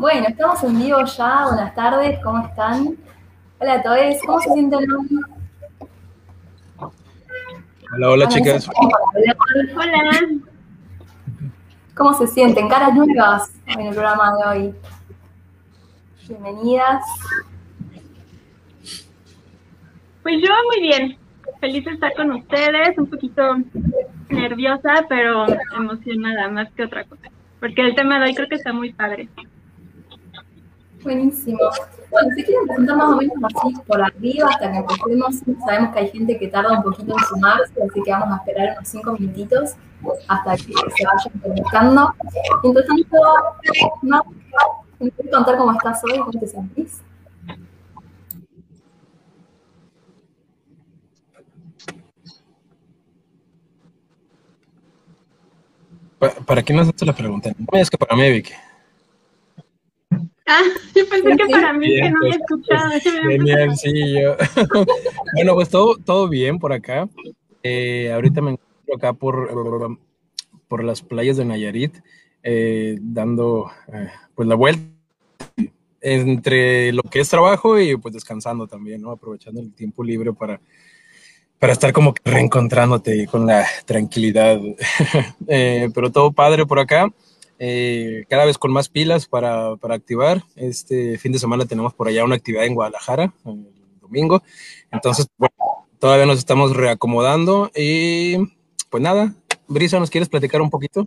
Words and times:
Bueno, 0.00 0.28
estamos 0.28 0.64
en 0.64 0.78
vivo 0.78 1.04
ya. 1.04 1.44
Buenas 1.46 1.74
tardes, 1.74 2.18
¿cómo 2.24 2.46
están? 2.46 2.96
Hola 3.58 3.74
a 3.74 3.82
todos, 3.82 4.16
¿cómo 4.24 4.40
se 4.40 4.52
sienten 4.54 4.90
hoy? 4.90 5.08
Hola, 7.92 8.08
hola 8.08 8.28
chicas. 8.28 8.66
Hola. 9.76 10.10
¿Cómo 11.94 12.14
se 12.14 12.26
sienten? 12.28 12.70
Caras 12.70 12.94
nuevas 12.94 13.52
en 13.66 13.80
el 13.80 13.92
programa 13.92 14.32
de 14.36 14.48
hoy. 14.48 14.74
Bienvenidas. 16.26 17.04
Pues 20.22 20.36
yo 20.40 20.48
muy 20.66 20.80
bien. 20.80 21.18
Feliz 21.60 21.84
de 21.84 21.90
estar 21.90 22.14
con 22.14 22.32
ustedes, 22.32 22.96
un 22.96 23.06
poquito 23.06 23.42
nerviosa, 24.30 25.04
pero 25.10 25.44
emocionada 25.76 26.48
más 26.48 26.72
que 26.72 26.84
otra 26.84 27.04
cosa. 27.04 27.28
Porque 27.60 27.82
el 27.82 27.94
tema 27.94 28.18
de 28.18 28.28
hoy 28.28 28.34
creo 28.34 28.48
que 28.48 28.54
está 28.54 28.72
muy 28.72 28.94
padre. 28.94 29.28
Buenísimo. 31.02 31.58
Bueno, 32.10 32.28
si 32.36 32.44
quieren 32.44 32.66
presentar 32.66 32.96
más 32.96 33.08
o 33.08 33.16
menos 33.16 33.36
así 33.42 33.74
por 33.86 34.02
arriba 34.02 34.48
hasta 34.50 34.70
que 34.70 34.78
empecemos, 34.78 35.36
sabemos 35.64 35.94
que 35.94 35.98
hay 36.00 36.08
gente 36.10 36.38
que 36.38 36.48
tarda 36.48 36.72
un 36.72 36.82
poquito 36.82 37.12
en 37.16 37.24
sumarse, 37.24 37.82
así 37.82 38.02
que 38.04 38.10
vamos 38.10 38.32
a 38.32 38.36
esperar 38.36 38.72
unos 38.76 38.88
cinco 38.88 39.12
minutitos 39.12 39.76
hasta 40.28 40.56
que 40.56 40.62
se 40.62 41.06
vayan 41.06 41.40
conectando. 41.42 42.14
Mientras 42.62 42.86
tanto, 42.86 43.16
¿no? 44.02 44.24
¿me 44.98 45.10
puedes 45.10 45.32
contar 45.32 45.56
cómo 45.56 45.72
estás 45.72 46.04
hoy? 46.04 46.18
¿Cómo 46.18 46.32
te 46.32 46.46
sentís? 46.46 47.02
¿Para, 56.46 56.62
quién 56.62 56.76
nos 56.76 56.88
hace 56.88 57.06
la 57.06 57.14
pregunta? 57.14 57.50
No 57.56 57.78
es 57.78 57.88
que 57.88 57.96
para 57.96 58.14
mí, 58.14 58.30
Vicky. 58.30 58.52
Ah, 60.46 60.62
yo 60.94 61.08
pensé 61.08 61.36
que 61.36 61.46
para 61.46 61.72
mí, 61.72 61.94
que 61.94 62.10
no 62.10 62.20
me 62.20 62.30
escuchaba. 62.30 62.90
Genial, 63.00 63.76
sí, 63.76 64.20
yo. 64.20 64.36
bueno, 65.34 65.54
pues 65.54 65.68
todo, 65.68 65.96
todo 65.96 66.28
bien 66.28 66.58
por 66.58 66.72
acá. 66.72 67.08
Eh, 67.62 68.10
ahorita 68.12 68.40
me 68.40 68.52
encuentro 68.52 68.96
acá 68.96 69.12
por, 69.12 69.98
por 70.66 70.84
las 70.84 71.02
playas 71.02 71.36
de 71.36 71.44
Nayarit, 71.44 71.98
eh, 72.42 72.98
dando 73.00 73.70
eh, 73.92 74.10
pues 74.34 74.48
la 74.48 74.54
vuelta 74.54 74.82
entre 76.00 76.92
lo 76.94 77.02
que 77.02 77.20
es 77.20 77.28
trabajo 77.28 77.78
y 77.78 77.96
pues 77.96 78.14
descansando 78.14 78.66
también, 78.66 79.02
¿no? 79.02 79.10
Aprovechando 79.10 79.60
el 79.60 79.74
tiempo 79.74 80.02
libre 80.02 80.32
para, 80.32 80.58
para 81.58 81.74
estar 81.74 81.92
como 81.92 82.14
que 82.14 82.22
reencontrándote 82.24 83.26
con 83.26 83.46
la 83.46 83.66
tranquilidad. 83.84 84.58
pero 85.46 86.10
todo 86.10 86.32
padre 86.32 86.64
por 86.64 86.78
acá. 86.78 87.12
Eh, 87.62 88.24
cada 88.30 88.46
vez 88.46 88.56
con 88.56 88.72
más 88.72 88.88
pilas 88.88 89.26
para, 89.26 89.76
para, 89.76 89.94
activar. 89.94 90.42
Este 90.56 91.18
fin 91.18 91.30
de 91.30 91.38
semana 91.38 91.66
tenemos 91.66 91.92
por 91.92 92.08
allá 92.08 92.24
una 92.24 92.36
actividad 92.36 92.64
en 92.64 92.74
Guadalajara, 92.74 93.34
el 93.44 93.66
domingo. 94.00 94.42
Entonces, 94.90 95.28
bueno, 95.36 95.54
todavía 95.98 96.24
nos 96.24 96.38
estamos 96.38 96.74
reacomodando 96.74 97.70
y 97.76 98.38
pues 98.88 99.02
nada, 99.02 99.34
Brisa, 99.68 100.00
¿nos 100.00 100.08
quieres 100.08 100.30
platicar 100.30 100.62
un 100.62 100.70
poquito? 100.70 101.06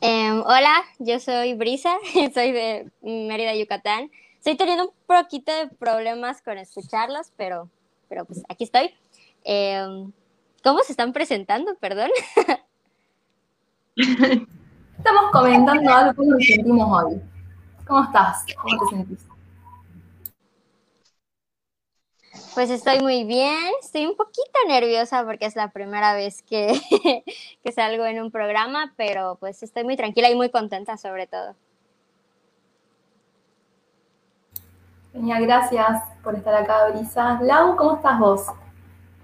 Em, 0.00 0.40
hola, 0.40 0.82
yo 0.98 1.20
soy 1.20 1.54
Brisa, 1.54 1.98
soy 2.34 2.50
de 2.50 2.90
Mérida, 3.00 3.54
Yucatán. 3.54 4.10
Estoy 4.38 4.56
teniendo 4.56 4.86
un 4.86 4.92
poquito 5.06 5.52
de 5.54 5.68
problemas 5.68 6.42
con 6.42 6.58
escucharlos, 6.58 7.32
pero, 7.36 7.70
pero 8.08 8.24
pues 8.24 8.42
aquí 8.48 8.64
estoy. 8.64 8.92
Eh, 9.44 10.08
¿Cómo 10.62 10.80
se 10.80 10.92
están 10.92 11.12
presentando? 11.12 11.74
Perdón. 11.76 12.10
Estamos 13.96 15.30
comentando 15.32 15.92
algo 15.92 16.22
que 16.22 16.28
nos 16.28 16.44
sentimos 16.44 17.04
hoy. 17.04 17.20
¿Cómo 17.86 18.04
estás? 18.04 18.44
¿Cómo 18.60 18.78
te 18.78 18.96
sentís? 18.96 19.28
Pues 22.54 22.70
estoy 22.70 23.00
muy 23.00 23.24
bien, 23.24 23.72
estoy 23.80 24.06
un 24.06 24.16
poquito 24.16 24.58
nerviosa 24.66 25.24
porque 25.24 25.46
es 25.46 25.54
la 25.54 25.70
primera 25.70 26.14
vez 26.14 26.42
que, 26.42 26.80
que 27.62 27.72
salgo 27.72 28.04
en 28.04 28.20
un 28.20 28.30
programa, 28.30 28.92
pero 28.96 29.36
pues 29.38 29.62
estoy 29.62 29.84
muy 29.84 29.96
tranquila 29.96 30.28
y 30.28 30.34
muy 30.34 30.50
contenta 30.50 30.96
sobre 30.96 31.26
todo. 31.26 31.54
Genial, 35.12 35.46
gracias 35.46 36.02
por 36.22 36.34
estar 36.34 36.54
acá, 36.54 36.88
Brisa. 36.88 37.40
Lau, 37.42 37.76
¿cómo 37.76 37.96
estás 37.96 38.18
vos? 38.18 38.46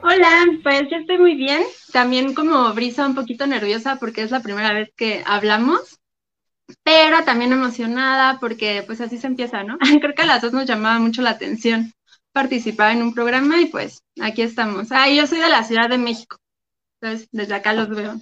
Hola, 0.06 0.44
pues 0.62 0.82
yo 0.90 0.98
estoy 0.98 1.16
muy 1.16 1.34
bien. 1.34 1.62
También 1.90 2.34
como 2.34 2.74
brisa 2.74 3.06
un 3.06 3.14
poquito 3.14 3.46
nerviosa 3.46 3.96
porque 3.96 4.20
es 4.20 4.30
la 4.30 4.40
primera 4.40 4.74
vez 4.74 4.90
que 4.94 5.24
hablamos, 5.26 5.98
pero 6.82 7.24
también 7.24 7.54
emocionada 7.54 8.38
porque 8.38 8.82
pues 8.86 9.00
así 9.00 9.16
se 9.16 9.28
empieza, 9.28 9.64
¿no? 9.64 9.78
Creo 10.02 10.14
que 10.14 10.20
a 10.20 10.26
las 10.26 10.42
dos 10.42 10.52
nos 10.52 10.66
llamaba 10.66 10.98
mucho 10.98 11.22
la 11.22 11.30
atención 11.30 11.94
participar 12.34 12.90
en 12.90 13.00
un 13.00 13.14
programa 13.14 13.58
y 13.62 13.66
pues 13.66 14.02
aquí 14.20 14.42
estamos. 14.42 14.92
Ah, 14.92 15.08
yo 15.08 15.26
soy 15.26 15.38
de 15.38 15.48
la 15.48 15.64
Ciudad 15.64 15.88
de 15.88 15.96
México, 15.96 16.36
entonces 17.00 17.26
desde 17.32 17.54
acá 17.54 17.72
los 17.72 17.88
veo. 17.88 18.16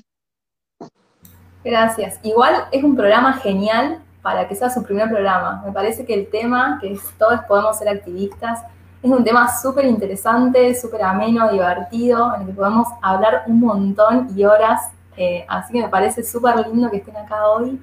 Gracias. 1.64 2.20
Igual 2.22 2.66
es 2.70 2.84
un 2.84 2.94
programa 2.94 3.32
genial 3.38 4.00
para 4.22 4.46
que 4.46 4.54
sea 4.54 4.70
su 4.70 4.84
primer 4.84 5.08
programa. 5.08 5.60
Me 5.66 5.72
parece 5.72 6.06
que 6.06 6.14
el 6.14 6.30
tema, 6.30 6.78
que 6.80 6.96
todos 7.18 7.40
podemos 7.48 7.76
ser 7.76 7.88
activistas, 7.88 8.60
es 9.02 9.10
un 9.10 9.24
tema 9.24 9.48
súper 9.60 9.84
interesante, 9.86 10.74
súper 10.74 11.02
ameno, 11.02 11.50
divertido, 11.50 12.34
en 12.36 12.42
el 12.42 12.46
que 12.48 12.52
podemos 12.52 12.86
hablar 13.02 13.42
un 13.46 13.58
montón 13.58 14.28
y 14.36 14.44
horas. 14.44 14.92
Eh, 15.16 15.44
así 15.48 15.72
que 15.72 15.82
me 15.82 15.88
parece 15.88 16.22
súper 16.22 16.56
lindo 16.68 16.88
que 16.88 16.98
estén 16.98 17.16
acá 17.16 17.48
hoy. 17.48 17.82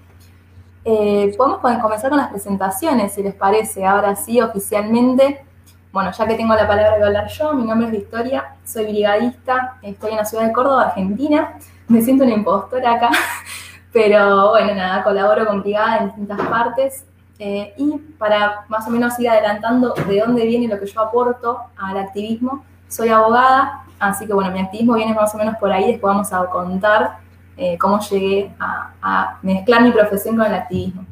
Eh, 0.86 1.34
podemos 1.38 1.60
comenzar 1.60 2.10
con 2.10 2.18
las 2.18 2.30
presentaciones, 2.30 3.14
si 3.14 3.22
les 3.22 3.36
parece. 3.36 3.86
Ahora 3.86 4.16
sí, 4.16 4.40
oficialmente. 4.40 5.44
Bueno, 5.92 6.12
ya 6.12 6.26
que 6.26 6.36
tengo 6.36 6.56
la 6.56 6.68
palabra 6.68 6.98
de 6.98 7.04
hablar 7.04 7.28
yo, 7.28 7.54
mi 7.54 7.66
nombre 7.66 7.88
es 7.88 7.92
Victoria, 7.92 8.56
soy 8.64 8.86
brigadista, 8.86 9.80
estoy 9.82 10.12
en 10.12 10.18
la 10.18 10.26
ciudad 10.26 10.46
de 10.46 10.54
Córdoba, 10.54 10.84
Argentina. 10.84 11.56
Me 11.88 12.02
siento 12.02 12.24
una 12.24 12.34
impostora 12.34 12.94
acá, 12.94 13.10
pero 13.92 14.52
bueno, 14.52 14.76
nada, 14.76 15.04
colaboro 15.04 15.48
con 15.48 15.62
Brigada 15.62 15.98
en 15.98 16.06
distintas 16.06 16.40
partes. 16.48 17.06
Eh, 17.42 17.74
y 17.78 17.98
para 18.18 18.66
más 18.68 18.86
o 18.86 18.92
menos 18.92 19.18
ir 19.18 19.30
adelantando 19.30 19.94
de 19.94 20.20
dónde 20.20 20.46
viene 20.46 20.68
lo 20.68 20.78
que 20.78 20.86
yo 20.86 21.00
aporto 21.00 21.62
al 21.78 21.98
activismo, 21.98 22.66
soy 22.90 23.08
abogada, 23.08 23.86
así 23.98 24.28
que 24.28 24.34
bueno, 24.34 24.52
mi 24.52 24.60
activismo 24.60 24.96
viene 24.96 25.14
más 25.14 25.34
o 25.34 25.38
menos 25.38 25.56
por 25.56 25.72
ahí, 25.72 25.90
después 25.90 26.14
vamos 26.14 26.34
a 26.34 26.46
contar 26.48 27.20
eh, 27.56 27.78
cómo 27.78 27.98
llegué 28.02 28.52
a, 28.60 29.40
mezclar 29.42 29.84
mi 29.84 29.92
profesión 29.92 30.36
con 30.36 30.48
el 30.48 30.54
activismo. 30.54 31.06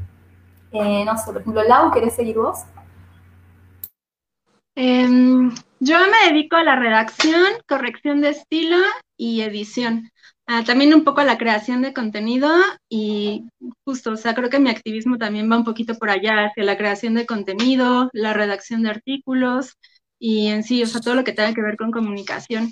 Eh, 0.74 1.06
no 1.06 1.18
sé, 1.18 1.32
por 1.32 1.42
ejemplo, 1.42 1.64
Lau, 1.64 1.92
¿querés 1.92 2.14
seguir 2.14 2.36
vos? 2.36 2.66
Em, 4.76 5.50
yo 5.80 5.98
me 6.12 6.32
dedico 6.32 6.58
a 6.58 6.64
la 6.64 6.76
redacción, 6.76 7.46
corrección 7.70 8.20
de 8.20 8.30
estilo 8.30 8.78
y 9.16 9.42
edición. 9.42 10.12
Ah, 10.50 10.64
también 10.64 10.94
un 10.94 11.04
poco 11.04 11.20
a 11.20 11.26
la 11.26 11.38
creación 11.38 11.82
de 11.82 11.94
contenido 11.94 12.48
y 12.88 13.50
justo, 13.84 14.12
o 14.12 14.16
sea, 14.16 14.34
creo 14.34 14.50
que 14.50 14.60
mi 14.60 14.70
activismo 14.70 15.18
también 15.18 15.52
va 15.52 15.58
un 15.58 15.66
poquito 15.66 15.96
por 15.96 16.10
allá, 16.10 16.46
hacia 16.46 16.64
la 16.64 16.78
creación 16.78 17.16
de 17.16 17.26
contenido, 17.26 18.10
la 18.14 18.32
redacción 18.32 18.82
de 18.82 18.92
artículos 18.92 19.74
y 20.18 20.48
en 20.48 20.64
sí, 20.64 20.82
o 20.82 20.86
sea, 20.86 21.02
todo 21.02 21.16
lo 21.16 21.26
que 21.26 21.34
tenga 21.34 21.54
que 21.54 21.62
ver 21.62 21.76
con 21.76 21.92
comunicación. 21.92 22.72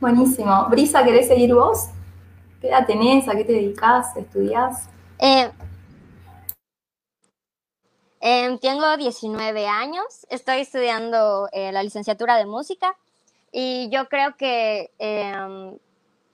Buenísimo. 0.00 0.66
Brisa, 0.70 1.04
¿querés 1.04 1.28
seguir 1.28 1.52
vos? 1.52 1.90
¿Qué 2.62 2.68
edad 2.68 2.86
tenés? 2.86 3.28
¿A 3.28 3.36
qué 3.36 3.44
te 3.44 3.52
dedicas? 3.52 4.16
¿Estudiás? 4.16 4.88
Eh, 5.18 5.50
em, 8.20 8.58
tengo 8.58 8.96
19 8.96 9.66
años, 9.66 10.26
estoy 10.30 10.60
estudiando 10.60 11.50
eh, 11.52 11.70
la 11.70 11.82
licenciatura 11.82 12.36
de 12.36 12.46
música 12.46 12.96
y 13.52 13.88
yo 13.90 14.08
creo 14.08 14.36
que 14.36 14.90
em, 14.98 15.78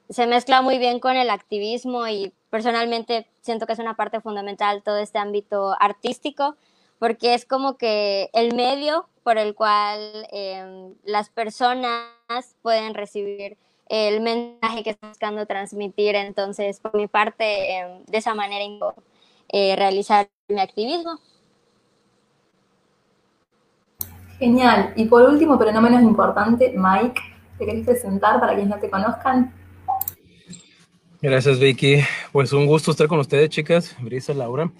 se 0.08 0.26
mezcla 0.26 0.62
muy 0.62 0.78
bien 0.78 1.00
con 1.00 1.16
el 1.16 1.30
activismo 1.30 2.06
y 2.08 2.32
personalmente 2.50 3.28
siento 3.40 3.66
que 3.66 3.72
es 3.72 3.78
una 3.78 3.96
parte 3.96 4.20
fundamental 4.20 4.82
todo 4.82 4.98
este 4.98 5.18
ámbito 5.18 5.74
artístico, 5.80 6.56
porque 6.98 7.34
es 7.34 7.44
como 7.44 7.76
que 7.76 8.30
el 8.32 8.54
medio 8.54 9.08
por 9.22 9.38
el 9.38 9.54
cual 9.54 10.26
em, 10.30 10.94
las 11.04 11.30
personas 11.30 12.56
pueden 12.62 12.94
recibir 12.94 13.58
el 13.88 14.20
mensaje 14.20 14.82
que 14.82 14.90
está 14.90 15.08
buscando 15.08 15.46
transmitir. 15.46 16.14
Entonces, 16.16 16.80
por 16.80 16.94
mi 16.94 17.06
parte, 17.08 17.78
em, 17.78 18.04
de 18.04 18.18
esa 18.18 18.34
manera, 18.34 18.64
eh, 19.48 19.76
realizar 19.76 20.28
mi 20.48 20.60
activismo. 20.60 21.20
Genial. 24.38 24.92
Y 24.96 25.06
por 25.06 25.22
último, 25.22 25.58
pero 25.58 25.72
no 25.72 25.80
menos 25.80 26.02
importante, 26.02 26.74
Mike, 26.76 27.20
¿te 27.58 27.66
querés 27.66 27.86
presentar 27.86 28.38
para 28.38 28.54
quienes 28.54 28.74
no 28.74 28.80
te 28.80 28.90
conozcan? 28.90 29.52
Gracias, 31.22 31.58
Vicky. 31.58 32.00
Pues 32.32 32.52
un 32.52 32.66
gusto 32.66 32.90
estar 32.90 33.08
con 33.08 33.18
ustedes, 33.18 33.48
chicas, 33.48 33.96
Brisa, 34.00 34.34
Laura. 34.34 34.70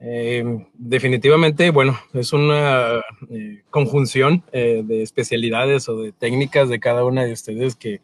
Eh, 0.00 0.66
definitivamente, 0.74 1.70
bueno, 1.70 1.98
es 2.12 2.32
una 2.32 3.00
eh, 3.30 3.62
conjunción 3.70 4.42
eh, 4.52 4.82
de 4.84 5.02
especialidades 5.02 5.88
o 5.88 5.96
de 6.02 6.12
técnicas 6.12 6.68
de 6.68 6.80
cada 6.80 7.04
una 7.04 7.24
de 7.24 7.32
ustedes 7.32 7.76
que, 7.76 8.00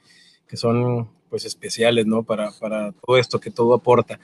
que 0.47 0.57
son 0.57 1.11
pues 1.29 1.45
especiales, 1.45 2.07
¿no? 2.07 2.23
Para, 2.23 2.53
para 2.53 2.93
todo 2.93 3.19
esto 3.19 3.41
que 3.41 3.51
todo 3.51 3.75
aporta. 3.75 4.19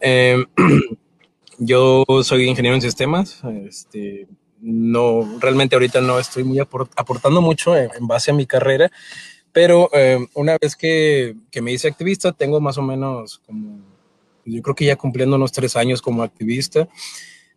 Yo 1.58 2.04
soy 2.22 2.48
ingeniero 2.48 2.74
en 2.74 2.82
sistemas, 2.82 3.42
este, 3.66 4.26
no, 4.62 5.38
realmente 5.40 5.74
ahorita 5.74 6.00
no 6.00 6.18
estoy 6.18 6.44
muy 6.44 6.60
aportando 6.60 7.42
mucho 7.42 7.76
en, 7.76 7.90
base 8.06 8.30
a 8.30 8.34
mi 8.34 8.46
carrera, 8.46 8.90
pero 9.52 9.90
em, 9.92 10.28
una 10.34 10.56
vez 10.60 10.76
que, 10.76 11.34
que, 11.50 11.60
me 11.60 11.72
hice 11.72 11.88
activista, 11.88 12.32
tengo 12.32 12.60
más 12.60 12.78
o 12.78 12.82
menos 12.82 13.42
como, 13.44 13.80
yo 14.44 14.62
creo 14.62 14.74
que 14.74 14.84
ya 14.84 14.96
cumpliendo 14.96 15.36
unos 15.36 15.52
tres 15.52 15.76
años 15.76 16.00
como 16.00 16.22
activista, 16.22 16.88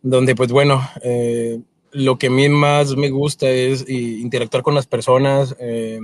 donde 0.02 0.34
pues 0.34 0.50
bueno, 0.50 0.86
eh, 1.02 1.60
lo 1.92 2.18
que 2.18 2.26
a 2.26 2.30
mí 2.30 2.48
más 2.48 2.96
me 2.96 3.10
gusta 3.10 3.48
es 3.48 3.88
interactuar 3.88 4.62
con 4.64 4.74
las 4.74 4.86
personas 4.86 5.54
eh, 5.60 6.00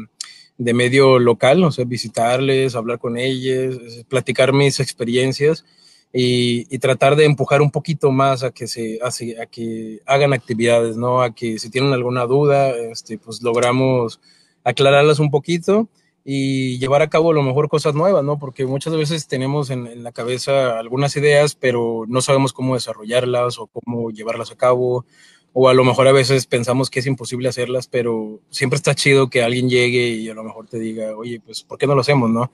de 0.56 0.75
medio 0.75 1.19
local, 1.19 1.64
o 1.64 1.72
sea, 1.72 1.84
visitarles, 1.84 2.76
hablar 2.76 2.99
con 3.00 3.19
ellas, 3.19 3.76
platicar 4.08 4.52
mis 4.52 4.78
experiencias 4.78 5.64
y, 6.12 6.79
tratar 6.79 7.17
de 7.17 7.25
empujar 7.25 7.62
un 7.62 7.70
poquito 7.70 8.11
más 8.11 8.43
a 8.43 8.50
que 8.50 8.67
se 8.67 8.99
a, 9.03 9.47
que 9.47 10.00
hagan 10.06 10.32
actividades, 10.32 10.97
¿no? 10.97 11.23
A 11.23 11.35
que 11.35 11.59
si 11.59 11.70
tienen 11.70 11.93
alguna 11.93 12.26
duda, 12.26 12.70
este, 12.70 13.19
pues 13.19 13.43
logramos 13.43 14.20
aclararlas 14.64 15.19
un 15.20 15.31
poquito 15.31 15.88
y 16.25 16.79
llevar 16.79 17.03
a 17.03 17.09
cabo 17.09 17.31
a 17.31 17.35
lo 17.35 17.43
mejor 17.43 17.69
cosas 17.69 17.94
nuevas, 17.94 18.23
¿no? 18.25 18.38
Porque 18.38 18.67
muchas 18.67 18.94
veces 18.94 19.26
tenemos 19.26 19.70
en, 19.70 20.03
la 20.03 20.12
cabeza 20.12 20.79
algunas 20.79 21.17
ideas, 21.17 21.55
pero 21.55 22.05
no 22.06 22.20
sabemos 22.20 22.53
cómo 22.53 22.75
desarrollarlas 22.75 23.59
o 23.59 23.67
cómo 23.69 24.11
llevarlas 24.11 24.53
a 24.53 24.56
cabo 24.56 25.06
o 25.55 25.69
a 25.69 25.75
lo 25.75 25.85
mejor 25.85 26.09
a 26.09 26.12
veces 26.12 26.47
pensamos 26.47 26.88
que 26.88 27.00
es 27.00 27.06
imposible 27.06 27.49
hacerlas, 27.49 27.87
pero 27.87 28.41
siempre 28.50 28.76
está 28.76 28.94
chido 28.94 29.29
que 29.29 29.43
alguien 29.43 29.69
llegue 29.69 30.09
y 30.09 30.29
a 30.31 30.35
lo 30.35 30.44
mejor 30.44 30.67
te 30.67 30.79
diga, 30.79 31.14
oye, 31.17 31.41
pues, 31.44 31.62
¿por 31.62 31.76
qué 31.76 31.87
no 31.87 31.94
lo 31.94 32.00
hacemos, 32.00 32.31
no? 32.31 32.50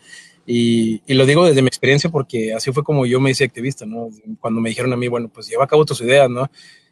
Y, 0.51 1.03
y, 1.07 1.13
lo 1.13 1.27
digo 1.27 1.45
desde 1.45 1.61
mi 1.61 1.69
experiencia 1.69 2.09
porque 2.09 2.55
así 2.55 2.73
fue 2.73 2.83
como 2.83 3.05
yo 3.05 3.21
me 3.21 3.31
hice 3.31 3.45
activista, 3.45 3.85
¿no? 3.85 4.09
Cuando 4.41 4.63
me 4.63 4.71
dijeron 4.71 4.91
a 4.95 4.97
mí, 4.97 5.07
bueno, 5.07 5.29
pues 5.29 5.47
lleva 5.47 5.65
a 5.65 5.67
cabo 5.67 5.85
tus 5.85 6.01
ideas, 6.01 6.31
¿no? 6.31 6.51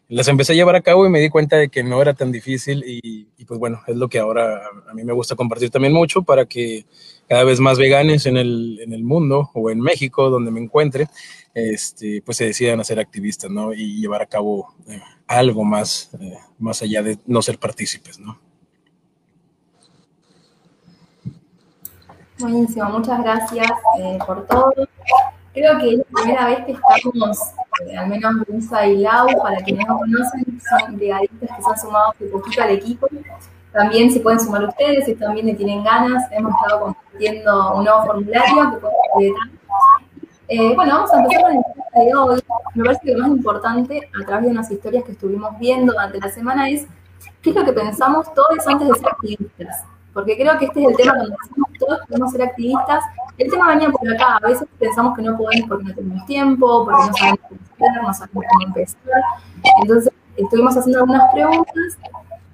Las 0.09 0.29
empecé 0.29 0.53
a 0.53 0.57
llevar 0.57 0.77
a 0.77 0.83
cabo 0.83 1.07
y 1.07 1.09
me 1.09 1.21
di 1.21 1.31
cuenta 1.31 1.57
de 1.57 1.71
que 1.71 1.83
no 1.83 2.03
era 2.03 2.13
tan 2.13 2.31
difícil 2.31 2.85
y, 2.87 3.25
pues 3.47 3.59
bueno, 3.59 3.81
es 3.87 3.97
lo 3.97 4.11
que 4.11 4.19
ahora 4.19 4.61
a 4.87 4.93
mí 4.93 5.05
me 5.05 5.15
gusta 5.15 5.37
compartir 5.37 5.71
también 5.71 5.95
mucho 5.95 6.23
para 6.23 6.45
que 6.45 6.85
cada 7.31 7.45
vez 7.45 7.59
más 7.59 7.79
veganes 7.79 8.27
en 8.27 8.37
el, 8.37 8.79
en 8.83 8.93
el 8.93 9.03
mundo 9.03 9.51
o 9.55 9.71
en 9.71 9.81
México, 9.81 10.29
donde 10.29 10.51
me 10.51 10.61
encuentre, 10.61 11.09
este, 11.55 12.21
pues 12.21 12.37
se 12.37 12.45
decidan 12.45 12.79
a 12.81 12.85
ser 12.85 13.01
activistas, 13.01 13.51
¿no? 13.51 13.73
Y 13.73 14.03
llevar 14.03 14.21
a 14.21 14.27
cabo 14.27 14.75
eh, 14.87 15.01
algo 15.27 15.65
más, 15.65 16.11
eh, 16.21 16.37
más 16.59 16.83
allá 16.83 17.03
de 17.03 17.19
no 17.27 17.41
ser 17.41 17.59
partícipes, 17.59 18.19
¿no? 18.19 18.39
Buenísimo, 22.39 22.85
muchas 22.91 23.23
gracias 23.23 23.71
eh, 23.99 24.19
por 24.27 24.47
todo. 24.47 24.73
Creo 25.55 25.79
que 25.79 25.95
es 25.95 25.99
la 25.99 26.05
primera 26.23 26.47
vez 26.47 26.65
que 26.67 26.73
estamos, 26.73 27.39
al 27.99 28.09
menos 28.09 28.35
Luisa 28.47 28.87
y 28.87 28.99
Lau, 28.99 29.27
para 29.43 29.57
quienes 29.59 29.87
no 29.87 29.99
conocen, 29.99 30.61
son 30.69 30.97
brigadistas 30.97 31.57
que 31.57 31.63
se 31.63 31.71
han 31.71 31.79
sumado 31.79 32.13
un 32.21 32.31
poquito 32.31 32.63
al 32.63 32.71
equipo. 32.71 33.09
También 33.73 34.11
se 34.11 34.21
pueden 34.21 34.39
sumar 34.39 34.65
ustedes 34.65 35.07
si 35.07 35.15
también 35.15 35.47
le 35.47 35.55
tienen 35.55 35.83
ganas. 35.83 36.25
Hemos 36.31 36.53
estado 36.61 36.81
compartiendo 36.81 37.75
un 37.75 37.85
nuevo 37.85 38.05
formulario 38.05 38.71
que 38.71 38.77
pueden 39.15 39.35
eh, 40.49 40.75
bueno, 40.77 40.95
vamos 40.95 41.13
a 41.13 41.21
empezar 41.21 41.43
con 41.43 41.57
el 41.57 41.63
tema 41.65 42.05
de 42.05 42.15
hoy. 42.15 42.41
Me 42.75 42.85
parece 42.85 43.01
que 43.05 43.13
lo 43.13 43.19
más 43.19 43.37
importante 43.37 44.11
a 44.21 44.25
través 44.25 44.45
de 44.45 44.51
unas 44.53 44.71
historias 44.71 45.05
que 45.05 45.13
estuvimos 45.13 45.59
viendo 45.59 45.93
durante 45.93 46.21
la 46.21 46.29
semana 46.29 46.69
es 46.69 46.87
qué 47.43 47.51
es 47.51 47.57
lo 47.57 47.65
que 47.65 47.73
pensamos 47.73 48.33
todos 48.33 48.67
antes 48.67 48.87
de 48.87 48.95
ser 48.95 49.09
activistas. 49.09 49.85
Porque 50.13 50.37
creo 50.37 50.57
que 50.59 50.67
este 50.67 50.83
es 50.83 50.89
el 50.89 50.97
tema 50.97 51.15
cuando 51.15 51.37
decimos 51.43 51.66
todos 51.79 52.01
podemos 52.07 52.33
ser 52.33 52.43
activistas. 52.43 53.05
El 53.39 53.51
tema 53.51 53.69
venía 53.69 53.91
por 53.91 54.09
acá. 54.13 54.39
A 54.43 54.49
veces 54.49 54.67
pensamos 54.79 55.17
que 55.17 55.23
no 55.23 55.37
podemos 55.37 55.69
porque 55.69 55.85
no 55.85 55.95
tenemos 55.95 56.27
tiempo, 56.27 56.85
porque 56.85 57.07
no 57.07 57.13
sabemos 57.15 57.41
cómo 57.49 57.61
empezar, 57.61 58.03
no 58.03 58.15
sabemos 58.15 58.45
cómo 58.51 58.67
empezar. 58.67 59.23
Entonces, 59.83 60.13
estuvimos 60.37 60.77
haciendo 60.77 61.01
algunas 61.01 61.33
preguntas 61.33 61.99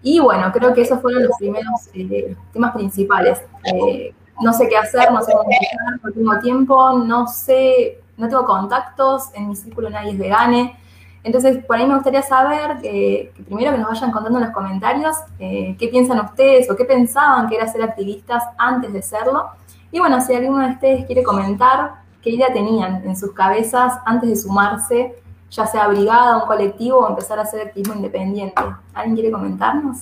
y 0.02 0.18
bueno, 0.18 0.50
creo 0.52 0.74
que 0.74 0.82
esos 0.82 1.00
fueron 1.00 1.22
los 1.24 1.36
primeros 1.38 1.88
eh, 1.94 2.36
temas 2.52 2.72
principales. 2.74 3.40
Eh, 3.64 4.14
no 4.40 4.52
sé 4.52 4.68
qué 4.68 4.76
hacer, 4.76 5.12
no 5.12 5.22
sé 5.22 5.32
cómo 5.32 5.44
empezar, 5.44 6.00
no 6.02 6.12
tengo 6.12 6.38
tiempo, 6.40 6.98
no 6.98 7.28
sé, 7.28 8.00
no 8.16 8.28
tengo 8.28 8.44
contactos, 8.44 9.30
en 9.34 9.48
mi 9.48 9.56
círculo 9.56 9.90
nadie 9.90 10.12
es 10.12 10.18
vegane. 10.18 10.76
Entonces, 11.24 11.64
por 11.64 11.76
ahí 11.76 11.86
me 11.86 11.94
gustaría 11.94 12.22
saber 12.22 12.78
que, 12.80 13.32
primero 13.46 13.72
que 13.72 13.78
nos 13.78 13.90
vayan 13.90 14.10
contando 14.10 14.38
en 14.38 14.44
los 14.46 14.54
comentarios 14.54 15.16
eh, 15.38 15.76
qué 15.78 15.88
piensan 15.88 16.18
ustedes 16.20 16.68
o 16.70 16.76
qué 16.76 16.84
pensaban 16.84 17.48
que 17.48 17.56
era 17.56 17.68
ser 17.68 17.82
activistas 17.82 18.42
antes 18.58 18.92
de 18.92 19.02
serlo. 19.02 19.50
Y 19.92 20.00
bueno, 20.00 20.20
si 20.20 20.34
alguno 20.34 20.66
de 20.66 20.72
ustedes 20.72 21.06
quiere 21.06 21.22
comentar 21.22 22.02
qué 22.22 22.30
idea 22.30 22.52
tenían 22.52 23.04
en 23.04 23.16
sus 23.16 23.32
cabezas 23.32 23.98
antes 24.04 24.28
de 24.30 24.36
sumarse, 24.36 25.14
ya 25.50 25.66
sea 25.66 25.86
brigada, 25.88 26.38
un 26.38 26.46
colectivo 26.46 26.98
o 26.98 27.08
empezar 27.08 27.38
a 27.38 27.42
hacer 27.42 27.68
activismo 27.68 27.94
independiente. 27.94 28.60
¿Alguien 28.94 29.14
quiere 29.14 29.30
comentarnos? 29.30 29.98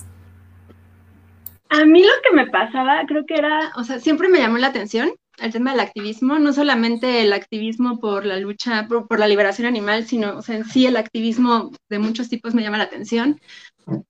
A 1.69 1.85
mí 1.85 2.01
lo 2.01 2.13
que 2.23 2.35
me 2.35 2.47
pasaba, 2.47 3.01
creo 3.07 3.25
que 3.25 3.35
era, 3.35 3.71
o 3.75 3.83
sea, 3.83 3.99
siempre 3.99 4.27
me 4.27 4.39
llamó 4.39 4.57
la 4.57 4.67
atención 4.67 5.11
el 5.41 5.51
tema 5.51 5.71
del 5.71 5.79
activismo, 5.79 6.39
no 6.39 6.53
solamente 6.53 7.21
el 7.21 7.33
activismo 7.33 7.99
por 7.99 8.25
la 8.25 8.37
lucha, 8.39 8.87
por, 8.87 9.19
la 9.19 9.27
liberación 9.27 9.67
animal, 9.67 10.05
sino, 10.05 10.37
o 10.37 10.41
sea, 10.41 10.57
en 10.57 10.65
sí 10.65 10.85
el 10.85 10.97
activismo 10.97 11.71
de 11.89 11.99
muchos 11.99 12.29
tipos 12.29 12.53
me 12.53 12.61
llama 12.61 12.77
la 12.77 12.85
atención. 12.85 13.39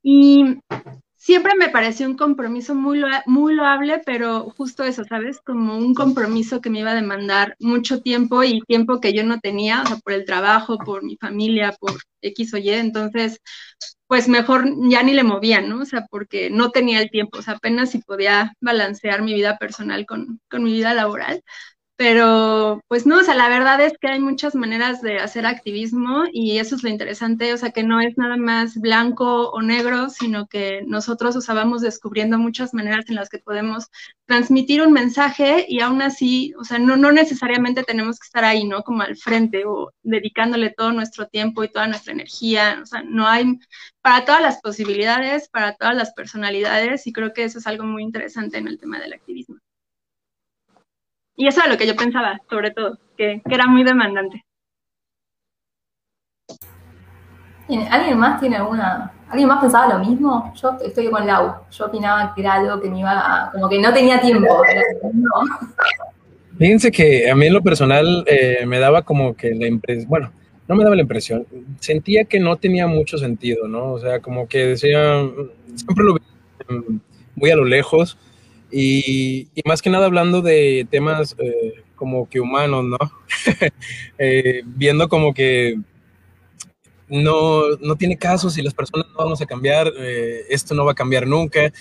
Y 0.04 0.60
siempre 1.16 1.54
me 1.56 1.70
pareció 1.70 2.08
un 2.08 2.18
compromiso 2.18 2.76
muy, 2.76 3.02
muy 3.26 3.54
loable, 3.54 4.02
pero 4.06 4.50
justo 4.58 4.84
eso, 4.84 5.04
¿sabes? 5.06 5.40
Como 5.40 5.78
un 5.78 5.94
compromiso 5.94 6.62
que 6.62 6.70
me 6.70 6.80
iba 6.80 6.92
a 6.92 6.96
demandar 6.96 7.56
mucho 7.60 8.02
tiempo 8.02 8.44
y 8.44 8.62
tiempo 8.62 9.00
que 9.00 9.14
yo 9.14 9.24
no 9.24 9.40
tenía, 9.40 9.84
o 9.84 9.86
sea, 9.86 9.98
por 9.98 10.14
el 10.14 10.26
trabajo, 10.26 10.78
por 10.78 11.04
mi 11.04 11.18
familia, 11.18 11.76
por 11.80 11.94
X 12.22 12.54
o 12.54 12.58
Y. 12.58 12.70
Entonces, 12.70 13.40
pues 14.12 14.28
mejor 14.28 14.66
ya 14.90 15.04
ni 15.04 15.14
le 15.14 15.24
movía, 15.24 15.62
¿no? 15.62 15.80
O 15.84 15.86
sea, 15.86 16.06
porque 16.10 16.50
no 16.50 16.72
tenía 16.72 17.00
el 17.00 17.10
tiempo, 17.10 17.38
o 17.40 17.42
sea, 17.42 17.54
apenas 17.54 17.92
si 17.92 18.00
podía 18.00 18.54
balancear 18.60 19.22
mi 19.22 19.34
vida 19.34 19.58
personal 19.58 20.06
con, 20.06 20.42
con 20.50 20.66
mi 20.66 20.74
vida 20.74 20.94
laboral. 20.94 21.42
Pero, 22.04 22.82
pues 22.88 23.06
no, 23.06 23.20
o 23.20 23.24
sea, 23.24 23.36
la 23.36 23.48
verdad 23.48 23.80
es 23.80 23.94
que 24.00 24.08
hay 24.08 24.20
muchas 24.20 24.56
maneras 24.56 25.04
de 25.04 25.20
hacer 25.20 25.46
activismo 25.46 26.24
y 26.34 26.58
eso 26.58 26.76
es 26.76 26.82
lo 26.82 26.90
interesante, 26.90 27.54
o 27.54 27.58
sea, 27.58 27.70
que 27.70 27.84
no 27.84 28.02
es 28.02 28.18
nada 28.18 28.38
más 28.38 28.76
blanco 28.76 29.52
o 29.52 29.62
negro, 29.62 30.10
sino 30.10 30.48
que 30.48 30.82
nosotros, 30.88 31.36
o 31.36 31.54
vamos 31.54 31.84
descubriendo 31.84 32.40
muchas 32.40 32.74
maneras 32.74 33.08
en 33.10 33.18
las 33.18 33.30
que 33.30 33.38
podemos 33.38 33.86
transmitir 34.26 34.82
un 34.82 34.94
mensaje 34.94 35.68
y 35.70 35.82
aún 35.82 36.02
así, 36.02 36.56
o 36.58 36.64
sea, 36.64 36.80
no, 36.80 36.98
no 36.98 37.12
necesariamente 37.12 37.84
tenemos 37.84 38.18
que 38.20 38.26
estar 38.26 38.46
ahí, 38.46 38.64
¿no? 38.64 38.82
Como 38.82 39.04
al 39.04 39.16
frente 39.16 39.64
o 39.68 39.92
dedicándole 40.02 40.72
todo 40.72 40.92
nuestro 40.94 41.28
tiempo 41.28 41.64
y 41.64 41.70
toda 41.70 41.86
nuestra 41.86 42.14
energía, 42.14 42.80
o 42.82 42.86
sea, 42.88 43.04
no 43.04 43.28
hay 43.28 43.60
para 44.02 44.26
todas 44.26 44.42
las 44.42 44.60
posibilidades, 44.60 45.50
para 45.50 45.76
todas 45.76 45.96
las 45.96 46.14
personalidades 46.14 47.06
y 47.06 47.14
creo 47.14 47.32
que 47.32 47.44
eso 47.44 47.60
es 47.60 47.68
algo 47.68 47.84
muy 47.84 48.02
interesante 48.02 48.58
en 48.58 48.68
el 48.68 48.80
tema 48.80 49.00
del 49.00 49.14
activismo. 49.14 49.58
Y 51.42 51.48
eso 51.48 51.60
era 51.60 51.72
lo 51.72 51.78
que 51.80 51.88
yo 51.88 51.96
pensaba, 51.96 52.40
sobre 52.52 52.70
todo, 52.70 53.00
que, 53.18 53.42
era 53.50 53.66
muy 53.66 53.84
demandante. 53.84 54.46
¿Alguien 57.90 58.20
más 58.20 58.40
tiene 58.40 58.58
alguna... 58.58 59.12
¿Alguien 59.28 59.48
más 59.48 59.60
pensaba 59.60 59.98
lo 59.98 60.06
mismo? 60.06 60.54
Yo 60.54 60.78
estoy 60.86 61.10
con 61.10 61.26
Lau. 61.26 61.56
Yo 61.72 61.88
opinaba 61.88 62.36
que 62.36 62.42
era 62.42 62.54
algo 62.54 62.80
que 62.80 62.92
me 62.92 63.00
iba 63.00 63.14
a... 63.48 63.52
como 63.54 63.68
que 63.70 63.82
no 63.82 63.92
tenía 63.92 64.22
tiempo. 64.22 64.62
Fíjense 66.60 66.92
que 66.92 67.32
a 67.32 67.34
mí 67.34 67.48
en 67.48 67.54
lo 67.54 67.64
personal 67.64 68.24
eh, 68.28 68.64
me 68.68 68.78
daba 68.78 69.02
como 69.02 69.36
que 69.36 69.56
la 69.56 69.66
impresión, 69.66 70.08
bueno, 70.10 70.32
no 70.68 70.76
me 70.76 70.84
daba 70.84 70.96
la 70.96 71.02
impresión, 71.02 71.48
sentía 71.80 72.26
que 72.26 72.40
no 72.40 72.58
tenía 72.58 72.86
mucho 72.86 73.18
sentido, 73.18 73.68
¿no? 73.68 73.94
O 73.94 74.00
sea, 74.00 74.20
como 74.20 74.48
que 74.48 74.60
decía, 74.68 75.28
siempre 75.74 76.06
lo 76.06 76.14
veía 76.14 76.84
muy 77.36 77.50
a 77.50 77.56
lo 77.56 77.66
lejos, 77.66 78.20
y, 78.72 79.50
más 79.66 79.82
que 79.82 79.90
nada 79.90 80.06
hablando 80.06 80.42
de 80.42 80.88
temas 80.90 81.36
eh, 81.40 81.84
como 81.96 82.28
que 82.30 82.40
humanos, 82.40 82.86
¿no? 82.86 82.98
Eh, 84.18 84.62
viendo 84.66 85.10
como 85.10 85.34
que 85.34 85.80
no, 87.10 87.76
no, 87.82 87.96
tiene 87.96 88.18
caso 88.18 88.50
si 88.52 88.62
las 88.62 88.74
personas 88.74 89.08
no 89.10 89.18
vamos 89.18 89.42
a 89.42 89.46
cambiar, 89.48 89.92
eh, 89.98 90.46
esto 90.50 90.76
no 90.76 90.86
va 90.86 90.92
a 90.92 90.96
cambiar 90.96 91.28
nunca. 91.28 91.74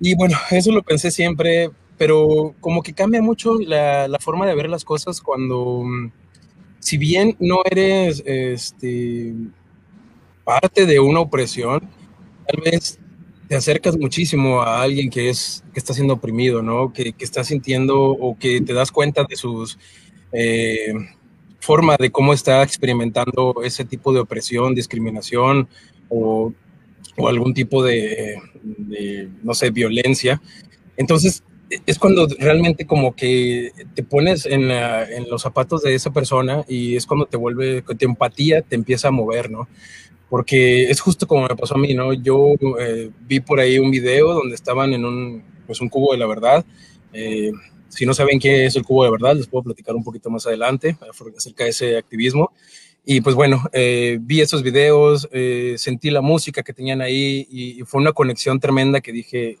Y 0.00 0.14
bueno, 0.14 0.36
eso 0.50 0.70
lo 0.70 0.82
pensé 0.82 1.10
siempre, 1.10 1.70
pero 1.96 2.54
como 2.60 2.82
que 2.82 2.92
cambia 2.92 3.22
mucho 3.22 3.58
la, 3.58 4.06
la 4.06 4.18
forma 4.18 4.46
de 4.46 4.54
ver 4.54 4.68
las 4.68 4.84
cosas 4.84 5.20
cuando, 5.20 5.84
si 6.78 6.98
bien 6.98 7.36
no 7.40 7.62
eres 7.64 8.22
este, 8.26 9.32
parte 10.44 10.86
de 10.86 11.00
una 11.00 11.20
opresión, 11.20 11.88
tal 12.46 12.60
vez 12.62 12.98
te 13.52 13.58
acercas 13.58 13.98
muchísimo 13.98 14.62
a 14.62 14.80
alguien 14.80 15.10
que, 15.10 15.28
es, 15.28 15.62
que 15.74 15.78
está 15.78 15.92
siendo 15.92 16.14
oprimido, 16.14 16.62
¿no? 16.62 16.90
Que, 16.90 17.12
que 17.12 17.22
está 17.22 17.44
sintiendo 17.44 18.00
o 18.00 18.38
que 18.38 18.62
te 18.62 18.72
das 18.72 18.90
cuenta 18.90 19.26
de 19.28 19.36
sus 19.36 19.78
eh, 20.32 20.94
forma 21.60 21.98
de 21.98 22.10
cómo 22.10 22.32
está 22.32 22.62
experimentando 22.62 23.56
ese 23.62 23.84
tipo 23.84 24.10
de 24.14 24.20
opresión, 24.20 24.74
discriminación 24.74 25.68
o, 26.08 26.54
o 27.18 27.28
algún 27.28 27.52
tipo 27.52 27.84
de, 27.84 28.40
no 29.42 29.52
sé, 29.52 29.68
violencia. 29.68 30.40
Entonces, 30.96 31.44
es 31.84 31.98
cuando 31.98 32.26
realmente 32.38 32.86
como 32.86 33.14
que 33.14 33.72
te 33.94 34.02
pones 34.02 34.46
en, 34.46 34.70
en, 34.70 35.28
los 35.28 35.42
zapatos 35.42 35.82
de 35.82 35.94
esa 35.94 36.10
persona 36.10 36.64
y 36.68 36.96
es 36.96 37.04
cuando 37.04 37.26
te 37.26 37.36
vuelve, 37.36 37.82
tu 37.82 38.06
empatía 38.06 38.62
te 38.62 38.76
empieza 38.76 39.08
a 39.08 39.10
mover, 39.10 39.50
¿no? 39.50 39.68
Porque 40.32 40.84
es 40.84 40.98
justo 40.98 41.26
como 41.26 41.46
me 41.46 41.54
pasó 41.56 41.74
a 41.74 41.78
mí, 41.78 41.92
¿no? 41.92 42.14
Yo 42.14 42.54
eh, 42.80 43.10
vi 43.20 43.40
por 43.40 43.60
ahí 43.60 43.78
un 43.78 43.90
video 43.90 44.32
donde 44.32 44.54
estaban 44.54 44.94
en 44.94 45.04
un, 45.04 45.44
pues 45.66 45.78
un 45.82 45.90
cubo 45.90 46.12
de 46.12 46.18
la 46.18 46.26
verdad. 46.26 46.64
Eh, 47.12 47.52
si 47.90 48.06
no 48.06 48.14
saben 48.14 48.38
qué 48.38 48.64
es 48.64 48.74
el 48.74 48.82
cubo 48.82 49.04
de 49.04 49.10
verdad, 49.10 49.36
les 49.36 49.46
puedo 49.46 49.64
platicar 49.64 49.94
un 49.94 50.02
poquito 50.02 50.30
más 50.30 50.46
adelante 50.46 50.96
acerca 51.36 51.64
de 51.64 51.68
ese 51.68 51.98
activismo. 51.98 52.50
Y 53.04 53.20
pues 53.20 53.36
bueno, 53.36 53.62
eh, 53.74 54.16
vi 54.22 54.40
esos 54.40 54.62
videos, 54.62 55.28
sentí 55.76 56.08
la 56.08 56.22
música 56.22 56.62
que 56.62 56.72
tenían 56.72 57.02
ahí 57.02 57.46
y, 57.50 57.80
y, 57.80 57.84
fue 57.84 58.00
una 58.00 58.12
conexión 58.12 58.58
tremenda 58.58 59.02
que 59.02 59.12
dije, 59.12 59.58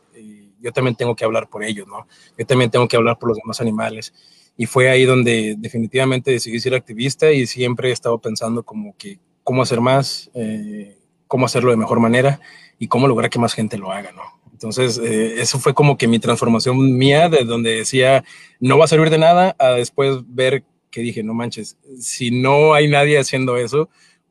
yo 0.58 0.72
también 0.72 0.96
tengo 0.96 1.14
que 1.14 1.26
hablar 1.26 1.50
por 1.50 1.64
ellos, 1.64 1.86
¿no? 1.86 2.06
Yo 2.38 2.46
también 2.46 2.70
tengo 2.70 2.88
que 2.88 2.96
hablar 2.96 3.18
por 3.18 3.28
los 3.28 3.36
demás 3.36 3.60
animales. 3.60 4.14
Y 4.56 4.64
fue 4.64 4.88
ahí 4.88 5.04
donde 5.04 5.54
definitivamente 5.58 6.30
decidí 6.30 6.58
ser 6.60 6.74
activista 6.74 7.30
y 7.30 7.46
siempre 7.46 7.90
he 7.90 7.92
estado 7.92 8.18
pensando 8.18 8.62
como 8.62 8.96
que 8.96 9.18
cómo 9.44 9.62
hacer 9.62 9.80
más, 9.80 10.30
eh, 10.34 10.98
cómo 11.26 11.46
hacerlo 11.46 11.70
de 11.70 11.76
mejor 11.76 12.00
manera 12.00 12.40
y 12.78 12.88
cómo 12.88 13.08
lograr 13.08 13.30
que 13.30 13.38
más 13.38 13.54
gente 13.54 13.78
lo 13.78 13.92
haga, 13.92 14.12
¿no? 14.12 14.22
Entonces, 14.52 14.98
eh, 14.98 15.40
eso 15.40 15.58
fue 15.58 15.74
como 15.74 15.98
que 15.98 16.06
mi 16.06 16.18
transformación 16.18 16.96
mía, 16.96 17.28
de 17.28 17.44
donde 17.44 17.76
decía, 17.76 18.22
no 18.60 18.78
va 18.78 18.84
a 18.84 18.88
servir 18.88 19.10
de 19.10 19.18
nada, 19.18 19.56
a 19.58 19.70
después 19.70 20.18
ver 20.26 20.62
que 20.90 21.00
dije, 21.00 21.22
no 21.22 21.34
manches, 21.34 21.76
si 21.98 22.30
no 22.30 22.74
hay 22.74 22.88
nadie 22.88 23.18
haciendo 23.18 23.56
eso, 23.56 23.88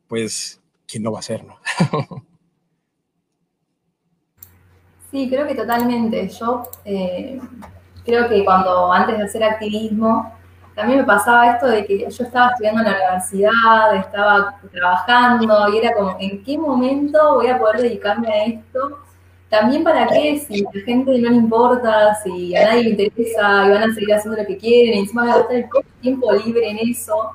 pues, 0.08 0.60
¿quién 0.86 1.02
lo 1.02 1.12
va 1.12 1.18
a 1.18 1.20
hacer, 1.20 1.44
no? 1.44 1.58
Sí, 5.12 5.28
creo 5.28 5.46
que 5.46 5.54
totalmente. 5.54 6.26
Yo 6.30 6.62
eh, 6.86 7.38
creo 8.02 8.30
que 8.30 8.42
cuando 8.46 8.90
antes 8.90 9.18
de 9.18 9.24
hacer 9.24 9.44
activismo, 9.44 10.32
también 10.74 11.00
me 11.00 11.04
pasaba 11.04 11.52
esto 11.52 11.66
de 11.66 11.84
que 11.84 11.98
yo 12.10 12.24
estaba 12.24 12.50
estudiando 12.50 12.80
en 12.80 12.90
la 12.90 12.96
universidad, 12.96 13.96
estaba 13.96 14.58
trabajando 14.70 15.68
y 15.68 15.78
era 15.78 15.92
como, 15.94 16.16
¿en 16.18 16.42
qué 16.42 16.56
momento 16.56 17.34
voy 17.34 17.48
a 17.48 17.58
poder 17.58 17.82
dedicarme 17.82 18.28
a 18.28 18.44
esto? 18.46 18.98
También 19.50 19.84
para 19.84 20.06
qué, 20.06 20.38
si 20.38 20.64
a 20.64 20.68
la 20.72 20.80
gente 20.82 21.18
no 21.18 21.28
le 21.28 21.36
importa, 21.36 22.14
si 22.24 22.56
a 22.56 22.68
nadie 22.68 22.84
le 22.84 22.90
interesa 22.90 23.66
y 23.66 23.70
van 23.70 23.90
a 23.90 23.94
seguir 23.94 24.14
haciendo 24.14 24.40
lo 24.40 24.46
que 24.46 24.56
quieren, 24.56 24.94
y 24.94 24.98
encima 25.00 25.22
van 25.22 25.30
a 25.30 25.38
gastar 25.38 25.56
el 25.56 25.66
tiempo 26.00 26.32
libre 26.32 26.70
en 26.70 26.78
eso. 26.90 27.32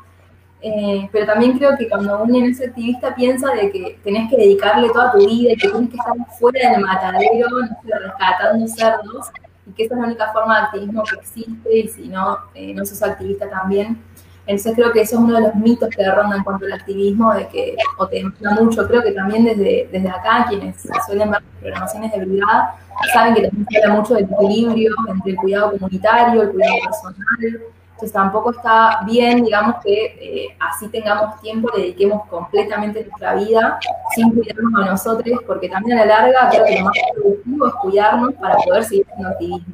Eh, 0.60 1.08
pero 1.12 1.28
también 1.28 1.56
creo 1.60 1.78
que 1.78 1.88
cuando 1.88 2.24
uno 2.24 2.46
es 2.48 2.60
activista 2.60 3.14
piensa 3.14 3.54
de 3.54 3.70
que 3.70 4.00
tenés 4.04 4.28
que 4.32 4.38
dedicarle 4.38 4.90
toda 4.90 5.12
tu 5.12 5.20
vida 5.20 5.52
y 5.52 5.58
que 5.58 5.70
tienes 5.70 5.90
que 5.92 5.98
estar 5.98 6.16
fuera 6.40 6.72
del 6.72 6.82
matadero, 6.82 7.48
no 7.50 8.00
rescatando 8.00 8.68
cerdos, 8.68 9.28
y 9.68 9.74
que 9.74 9.84
esa 9.86 9.96
es 9.96 10.00
la 10.00 10.08
única 10.08 10.32
forma 10.32 10.58
de 10.58 10.66
activismo 10.66 11.04
que 11.04 11.16
existe, 11.16 11.78
y 11.78 11.88
si 11.88 12.08
no, 12.08 12.38
eh, 12.54 12.74
no 12.74 12.86
sos 12.86 13.02
activista 13.04 13.50
también. 13.50 14.02
Entonces 14.46 14.76
creo 14.76 14.94
que 14.94 15.02
eso 15.02 15.16
es 15.16 15.22
uno 15.22 15.36
de 15.36 15.42
los 15.42 15.56
mitos 15.56 15.90
que 15.90 16.10
rondan 16.10 16.38
en 16.40 16.44
cuanto 16.44 16.66
al 16.66 16.74
activismo, 16.74 17.34
de 17.34 17.48
que, 17.50 17.76
o 17.98 18.08
te 18.08 18.20
emociona 18.20 18.56
mucho, 18.56 18.88
creo 18.88 19.04
que 19.04 19.12
también 19.12 19.44
desde, 19.44 19.90
desde 19.92 20.10
acá, 20.10 20.46
quienes 20.48 20.76
suelen 21.06 21.32
ver 21.32 21.42
programaciones 21.60 22.14
de 22.14 22.26
brigada, 22.26 22.76
saben 23.14 23.36
que 23.36 23.42
también 23.42 23.68
se 23.70 23.84
habla 23.84 23.96
mucho 23.96 24.14
del 24.14 24.24
equilibrio 24.24 24.94
entre 25.10 25.32
el 25.32 25.38
cuidado 25.38 25.72
comunitario, 25.72 26.42
el 26.44 26.50
cuidado 26.52 26.76
personal, 26.86 27.62
entonces 27.98 28.14
tampoco 28.14 28.52
está 28.52 29.00
bien, 29.08 29.44
digamos, 29.44 29.78
que 29.84 30.06
eh, 30.22 30.56
así 30.60 30.88
tengamos 30.90 31.42
tiempo, 31.42 31.68
dediquemos 31.76 32.28
completamente 32.28 33.04
nuestra 33.04 33.34
vida 33.34 33.80
sin 34.14 34.36
cuidarnos 34.36 34.84
a 34.84 34.92
nosotros, 34.92 35.40
porque 35.48 35.68
también 35.68 35.98
a 35.98 36.06
la 36.06 36.22
larga 36.22 36.48
creo 36.52 36.66
que 36.66 36.78
lo 36.78 36.86
más 36.86 36.94
productivo 37.16 37.68
es 37.68 37.74
cuidarnos 37.74 38.34
para 38.36 38.56
poder 38.58 38.84
seguir 38.84 39.08
haciendo 39.10 39.30
activismo. 39.30 39.74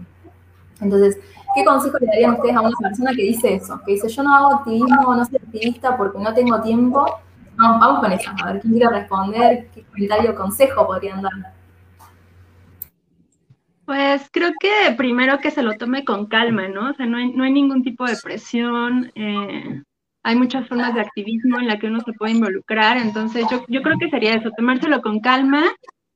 Entonces, 0.79 1.17
¿qué 1.53 1.65
consejo 1.65 1.97
le 1.99 2.07
darían 2.07 2.31
ustedes 2.35 2.55
a 2.55 2.61
una 2.61 2.77
persona 2.81 3.11
que 3.11 3.23
dice 3.23 3.55
eso? 3.55 3.81
Que 3.85 3.91
dice, 3.91 4.07
yo 4.07 4.23
no 4.23 4.33
hago 4.33 4.55
activismo, 4.55 5.15
no 5.15 5.25
soy 5.25 5.35
activista 5.35 5.97
porque 5.97 6.17
no 6.19 6.33
tengo 6.33 6.61
tiempo. 6.61 7.05
Vamos, 7.57 7.79
vamos 7.81 7.99
con 7.99 8.11
eso, 8.13 8.31
a 8.41 8.53
ver 8.53 8.61
quién 8.61 8.73
quiere 8.73 8.89
responder, 8.89 9.67
qué 9.75 9.83
comentario 9.83 10.31
o 10.31 10.35
consejo 10.35 10.87
podrían 10.87 11.21
dar. 11.21 11.33
Pues 13.85 14.29
creo 14.31 14.51
que 14.59 14.93
primero 14.95 15.39
que 15.39 15.51
se 15.51 15.61
lo 15.61 15.73
tome 15.73 16.05
con 16.05 16.27
calma, 16.27 16.67
¿no? 16.67 16.91
O 16.91 16.93
sea, 16.93 17.05
no 17.05 17.17
hay, 17.17 17.31
no 17.31 17.43
hay 17.43 17.51
ningún 17.51 17.83
tipo 17.83 18.05
de 18.05 18.15
presión. 18.21 19.11
Eh, 19.15 19.81
hay 20.23 20.35
muchas 20.35 20.67
formas 20.69 20.93
de 20.93 21.01
activismo 21.01 21.59
en 21.59 21.67
la 21.67 21.77
que 21.77 21.87
uno 21.87 21.99
se 21.99 22.13
puede 22.13 22.31
involucrar. 22.31 22.97
Entonces, 22.97 23.45
yo, 23.51 23.63
yo 23.67 23.81
creo 23.81 23.97
que 23.99 24.09
sería 24.09 24.35
eso, 24.35 24.51
tomárselo 24.55 25.01
con 25.01 25.19
calma 25.19 25.65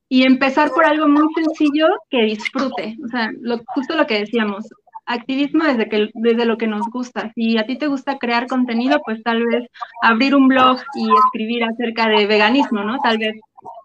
y 0.08 0.22
empezar 0.22 0.70
por 0.70 0.86
algo 0.86 1.06
muy 1.08 1.26
sencillo 1.34 1.88
que 2.08 2.22
disfrute. 2.22 2.96
O 3.04 3.08
sea, 3.08 3.30
lo, 3.40 3.58
justo 3.66 3.94
lo 3.96 4.06
que 4.06 4.20
decíamos, 4.20 4.66
activismo 5.08 5.64
desde, 5.64 5.88
que, 5.88 6.10
desde 6.14 6.44
lo 6.44 6.56
que 6.56 6.68
nos 6.68 6.86
gusta. 6.90 7.32
Si 7.34 7.58
a 7.58 7.66
ti 7.66 7.76
te 7.76 7.88
gusta 7.88 8.18
crear 8.18 8.46
contenido, 8.46 9.00
pues 9.04 9.22
tal 9.22 9.44
vez 9.44 9.68
abrir 10.02 10.36
un 10.36 10.48
blog 10.48 10.78
y 10.94 11.08
escribir 11.24 11.64
acerca 11.64 12.08
de 12.08 12.26
veganismo, 12.26 12.84
¿no? 12.84 12.98
Tal 12.98 13.18
vez 13.18 13.34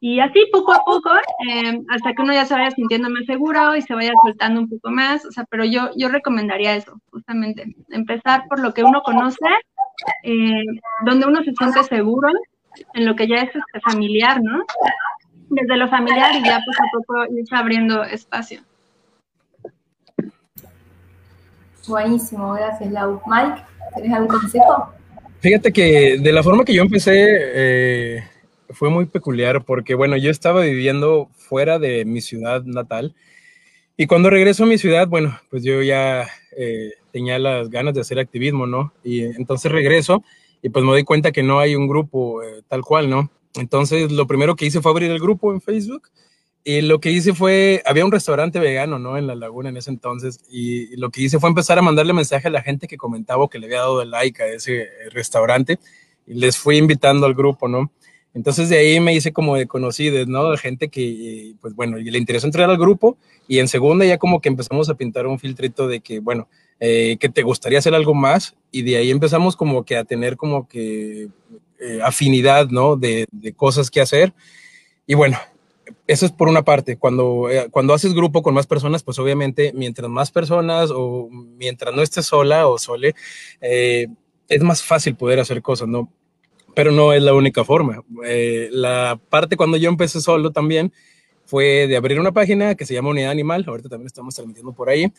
y 0.02 0.20
así 0.20 0.46
poco 0.52 0.74
a 0.74 0.84
poco, 0.86 1.10
eh, 1.50 1.82
hasta 1.90 2.14
que 2.14 2.22
uno 2.22 2.34
ya 2.34 2.46
se 2.46 2.54
vaya 2.54 2.70
sintiendo 2.72 3.10
más 3.10 3.26
seguro 3.26 3.76
y 3.76 3.82
se 3.82 3.96
vaya 3.96 4.12
soltando 4.24 4.62
un 4.62 4.70
poco 4.70 4.92
más, 4.92 5.26
o 5.26 5.32
sea, 5.32 5.46
pero 5.50 5.64
yo, 5.66 5.90
yo 5.96 6.10
recomendaría 6.10 6.76
eso, 6.76 7.00
justamente, 7.10 7.74
empezar 7.90 8.44
por 8.50 8.60
lo 8.60 8.74
que 8.74 8.84
uno 8.84 9.02
conoce, 9.02 9.48
eh, 10.24 10.64
donde 11.06 11.26
uno 11.26 11.42
se 11.44 11.54
siente 11.54 11.84
seguro, 11.86 12.30
en 12.94 13.06
lo 13.06 13.16
que 13.16 13.28
ya 13.28 13.38
es 13.38 13.56
este, 13.56 13.80
familiar, 13.82 14.42
¿no? 14.44 14.64
Desde 15.50 15.78
lo 15.78 15.88
familiar 15.88 16.36
y 16.36 16.44
ya 16.44 16.60
poco 16.60 16.84
a 16.84 16.92
poco 16.92 17.34
ir 17.34 17.46
abriendo 17.52 18.04
espacio. 18.04 18.62
Buenísimo, 21.88 22.54
gracias 22.54 22.92
Lau. 22.92 23.22
Mike, 23.26 23.62
¿tenés 23.96 24.14
algún 24.14 24.40
consejo? 24.40 24.94
Fíjate 25.40 25.74
que 25.74 26.18
de 26.20 26.32
la 26.32 26.42
forma 26.44 26.64
que 26.64 26.74
yo 26.74 26.82
empecé, 26.82 27.14
eh, 27.18 28.24
fue 28.70 28.90
muy 28.90 29.06
peculiar 29.06 29.64
porque, 29.64 29.96
bueno, 29.96 30.18
yo 30.18 30.32
estaba 30.32 30.62
viviendo 30.62 31.30
fuera 31.36 31.80
de 31.80 32.06
mi 32.06 32.22
ciudad 32.22 32.64
natal 32.64 33.16
y 33.96 34.08
cuando 34.08 34.30
regreso 34.30 34.64
a 34.64 34.68
mi 34.68 34.78
ciudad, 34.78 35.08
bueno, 35.08 35.38
pues 35.50 35.64
yo 35.64 35.82
ya 35.84 36.28
eh, 36.58 36.94
tenía 37.12 37.38
las 37.38 37.70
ganas 37.70 37.94
de 37.94 38.02
hacer 38.02 38.20
activismo, 38.20 38.66
¿no? 38.66 38.94
Y 39.04 39.22
entonces 39.24 39.72
regreso 39.72 40.24
y 40.62 40.70
pues 40.70 40.84
me 40.84 40.92
doy 40.92 41.04
cuenta 41.04 41.32
que 41.32 41.44
no 41.44 41.60
hay 41.60 41.76
un 41.76 41.88
grupo 41.88 42.42
eh, 42.42 42.64
tal 42.68 42.82
cual, 42.82 43.10
¿no? 43.10 43.30
Entonces 43.56 44.12
lo 44.12 44.26
primero 44.26 44.56
que 44.56 44.66
hice 44.66 44.82
fue 44.82 44.92
abrir 44.92 45.12
el 45.12 45.20
grupo 45.20 45.54
en 45.54 45.62
Facebook 45.62 46.10
y 46.66 46.82
lo 46.82 47.00
que 47.00 47.12
hice 47.12 47.34
fue, 47.34 47.84
había 47.86 48.06
un 48.06 48.12
restaurante 48.12 48.60
vegano, 48.60 48.98
¿no? 48.98 49.18
En 49.18 49.28
la 49.28 49.36
laguna 49.36 49.70
en 49.70 49.78
ese 49.78 49.90
entonces 49.92 50.40
y 50.50 50.96
lo 50.96 51.10
que 51.10 51.22
hice 51.22 51.40
fue 51.40 51.50
empezar 51.50 51.78
a 51.78 51.82
mandarle 51.82 52.14
mensaje 52.14 52.48
a 52.48 52.52
la 52.52 52.62
gente 52.62 52.88
que 52.88 52.98
comentaba 52.98 53.50
que 53.50 53.60
le 53.60 53.66
había 53.66 53.80
dado 53.80 54.02
el 54.02 54.12
like 54.12 54.42
a 54.42 54.48
ese 54.48 54.88
restaurante 55.12 55.78
y 56.26 56.36
les 56.36 56.58
fui 56.58 56.78
invitando 56.78 57.26
al 57.26 57.34
grupo, 57.34 57.68
¿no? 57.68 57.92
Entonces 58.34 58.70
de 58.70 58.78
ahí 58.78 59.00
me 59.00 59.14
hice 59.14 59.34
como 59.34 59.58
de 59.58 59.68
conocidos, 59.68 60.28
¿no? 60.28 60.50
De 60.52 60.58
gente 60.58 60.88
que, 60.88 61.54
pues 61.62 61.76
bueno, 61.76 61.98
le 61.98 62.18
interesó 62.18 62.48
entrar 62.48 62.70
al 62.70 62.78
grupo 62.78 63.18
y 63.48 63.60
en 63.60 63.68
segunda 63.68 64.06
ya 64.06 64.18
como 64.18 64.40
que 64.40 64.50
empezamos 64.50 64.90
a 64.90 64.96
pintar 64.96 65.28
un 65.28 65.40
filtrito 65.40 65.88
de 65.88 66.00
que, 66.00 66.20
bueno, 66.20 66.48
eh, 66.80 67.18
que 67.20 67.30
te 67.30 67.44
gustaría 67.44 67.80
hacer 67.80 67.94
algo 67.94 68.14
más 68.14 68.56
y 68.72 68.82
de 68.84 68.98
ahí 68.98 69.12
empezamos 69.12 69.56
como 69.56 69.84
que 69.84 69.98
a 69.98 70.06
tener 70.06 70.38
como 70.38 70.68
que 70.68 71.28
eh, 71.80 72.00
afinidad, 72.04 72.70
¿no? 72.70 72.96
De, 72.96 73.28
de, 73.32 73.54
cosas 73.54 73.92
que 73.92 74.02
hacer. 74.02 74.34
Y 75.06 75.14
bueno, 75.14 75.38
eso 76.08 76.26
es 76.26 76.32
por 76.32 76.48
una 76.48 76.64
parte. 76.64 76.98
Cuando, 76.98 77.50
eh, 77.50 77.70
cuando 77.72 77.94
haces 77.94 78.14
grupo 78.14 78.42
con 78.44 78.54
más 78.54 78.68
personas, 78.68 79.04
pues 79.04 79.20
obviamente 79.20 79.72
mientras 79.74 80.10
más 80.10 80.32
personas 80.32 80.90
o 80.94 81.30
mientras 81.32 81.94
no 81.96 82.02
estés 82.02 82.26
sola 82.26 82.68
o 82.68 82.78
sole, 82.78 83.16
es 83.62 84.62
más 84.62 84.84
fácil 84.84 85.16
poder 85.16 85.40
hacer 85.40 85.62
cosas, 85.62 85.88
¿no? 85.88 86.12
pero 86.74 86.92
no 86.92 87.14
es 87.14 87.22
la 87.22 87.34
única 87.34 87.64
forma. 87.64 88.04
Eh, 88.26 88.70
la 88.72 89.20
parte 89.30 89.58
cuando 89.58 89.78
yo 89.78 89.90
empecé 89.90 90.22
solo 90.22 90.52
también 90.52 90.92
fue 91.46 91.88
de 91.88 91.98
abrir 91.98 92.20
una 92.20 92.32
página 92.32 92.76
que 92.76 92.86
se 92.86 92.94
llama 92.94 93.10
Unidad 93.10 93.32
Animal, 93.32 93.66
ahorita 93.68 93.90
también 93.90 94.08
estamos 94.08 94.36
transmitiendo 94.36 94.74
por 94.74 94.90
ahí, 94.90 95.12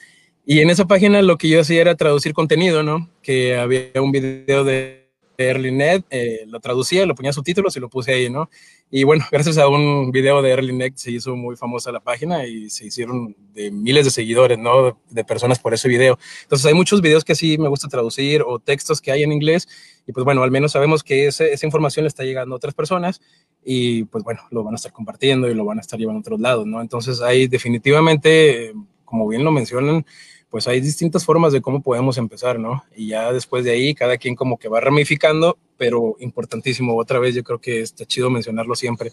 y 0.47 0.61
en 0.61 0.71
esa 0.71 0.87
página 0.87 1.23
lo 1.23 1.39
que 1.39 1.49
yo 1.49 1.61
hacía 1.61 1.81
era 1.81 1.95
traducir 1.95 2.35
contenido, 2.35 2.83
¿no? 2.83 3.11
Que 3.23 3.57
había 3.57 3.91
un 3.97 4.13
video 4.13 4.65
de 4.65 5.04
Erlinet, 5.37 6.05
eh, 6.11 6.45
lo 6.47 6.61
traducía, 6.61 7.07
lo 7.07 7.15
ponía 7.15 7.33
subtítulos 7.33 7.77
y 7.77 7.81
lo 7.81 7.89
puse 7.89 8.13
ahí, 8.13 8.31
¿no? 8.31 8.51
Y 8.91 9.05
bueno, 9.05 9.25
gracias 9.31 9.59
a 9.59 9.69
un 9.69 10.13
video 10.13 10.43
de 10.43 10.51
Erlinet 10.51 10.97
se 10.97 11.11
hizo 11.11 11.35
muy 11.37 11.57
famosa 11.57 11.91
la 11.93 12.01
página 12.01 12.47
y 12.47 12.71
se 12.71 12.87
hicieron 12.87 13.37
de 13.53 13.71
miles 13.71 14.05
de 14.05 14.11
seguidores, 14.11 14.59
¿no? 14.59 15.01
De 15.11 15.25
personas 15.25 15.59
por 15.59 15.75
ese 15.75 15.89
video. 15.89 16.19
Entonces 16.43 16.67
hay 16.67 16.75
muchos 16.75 17.01
videos 17.01 17.25
que 17.25 17.35
sí 17.35 17.59
me 17.59 17.69
gusta 17.69 17.89
traducir 17.89 18.43
o 18.47 18.59
textos 18.59 19.01
que 19.01 19.11
hay 19.11 19.23
en 19.23 19.33
inglés 19.33 19.69
y 20.07 20.13
pues 20.13 20.25
bueno, 20.25 20.43
al 20.43 20.51
menos 20.51 20.73
sabemos 20.73 21.03
que 21.03 21.27
esa 21.27 21.67
información 21.67 22.05
le 22.05 22.09
está 22.09 22.25
llegando 22.25 22.55
a 22.55 22.57
otras 22.57 22.75
personas 22.75 23.21
y 23.65 24.05
pues 24.05 24.23
bueno, 24.23 24.43
lo 24.51 24.63
van 24.63 24.75
a 24.75 24.77
estar 24.77 24.93
compartiendo 24.93 25.49
y 25.49 25.55
lo 25.55 25.65
van 25.65 25.79
a 25.79 25.81
estar 25.81 25.99
llevando 25.99 26.19
a 26.19 26.21
otros 26.21 26.41
lados, 26.41 26.67
¿no? 26.67 26.81
Entonces 26.81 27.21
hay 27.23 27.49
definitivamente, 27.49 28.75
como 29.05 29.27
bien 29.27 29.45
lo 29.45 29.51
mencionan, 29.51 30.05
pues 30.55 30.69
hay 30.69 30.81
distintas 30.81 31.25
formas 31.25 31.53
de 31.53 31.61
cómo 31.61 31.83
podemos 31.83 32.17
empezar, 32.17 32.61
¿no? 32.61 32.85
Y 32.95 33.09
ya 33.09 33.33
después 33.33 33.65
de 33.65 33.73
ahí, 33.73 33.93
cada 33.93 34.19
quien 34.19 34.37
como 34.37 34.57
que 34.57 34.69
va 34.69 34.79
ramificando, 34.79 35.59
pero 35.77 36.15
importantísimo, 36.21 36.97
otra 36.97 37.19
vez 37.19 37.35
yo 37.35 37.43
creo 37.43 37.59
que 37.59 37.81
está 37.81 38.05
chido 38.05 38.31
mencionarlo 38.31 38.77
siempre, 38.77 39.11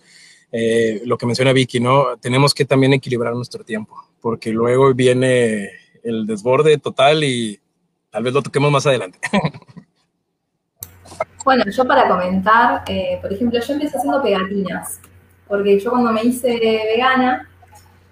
eh, 0.51 1.01
lo 1.03 1.17
que 1.17 1.25
menciona 1.25 1.51
Vicky, 1.51 1.79
¿no? 1.79 2.15
Tenemos 2.17 2.53
que 2.53 2.63
también 2.63 2.93
equilibrar 2.93 3.33
nuestro 3.33 3.63
tiempo, 3.63 3.95
porque 4.21 4.51
luego 4.51 4.93
viene 4.93 5.71
el 6.03 6.27
desborde 6.27 6.77
total 6.77 7.23
y 7.23 7.59
tal 8.11 8.21
vez 8.21 8.33
lo 8.35 8.43
toquemos 8.43 8.71
más 8.71 8.85
adelante. 8.85 9.17
Bueno, 11.43 11.63
yo 11.75 11.87
para 11.87 12.07
comentar, 12.07 12.83
eh, 12.87 13.17
por 13.19 13.33
ejemplo, 13.33 13.59
yo 13.59 13.73
empecé 13.73 13.97
haciendo 13.97 14.21
pegatinas, 14.21 14.99
porque 15.47 15.79
yo 15.79 15.89
cuando 15.89 16.11
me 16.11 16.23
hice 16.23 16.59
vegana, 16.59 17.49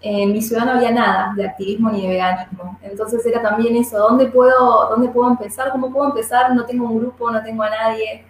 en 0.01 0.31
mi 0.31 0.41
ciudad 0.41 0.65
no 0.65 0.71
había 0.71 0.91
nada 0.91 1.33
de 1.35 1.45
activismo 1.45 1.91
ni 1.91 2.03
de 2.03 2.09
veganismo. 2.09 2.79
Entonces 2.81 3.25
era 3.25 3.41
también 3.41 3.75
eso, 3.75 3.97
¿dónde 3.97 4.27
puedo, 4.27 4.89
dónde 4.89 5.09
puedo 5.09 5.29
empezar? 5.29 5.71
¿Cómo 5.71 5.91
puedo 5.91 6.09
empezar? 6.09 6.53
No 6.53 6.65
tengo 6.65 6.85
un 6.85 6.99
grupo, 6.99 7.29
no 7.29 7.43
tengo 7.43 7.63
a 7.63 7.69
nadie. 7.69 8.25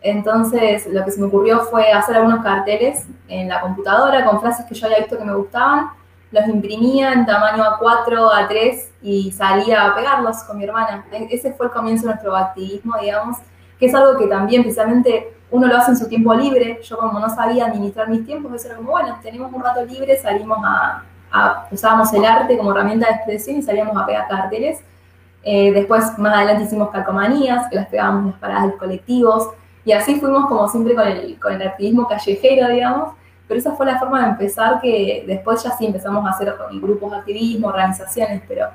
Entonces 0.00 0.86
lo 0.92 1.04
que 1.04 1.12
se 1.12 1.20
me 1.20 1.26
ocurrió 1.26 1.60
fue 1.60 1.92
hacer 1.92 2.16
algunos 2.16 2.42
carteles 2.42 3.06
en 3.28 3.48
la 3.48 3.60
computadora 3.60 4.24
con 4.24 4.40
frases 4.40 4.66
que 4.66 4.74
yo 4.74 4.86
había 4.86 4.98
visto 4.98 5.16
que 5.16 5.24
me 5.24 5.34
gustaban, 5.34 5.90
los 6.32 6.48
imprimía 6.48 7.12
en 7.12 7.24
tamaño 7.24 7.62
A4, 7.62 8.48
A3 8.48 8.84
y 9.02 9.30
salía 9.30 9.86
a 9.86 9.94
pegarlos 9.94 10.42
con 10.42 10.58
mi 10.58 10.64
hermana. 10.64 11.04
E-, 11.12 11.28
ese 11.30 11.52
fue 11.52 11.66
el 11.66 11.72
comienzo 11.72 12.02
de 12.02 12.14
nuestro 12.14 12.34
activismo, 12.34 12.96
digamos 13.00 13.36
que 13.78 13.86
es 13.86 13.94
algo 13.94 14.18
que 14.18 14.26
también 14.26 14.62
precisamente 14.62 15.34
uno 15.50 15.66
lo 15.66 15.76
hace 15.76 15.90
en 15.90 15.96
su 15.96 16.08
tiempo 16.08 16.34
libre. 16.34 16.80
Yo 16.82 16.96
como 16.96 17.20
no 17.20 17.28
sabía 17.28 17.66
administrar 17.66 18.08
mis 18.08 18.24
tiempos, 18.24 18.54
eso 18.54 18.68
era 18.68 18.76
como, 18.76 18.92
bueno, 18.92 19.18
tenemos 19.22 19.52
un 19.52 19.62
rato 19.62 19.84
libre, 19.84 20.16
salimos 20.16 20.58
a, 20.64 21.02
usábamos 21.70 22.12
el 22.12 22.24
arte 22.24 22.56
como 22.56 22.72
herramienta 22.72 23.06
de 23.06 23.14
expresión 23.14 23.58
y 23.58 23.62
salíamos 23.62 23.96
a 23.96 24.06
pegar 24.06 24.28
carteles. 24.28 24.80
Eh, 25.42 25.72
después, 25.72 26.18
más 26.18 26.34
adelante 26.34 26.64
hicimos 26.64 26.90
calcomanías, 26.90 27.68
que 27.68 27.76
las 27.76 27.86
pegábamos 27.88 28.22
en 28.22 28.30
las 28.30 28.40
paradas 28.40 28.66
de 28.72 28.76
colectivos, 28.76 29.48
y 29.84 29.92
así 29.92 30.20
fuimos 30.20 30.46
como 30.46 30.68
siempre 30.68 30.94
con 30.94 31.06
el, 31.06 31.38
con 31.40 31.52
el 31.52 31.66
activismo 31.66 32.06
callejero, 32.06 32.68
digamos, 32.68 33.14
pero 33.48 33.58
esa 33.58 33.72
fue 33.72 33.86
la 33.86 33.98
forma 33.98 34.22
de 34.22 34.30
empezar 34.30 34.80
que 34.80 35.24
después 35.26 35.62
ya 35.62 35.76
sí 35.76 35.86
empezamos 35.86 36.24
a 36.24 36.30
hacer 36.30 36.54
grupos 36.80 37.10
de 37.10 37.16
activismo, 37.18 37.68
organizaciones, 37.68 38.42
pero 38.46 38.68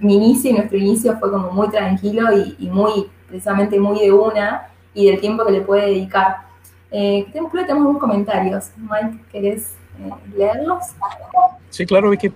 mi 0.00 0.16
inicio 0.16 0.50
y 0.50 0.54
nuestro 0.54 0.78
inicio 0.78 1.18
fue 1.18 1.30
como 1.30 1.50
muy 1.50 1.68
tranquilo 1.68 2.32
y 2.32 2.68
muy 2.70 3.10
precisamente 3.28 3.78
muy 3.78 4.00
de 4.00 4.12
una 4.12 4.68
y 4.94 5.10
del 5.10 5.20
tiempo 5.20 5.44
que 5.44 5.52
le 5.52 5.60
puede 5.60 5.86
dedicar. 5.86 6.38
Eh, 6.90 7.26
creo 7.30 7.50
que 7.50 7.64
tenemos 7.64 7.88
unos 7.88 8.00
comentarios. 8.00 8.70
Mike, 8.76 9.24
¿querés 9.30 9.74
leerlos? 10.36 10.84
Sí, 11.70 11.86
claro, 11.86 12.10
Vicky. 12.10 12.32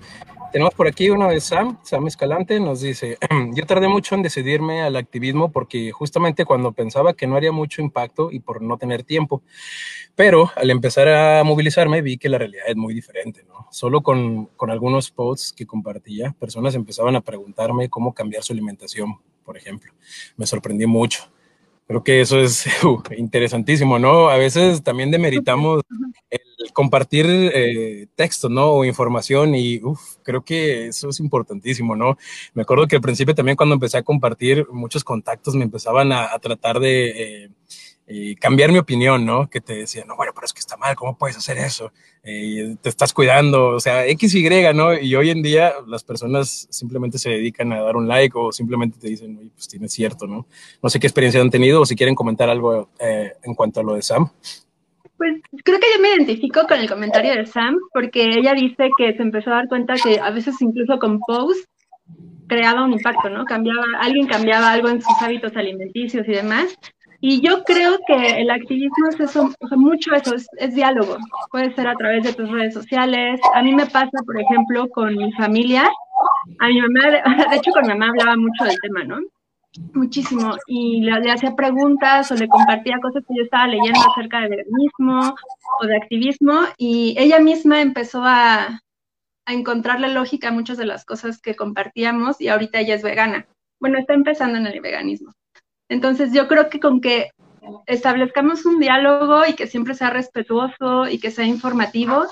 Tenemos 0.52 0.74
por 0.74 0.88
aquí 0.88 1.10
uno 1.10 1.28
de 1.28 1.40
Sam, 1.40 1.78
Sam 1.84 2.08
Escalante, 2.08 2.58
nos 2.58 2.80
dice, 2.80 3.18
yo 3.54 3.66
tardé 3.66 3.86
mucho 3.86 4.16
en 4.16 4.22
decidirme 4.22 4.82
al 4.82 4.96
activismo 4.96 5.52
porque 5.52 5.92
justamente 5.92 6.44
cuando 6.44 6.72
pensaba 6.72 7.14
que 7.14 7.28
no 7.28 7.36
haría 7.36 7.52
mucho 7.52 7.80
impacto 7.80 8.32
y 8.32 8.40
por 8.40 8.60
no 8.60 8.76
tener 8.76 9.04
tiempo, 9.04 9.42
pero 10.16 10.50
al 10.56 10.70
empezar 10.70 11.08
a 11.08 11.44
movilizarme 11.44 12.02
vi 12.02 12.18
que 12.18 12.28
la 12.28 12.38
realidad 12.38 12.64
es 12.66 12.74
muy 12.74 12.94
diferente, 12.94 13.44
¿no? 13.44 13.68
Solo 13.70 14.02
con, 14.02 14.46
con 14.56 14.72
algunos 14.72 15.12
posts 15.12 15.52
que 15.52 15.66
compartía, 15.66 16.34
personas 16.40 16.74
empezaban 16.74 17.14
a 17.14 17.20
preguntarme 17.20 17.88
cómo 17.88 18.12
cambiar 18.12 18.42
su 18.42 18.52
alimentación, 18.52 19.20
por 19.44 19.56
ejemplo. 19.56 19.92
Me 20.36 20.46
sorprendí 20.46 20.86
mucho. 20.86 21.30
Creo 21.86 22.02
que 22.02 22.20
eso 22.20 22.40
es 22.40 22.66
uh, 22.84 23.00
interesantísimo, 23.16 24.00
¿no? 24.00 24.28
A 24.30 24.36
veces 24.36 24.82
también 24.82 25.12
demeritamos 25.12 25.82
compartir 26.72 27.26
eh, 27.28 28.06
texto, 28.14 28.48
¿no? 28.48 28.70
O 28.72 28.84
información 28.84 29.54
y 29.54 29.80
creo 30.22 30.44
que 30.44 30.88
eso 30.88 31.08
es 31.08 31.20
importantísimo, 31.20 31.96
¿no? 31.96 32.16
Me 32.54 32.62
acuerdo 32.62 32.86
que 32.86 32.96
al 32.96 33.02
principio 33.02 33.34
también 33.34 33.56
cuando 33.56 33.74
empecé 33.74 33.98
a 33.98 34.02
compartir, 34.02 34.66
muchos 34.70 35.04
contactos 35.04 35.54
me 35.54 35.64
empezaban 35.64 36.12
a, 36.12 36.38
tratar 36.38 36.80
de... 36.80 37.44
Eh, 37.44 37.50
y 38.12 38.34
cambiar 38.34 38.72
mi 38.72 38.78
opinión, 38.78 39.24
¿no? 39.24 39.48
Que 39.48 39.60
te 39.60 39.74
decía, 39.74 40.04
no, 40.04 40.16
bueno, 40.16 40.32
pero 40.34 40.44
es 40.44 40.52
que 40.52 40.58
está 40.58 40.76
mal, 40.76 40.96
¿cómo 40.96 41.16
puedes 41.16 41.36
hacer 41.36 41.58
eso? 41.58 41.92
Eh, 42.24 42.74
te 42.82 42.88
estás 42.88 43.12
cuidando, 43.12 43.68
o 43.68 43.80
sea, 43.80 44.04
X, 44.08 44.34
Y, 44.34 44.48
¿no? 44.74 44.92
Y 44.98 45.14
hoy 45.14 45.30
en 45.30 45.42
día 45.42 45.74
las 45.86 46.02
personas 46.02 46.66
simplemente 46.70 47.18
se 47.18 47.30
dedican 47.30 47.72
a 47.72 47.80
dar 47.80 47.96
un 47.96 48.08
like 48.08 48.36
o 48.36 48.50
simplemente 48.50 48.98
te 48.98 49.06
dicen, 49.06 49.38
oye, 49.38 49.50
pues 49.54 49.68
tienes 49.68 49.92
cierto, 49.92 50.26
¿no? 50.26 50.48
No 50.82 50.90
sé 50.90 50.98
qué 50.98 51.06
experiencia 51.06 51.40
han 51.40 51.50
tenido 51.50 51.82
o 51.82 51.86
si 51.86 51.94
quieren 51.94 52.16
comentar 52.16 52.50
algo 52.50 52.90
eh, 52.98 53.32
en 53.44 53.54
cuanto 53.54 53.78
a 53.78 53.84
lo 53.84 53.94
de 53.94 54.02
Sam. 54.02 54.28
Pues 55.20 55.34
creo 55.64 55.78
que 55.78 55.86
yo 55.94 56.00
me 56.00 56.14
identifico 56.14 56.66
con 56.66 56.78
el 56.78 56.88
comentario 56.88 57.34
de 57.34 57.44
Sam 57.44 57.76
porque 57.92 58.24
ella 58.24 58.54
dice 58.54 58.88
que 58.96 59.12
se 59.12 59.22
empezó 59.22 59.50
a 59.50 59.56
dar 59.56 59.68
cuenta 59.68 59.92
que 60.02 60.18
a 60.18 60.30
veces 60.30 60.56
incluso 60.62 60.98
con 60.98 61.20
posts 61.20 61.68
creaba 62.48 62.86
un 62.86 62.94
impacto, 62.94 63.28
¿no? 63.28 63.44
Cambiaba, 63.44 63.84
alguien 64.00 64.26
cambiaba 64.26 64.72
algo 64.72 64.88
en 64.88 65.02
sus 65.02 65.20
hábitos 65.20 65.54
alimenticios 65.58 66.26
y 66.26 66.32
demás, 66.32 66.74
y 67.20 67.46
yo 67.46 67.64
creo 67.64 67.98
que 68.06 68.40
el 68.40 68.48
activismo 68.48 69.08
es 69.10 69.20
eso, 69.20 69.50
o 69.60 69.68
sea, 69.68 69.76
mucho 69.76 70.14
eso, 70.14 70.34
es, 70.56 70.74
diálogo. 70.74 71.18
Puede 71.50 71.74
ser 71.74 71.86
a 71.86 71.94
través 71.96 72.24
de 72.24 72.32
tus 72.32 72.50
redes 72.50 72.72
sociales. 72.72 73.38
A 73.54 73.62
mí 73.62 73.74
me 73.74 73.84
pasa, 73.84 74.22
por 74.24 74.40
ejemplo, 74.40 74.88
con 74.88 75.14
mi 75.14 75.30
familia. 75.32 75.86
A 76.60 76.68
mi 76.68 76.80
mamá, 76.80 77.10
de 77.50 77.56
hecho, 77.56 77.72
con 77.72 77.82
mi 77.82 77.88
mamá 77.88 78.08
hablaba 78.08 78.36
mucho 78.38 78.64
del 78.64 78.80
tema, 78.80 79.04
¿no? 79.04 79.18
Muchísimo. 79.94 80.56
Y 80.66 81.02
le, 81.02 81.30
hacía 81.30 81.54
preguntas 81.54 82.30
o 82.32 82.34
le 82.34 82.48
compartía 82.48 82.98
cosas 83.00 83.24
que 83.26 83.36
yo 83.36 83.44
estaba 83.44 83.68
leyendo 83.68 84.00
acerca 84.10 84.40
de 84.40 84.48
veganismo 84.48 85.34
o 85.80 85.86
de 85.86 85.96
activismo. 85.96 86.62
Y 86.76 87.14
ella 87.18 87.38
misma 87.38 87.80
empezó 87.80 88.22
a, 88.24 88.80
a 89.46 89.52
encontrarle 89.52 90.08
lógica 90.08 90.48
a 90.48 90.52
muchas 90.52 90.76
de 90.78 90.86
las 90.86 91.04
cosas 91.04 91.40
que 91.40 91.54
compartíamos 91.54 92.40
y 92.40 92.48
ahorita 92.48 92.80
ella 92.80 92.94
es 92.94 93.02
vegana. 93.02 93.46
Bueno, 93.80 93.98
está 93.98 94.14
empezando 94.14 94.58
en 94.58 94.66
el 94.66 94.80
veganismo. 94.80 95.32
Entonces 95.88 96.32
yo 96.32 96.48
creo 96.48 96.68
que 96.68 96.80
con 96.80 97.00
que 97.00 97.30
establezcamos 97.86 98.64
un 98.64 98.78
diálogo 98.78 99.42
y 99.46 99.54
que 99.54 99.66
siempre 99.66 99.94
sea 99.94 100.10
respetuoso 100.10 101.08
y 101.08 101.18
que 101.18 101.30
sea 101.30 101.44
informativo, 101.44 102.26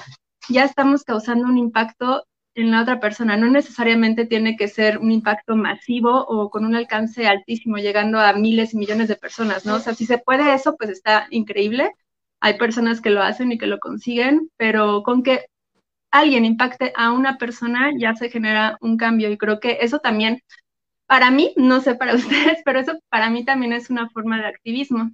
ya 0.48 0.64
estamos 0.64 1.05
causando 1.05 1.46
un 1.46 1.59
impacto 1.59 2.24
en 2.61 2.71
la 2.71 2.83
otra 2.83 3.01
persona. 3.01 3.37
No 3.37 3.49
necesariamente 3.49 4.27
tiene 4.27 4.57
que 4.57 4.68
ser 4.68 4.99
un 4.99 5.11
impacto 5.12 5.57
masivo 5.57 6.25
o 6.27 6.51
con 6.51 6.64
un 6.64 6.75
alcance 6.75 7.27
altísimo, 7.27 7.79
llegando 7.79 8.18
a 8.21 8.33
miles 8.33 8.75
y 8.75 8.79
millones 8.79 9.09
de 9.09 9.16
personas, 9.16 9.64
¿no? 9.66 9.77
O 9.77 9.81
sea, 9.81 9.94
si 9.94 10.07
se 10.07 10.18
puede 10.18 10.55
eso, 10.55 10.77
pues 10.77 10.90
está 10.90 11.27
increíble. 11.31 11.92
Hay 12.40 12.59
personas 12.59 13.01
que 13.01 13.11
lo 13.11 13.23
hacen 13.23 13.53
y 13.53 13.59
que 13.59 13.66
lo 13.66 13.79
consiguen, 13.79 14.51
pero 14.57 15.03
con 15.03 15.23
que 15.23 15.47
alguien 16.11 16.44
impacte 16.44 16.92
a 16.97 17.12
una 17.12 17.38
persona 17.38 17.90
ya 17.99 18.14
se 18.14 18.31
genera 18.31 18.79
un 18.81 18.97
cambio 18.97 19.31
y 19.31 19.38
creo 19.38 19.61
que 19.61 19.79
eso 19.83 19.99
también 19.99 20.42
para 21.07 21.31
mí, 21.31 21.55
no 21.57 21.81
sé 21.81 21.94
para 21.97 22.14
ustedes, 22.16 22.59
pero 22.64 22.81
eso 22.81 23.01
para 23.09 23.31
mí 23.31 23.44
también 23.44 23.73
es 23.73 23.90
una 23.90 24.09
forma 24.11 24.38
de 24.38 24.47
activismo. 24.47 25.12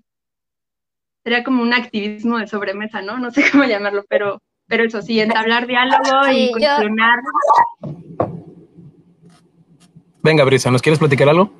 Sería 1.24 1.42
como 1.44 1.62
un 1.62 1.72
activismo 1.72 2.38
de 2.38 2.46
sobremesa, 2.46 3.00
¿no? 3.02 3.18
No 3.18 3.30
sé 3.30 3.44
cómo 3.52 3.64
llamarlo, 3.64 4.04
pero, 4.08 4.42
pero 4.66 4.84
eso 4.84 5.02
sí, 5.02 5.20
entablar 5.20 5.66
diálogo 5.66 6.28
y 6.32 6.50
cuestionar. 6.52 7.20
Venga, 10.22 10.44
Brisa, 10.44 10.70
¿nos 10.70 10.82
quieres 10.82 10.98
platicar 10.98 11.28
algo? 11.28 11.52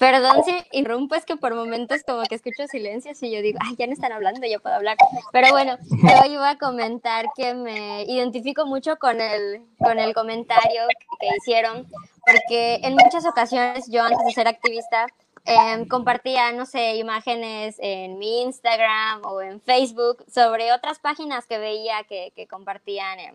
Perdón 0.00 0.42
si 0.46 0.52
interrumpo, 0.72 1.14
es 1.14 1.26
que 1.26 1.36
por 1.36 1.54
momentos 1.54 2.02
como 2.06 2.22
que 2.22 2.34
escucho 2.34 2.66
silencios 2.66 3.22
y 3.22 3.30
yo 3.30 3.42
digo, 3.42 3.58
ay, 3.62 3.76
ya 3.78 3.86
no 3.86 3.92
están 3.92 4.12
hablando, 4.12 4.40
yo 4.50 4.58
puedo 4.58 4.74
hablar. 4.74 4.96
Pero 5.30 5.48
bueno, 5.50 5.76
yo 5.90 6.24
iba 6.32 6.48
a 6.48 6.56
comentar 6.56 7.26
que 7.36 7.52
me 7.52 8.04
identifico 8.04 8.64
mucho 8.64 8.96
con 8.96 9.20
el, 9.20 9.60
con 9.78 9.98
el 9.98 10.14
comentario 10.14 10.84
que 11.20 11.28
hicieron, 11.36 11.86
porque 12.24 12.76
en 12.82 12.94
muchas 12.94 13.26
ocasiones 13.26 13.90
yo 13.90 14.02
antes 14.02 14.24
de 14.24 14.32
ser 14.32 14.48
activista 14.48 15.06
em, 15.44 15.86
compartía, 15.86 16.52
no 16.52 16.66
sé, 16.66 16.96
imágenes 16.96 17.76
en 17.78 18.18
mi 18.18 18.42
Instagram 18.42 19.22
o 19.24 19.40
en 19.40 19.60
Facebook 19.60 20.24
sobre 20.32 20.72
otras 20.72 20.98
páginas 20.98 21.46
que 21.46 21.58
veía 21.58 22.04
que, 22.04 22.32
que 22.36 22.46
compartían 22.46 23.18
em, 23.18 23.34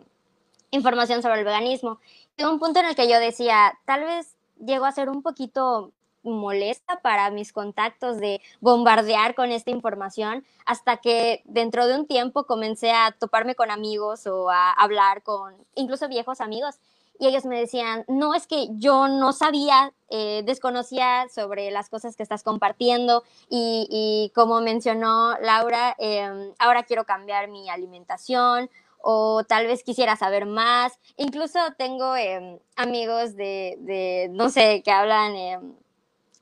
información 0.71 1.21
sobre 1.21 1.39
el 1.39 1.45
veganismo. 1.45 1.99
Y 2.37 2.43
un 2.43 2.59
punto 2.59 2.79
en 2.79 2.87
el 2.87 2.95
que 2.95 3.09
yo 3.09 3.19
decía, 3.19 3.77
tal 3.85 4.03
vez 4.03 4.35
llego 4.63 4.85
a 4.85 4.91
ser 4.91 5.09
un 5.09 5.21
poquito 5.21 5.91
molesta 6.25 6.99
para 7.01 7.29
mis 7.29 7.53
contactos 7.53 8.17
de 8.17 8.41
bombardear 8.59 9.35
con 9.35 9.51
esta 9.51 9.71
información 9.71 10.43
hasta 10.65 10.97
que 10.97 11.41
dentro 11.45 11.87
de 11.87 11.95
un 11.95 12.07
tiempo 12.07 12.45
comencé 12.45 12.91
a 12.91 13.15
toparme 13.17 13.55
con 13.55 13.69
amigos 13.71 14.25
o 14.27 14.49
a 14.49 14.71
hablar 14.71 15.21
con 15.23 15.55
incluso 15.75 16.07
viejos 16.07 16.41
amigos 16.41 16.75
y 17.19 17.27
ellos 17.27 17.45
me 17.45 17.59
decían, 17.59 18.05
no 18.07 18.33
es 18.33 18.47
que 18.47 18.67
yo 18.71 19.07
no 19.07 19.31
sabía, 19.31 19.93
eh, 20.09 20.43
desconocía 20.45 21.27
sobre 21.33 21.71
las 21.71 21.89
cosas 21.89 22.15
que 22.15 22.23
estás 22.23 22.43
compartiendo 22.43 23.23
y, 23.49 24.31
como 24.35 24.61
mencionó 24.61 25.37
Laura, 25.39 25.95
em, 25.99 26.53
ahora 26.59 26.83
quiero 26.83 27.05
cambiar 27.05 27.47
mi 27.47 27.69
alimentación 27.69 28.69
o 29.01 29.43
tal 29.43 29.67
vez 29.67 29.83
quisiera 29.83 30.15
saber 30.15 30.45
más. 30.45 30.93
Incluso 31.17 31.59
tengo 31.77 32.15
em, 32.15 32.59
amigos 32.75 33.35
de, 33.35 33.77
de, 33.79 34.29
no 34.31 34.49
sé, 34.49 34.81
que 34.83 34.91
hablan 34.91 35.35
em, 35.35 35.75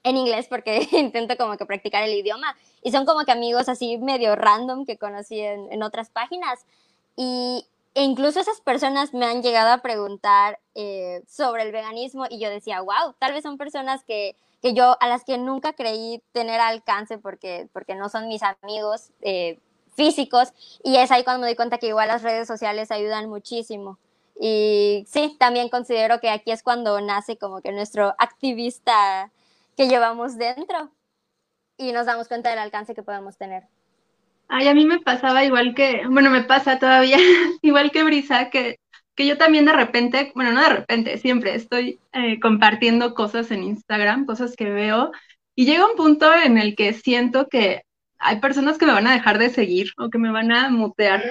en 0.03 0.17
inglés 0.17 0.47
porque 0.47 0.87
intento 0.91 1.35
como 1.37 1.57
que 1.57 1.65
practicar 1.65 2.03
el 2.03 2.13
idioma 2.13 2.55
y 2.83 2.91
son 2.91 3.05
como 3.05 3.25
que 3.25 3.31
amigos 3.31 3.69
así 3.69 3.97
medio 3.97 4.35
random 4.35 4.85
que 4.85 4.97
conocí 4.97 5.39
en, 5.39 5.81
otras 5.81 6.09
páginas 6.09 6.65
y 7.15 7.65
e 7.95 8.03
incluso 8.03 8.39
esas 8.39 8.59
personas 8.61 9.13
me 9.13 9.25
han 9.25 9.43
llegado 9.43 9.71
a 9.71 9.79
preguntar 9.79 10.59
eh, 10.73 11.23
sobre 11.27 11.63
el 11.63 11.71
veganismo 11.71 12.25
y 12.29 12.39
yo 12.39 12.49
decía, 12.49 12.81
wow, 12.81 13.13
tal 13.19 13.33
vez 13.33 13.43
son 13.43 13.57
personas 13.57 14.03
que, 14.03 14.35
que, 14.61 14.73
yo, 14.73 14.97
a 14.99 15.07
las 15.07 15.23
que 15.23 15.37
nunca 15.37 15.73
creí 15.73 16.23
tener 16.31 16.59
alcance 16.59 17.19
porque, 17.19 17.69
porque 17.71 17.95
no 17.95 18.09
son 18.09 18.27
mis 18.27 18.41
amigos 18.41 19.11
eh, 19.21 19.59
físicos 19.95 20.53
y 20.83 20.97
es 20.97 21.11
ahí 21.11 21.23
cuando 21.23 21.41
me 21.41 21.47
doy 21.47 21.55
cuenta 21.55 21.77
que 21.77 21.87
igual 21.87 22.07
las 22.07 22.23
redes 22.23 22.47
sociales 22.47 22.89
ayudan 22.91 23.29
muchísimo. 23.29 23.99
Y 24.39 25.05
sí, 25.07 25.35
también 25.39 25.69
considero 25.69 26.19
que 26.19 26.29
aquí 26.29 26.51
es 26.51 26.63
cuando 26.63 26.99
nace 26.99 27.37
como 27.37 27.61
que 27.61 27.71
nuestro 27.71 28.15
activista 28.17 29.31
que 29.77 29.87
llevamos 29.87 30.37
dentro 30.37 30.89
y 31.77 31.91
nos 31.91 32.07
damos 32.07 32.27
cuenta 32.27 32.49
del 32.49 32.59
alcance 32.59 32.95
que 32.95 33.03
podemos 33.03 33.37
tener. 33.37 33.67
Ay, 34.55 34.67
a 34.67 34.75
mí 34.75 34.85
me 34.85 34.99
pasaba 34.99 35.43
igual 35.43 35.73
que, 35.73 36.03
bueno, 36.07 36.29
me 36.29 36.43
pasa 36.43 36.77
todavía, 36.77 37.17
igual 37.63 37.89
que 37.89 38.03
Brisa, 38.03 38.51
que, 38.51 38.77
que 39.15 39.25
yo 39.25 39.35
también 39.35 39.65
de 39.65 39.73
repente, 39.73 40.31
bueno, 40.35 40.51
no 40.51 40.61
de 40.61 40.69
repente, 40.69 41.17
siempre 41.17 41.55
estoy 41.55 41.99
eh, 42.11 42.39
compartiendo 42.39 43.15
cosas 43.15 43.49
en 43.49 43.63
Instagram, 43.63 44.27
cosas 44.27 44.55
que 44.55 44.69
veo, 44.69 45.11
y 45.55 45.65
llega 45.65 45.89
un 45.89 45.95
punto 45.95 46.31
en 46.31 46.59
el 46.59 46.75
que 46.75 46.93
siento 46.93 47.47
que 47.49 47.81
hay 48.19 48.39
personas 48.41 48.77
que 48.77 48.85
me 48.85 48.93
van 48.93 49.07
a 49.07 49.13
dejar 49.13 49.39
de 49.39 49.49
seguir 49.49 49.87
o 49.97 50.11
que 50.11 50.19
me 50.19 50.31
van 50.31 50.51
a 50.51 50.69
mutear 50.69 51.23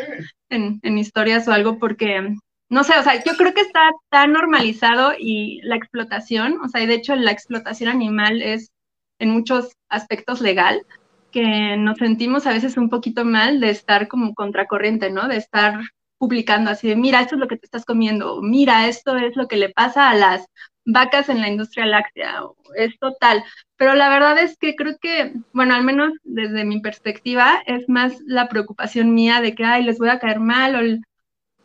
en, 0.48 0.80
en 0.82 0.98
historias 0.98 1.46
o 1.46 1.52
algo 1.52 1.78
porque 1.78 2.34
no 2.70 2.82
sé, 2.82 2.98
o 2.98 3.04
sea, 3.04 3.22
yo 3.22 3.34
creo 3.36 3.54
que 3.54 3.60
está 3.60 3.88
tan 4.10 4.32
normalizado 4.32 5.12
y 5.16 5.60
la 5.62 5.76
explotación, 5.76 6.58
o 6.60 6.68
sea, 6.68 6.82
y 6.82 6.86
de 6.86 6.94
hecho 6.94 7.14
la 7.14 7.30
explotación 7.30 7.88
animal 7.88 8.42
es 8.42 8.72
en 9.20 9.30
muchos 9.30 9.76
aspectos 9.88 10.40
legal, 10.40 10.84
que 11.32 11.76
nos 11.76 11.98
sentimos 11.98 12.46
a 12.46 12.52
veces 12.52 12.76
un 12.76 12.88
poquito 12.88 13.24
mal 13.24 13.58
de 13.58 13.70
estar 13.70 14.06
como 14.06 14.34
contracorriente, 14.34 15.10
¿no? 15.10 15.26
De 15.26 15.38
estar 15.38 15.80
publicando 16.18 16.70
así 16.70 16.86
de, 16.88 16.94
mira, 16.94 17.20
esto 17.20 17.34
es 17.34 17.40
lo 17.40 17.48
que 17.48 17.56
te 17.56 17.66
estás 17.66 17.84
comiendo, 17.84 18.40
mira, 18.42 18.86
esto 18.86 19.16
es 19.16 19.34
lo 19.34 19.48
que 19.48 19.56
le 19.56 19.70
pasa 19.70 20.08
a 20.08 20.14
las 20.14 20.46
vacas 20.84 21.28
en 21.28 21.40
la 21.40 21.48
industria 21.48 21.84
láctea, 21.86 22.44
o 22.44 22.56
es 22.76 22.96
total. 23.00 23.42
Pero 23.76 23.94
la 23.94 24.08
verdad 24.08 24.38
es 24.38 24.56
que 24.56 24.76
creo 24.76 24.96
que, 25.00 25.32
bueno, 25.52 25.74
al 25.74 25.82
menos 25.82 26.12
desde 26.22 26.64
mi 26.64 26.80
perspectiva, 26.80 27.60
es 27.66 27.88
más 27.88 28.20
la 28.24 28.48
preocupación 28.48 29.14
mía 29.14 29.40
de 29.40 29.56
que, 29.56 29.64
ay, 29.64 29.82
les 29.82 29.98
voy 29.98 30.10
a 30.10 30.20
caer 30.20 30.38
mal 30.38 30.76
o 30.76 30.78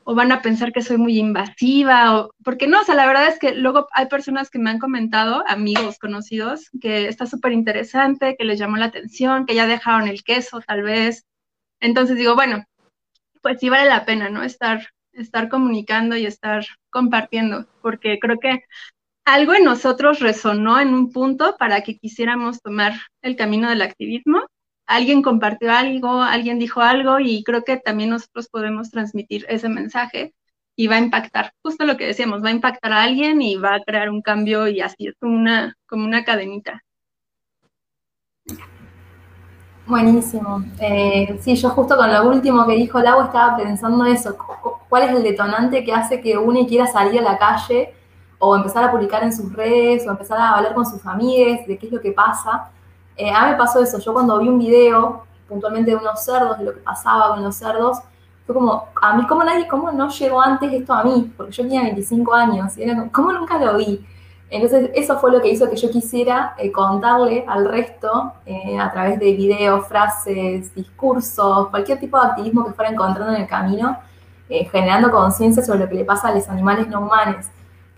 o 0.09 0.15
van 0.15 0.31
a 0.31 0.41
pensar 0.41 0.71
que 0.71 0.81
soy 0.81 0.97
muy 0.97 1.19
invasiva, 1.19 2.17
o 2.17 2.33
porque 2.41 2.65
no, 2.65 2.79
o 2.79 2.83
sea, 2.85 2.95
la 2.95 3.05
verdad 3.05 3.27
es 3.27 3.39
que 3.39 3.53
luego 3.53 3.87
hay 3.91 4.05
personas 4.07 4.49
que 4.49 4.57
me 4.57 4.69
han 4.69 4.79
comentado, 4.79 5.43
amigos 5.47 5.99
conocidos, 5.99 6.69
que 6.79 7.09
está 7.09 7.25
súper 7.25 7.51
interesante, 7.51 8.37
que 8.37 8.45
les 8.45 8.57
llamó 8.57 8.77
la 8.77 8.85
atención, 8.85 9.45
que 9.45 9.53
ya 9.53 9.67
dejaron 9.67 10.07
el 10.07 10.23
queso 10.23 10.61
tal 10.61 10.83
vez. 10.83 11.25
Entonces 11.81 12.15
digo, 12.15 12.35
bueno, 12.35 12.63
pues 13.41 13.59
sí 13.59 13.67
vale 13.67 13.89
la 13.89 14.05
pena, 14.05 14.29
¿no? 14.29 14.43
Estar, 14.43 14.87
estar 15.11 15.49
comunicando 15.49 16.15
y 16.15 16.25
estar 16.25 16.65
compartiendo, 16.89 17.67
porque 17.81 18.17
creo 18.21 18.39
que 18.39 18.63
algo 19.25 19.55
en 19.55 19.65
nosotros 19.65 20.21
resonó 20.21 20.79
en 20.79 20.93
un 20.93 21.11
punto 21.11 21.57
para 21.59 21.81
que 21.81 21.97
quisiéramos 21.97 22.61
tomar 22.61 22.93
el 23.21 23.35
camino 23.35 23.69
del 23.69 23.81
activismo 23.81 24.47
alguien 24.88 25.21
compartió 25.21 25.71
algo, 25.71 26.21
alguien 26.21 26.60
dijo 26.60 26.82
algo 26.82 27.19
y 27.19 27.43
creo 27.43 27.63
que 27.63 27.78
también 27.78 28.10
nosotros 28.10 28.47
podemos 28.47 28.89
transmitir 28.89 29.45
ese 29.50 29.69
mensaje 29.69 30.34
y 30.76 30.88
va 30.88 30.95
a 30.95 31.00
impactar, 31.00 31.54
justo 31.63 31.86
lo 31.86 31.97
que 31.97 32.06
decíamos, 32.06 32.43
va 32.43 32.50
a 32.50 32.54
impactar 32.54 32.93
a 32.93 33.04
alguien 33.04 33.41
y 33.41 33.56
va 33.56 33.76
a 33.76 33.82
crear 33.82 34.10
un 34.10 34.21
cambio 34.21 34.67
y 34.67 34.82
así 34.82 35.08
es 35.08 35.15
como 35.19 35.36
una, 35.36 35.76
como 35.88 36.06
una 36.06 36.23
cadenita. 36.23 36.84
Buenísimo. 39.88 40.63
Eh, 40.80 41.38
sí, 41.41 41.56
yo 41.56 41.69
justo 41.69 41.95
con 41.95 42.12
lo 42.12 42.30
último 42.30 42.67
que 42.67 42.76
dijo 42.76 43.00
Lau 43.00 43.23
estaba 43.23 43.56
pensando 43.56 44.06
eso, 44.06 44.38
cuál 44.89 45.04
es 45.04 45.12
el 45.12 45.23
detonante 45.23 45.84
que 45.84 45.93
hace 45.93 46.21
que 46.21 46.38
uno 46.38 46.65
quiera 46.67 46.86
salir 46.88 47.19
a 47.21 47.23
la 47.23 47.38
calle 47.38 47.93
o 48.38 48.56
empezar 48.56 48.84
a 48.84 48.91
publicar 48.91 49.23
en 49.23 49.34
sus 49.34 49.52
redes 49.54 50.06
o 50.06 50.12
empezar 50.12 50.39
a 50.39 50.58
hablar 50.58 50.73
con 50.73 50.86
sus 50.86 51.04
amigas 51.06 51.65
de 51.65 51.78
qué 51.78 51.88
es 51.88 51.91
lo 51.91 52.02
que 52.02 52.12
pasa. 52.12 52.69
Eh, 53.17 53.32
a 53.32 53.45
mí 53.45 53.51
me 53.51 53.58
pasó 53.58 53.82
eso, 53.82 53.97
yo 53.97 54.13
cuando 54.13 54.38
vi 54.38 54.47
un 54.47 54.60
video 54.60 55.23
puntualmente 55.49 55.91
de 55.91 55.97
unos 55.97 56.23
cerdos, 56.23 56.60
de 56.60 56.65
lo 56.65 56.73
que 56.73 56.82
pasaba 56.82 57.30
con 57.30 57.43
los 57.43 57.56
cerdos, 57.56 57.97
fue 58.45 58.53
como, 58.53 58.88
a 59.01 59.17
mí, 59.17 59.25
¿cómo 59.27 59.43
nadie, 59.43 59.67
cómo 59.67 59.91
no 59.91 60.10
llegó 60.10 60.39
antes 60.39 60.71
esto 60.71 60.93
a 60.93 61.03
mí? 61.03 61.34
Porque 61.36 61.51
yo 61.51 61.63
tenía 61.63 61.82
25 61.82 62.34
años 62.34 62.77
y 62.77 62.84
era 62.84 62.95
como, 62.95 63.12
¿cómo 63.12 63.32
nunca 63.32 63.58
lo 63.58 63.75
vi? 63.77 64.06
Entonces, 64.49 64.91
eso 64.93 65.19
fue 65.19 65.32
lo 65.32 65.41
que 65.41 65.49
hizo 65.49 65.69
que 65.69 65.75
yo 65.75 65.89
quisiera 65.89 66.53
eh, 66.58 66.71
contarle 66.71 67.43
al 67.47 67.67
resto 67.67 68.34
eh, 68.45 68.80
a 68.80 68.89
través 68.91 69.19
de 69.19 69.34
videos, 69.34 69.88
frases, 69.88 70.73
discursos, 70.73 71.67
cualquier 71.69 71.99
tipo 71.99 72.19
de 72.19 72.27
activismo 72.27 72.65
que 72.65 72.73
fuera 72.73 72.91
encontrando 72.91 73.34
en 73.34 73.41
el 73.41 73.47
camino, 73.47 73.97
generando 74.71 75.12
conciencia 75.12 75.62
sobre 75.62 75.80
lo 75.80 75.89
que 75.89 75.95
le 75.95 76.06
pasa 76.06 76.30
a 76.30 76.36
los 76.36 76.47
animales 76.47 76.88
no 76.88 77.01
humanos. 77.01 77.47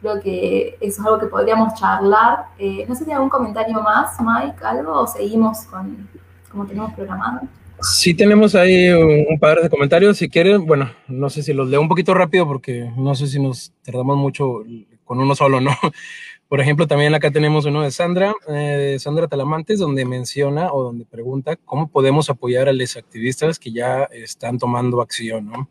Creo 0.01 0.21
que 0.21 0.77
eso 0.79 1.01
es 1.01 1.05
algo 1.05 1.19
que 1.19 1.27
podríamos 1.27 1.73
charlar. 1.73 2.45
Eh, 2.57 2.85
no 2.87 2.95
sé 2.95 3.03
si 3.03 3.11
hay 3.11 3.15
algún 3.15 3.29
comentario 3.29 3.81
más, 3.81 4.17
Mike, 4.19 4.63
algo, 4.63 5.01
o 5.01 5.07
seguimos 5.07 5.63
con 5.65 6.07
como 6.49 6.65
tenemos 6.65 6.93
programado. 6.93 7.41
Sí, 7.81 8.13
tenemos 8.13 8.55
ahí 8.55 8.89
un, 8.89 9.39
par 9.39 9.61
de 9.61 9.69
comentarios. 9.69 10.17
Si 10.17 10.29
quieren, 10.29 10.65
bueno, 10.65 10.91
no 11.07 11.29
sé 11.29 11.43
si 11.43 11.53
los 11.53 11.69
leo 11.69 11.79
un 11.79 11.87
poquito 11.87 12.13
rápido 12.13 12.45
porque 12.45 12.91
no 12.97 13.15
sé 13.15 13.27
si 13.27 13.39
nos 13.39 13.71
tardamos 13.83 14.17
mucho 14.17 14.63
con 15.05 15.19
uno 15.19 15.33
solo, 15.35 15.61
¿no? 15.61 15.71
Por 16.49 16.59
ejemplo, 16.59 16.87
también 16.87 17.13
acá 17.13 17.29
tenemos 17.29 17.65
uno 17.65 17.83
de 17.83 17.91
Sandra, 17.91 18.33
eh, 18.49 18.97
Sandra 18.99 19.27
Talamantes, 19.27 19.77
donde 19.77 20.03
menciona 20.03 20.73
o 20.73 20.81
donde 20.81 21.05
pregunta 21.05 21.55
cómo 21.57 21.89
podemos 21.89 22.29
apoyar 22.29 22.67
a 22.67 22.73
los 22.73 22.97
activistas 22.97 23.59
que 23.59 23.71
ya 23.71 24.05
están 24.05 24.57
tomando 24.57 24.99
acción, 24.99 25.45
¿no? 25.45 25.69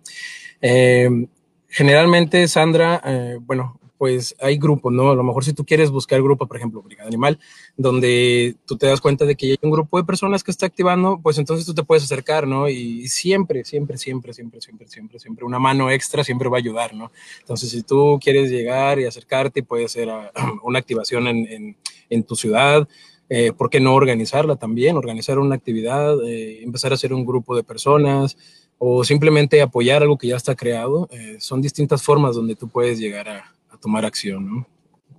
Eh, 0.62 1.27
generalmente, 1.69 2.47
Sandra, 2.47 3.03
bueno, 3.41 3.79
pues 3.99 4.37
hay 4.41 4.57
grupos, 4.57 4.93
¿no? 4.93 5.11
A 5.11 5.15
lo 5.15 5.25
mejor 5.25 5.45
si 5.45 5.53
tú 5.53 5.67
quieres 5.67 5.91
buscar 5.91 6.23
grupo, 6.23 6.47
por 6.47 6.57
ejemplo, 6.57 6.81
Brigada 6.81 7.09
Animal, 7.09 7.39
donde 7.77 8.55
tú 8.65 8.77
te 8.77 8.87
das 8.87 9.01
cuenta 9.01 9.25
de 9.25 9.35
que 9.35 9.51
hay 9.51 9.59
un 9.61 9.73
grupo 9.73 9.99
de 9.99 10.05
personas 10.05 10.45
que 10.45 10.53
está 10.53 10.67
activando, 10.67 11.21
pues 11.21 11.37
entonces 11.39 11.67
tú 11.67 11.75
te 11.75 11.83
puedes 11.83 12.05
acercar, 12.05 12.47
¿no? 12.47 12.69
Y 12.69 13.09
siempre, 13.09 13.65
siempre, 13.65 13.99
siempre, 13.99 14.33
siempre, 14.33 14.63
siempre, 14.63 14.89
siempre, 14.89 15.19
siempre 15.19 15.45
una 15.45 15.59
mano 15.59 15.91
extra 15.91 16.23
siempre 16.23 16.49
va 16.49 16.59
a 16.59 16.61
ayudar, 16.61 16.95
¿no? 16.95 17.11
Entonces, 17.41 17.71
si 17.71 17.83
tú 17.83 18.19
quieres 18.23 18.51
llegar 18.51 19.01
y 19.01 19.05
acercarte, 19.05 19.63
puede 19.63 19.89
ser 19.89 20.09
una 20.63 20.79
activación 20.79 21.27
en, 21.27 21.77
en, 22.09 22.23
tu 22.23 22.37
ciudad, 22.37 22.89
eh, 23.29 23.53
¿por 23.53 23.69
qué 23.69 23.81
no 23.81 23.95
organizarla 23.95 24.57
también? 24.57 24.97
Organizar 24.97 25.39
una 25.39 25.57
actividad, 25.57 26.23
eh, 26.25 26.63
empezar 26.63 26.93
a 26.93 26.95
hacer 26.95 27.13
un 27.13 27.27
grupo 27.27 27.57
de 27.57 27.65
personas 27.65 28.37
o 28.79 29.05
simplemente 29.05 29.61
apoyar 29.61 30.03
algo 30.03 30.17
que 30.17 30.29
ya 30.29 30.37
está 30.37 30.55
creado. 30.55 31.09
Eh, 31.11 31.37
son 31.41 31.61
distintas 31.61 32.03
formas 32.03 32.37
donde 32.37 32.55
tú 32.55 32.69
puedes 32.69 32.99
llegar 32.99 33.29
a, 33.29 33.58
tomar 33.81 34.05
acción, 34.05 34.49
¿no? 34.49 34.67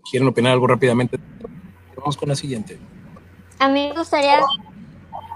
¿Quieren 0.10 0.28
opinar 0.28 0.54
algo 0.54 0.68
rápidamente? 0.68 1.20
Vamos 1.96 2.18
con 2.18 2.30
la 2.30 2.36
siguiente. 2.36 2.80
A 3.60 3.68
mí 3.68 3.90
me 3.90 3.94
gustaría, 3.94 4.40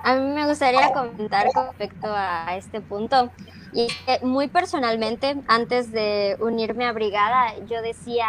a 0.03 0.15
mí 0.15 0.33
me 0.33 0.47
gustaría 0.47 0.91
comentar 0.93 1.47
con 1.53 1.67
respecto 1.67 2.07
a 2.09 2.55
este 2.55 2.81
punto. 2.81 3.29
Y 3.73 3.87
muy 4.21 4.47
personalmente, 4.47 5.35
antes 5.47 5.91
de 5.91 6.37
unirme 6.39 6.85
a 6.85 6.91
Brigada, 6.91 7.57
yo 7.67 7.81
decía, 7.81 8.27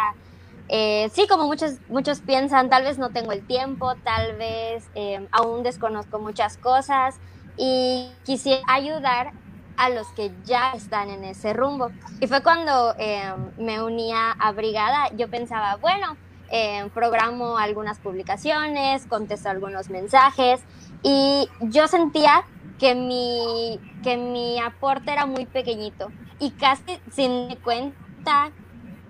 eh, 0.67 1.09
sí, 1.13 1.27
como 1.27 1.45
muchos, 1.45 1.75
muchos 1.87 2.19
piensan, 2.21 2.69
tal 2.69 2.83
vez 2.83 2.97
no 2.97 3.11
tengo 3.11 3.31
el 3.31 3.45
tiempo, 3.45 3.93
tal 4.03 4.35
vez 4.37 4.89
eh, 4.95 5.27
aún 5.31 5.63
desconozco 5.63 6.19
muchas 6.19 6.57
cosas 6.57 7.19
y 7.57 8.09
quisiera 8.23 8.63
ayudar 8.67 9.33
a 9.77 9.89
los 9.89 10.07
que 10.09 10.31
ya 10.45 10.71
están 10.71 11.09
en 11.09 11.23
ese 11.23 11.53
rumbo. 11.53 11.91
Y 12.19 12.27
fue 12.27 12.41
cuando 12.41 12.95
em, 12.97 13.51
me 13.57 13.81
unía 13.81 14.31
a 14.31 14.51
Brigada, 14.51 15.09
yo 15.15 15.29
pensaba, 15.29 15.77
bueno, 15.77 16.17
eh, 16.51 16.89
programo 16.93 17.57
algunas 17.57 17.99
publicaciones, 17.99 19.05
contesto 19.07 19.49
algunos 19.49 19.89
mensajes 19.89 20.61
y 21.01 21.49
yo 21.61 21.87
sentía 21.87 22.45
que 22.77 22.93
mi, 22.93 23.79
que 24.03 24.17
mi 24.17 24.59
aporte 24.59 25.11
era 25.11 25.25
muy 25.25 25.45
pequeñito 25.47 26.11
y 26.39 26.51
casi 26.51 26.99
sin 27.11 27.55
cuenta 27.63 28.51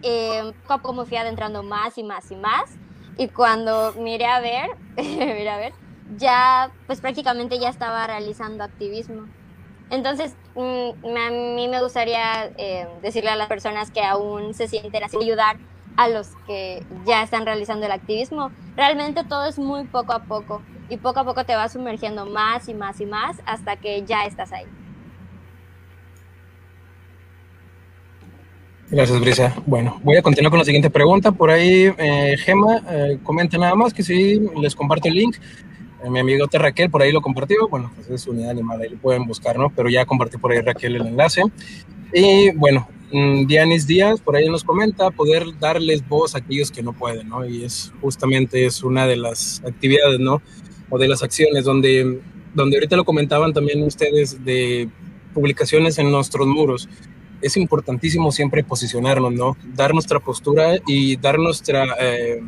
eh, 0.01 0.53
como 0.81 1.05
fui 1.05 1.17
adentrando 1.17 1.61
más 1.61 1.97
y 1.97 2.03
más 2.03 2.31
y 2.31 2.35
más 2.35 2.77
y 3.17 3.27
cuando 3.29 3.93
miré 3.93 4.25
a 4.25 4.39
ver, 4.39 4.69
miré 4.97 5.49
a 5.49 5.57
ver, 5.57 5.73
ya 6.17 6.71
pues 6.85 7.01
prácticamente 7.01 7.59
ya 7.59 7.69
estaba 7.69 8.05
realizando 8.07 8.63
activismo. 8.63 9.27
Entonces, 9.89 10.35
mm, 10.55 11.17
a 11.17 11.29
mí 11.29 11.67
me 11.67 11.81
gustaría 11.81 12.45
eh, 12.57 12.87
decirle 13.01 13.29
a 13.29 13.35
las 13.35 13.47
personas 13.47 13.91
que 13.91 14.03
aún 14.03 14.53
se 14.53 14.67
sienten 14.67 15.03
así, 15.03 15.17
ayudar 15.17 15.57
a 15.95 16.09
los 16.09 16.29
que 16.47 16.83
ya 17.05 17.23
están 17.23 17.45
realizando 17.45 17.85
el 17.85 17.91
activismo. 17.91 18.51
Realmente 18.75 19.23
todo 19.23 19.45
es 19.45 19.57
muy 19.57 19.85
poco 19.85 20.13
a 20.13 20.23
poco 20.23 20.61
y 20.89 20.97
poco 20.97 21.19
a 21.19 21.23
poco 21.23 21.45
te 21.45 21.55
vas 21.55 21.73
sumergiendo 21.73 22.25
más 22.25 22.67
y 22.67 22.73
más 22.73 22.99
y 22.99 23.05
más 23.05 23.37
hasta 23.45 23.75
que 23.77 24.03
ya 24.03 24.25
estás 24.25 24.51
ahí. 24.51 24.65
Gracias, 28.89 29.19
Brisa. 29.19 29.55
Bueno, 29.65 29.99
voy 30.03 30.15
a 30.15 30.21
continuar 30.21 30.51
con 30.51 30.59
la 30.59 30.65
siguiente 30.65 30.91
pregunta. 30.91 31.31
Por 31.31 31.49
ahí, 31.49 31.91
eh, 31.97 32.35
Gema 32.37 32.83
eh, 32.87 33.17
comenta 33.23 33.57
nada 33.57 33.73
más 33.73 33.93
que 33.93 34.03
si 34.03 34.39
les 34.61 34.75
comparto 34.75 35.07
el 35.07 35.15
link. 35.15 35.37
Mi 36.09 36.19
amigo 36.19 36.45
Raquel 36.51 36.89
por 36.89 37.01
ahí 37.01 37.11
lo 37.11 37.21
compartió, 37.21 37.67
bueno, 37.67 37.91
pues 37.95 38.09
es 38.09 38.27
unidad 38.27 38.51
animal, 38.51 38.81
ahí 38.81 38.89
lo 38.89 38.97
pueden 38.97 39.25
buscar, 39.25 39.57
¿no? 39.57 39.69
Pero 39.69 39.89
ya 39.89 40.05
compartí 40.05 40.37
por 40.37 40.51
ahí 40.51 40.61
Raquel 40.61 40.95
el 40.95 41.07
enlace. 41.07 41.43
Y 42.13 42.51
bueno, 42.51 42.87
mm, 43.11 43.45
Dianis 43.45 43.87
Díaz 43.87 44.21
por 44.21 44.35
ahí 44.35 44.47
nos 44.49 44.63
comenta 44.63 45.11
poder 45.11 45.45
darles 45.59 46.07
voz 46.07 46.35
a 46.35 46.39
aquellos 46.39 46.71
que 46.71 46.83
no 46.83 46.93
pueden, 46.93 47.29
¿no? 47.29 47.45
Y 47.45 47.63
es 47.63 47.91
justamente 48.01 48.65
es 48.65 48.83
una 48.83 49.07
de 49.07 49.17
las 49.17 49.61
actividades, 49.65 50.19
¿no? 50.19 50.41
O 50.89 50.97
de 50.97 51.07
las 51.07 51.23
acciones 51.23 51.65
donde, 51.65 52.19
donde 52.53 52.77
ahorita 52.77 52.95
lo 52.95 53.05
comentaban 53.05 53.53
también 53.53 53.83
ustedes 53.83 54.43
de 54.45 54.89
publicaciones 55.33 55.97
en 55.99 56.11
nuestros 56.11 56.47
muros, 56.47 56.87
es 57.41 57.57
importantísimo 57.57 58.31
siempre 58.31 58.63
posicionarnos, 58.63 59.33
¿no? 59.33 59.57
Dar 59.75 59.93
nuestra 59.93 60.19
postura 60.19 60.77
y 60.87 61.17
dar 61.17 61.37
nuestra 61.37 61.85
eh, 61.99 62.41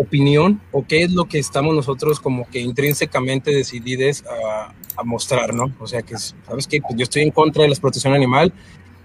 opinión 0.00 0.60
o 0.72 0.86
qué 0.86 1.02
es 1.02 1.12
lo 1.12 1.26
que 1.26 1.38
estamos 1.38 1.74
nosotros 1.74 2.20
como 2.20 2.48
que 2.48 2.60
intrínsecamente 2.60 3.50
decididos 3.50 4.24
a, 4.26 4.72
a 4.96 5.04
mostrar, 5.04 5.52
¿no? 5.52 5.74
O 5.78 5.86
sea 5.86 6.02
que, 6.02 6.16
¿sabes 6.16 6.66
qué? 6.66 6.80
Pues 6.80 6.96
yo 6.96 7.02
estoy 7.04 7.22
en 7.22 7.30
contra 7.30 7.62
de 7.62 7.68
la 7.68 7.74
explotación 7.74 8.14
animal 8.14 8.52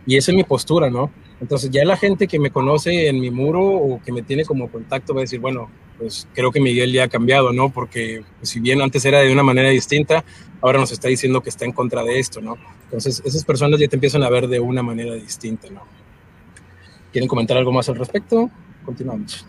y 0.06 0.16
esa 0.16 0.32
es 0.32 0.38
mi 0.38 0.44
postura, 0.44 0.90
¿no? 0.90 1.12
Entonces 1.42 1.70
ya 1.70 1.84
la 1.84 1.98
gente 1.98 2.28
que 2.28 2.40
me 2.40 2.50
conoce 2.50 3.10
en 3.10 3.20
mi 3.20 3.30
muro 3.30 3.62
o 3.66 4.02
que 4.04 4.14
me 4.14 4.22
tiene 4.22 4.46
como 4.46 4.70
contacto 4.70 5.14
va 5.14 5.22
a 5.22 5.24
decir, 5.24 5.40
bueno, 5.40 5.70
pues 5.98 6.28
creo 6.34 6.52
que 6.52 6.62
Miguel 6.62 6.94
ya 6.94 7.06
ha 7.06 7.10
cambiado, 7.10 7.52
¿no? 7.52 7.72
Porque 7.72 8.24
pues, 8.40 8.50
si 8.50 8.60
bien 8.60 8.82
antes 8.82 9.04
era 9.04 9.20
de 9.20 9.32
una 9.32 9.44
manera 9.44 9.70
distinta, 9.70 10.24
ahora 10.62 10.80
nos 10.80 10.92
está 10.92 11.10
diciendo 11.10 11.42
que 11.42 11.50
está 11.50 11.66
en 11.66 11.74
contra 11.74 12.04
de 12.04 12.20
esto, 12.20 12.40
¿no? 12.40 12.58
Entonces 12.86 13.22
esas 13.26 13.44
personas 13.44 13.80
ya 13.80 13.88
te 13.88 13.96
empiezan 13.98 14.24
a 14.24 14.30
ver 14.30 14.48
de 14.48 14.60
una 14.60 14.82
manera 14.82 15.14
distinta, 15.14 15.70
¿no? 15.70 15.82
¿Quieren 17.12 17.28
comentar 17.28 17.58
algo 17.58 17.72
más 17.72 17.90
al 17.90 17.96
respecto? 17.96 18.50
Continuamos. 18.86 19.46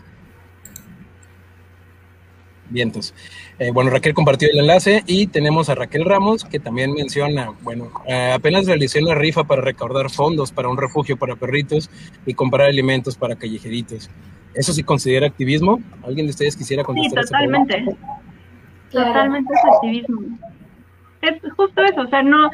Vientos. 2.69 3.13
Eh, 3.59 3.71
bueno, 3.71 3.89
Raquel 3.89 4.13
compartió 4.13 4.49
el 4.51 4.59
enlace 4.59 5.03
y 5.07 5.27
tenemos 5.27 5.69
a 5.69 5.75
Raquel 5.75 6.05
Ramos 6.05 6.43
que 6.43 6.59
también 6.59 6.93
menciona, 6.93 7.53
bueno, 7.61 7.91
eh, 8.05 8.31
apenas 8.33 8.65
realicé 8.65 9.01
una 9.01 9.15
rifa 9.15 9.45
para 9.45 9.61
recaudar 9.61 10.09
fondos 10.09 10.51
para 10.51 10.67
un 10.67 10.77
refugio 10.77 11.17
para 11.17 11.35
perritos 11.35 11.89
y 12.25 12.33
comprar 12.33 12.67
alimentos 12.67 13.15
para 13.15 13.35
callejeritos. 13.35 14.09
¿Eso 14.53 14.73
sí 14.73 14.83
considera 14.83 15.27
activismo? 15.27 15.79
¿Alguien 16.03 16.25
de 16.25 16.31
ustedes 16.31 16.55
quisiera 16.55 16.83
contestar? 16.83 17.23
Sí, 17.23 17.31
totalmente. 17.31 17.85
Totalmente 18.91 19.53
es 19.53 19.75
activismo. 19.75 20.21
Es 21.21 21.53
justo 21.55 21.83
eso, 21.83 22.01
o 22.01 22.07
sea, 22.07 22.23
no, 22.23 22.49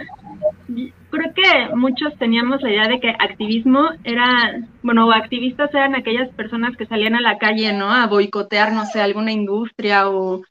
creo 1.13 1.33
que 1.33 1.75
muchos 1.75 2.17
teníamos 2.17 2.61
la 2.63 2.71
idea 2.71 2.87
de 2.87 2.99
que 2.99 3.09
activismo 3.09 3.89
era, 4.03 4.67
bueno, 4.81 5.11
activistas 5.11 5.71
eran 5.73 5.95
aquellas 5.95 6.33
personas 6.33 6.75
que 6.75 6.87
salían 6.87 7.13
a 7.13 7.21
la 7.21 7.37
calle, 7.37 7.71
¿no? 7.71 7.91
A 7.91 8.07
boicotear, 8.07 8.73
no 8.73 8.85
sé, 8.87 8.99
alguna 8.99 9.31
industria 9.31 10.09
o, 10.09 10.41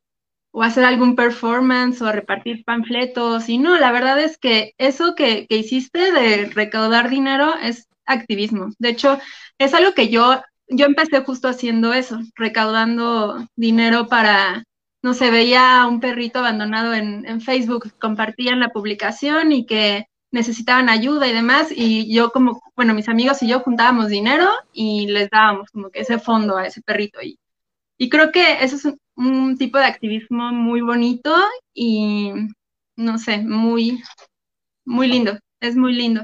o 0.52 0.62
hacer 0.62 0.84
algún 0.84 1.16
performance 1.16 2.00
o 2.00 2.06
a 2.06 2.12
repartir 2.12 2.64
panfletos. 2.64 3.48
Y 3.48 3.58
no, 3.58 3.76
la 3.76 3.90
verdad 3.90 4.20
es 4.20 4.38
que 4.38 4.74
eso 4.78 5.14
que, 5.16 5.46
que 5.48 5.56
hiciste 5.56 6.12
de 6.12 6.46
recaudar 6.46 7.10
dinero 7.10 7.54
es 7.60 7.88
activismo. 8.06 8.68
De 8.78 8.90
hecho, 8.90 9.18
es 9.58 9.74
algo 9.74 9.94
que 9.94 10.10
yo, 10.10 10.42
yo 10.68 10.86
empecé 10.86 11.22
justo 11.24 11.48
haciendo 11.48 11.92
eso, 11.92 12.20
recaudando 12.36 13.48
dinero 13.56 14.06
para 14.06 14.62
no 15.02 15.14
se 15.14 15.32
veía 15.32 15.84
un 15.88 15.98
perrito 15.98 16.38
abandonado 16.38 16.94
en, 16.94 17.26
en, 17.26 17.40
Facebook, 17.40 17.92
compartían 17.98 18.60
la 18.60 18.68
publicación 18.68 19.50
y 19.50 19.66
que 19.66 20.06
necesitaban 20.32 20.88
ayuda 20.88 21.28
y 21.28 21.32
demás, 21.32 21.68
y 21.70 22.12
yo 22.12 22.32
como, 22.32 22.60
bueno, 22.74 22.94
mis 22.94 23.08
amigos 23.08 23.42
y 23.42 23.48
yo 23.48 23.60
juntábamos 23.60 24.08
dinero 24.08 24.48
y 24.72 25.06
les 25.06 25.30
dábamos 25.30 25.70
como 25.70 25.90
que 25.90 26.00
ese 26.00 26.18
fondo 26.18 26.56
a 26.56 26.66
ese 26.66 26.82
perrito. 26.82 27.22
Y, 27.22 27.38
y 27.98 28.08
creo 28.08 28.32
que 28.32 28.64
eso 28.64 28.76
es 28.76 28.84
un, 28.86 28.98
un 29.16 29.58
tipo 29.58 29.78
de 29.78 29.84
activismo 29.84 30.50
muy 30.52 30.80
bonito 30.80 31.34
y, 31.74 32.32
no 32.96 33.18
sé, 33.18 33.38
muy, 33.38 34.02
muy 34.84 35.06
lindo, 35.06 35.38
es 35.60 35.76
muy 35.76 35.92
lindo. 35.92 36.22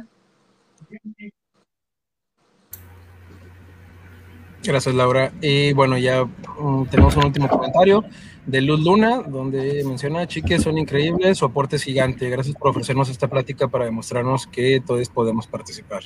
Gracias, 4.62 4.94
Laura. 4.94 5.32
Y 5.40 5.72
bueno, 5.72 5.96
ya 5.98 6.22
um, 6.58 6.86
tenemos 6.86 7.16
un 7.16 7.26
último 7.26 7.48
comentario 7.48 8.04
de 8.48 8.62
Luz 8.62 8.80
Luna, 8.80 9.22
donde 9.26 9.84
menciona, 9.84 10.26
chiques, 10.26 10.62
son 10.62 10.78
increíbles, 10.78 11.38
su 11.38 11.44
aporte 11.44 11.76
es 11.76 11.82
gigante. 11.82 12.28
Gracias 12.30 12.56
por 12.56 12.70
ofrecernos 12.70 13.11
esta 13.11 13.28
plática 13.28 13.68
para 13.68 13.84
demostrarnos 13.84 14.46
que 14.46 14.82
todos 14.84 15.08
podemos 15.11 15.46
participar. 15.46 16.02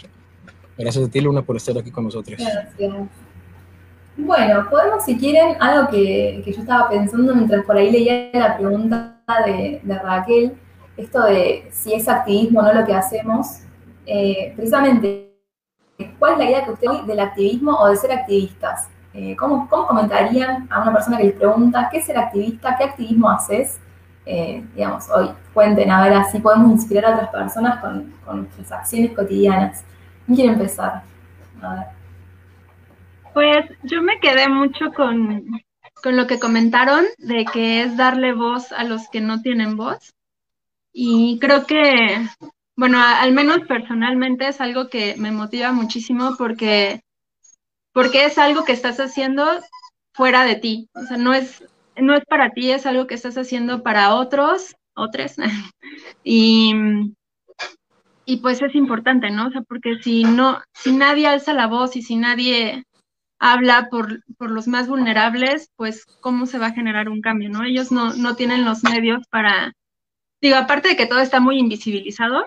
Gracias 0.76 1.06
a 1.06 1.08
ti, 1.08 1.20
Luna, 1.20 1.42
por 1.42 1.56
estar 1.56 1.78
aquí 1.78 1.90
con 1.90 2.04
nosotros. 2.04 2.38
Gracias. 2.38 2.92
Bueno, 4.16 4.68
podemos, 4.68 5.04
si 5.04 5.16
quieren, 5.16 5.56
algo 5.60 5.88
que, 5.88 6.42
yo 6.44 6.60
estaba 6.60 6.90
pensando 6.90 7.34
mientras 7.34 7.64
por 7.64 7.76
ahí 7.76 7.90
leía 7.90 8.30
la 8.34 8.58
pregunta 8.58 9.22
de, 9.46 9.80
de 9.82 9.98
Raquel, 9.98 10.52
esto 10.96 11.22
de 11.22 11.68
si 11.70 11.94
es 11.94 12.08
activismo 12.08 12.60
o 12.60 12.62
no 12.64 12.74
lo 12.74 12.84
que 12.84 12.92
hacemos, 12.92 13.60
eh, 14.04 14.52
precisamente 14.56 15.32
¿Cuál 16.18 16.32
es 16.32 16.38
la 16.38 16.44
idea 16.44 16.64
que 16.64 16.70
usted 16.72 16.88
tiene 16.88 17.06
del 17.06 17.20
activismo 17.20 17.76
o 17.78 17.88
de 17.88 17.96
ser 17.96 18.12
activistas? 18.12 18.88
Eh, 19.14 19.36
¿cómo, 19.36 19.68
¿cómo, 19.68 19.86
comentarían 19.86 20.66
a 20.70 20.82
una 20.82 20.92
persona 20.92 21.18
que 21.18 21.24
les 21.24 21.34
pregunta 21.34 21.88
qué 21.90 21.98
es 21.98 22.06
ser 22.06 22.18
activista, 22.18 22.76
qué 22.76 22.84
activismo 22.84 23.30
haces? 23.30 23.78
Eh, 24.24 24.64
digamos, 24.74 25.10
hoy 25.10 25.30
cuenten, 25.52 25.90
a 25.90 26.02
ver, 26.02 26.14
así 26.14 26.38
podemos 26.38 26.70
inspirar 26.70 27.06
a 27.06 27.14
otras 27.14 27.30
personas 27.30 27.80
con, 27.80 28.12
con 28.24 28.42
nuestras 28.42 28.72
acciones 28.72 29.12
cotidianas. 29.12 29.84
¿Quién 30.26 30.36
quiere 30.36 30.52
empezar? 30.52 31.02
A 31.60 31.74
ver. 31.74 31.84
Pues 33.34 33.78
yo 33.82 34.02
me 34.02 34.18
quedé 34.20 34.48
mucho 34.48 34.92
con, 34.94 35.44
con 36.02 36.16
lo 36.16 36.26
que 36.26 36.38
comentaron 36.38 37.04
de 37.18 37.44
que 37.44 37.82
es 37.82 37.96
darle 37.96 38.32
voz 38.32 38.72
a 38.72 38.84
los 38.84 39.08
que 39.10 39.20
no 39.20 39.42
tienen 39.42 39.76
voz. 39.76 40.14
Y 40.92 41.38
creo 41.40 41.66
que 41.66 42.26
bueno, 42.76 42.98
al 43.00 43.32
menos 43.32 43.60
personalmente 43.68 44.48
es 44.48 44.60
algo 44.60 44.88
que 44.88 45.14
me 45.18 45.30
motiva 45.30 45.72
muchísimo 45.72 46.34
porque, 46.38 47.02
porque 47.92 48.24
es 48.24 48.38
algo 48.38 48.64
que 48.64 48.72
estás 48.72 48.98
haciendo 49.00 49.46
fuera 50.12 50.44
de 50.44 50.56
ti. 50.56 50.88
O 50.94 51.02
sea, 51.02 51.16
no 51.16 51.34
es, 51.34 51.64
no 51.96 52.14
es 52.14 52.24
para 52.24 52.50
ti, 52.50 52.70
es 52.70 52.86
algo 52.86 53.06
que 53.06 53.14
estás 53.14 53.36
haciendo 53.36 53.82
para 53.82 54.14
otros, 54.14 54.74
otros. 54.94 55.34
y, 56.24 56.74
y 58.24 58.36
pues 58.38 58.62
es 58.62 58.74
importante, 58.74 59.30
¿no? 59.30 59.48
O 59.48 59.50
sea, 59.50 59.62
porque 59.62 59.96
si 60.02 60.24
no, 60.24 60.60
si 60.74 60.92
nadie 60.92 61.26
alza 61.26 61.52
la 61.52 61.66
voz 61.66 61.96
y 61.96 62.02
si 62.02 62.16
nadie 62.16 62.84
habla 63.38 63.88
por, 63.90 64.22
por 64.38 64.50
los 64.52 64.68
más 64.68 64.88
vulnerables, 64.88 65.70
pues 65.76 66.06
cómo 66.20 66.46
se 66.46 66.58
va 66.58 66.66
a 66.66 66.72
generar 66.72 67.08
un 67.08 67.20
cambio, 67.20 67.50
¿no? 67.50 67.64
Ellos 67.64 67.90
no, 67.90 68.14
no 68.14 68.36
tienen 68.36 68.64
los 68.64 68.84
medios 68.84 69.26
para, 69.30 69.72
digo, 70.40 70.56
aparte 70.56 70.88
de 70.88 70.96
que 70.96 71.06
todo 71.06 71.18
está 71.18 71.40
muy 71.40 71.58
invisibilizado, 71.58 72.46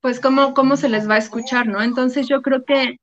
pues 0.00 0.18
cómo, 0.18 0.54
cómo 0.54 0.76
se 0.76 0.88
les 0.88 1.08
va 1.08 1.16
a 1.16 1.18
escuchar, 1.18 1.66
¿no? 1.66 1.82
Entonces 1.82 2.26
yo 2.26 2.40
creo 2.40 2.64
que 2.64 2.96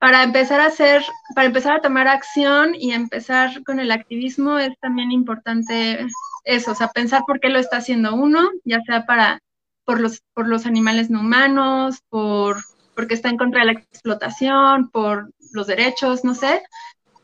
para 0.00 0.22
empezar 0.22 0.60
a 0.60 0.66
hacer, 0.66 1.02
para 1.34 1.46
empezar 1.46 1.76
a 1.76 1.82
tomar 1.82 2.08
acción 2.08 2.74
y 2.74 2.92
empezar 2.92 3.62
con 3.64 3.78
el 3.80 3.92
activismo 3.92 4.58
es 4.58 4.72
también 4.80 5.12
importante 5.12 6.06
eso, 6.44 6.72
o 6.72 6.74
sea, 6.74 6.88
pensar 6.88 7.22
por 7.26 7.38
qué 7.38 7.50
lo 7.50 7.58
está 7.58 7.76
haciendo 7.76 8.14
uno, 8.14 8.48
ya 8.64 8.80
sea 8.80 9.04
para, 9.04 9.40
por 9.84 10.00
los, 10.00 10.22
por 10.32 10.48
los 10.48 10.64
animales 10.64 11.10
no 11.10 11.20
humanos, 11.20 12.00
por, 12.08 12.56
porque 12.96 13.12
está 13.12 13.28
en 13.28 13.36
contra 13.36 13.60
de 13.60 13.66
la 13.66 13.72
explotación, 13.72 14.88
por 14.88 15.30
los 15.52 15.66
derechos, 15.66 16.24
no 16.24 16.34
sé, 16.34 16.62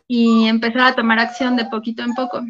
y 0.06 0.46
empezar 0.46 0.82
a 0.82 0.94
tomar 0.94 1.18
acción 1.18 1.56
de 1.56 1.64
poquito 1.64 2.02
en 2.02 2.14
poco. 2.14 2.42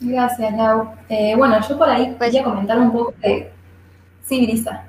Gracias, 0.00 0.52
Lau. 0.52 0.94
Eh, 1.08 1.34
bueno, 1.34 1.66
yo 1.66 1.78
por 1.78 1.88
ahí 1.88 2.14
pues, 2.18 2.30
quería 2.30 2.44
comentar 2.44 2.78
un 2.78 2.92
poco 2.92 3.14
de... 3.22 3.53
Sí, 4.24 4.44
Brisa. 4.44 4.86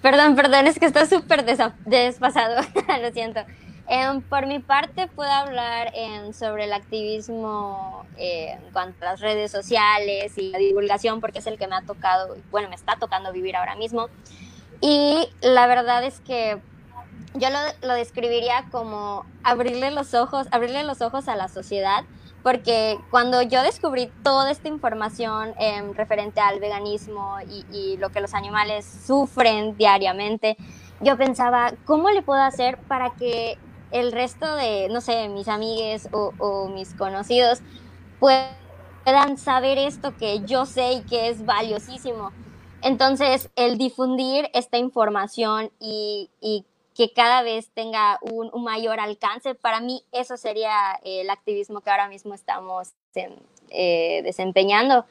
Perdón, 0.00 0.34
perdón, 0.34 0.66
es 0.66 0.78
que 0.78 0.86
está 0.86 1.06
súper 1.06 1.44
despasado, 1.44 2.62
lo 3.02 3.12
siento. 3.12 3.40
Eh, 3.88 4.20
por 4.28 4.46
mi 4.46 4.58
parte, 4.58 5.08
puedo 5.08 5.30
hablar 5.30 5.92
eh, 5.94 6.32
sobre 6.32 6.64
el 6.64 6.72
activismo 6.72 8.06
en 8.16 8.60
cuanto 8.72 9.04
a 9.04 9.10
las 9.10 9.20
redes 9.20 9.50
sociales 9.50 10.38
y 10.38 10.50
la 10.50 10.58
divulgación, 10.58 11.20
porque 11.20 11.40
es 11.40 11.46
el 11.46 11.58
que 11.58 11.66
me 11.66 11.76
ha 11.76 11.82
tocado, 11.82 12.36
bueno, 12.50 12.68
me 12.68 12.74
está 12.74 12.96
tocando 12.96 13.32
vivir 13.32 13.56
ahora 13.56 13.76
mismo. 13.76 14.08
Y 14.80 15.28
la 15.40 15.66
verdad 15.66 16.04
es 16.04 16.20
que 16.20 16.58
yo 17.34 17.48
lo, 17.50 17.58
lo, 17.86 17.94
describiría 17.94 18.66
como 18.70 19.26
abrirle 19.42 19.90
los 19.90 20.14
ojos, 20.14 20.48
abrirle 20.50 20.84
los 20.84 21.00
ojos 21.02 21.28
a 21.28 21.36
la 21.36 21.48
sociedad, 21.48 22.04
porque 22.42 22.98
cuando 23.10 23.42
yo 23.42 23.62
descubrí 23.62 24.10
toda 24.22 24.50
esta 24.50 24.68
información 24.68 25.54
eh, 25.58 25.82
referente 25.94 26.40
al 26.40 26.60
veganismo 26.60 27.36
y, 27.72 27.96
lo 27.98 28.10
que 28.10 28.20
los 28.20 28.34
animales 28.34 28.84
sufren 29.06 29.76
diariamente, 29.76 30.56
yo 31.00 31.16
pensaba, 31.16 31.72
¿cómo 31.84 32.10
le 32.10 32.22
puedo 32.22 32.42
hacer 32.42 32.78
para 32.88 33.10
que 33.10 33.58
el 33.90 34.12
resto 34.12 34.56
de, 34.56 34.88
no 34.90 35.00
sé, 35.00 35.28
mis 35.28 35.48
amigues 35.48 36.08
o, 36.12 36.68
mis 36.68 36.94
conocidos 36.94 37.60
puedan 38.18 39.36
saber 39.36 39.78
esto 39.78 40.16
que 40.16 40.40
yo 40.40 40.66
sé 40.66 40.94
y 40.94 41.02
que 41.02 41.28
es 41.28 41.44
valiosísimo? 41.44 42.32
Entonces, 42.82 43.50
el 43.54 43.78
difundir 43.78 44.50
esta 44.52 44.78
información 44.78 45.70
y 45.78 46.28
que 46.94 47.12
cada 47.12 47.42
vez 47.42 47.70
tenga 47.70 48.18
un, 48.22 48.50
mayor 48.62 49.00
alcance. 49.00 49.54
Para 49.54 49.80
mí 49.80 50.04
eso 50.12 50.36
sería 50.36 50.98
el 51.02 51.30
activismo 51.30 51.80
que 51.80 51.90
ahora 51.90 52.08
mismo 52.08 52.34
estamos 52.34 52.92
eh, 53.70 54.20
desempeñando. 54.22 55.06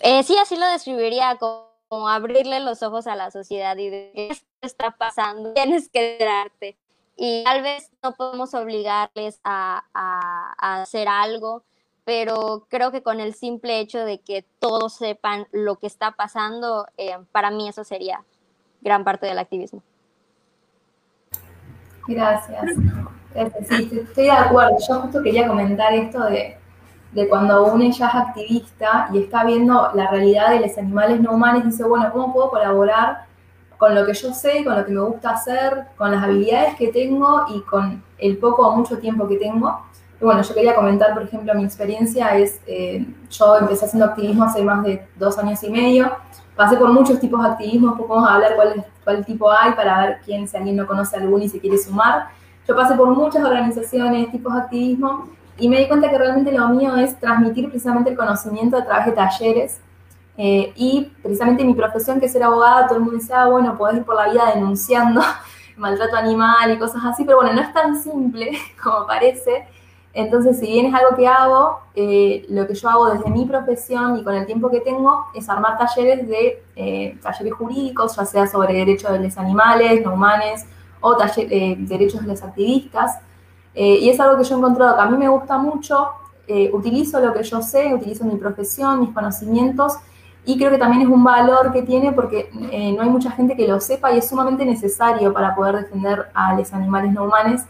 Eh, 0.00 0.22
sí, 0.22 0.36
así 0.38 0.56
lo 0.56 0.66
describiría 0.66 1.36
como, 1.36 2.08
abrirle 2.08 2.60
los 2.60 2.82
ojos 2.82 3.06
a 3.06 3.16
la 3.16 3.30
sociedad 3.30 3.76
y 3.76 3.88
de 3.88 4.10
qué 4.14 4.40
está 4.62 4.90
pasando, 4.92 5.52
tienes 5.54 5.88
que 5.88 6.12
enterarte. 6.12 6.76
y 7.16 7.44
tal 7.44 7.62
vez 7.62 7.90
no 8.02 8.12
podemos 8.14 8.52
obligarles 8.54 9.40
a, 9.44 9.84
hacer 10.58 11.08
algo, 11.08 11.62
pero 12.04 12.66
creo 12.68 12.90
que 12.92 13.02
con 13.02 13.20
el 13.20 13.34
simple 13.34 13.80
hecho 13.80 14.04
de 14.04 14.18
que 14.18 14.44
todos 14.58 14.94
sepan 14.94 15.46
lo 15.52 15.76
que 15.76 15.86
está 15.86 16.12
pasando, 16.12 16.86
eh, 16.96 17.16
para 17.32 17.50
mí 17.50 17.68
eso 17.68 17.84
sería 17.84 18.24
gran 18.80 19.04
parte 19.04 19.26
del 19.26 19.38
activismo. 19.38 19.82
Gracias. 22.06 22.64
Sí, 23.68 23.90
estoy 23.92 24.24
de 24.24 24.30
acuerdo. 24.30 24.76
Yo 24.88 25.00
justo 25.02 25.22
quería 25.22 25.46
comentar 25.46 25.92
esto 25.92 26.24
de, 26.24 26.56
de 27.12 27.28
cuando 27.28 27.66
uno 27.66 27.84
ya 27.90 28.08
es 28.08 28.14
activista 28.14 29.08
y 29.12 29.18
está 29.18 29.44
viendo 29.44 29.90
la 29.94 30.10
realidad 30.10 30.50
de 30.50 30.60
los 30.60 30.78
animales 30.78 31.20
no 31.20 31.32
humanos 31.32 31.62
y 31.64 31.66
dice, 31.68 31.84
bueno, 31.84 32.10
¿cómo 32.12 32.32
puedo 32.32 32.50
colaborar 32.50 33.26
con 33.78 33.94
lo 33.94 34.06
que 34.06 34.14
yo 34.14 34.32
sé, 34.32 34.64
con 34.64 34.76
lo 34.76 34.84
que 34.84 34.92
me 34.92 35.00
gusta 35.00 35.30
hacer, 35.30 35.86
con 35.96 36.10
las 36.10 36.22
habilidades 36.22 36.76
que 36.76 36.88
tengo 36.88 37.44
y 37.54 37.60
con 37.62 38.02
el 38.18 38.38
poco 38.38 38.66
o 38.66 38.76
mucho 38.76 38.98
tiempo 38.98 39.28
que 39.28 39.36
tengo. 39.36 39.82
Y 40.20 40.24
bueno, 40.24 40.42
yo 40.42 40.54
quería 40.54 40.74
comentar, 40.74 41.12
por 41.12 41.24
ejemplo, 41.24 41.54
mi 41.54 41.64
experiencia 41.64 42.36
es, 42.38 42.60
eh, 42.66 43.06
yo 43.30 43.58
empecé 43.58 43.84
haciendo 43.84 44.06
activismo 44.06 44.44
hace 44.44 44.62
más 44.62 44.82
de 44.82 45.06
dos 45.16 45.36
años 45.38 45.62
y 45.62 45.70
medio, 45.70 46.10
pasé 46.56 46.76
por 46.76 46.92
muchos 46.92 47.20
tipos 47.20 47.42
de 47.42 47.48
activismo, 47.48 47.94
vamos 48.08 48.28
a 48.28 48.34
hablar 48.34 48.56
cuál, 48.56 48.84
cuál 49.04 49.24
tipo 49.24 49.50
hay 49.52 49.72
para 49.72 50.00
ver 50.00 50.20
quién, 50.24 50.48
si 50.48 50.56
alguien 50.56 50.76
no 50.76 50.86
conoce 50.86 51.16
alguno 51.16 51.44
y 51.44 51.48
se 51.48 51.60
quiere 51.60 51.78
sumar. 51.78 52.28
Yo 52.66 52.74
pasé 52.74 52.94
por 52.94 53.08
muchas 53.10 53.44
organizaciones, 53.44 54.30
tipos 54.32 54.52
de 54.54 54.60
activismo, 54.60 55.28
y 55.58 55.68
me 55.68 55.78
di 55.78 55.88
cuenta 55.88 56.10
que 56.10 56.18
realmente 56.18 56.50
lo 56.52 56.68
mío 56.70 56.96
es 56.96 57.18
transmitir 57.18 57.68
precisamente 57.68 58.10
el 58.10 58.16
conocimiento 58.16 58.76
a 58.76 58.84
través 58.84 59.06
de 59.06 59.12
talleres, 59.12 59.80
eh, 60.38 60.72
y 60.76 61.12
precisamente 61.22 61.64
mi 61.64 61.74
profesión, 61.74 62.20
que 62.20 62.26
es 62.26 62.32
ser 62.32 62.42
abogada, 62.42 62.86
todo 62.86 62.98
el 62.98 63.04
mundo 63.04 63.18
dice, 63.18 63.32
ah, 63.32 63.46
bueno, 63.46 63.76
podés 63.76 63.98
ir 63.98 64.04
por 64.04 64.16
la 64.16 64.30
vida 64.30 64.52
denunciando 64.54 65.22
maltrato 65.76 66.16
animal 66.16 66.72
y 66.72 66.78
cosas 66.78 67.02
así, 67.04 67.24
pero 67.24 67.38
bueno, 67.38 67.54
no 67.54 67.62
es 67.62 67.72
tan 67.72 68.00
simple 68.00 68.52
como 68.82 69.06
parece. 69.06 69.66
Entonces, 70.16 70.58
si 70.58 70.66
bien 70.66 70.86
es 70.86 70.94
algo 70.94 71.14
que 71.14 71.28
hago, 71.28 71.80
eh, 71.94 72.46
lo 72.48 72.66
que 72.66 72.74
yo 72.74 72.88
hago 72.88 73.06
desde 73.06 73.28
mi 73.30 73.44
profesión 73.44 74.18
y 74.18 74.24
con 74.24 74.34
el 74.34 74.46
tiempo 74.46 74.70
que 74.70 74.80
tengo 74.80 75.26
es 75.34 75.48
armar 75.48 75.76
talleres 75.76 76.26
de 76.26 76.64
eh, 76.74 77.18
talleres 77.22 77.52
jurídicos, 77.52 78.16
ya 78.16 78.24
sea 78.24 78.46
sobre 78.46 78.74
derechos 78.74 79.12
de 79.12 79.20
los 79.20 79.36
animales, 79.36 80.04
no 80.04 80.14
humanos, 80.14 80.62
o 81.00 81.16
derechos 81.16 82.22
de 82.22 82.26
los 82.26 82.42
activistas. 82.42 83.20
y 83.74 84.08
es 84.08 84.18
algo 84.18 84.38
que 84.38 84.44
yo 84.44 84.56
he 84.56 84.58
encontrado 84.58 84.96
que 84.96 85.02
a 85.02 85.06
mí 85.06 85.18
me 85.18 85.28
gusta 85.28 85.58
mucho. 85.58 86.08
utilizo 86.72 87.20
lo 87.20 87.32
que 87.34 87.42
yo 87.42 87.60
sé, 87.60 87.92
utilizo 87.94 88.24
mi 88.24 88.36
profesión, 88.36 89.00
mis 89.00 89.12
conocimientos 89.12 89.98
y 90.46 90.56
creo 90.56 90.70
que 90.70 90.78
también 90.78 91.02
es 91.02 91.08
un 91.08 91.24
valor 91.24 91.72
que 91.72 91.82
tiene 91.82 92.12
porque 92.12 92.48
eh, 92.70 92.92
no 92.92 93.02
hay 93.02 93.10
mucha 93.10 93.32
gente 93.32 93.56
que 93.56 93.66
lo 93.66 93.80
sepa 93.80 94.12
y 94.12 94.18
es 94.18 94.28
sumamente 94.28 94.64
necesario 94.64 95.32
para 95.32 95.56
poder 95.56 95.74
defender 95.74 96.30
a 96.32 96.54
los 96.54 96.72
animales 96.72 97.12
no 97.12 97.24
humanos. 97.24 97.62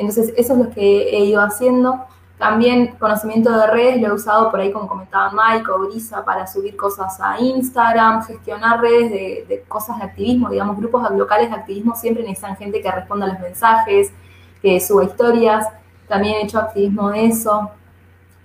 Entonces, 0.00 0.32
eso 0.36 0.54
es 0.54 0.58
lo 0.58 0.70
que 0.70 1.10
he 1.10 1.24
ido 1.26 1.42
haciendo. 1.42 2.06
También 2.38 2.96
conocimiento 2.98 3.52
de 3.52 3.66
redes 3.66 4.00
lo 4.00 4.08
he 4.08 4.12
usado 4.12 4.50
por 4.50 4.60
ahí, 4.60 4.72
como 4.72 4.88
comentaba 4.88 5.30
Mike 5.30 5.70
o 5.70 5.80
Brisa, 5.80 6.24
para 6.24 6.46
subir 6.46 6.74
cosas 6.74 7.20
a 7.20 7.38
Instagram, 7.38 8.24
gestionar 8.24 8.80
redes 8.80 9.10
de, 9.46 9.62
cosas 9.68 9.98
de 9.98 10.04
activismo, 10.04 10.48
digamos, 10.48 10.78
grupos 10.78 11.02
locales 11.10 11.50
de 11.50 11.56
activismo 11.56 11.94
siempre 11.94 12.22
necesitan 12.22 12.56
gente 12.56 12.80
que 12.80 12.90
responda 12.90 13.26
a 13.26 13.28
los 13.28 13.40
mensajes, 13.40 14.10
que 14.62 14.80
suba 14.80 15.04
historias. 15.04 15.66
También 16.08 16.36
he 16.36 16.42
hecho 16.44 16.58
activismo 16.58 17.10
de 17.10 17.26
eso. 17.26 17.70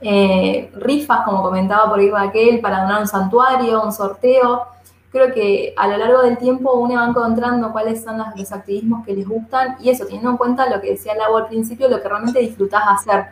Eh, 0.02 0.74
rifas, 0.76 1.22
como 1.24 1.41
comentaba 1.41 1.89
por 1.89 2.00
ahí 2.00 2.10
Raquel, 2.10 2.60
para 2.60 2.82
donar 2.82 3.00
un 3.00 3.08
santuario, 3.08 3.82
un 3.82 3.94
sorteo. 3.94 4.68
Creo 5.15 5.34
que 5.34 5.73
a 5.78 5.88
lo 5.88 5.95
largo 5.95 6.23
del 6.23 6.38
tiempo 6.38 6.73
uno 6.73 6.95
va 6.95 7.08
encontrando 7.08 7.71
cuáles 7.71 8.04
son 8.04 8.17
los, 8.17 8.51
activismos 8.51 9.06
que 9.06 9.13
les 9.13 9.25
gustan 9.25 9.78
y 9.80 9.89
eso, 9.89 10.04
teniendo 10.04 10.32
en 10.32 10.36
cuenta 10.36 10.69
lo 10.69 10.82
que 10.82 10.91
decía 10.91 11.15
Lau 11.15 11.38
al 11.38 11.47
principio, 11.47 11.88
lo 11.88 12.01
que 12.01 12.10
realmente 12.10 12.38
disfrutás 12.41 12.84
hacer. 12.86 13.28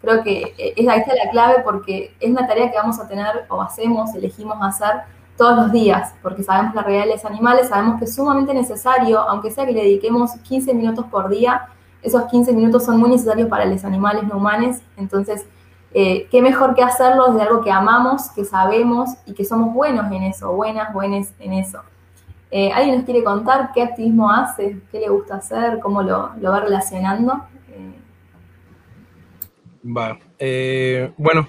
Creo 0.00 0.24
que 0.24 0.52
eh, 0.58 0.74
es, 0.76 0.88
ahí 0.88 0.98
está 0.98 1.14
la 1.14 1.30
clave 1.30 1.62
porque 1.62 2.12
es 2.18 2.28
una 2.28 2.44
tarea 2.44 2.72
que 2.72 2.76
vamos 2.76 2.98
a 2.98 3.06
tener 3.06 3.46
o 3.50 3.62
hacemos, 3.62 4.12
elegimos 4.16 4.56
hacer 4.60 5.02
todos 5.36 5.56
los 5.56 5.70
días, 5.70 6.12
porque 6.24 6.42
sabemos 6.42 6.74
la 6.74 6.82
realidad 6.82 7.04
de 7.04 7.10
los 7.12 7.24
animales, 7.24 7.68
sabemos 7.68 8.00
que 8.00 8.06
es 8.06 8.16
sumamente 8.16 8.52
necesario, 8.52 9.20
aunque 9.20 9.52
sea 9.52 9.64
que 9.64 9.70
le 9.70 9.82
dediquemos 9.84 10.32
15 10.42 10.74
minutos 10.74 11.06
por 11.08 11.28
día, 11.28 11.68
esos 12.02 12.24
15 12.24 12.52
minutos 12.52 12.84
son 12.84 12.98
muy 12.98 13.10
necesarios 13.10 13.48
para 13.48 13.64
los 13.64 13.84
animales 13.84 14.24
no 14.24 14.38
humanos, 14.38 14.78
entonces 14.96 15.46
eh, 15.94 16.28
qué 16.30 16.42
mejor 16.42 16.74
que 16.74 16.82
hacerlo 16.82 17.32
de 17.32 17.42
algo 17.42 17.62
que 17.62 17.70
amamos, 17.70 18.30
que 18.30 18.44
sabemos 18.44 19.10
y 19.24 19.32
que 19.32 19.44
somos 19.44 19.72
buenos 19.72 20.10
en 20.12 20.22
eso, 20.24 20.52
buenas, 20.52 20.92
buenas 20.92 21.32
en 21.38 21.54
eso. 21.54 21.80
Eh, 22.50 22.70
¿Alguien 22.72 22.96
nos 22.96 23.04
quiere 23.04 23.24
contar 23.24 23.72
qué 23.74 23.82
activismo 23.82 24.30
hace, 24.30 24.80
qué 24.90 25.00
le 25.00 25.08
gusta 25.08 25.36
hacer, 25.36 25.80
cómo 25.80 26.02
lo, 26.02 26.32
va 26.42 26.60
relacionando? 26.60 27.44
Eh, 27.68 28.00
va. 29.84 30.18
bueno, 31.16 31.48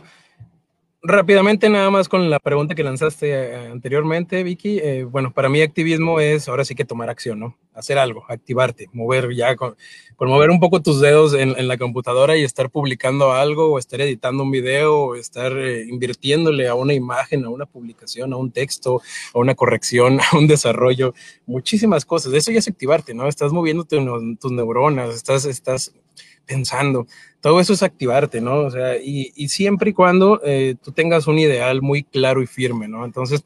Rápidamente, 1.01 1.69
nada 1.69 1.89
más 1.89 2.09
con 2.09 2.29
la 2.29 2.39
pregunta 2.39 2.75
que 2.75 2.83
lanzaste 2.83 3.31
eh, 3.31 3.67
anteriormente, 3.71 4.43
Vicky. 4.43 4.79
Eh, 4.79 5.05
bueno, 5.05 5.31
para 5.31 5.47
mí 5.47 5.61
activismo 5.61 6.19
es 6.19 6.49
ahora 6.49 6.65
sí 6.65 6.75
que 6.75 6.83
tomar 6.83 7.09
acción, 7.09 7.39
¿no? 7.39 7.57
Hacer 7.73 7.97
algo, 7.97 8.25
activarte, 8.27 8.89
mover 8.91 9.33
ya, 9.33 9.55
con, 9.55 9.77
mover 10.19 10.49
un 10.49 10.59
poco 10.59 10.81
tus 10.81 10.99
dedos 10.99 11.33
en, 11.35 11.69
la 11.69 11.77
computadora 11.77 12.35
y 12.35 12.43
estar 12.43 12.69
publicando 12.69 13.31
algo 13.31 13.71
o 13.71 13.79
estar 13.79 14.01
editando 14.01 14.43
un 14.43 14.51
video 14.51 14.97
o 14.97 15.15
estar 15.15 15.53
eh, 15.57 15.85
invirtiéndole 15.87 16.67
a 16.67 16.75
una 16.75 16.93
imagen, 16.93 17.45
a 17.45 17.49
una 17.49 17.65
publicación, 17.65 18.33
a 18.33 18.35
un 18.35 18.51
texto, 18.51 19.01
a 19.33 19.39
una 19.39 19.55
corrección, 19.55 20.19
a 20.33 20.37
un 20.37 20.47
desarrollo, 20.47 21.13
muchísimas 21.45 22.03
cosas. 22.03 22.33
Eso 22.33 22.51
ya 22.51 22.59
es 22.59 22.67
activarte, 22.67 23.13
¿no? 23.13 23.29
Estás 23.29 23.53
moviendo 23.53 23.85
tus 23.85 24.51
neuronas, 24.51 25.15
estás, 25.15 25.45
estás 25.45 25.93
pensando. 26.49 27.05
Todo 27.41 27.59
eso 27.59 27.73
es 27.73 27.83
activarte, 27.83 28.41
¿no? 28.41 28.61
O 28.61 28.71
sea, 28.71 28.97
y, 28.97 29.47
siempre 29.47 29.91
y 29.91 29.93
cuando 29.93 30.41
eh, 30.43 30.75
tú 30.83 30.91
tengas 30.91 31.27
un 31.27 31.37
ideal 31.37 31.81
muy 31.81 32.03
claro 32.03 32.41
y 32.41 32.47
firme, 32.47 32.87
¿no? 32.87 33.05
Entonces, 33.05 33.45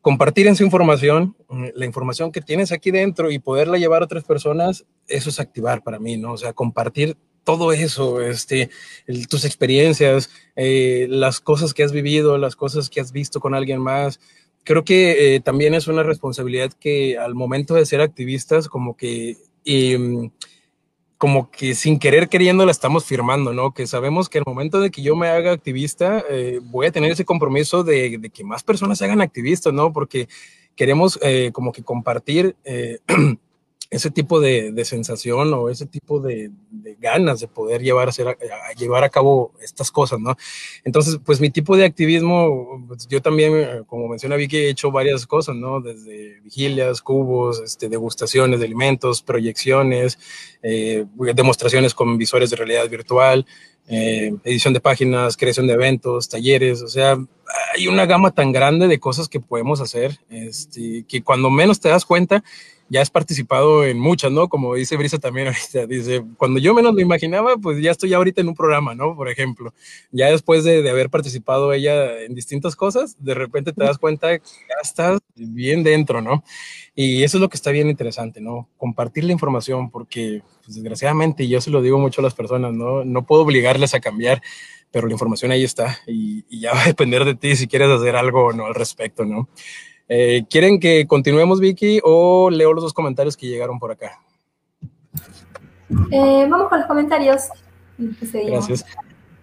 compartir 0.00 0.48
esa 0.48 0.64
información, 0.64 1.36
mm, 1.48 1.66
la 1.74 1.84
información 1.84 2.32
que 2.32 2.40
tienes 2.40 2.72
aquí 2.72 2.90
dentro 2.90 3.30
y 3.30 3.38
poderla 3.38 3.76
llevar 3.76 4.00
a 4.00 4.06
otras 4.06 4.24
personas, 4.24 4.86
eso 5.06 5.28
es 5.28 5.38
activar 5.38 5.82
para 5.82 5.98
mí, 5.98 6.16
¿no? 6.16 6.32
O 6.32 6.38
sea, 6.38 6.54
compartir 6.54 7.16
todo 7.44 7.72
eso, 7.72 8.20
este, 8.22 8.70
tus 9.28 9.44
experiencias, 9.44 10.30
eh, 10.56 11.06
las 11.10 11.40
cosas 11.40 11.74
que 11.74 11.82
has 11.82 11.92
vivido, 11.92 12.38
las 12.38 12.56
cosas 12.56 12.88
que 12.88 13.00
has 13.00 13.12
visto 13.12 13.40
con 13.40 13.54
alguien 13.54 13.80
más. 13.80 14.20
Creo 14.64 14.84
que 14.84 15.36
eh, 15.36 15.40
también 15.40 15.74
es 15.74 15.86
una 15.86 16.02
responsabilidad 16.02 16.72
que 16.72 17.18
al 17.18 17.34
momento 17.34 17.74
de 17.74 17.86
ser 17.86 18.00
activistas, 18.00 18.68
como 18.68 18.96
que 18.96 19.36
em, 19.64 20.30
como 21.18 21.50
que 21.50 21.74
sin 21.74 21.98
querer 21.98 22.28
queriendo 22.28 22.64
la 22.64 22.70
estamos 22.70 23.04
firmando, 23.04 23.52
¿no? 23.52 23.74
Que 23.74 23.88
sabemos 23.88 24.28
que 24.28 24.38
el 24.38 24.44
momento 24.46 24.80
de 24.80 24.92
que 24.92 25.02
yo 25.02 25.16
me 25.16 25.28
haga 25.28 25.50
activista, 25.50 26.24
eh, 26.30 26.60
voy 26.62 26.86
a 26.86 26.92
tener 26.92 27.10
ese 27.10 27.24
compromiso 27.24 27.82
de, 27.82 28.30
que 28.32 28.44
más 28.44 28.62
personas 28.62 28.98
se 28.98 29.04
hagan 29.04 29.20
activistas, 29.20 29.72
¿no? 29.72 29.92
Porque 29.92 30.28
queremos 30.76 31.18
eh, 31.22 31.50
como 31.52 31.72
que 31.72 31.82
compartir 31.82 32.56
eh, 32.64 33.00
ese 33.90 34.10
tipo 34.10 34.38
de, 34.40 34.84
sensación 34.84 35.52
o 35.54 35.70
ese 35.70 35.86
tipo 35.86 36.20
de, 36.20 36.50
ganas 37.00 37.40
de 37.40 37.48
poder 37.48 37.82
llevar 37.82 38.08
a, 38.08 38.74
llevar 38.74 39.04
a 39.04 39.08
cabo 39.08 39.52
estas 39.62 39.90
cosas, 39.90 40.20
¿no? 40.20 40.36
Entonces, 40.84 41.18
pues 41.24 41.40
mi 41.40 41.50
tipo 41.50 41.76
de 41.76 41.84
activismo, 41.86 42.84
pues, 42.86 43.08
yo 43.08 43.22
también, 43.22 43.56
eh, 43.56 43.82
como 43.86 44.08
menciona 44.08 44.36
Vicky, 44.36 44.58
he 44.58 44.70
hecho 44.70 44.90
varias 44.90 45.26
cosas, 45.26 45.56
¿no? 45.56 45.80
Desde 45.80 46.40
vigilias, 46.40 47.00
cubos, 47.00 47.60
este, 47.60 47.88
degustaciones 47.88 48.60
de 48.60 48.66
alimentos, 48.66 49.22
proyecciones, 49.22 50.18
eh, 50.62 51.06
demostraciones 51.34 51.94
con 51.94 52.18
visores 52.18 52.50
de 52.50 52.56
realidad 52.56 52.88
virtual, 52.90 53.46
eh, 53.88 54.34
edición 54.44 54.74
de 54.74 54.80
páginas, 54.80 55.36
creación 55.36 55.66
de 55.66 55.74
eventos, 55.74 56.28
talleres, 56.28 56.82
o 56.82 56.88
sea, 56.88 57.18
hay 57.74 57.88
una 57.88 58.06
gama 58.06 58.30
tan 58.30 58.52
grande 58.52 58.86
de 58.86 59.00
cosas 59.00 59.28
que 59.28 59.40
podemos 59.40 59.80
hacer, 59.80 60.18
este, 60.28 61.04
que 61.08 61.22
cuando 61.22 61.50
menos 61.50 61.80
te 61.80 61.88
das 61.88 62.04
cuenta, 62.04 62.44
ya 62.90 63.02
has 63.02 63.10
participado 63.10 63.84
en 63.84 63.98
muchas, 63.98 64.32
¿no? 64.32 64.48
Como 64.48 64.74
dice 64.74 64.96
Brisa 64.96 65.18
también 65.18 65.48
ahorita, 65.48 65.86
dice, 65.86 66.24
cuando 66.36 66.58
yo 66.58 66.74
menos 66.74 66.94
lo 66.94 67.00
imaginaba, 67.00 67.56
pues 67.56 67.82
ya 67.82 67.90
estoy 67.90 68.14
ahorita 68.14 68.40
en 68.40 68.48
un 68.48 68.54
programa, 68.54 68.94
¿no? 68.94 69.14
Por 69.14 69.28
ejemplo, 69.28 69.74
ya 70.10 70.30
después 70.30 70.64
de, 70.64 70.82
de 70.82 70.90
haber 70.90 71.10
participado 71.10 71.72
ella 71.72 72.22
en 72.22 72.34
distintas 72.34 72.76
cosas, 72.76 73.16
de 73.22 73.34
repente 73.34 73.72
te 73.72 73.84
das 73.84 73.98
cuenta 73.98 74.38
que 74.38 74.44
ya 74.44 74.76
estás 74.82 75.18
bien 75.34 75.82
dentro, 75.82 76.22
¿no? 76.22 76.42
Y 77.00 77.22
eso 77.22 77.36
es 77.36 77.40
lo 77.40 77.48
que 77.48 77.56
está 77.56 77.70
bien 77.70 77.88
interesante, 77.88 78.40
¿no? 78.40 78.68
Compartir 78.76 79.22
la 79.22 79.30
información, 79.30 79.88
porque 79.88 80.42
pues, 80.64 80.74
desgraciadamente, 80.74 81.44
y 81.44 81.48
yo 81.48 81.60
se 81.60 81.70
lo 81.70 81.80
digo 81.80 81.96
mucho 81.96 82.20
a 82.20 82.24
las 82.24 82.34
personas, 82.34 82.72
¿no? 82.72 83.04
No 83.04 83.24
puedo 83.24 83.42
obligarles 83.42 83.94
a 83.94 84.00
cambiar, 84.00 84.42
pero 84.90 85.06
la 85.06 85.12
información 85.12 85.52
ahí 85.52 85.62
está 85.62 85.96
y, 86.08 86.44
y 86.48 86.58
ya 86.58 86.72
va 86.74 86.82
a 86.82 86.86
depender 86.86 87.24
de 87.24 87.36
ti 87.36 87.54
si 87.54 87.68
quieres 87.68 87.88
hacer 87.88 88.16
algo 88.16 88.46
o 88.46 88.52
no 88.52 88.66
al 88.66 88.74
respecto, 88.74 89.24
¿no? 89.24 89.48
Eh, 90.08 90.42
¿Quieren 90.50 90.80
que 90.80 91.06
continuemos, 91.06 91.60
Vicky, 91.60 92.00
o 92.02 92.50
leo 92.50 92.72
los 92.72 92.82
dos 92.82 92.94
comentarios 92.94 93.36
que 93.36 93.46
llegaron 93.46 93.78
por 93.78 93.92
acá? 93.92 94.20
Eh, 96.10 96.46
vamos 96.50 96.68
con 96.68 96.80
los 96.80 96.88
comentarios. 96.88 97.42
Gracias. 97.96 98.84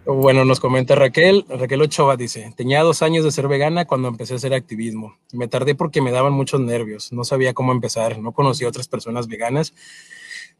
Bueno, 0.06 0.46
nos 0.46 0.60
comenta 0.60 0.94
Raquel. 0.94 1.46
Raquel 1.50 1.82
Ochoa 1.82 2.16
dice, 2.16 2.54
tenía 2.56 2.84
dos 2.84 3.02
años 3.02 3.24
de 3.24 3.32
ser 3.32 3.48
vegana 3.48 3.86
cuando 3.86 4.08
empecé 4.08 4.34
a 4.34 4.36
hacer 4.38 4.54
activismo. 4.54 5.18
Me 5.34 5.48
tardé 5.48 5.74
porque 5.74 6.00
me 6.02 6.12
daban 6.12 6.34
muchos 6.34 6.62
nervios. 6.62 7.12
No 7.12 7.24
sabía 7.24 7.56
cómo 7.56 7.72
empezar. 7.72 8.20
No 8.20 8.32
conocía 8.32 8.68
otras 8.68 8.88
personas 8.88 9.28
veganas. 9.28 9.74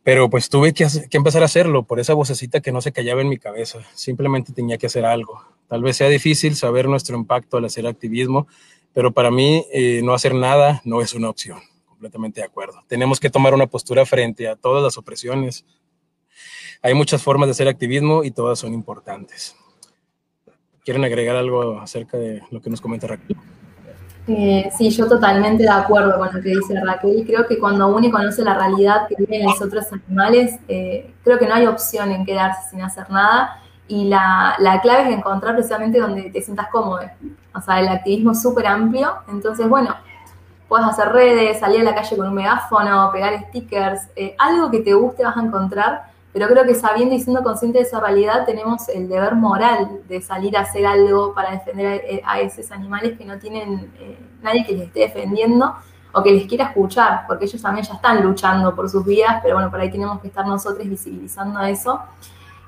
pero 0.04 0.30
pues 0.30 0.50
tuve 0.50 0.74
que, 0.74 0.88
que, 1.10 1.18
empezar 1.18 1.42
a 1.42 1.46
hacerlo 1.46 1.84
por 1.84 2.00
esa 2.00 2.14
vocecita 2.14 2.60
que 2.62 2.72
no 2.72 2.82
se 2.82 2.92
callaba 2.92 3.22
en 3.22 3.30
mi 3.30 3.38
cabeza. 3.38 3.80
Simplemente 3.94 4.54
tenía 4.54 4.78
que 4.78 4.88
hacer 4.88 5.06
algo. 5.06 5.42
Tal 5.68 5.82
vez 5.82 5.98
sea 5.98 6.10
difícil 6.10 6.56
saber 6.56 6.88
nuestro 6.88 7.18
impacto 7.18 7.58
al 7.58 7.66
hacer 7.66 7.88
activismo, 7.88 8.48
pero 8.94 9.12
para 9.14 9.32
mí 9.32 9.66
eh, 9.74 10.02
no 10.04 10.14
hacer 10.14 10.36
nada 10.36 10.82
no 10.86 11.02
es 11.02 11.14
una 11.14 11.30
opción. 11.30 11.60
Completamente 11.88 12.42
de 12.42 12.46
acuerdo. 12.48 12.84
Tenemos 12.88 13.20
que 13.20 13.30
tomar 13.30 13.54
una 13.54 13.68
postura 13.68 14.06
frente 14.06 14.48
a 14.48 14.56
todas 14.56 14.84
las 14.84 14.98
opresiones. 14.98 15.66
Hay 16.86 16.94
muchas 16.94 17.24
formas 17.24 17.48
de 17.48 17.54
hacer 17.54 17.68
activismo 17.68 18.24
y 18.24 18.30
todas 18.30 18.60
son 18.60 18.72
importantes. 18.72 19.56
¿Quieren 20.84 21.04
agregar 21.04 21.36
algo 21.36 21.80
acerca 21.80 22.16
de 22.16 22.44
lo 22.52 22.62
que 22.62 22.70
nos 22.70 22.80
comenta 22.80 23.08
Raquel? 23.08 23.36
Eh, 24.28 24.70
sí, 24.78 24.92
yo 24.92 25.08
totalmente 25.08 25.64
de 25.64 25.70
acuerdo 25.70 26.16
con 26.16 26.28
lo 26.32 26.42
que 26.44 26.50
dice 26.50 26.80
Raquel. 26.80 27.24
Creo 27.26 27.48
que 27.48 27.58
cuando 27.58 27.88
uno 27.88 28.12
conoce 28.12 28.44
la 28.44 28.54
realidad 28.54 29.08
que 29.08 29.16
viven 29.18 29.48
los 29.48 29.60
otros 29.64 29.86
animales, 29.92 30.60
eh, 30.68 31.12
creo 31.24 31.40
que 31.40 31.48
no 31.48 31.56
hay 31.56 31.66
opción 31.66 32.12
en 32.12 32.24
quedarse 32.24 32.70
sin 32.70 32.84
hacer 32.84 33.10
nada. 33.10 33.64
Y 33.88 34.08
la, 34.08 34.56
la, 34.60 34.80
clave 34.80 35.10
es 35.10 35.18
encontrar 35.18 35.56
precisamente 35.56 36.00
donde 36.00 36.30
te 36.30 36.40
sientas 36.44 36.68
cómodo. 36.72 37.00
O 37.56 37.62
sea, 37.62 37.80
el 37.80 37.88
activismo 37.88 38.34
es 38.34 38.44
súper 38.44 38.68
amplio. 38.68 39.12
Entonces, 39.28 39.68
bueno, 39.68 39.96
puedes 40.68 40.86
hacer 40.86 41.10
redes, 41.10 41.60
salir 41.60 41.82
a 41.82 41.84
la 41.84 41.96
calle 41.96 42.16
con 42.16 42.28
un 42.28 42.36
megáfono, 42.36 43.10
pegar 43.12 43.44
stickers. 43.48 44.02
Eh, 44.16 44.36
algo 44.38 44.70
que 44.70 44.82
te 44.82 44.94
guste 44.94 45.24
vas 45.24 45.36
a 45.36 45.42
encontrar 45.42 46.15
pero 46.36 46.50
creo 46.50 46.66
que 46.66 46.76
sabiendo 46.76 47.16
y 47.16 47.22
siendo 47.22 47.42
consciente 47.44 47.78
de 47.78 47.86
esa 47.86 48.02
realidad 48.02 48.46
tenemos 48.46 48.90
el 48.90 49.08
deber 49.08 49.36
moral 49.36 50.02
de 50.10 50.22
salir 50.22 50.58
a 50.58 50.64
hacer 50.64 50.86
algo 50.86 51.34
para 51.34 51.52
defender 51.52 52.22
a, 52.26 52.42
esos 52.42 52.70
animales 52.74 53.18
que 53.18 53.24
no 53.24 53.40
tienen 53.40 53.90
eh, 53.98 54.20
nadie 54.42 54.66
que 54.66 54.74
les 54.74 54.88
esté 54.88 55.00
defendiendo 55.00 55.74
o 56.12 56.22
que 56.22 56.34
les 56.34 56.46
quiera 56.46 56.66
escuchar, 56.66 57.24
porque 57.26 57.46
ellos 57.46 57.62
también 57.62 57.86
ya 57.86 57.94
están 57.94 58.22
luchando 58.22 58.76
por 58.76 58.90
sus 58.90 59.06
vidas, 59.06 59.40
pero 59.42 59.56
bueno, 59.56 59.72
por 59.72 59.80
ahí 59.80 59.90
tenemos 59.90 60.20
que 60.20 60.28
estar 60.28 60.46
nosotros 60.46 60.86
visibilizando 60.86 61.62
eso. 61.62 62.02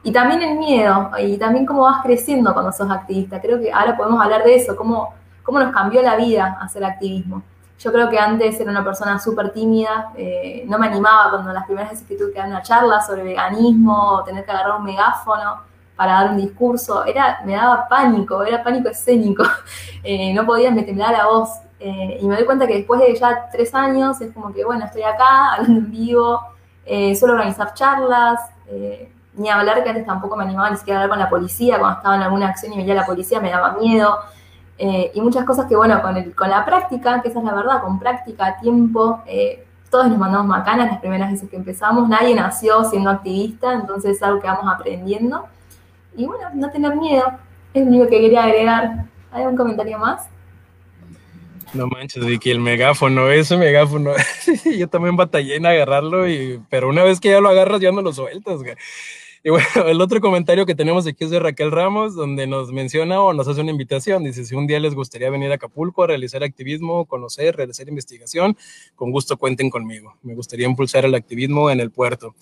Y 0.01 0.13
también 0.13 0.41
el 0.43 0.57
miedo, 0.57 1.11
y 1.19 1.37
también 1.37 1.65
cómo 1.65 1.81
vas 1.81 2.01
creciendo 2.01 2.53
cuando 2.53 2.71
sos 2.71 2.89
activista. 2.89 3.41
Creo 3.41 3.59
que 3.59 3.69
ahora 3.69 3.97
podemos 3.97 4.23
hablar 4.23 4.45
de 4.45 4.55
eso, 4.55 4.77
cómo, 4.77 5.13
cómo 5.43 5.59
nos 5.59 5.73
cambió 5.73 6.01
la 6.01 6.15
vida 6.15 6.57
hacer 6.61 6.85
activismo. 6.85 7.43
Yo 7.79 7.91
creo 7.91 8.09
que 8.09 8.17
antes 8.17 8.59
era 8.59 8.71
una 8.71 8.83
persona 8.83 9.19
súper 9.19 9.51
tímida, 9.51 10.11
eh, 10.15 10.65
no 10.67 10.79
me 10.79 10.87
animaba 10.87 11.29
cuando 11.29 11.53
las 11.53 11.65
primeras 11.65 11.91
veces 11.91 12.07
que 12.07 12.15
tuve 12.15 12.31
que 12.31 12.39
dar 12.39 12.47
una 12.47 12.63
charla 12.63 13.01
sobre 13.01 13.21
veganismo, 13.21 14.13
o 14.13 14.23
tener 14.23 14.43
que 14.45 14.51
agarrar 14.51 14.79
un 14.79 14.83
megáfono 14.83 15.61
para 15.95 16.13
dar 16.13 16.31
un 16.31 16.37
discurso, 16.37 17.05
era, 17.05 17.39
me 17.45 17.53
daba 17.53 17.87
pánico, 17.87 18.43
era 18.43 18.63
pánico 18.63 18.89
escénico, 18.89 19.43
eh, 20.03 20.33
no 20.33 20.45
podía, 20.45 20.71
me 20.71 20.83
temblar 20.83 21.11
la 21.11 21.27
voz. 21.27 21.49
Eh, 21.79 22.17
y 22.19 22.27
me 22.27 22.35
doy 22.35 22.45
cuenta 22.45 22.65
que 22.65 22.77
después 22.77 22.99
de 22.99 23.15
ya 23.15 23.47
tres 23.51 23.75
años 23.75 24.19
es 24.21 24.33
como 24.33 24.51
que, 24.51 24.65
bueno, 24.65 24.85
estoy 24.85 25.03
acá 25.03 25.53
hablando 25.53 25.79
en 25.79 25.91
vivo, 25.91 26.41
suelo 27.15 27.33
organizar 27.33 27.73
charlas, 27.75 28.39
ni 29.35 29.49
hablar 29.49 29.83
que 29.83 29.89
antes 29.89 30.05
tampoco 30.05 30.35
me 30.35 30.45
animaba 30.45 30.71
ni 30.71 30.77
siquiera 30.77 30.99
a 30.99 31.03
hablar 31.03 31.17
con 31.17 31.23
la 31.23 31.29
policía, 31.29 31.77
cuando 31.77 31.97
estaba 31.97 32.15
en 32.15 32.23
alguna 32.23 32.47
acción 32.47 32.73
y 32.73 32.77
veía 32.77 32.93
a 32.93 32.95
la 32.95 33.05
policía 33.05 33.39
me 33.39 33.51
daba 33.51 33.73
miedo. 33.73 34.17
Eh, 34.77 35.11
y 35.13 35.21
muchas 35.21 35.43
cosas 35.45 35.65
que, 35.65 35.75
bueno, 35.75 36.01
con, 36.01 36.17
el, 36.17 36.35
con 36.35 36.49
la 36.49 36.63
práctica, 36.63 37.21
que 37.21 37.29
esa 37.29 37.39
es 37.39 37.45
la 37.45 37.55
verdad, 37.55 37.81
con 37.81 37.99
práctica, 37.99 38.57
tiempo, 38.59 39.21
eh, 39.25 39.65
todos 39.89 40.07
nos 40.07 40.17
mandamos 40.17 40.47
macanas 40.47 40.87
las 40.91 40.99
primeras 40.99 41.31
veces 41.31 41.49
que 41.49 41.55
empezamos, 41.55 42.07
nadie 42.07 42.35
nació 42.35 42.83
siendo 42.83 43.09
activista, 43.09 43.73
entonces 43.73 44.17
es 44.17 44.23
algo 44.23 44.39
que 44.39 44.47
vamos 44.47 44.71
aprendiendo. 44.71 45.45
Y 46.15 46.25
bueno, 46.25 46.49
no 46.53 46.69
tener 46.69 46.95
miedo, 46.95 47.25
es 47.73 47.83
lo 47.83 47.89
único 47.89 48.07
que 48.07 48.21
quería 48.21 48.43
agregar. 48.43 49.05
¿Hay 49.31 49.43
algún 49.43 49.57
comentario 49.57 49.97
más? 49.97 50.27
No 51.73 51.87
manches, 51.87 52.25
Vicky, 52.25 52.51
el 52.51 52.59
megáfono, 52.59 53.29
ese 53.29 53.57
megáfono, 53.57 54.11
yo 54.77 54.87
también 54.87 55.15
batallé 55.17 55.57
en 55.57 55.65
agarrarlo, 55.65 56.23
pero 56.69 56.89
una 56.89 57.03
vez 57.03 57.19
que 57.19 57.29
ya 57.29 57.41
lo 57.41 57.49
agarras 57.49 57.81
ya 57.81 57.91
no 57.91 58.01
lo 58.01 58.13
sueltas. 58.13 58.63
Güey. 58.63 58.75
Y 59.43 59.49
bueno, 59.49 59.65
el 59.87 60.01
otro 60.01 60.21
comentario 60.21 60.65
que 60.65 60.75
tenemos 60.75 61.07
aquí 61.07 61.23
es 61.23 61.29
de 61.29 61.39
Raquel 61.39 61.71
Ramos, 61.71 62.15
donde 62.15 62.47
nos 62.47 62.71
menciona 62.71 63.21
o 63.21 63.33
nos 63.33 63.47
hace 63.47 63.61
una 63.61 63.71
invitación. 63.71 64.23
Dice, 64.23 64.45
si 64.45 64.55
un 64.55 64.67
día 64.67 64.79
les 64.79 64.95
gustaría 64.95 65.29
venir 65.29 65.51
a 65.51 65.55
Acapulco 65.55 66.03
a 66.03 66.07
realizar 66.07 66.43
activismo, 66.43 67.05
conocer, 67.05 67.55
realizar 67.55 67.87
investigación, 67.87 68.57
con 68.95 69.11
gusto 69.11 69.37
cuenten 69.37 69.69
conmigo. 69.69 70.15
Me 70.23 70.33
gustaría 70.35 70.67
impulsar 70.67 71.05
el 71.05 71.15
activismo 71.15 71.69
en 71.69 71.79
el 71.79 71.91
puerto. 71.91 72.35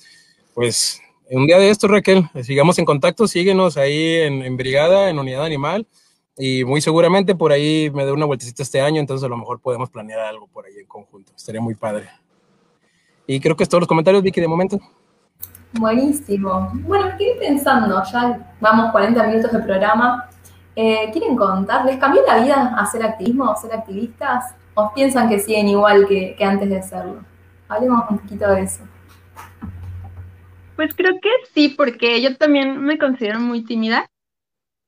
Pues 0.54 1.02
un 1.30 1.48
día 1.48 1.58
de 1.58 1.70
esto, 1.70 1.88
Raquel, 1.88 2.30
sigamos 2.44 2.78
en 2.78 2.86
contacto, 2.86 3.28
síguenos 3.28 3.78
ahí 3.78 4.18
en, 4.18 4.58
Brigada, 4.58 5.10
en 5.10 5.18
Unidad 5.18 5.44
Animal, 5.44 5.88
y 6.38 6.64
muy 6.66 6.82
seguramente 6.82 7.34
por 7.34 7.52
ahí 7.52 7.90
me 7.92 8.06
dé 8.06 8.12
una 8.12 8.26
vueltecita 8.26 8.62
este 8.62 8.82
año, 8.82 9.00
entonces 9.00 9.26
a 9.26 9.30
lo 9.30 9.38
mejor 9.38 9.60
podemos 9.60 9.90
planear 9.90 10.20
algo 10.20 10.48
por 10.48 10.66
ahí 10.66 10.74
en 10.80 10.86
conjunto. 10.86 11.34
Estaría 11.36 11.62
muy 11.62 11.76
padre. 11.76 12.10
Y 13.26 13.40
creo 13.40 13.56
que 13.56 13.64
es 13.64 13.70
todos 13.70 13.82
los 13.82 13.88
comentarios, 13.88 14.22
Vicky, 14.22 14.40
de 14.40 14.48
momento. 14.48 14.80
Buenísimo. 15.80 16.72
Bueno, 16.74 17.08
me 17.08 17.18
quedé 17.18 17.36
pensando, 17.36 18.02
ya 18.10 18.40
vamos 18.62 18.92
40 18.92 19.28
minutos 19.28 19.52
de 19.52 19.60
programa. 19.60 20.30
Eh, 20.74 21.10
¿Quieren 21.12 21.36
contar? 21.36 21.86
¿Les 21.86 21.98
cambió 21.98 22.22
la 22.26 22.42
vida 22.42 22.76
hacer 22.78 23.04
activismo, 23.04 23.54
ser 23.58 23.74
activistas? 23.74 24.56
¿O 24.74 24.94
piensan 24.94 25.28
que 25.28 25.40
siguen 25.40 25.68
igual 25.68 26.08
que, 26.08 26.38
antes 26.42 26.70
de 26.70 26.78
hacerlo? 26.78 27.26
Hablemos 27.68 28.10
un 28.10 28.20
poquito 28.20 28.50
de 28.52 28.62
eso. 28.62 28.84
Pues 30.78 30.94
creo 30.96 31.14
que 31.22 31.30
sí, 31.54 31.70
porque 31.70 32.22
yo 32.22 32.38
también 32.38 32.82
me 32.82 32.98
considero 32.98 33.40
muy 33.42 33.66
tímida 33.66 34.08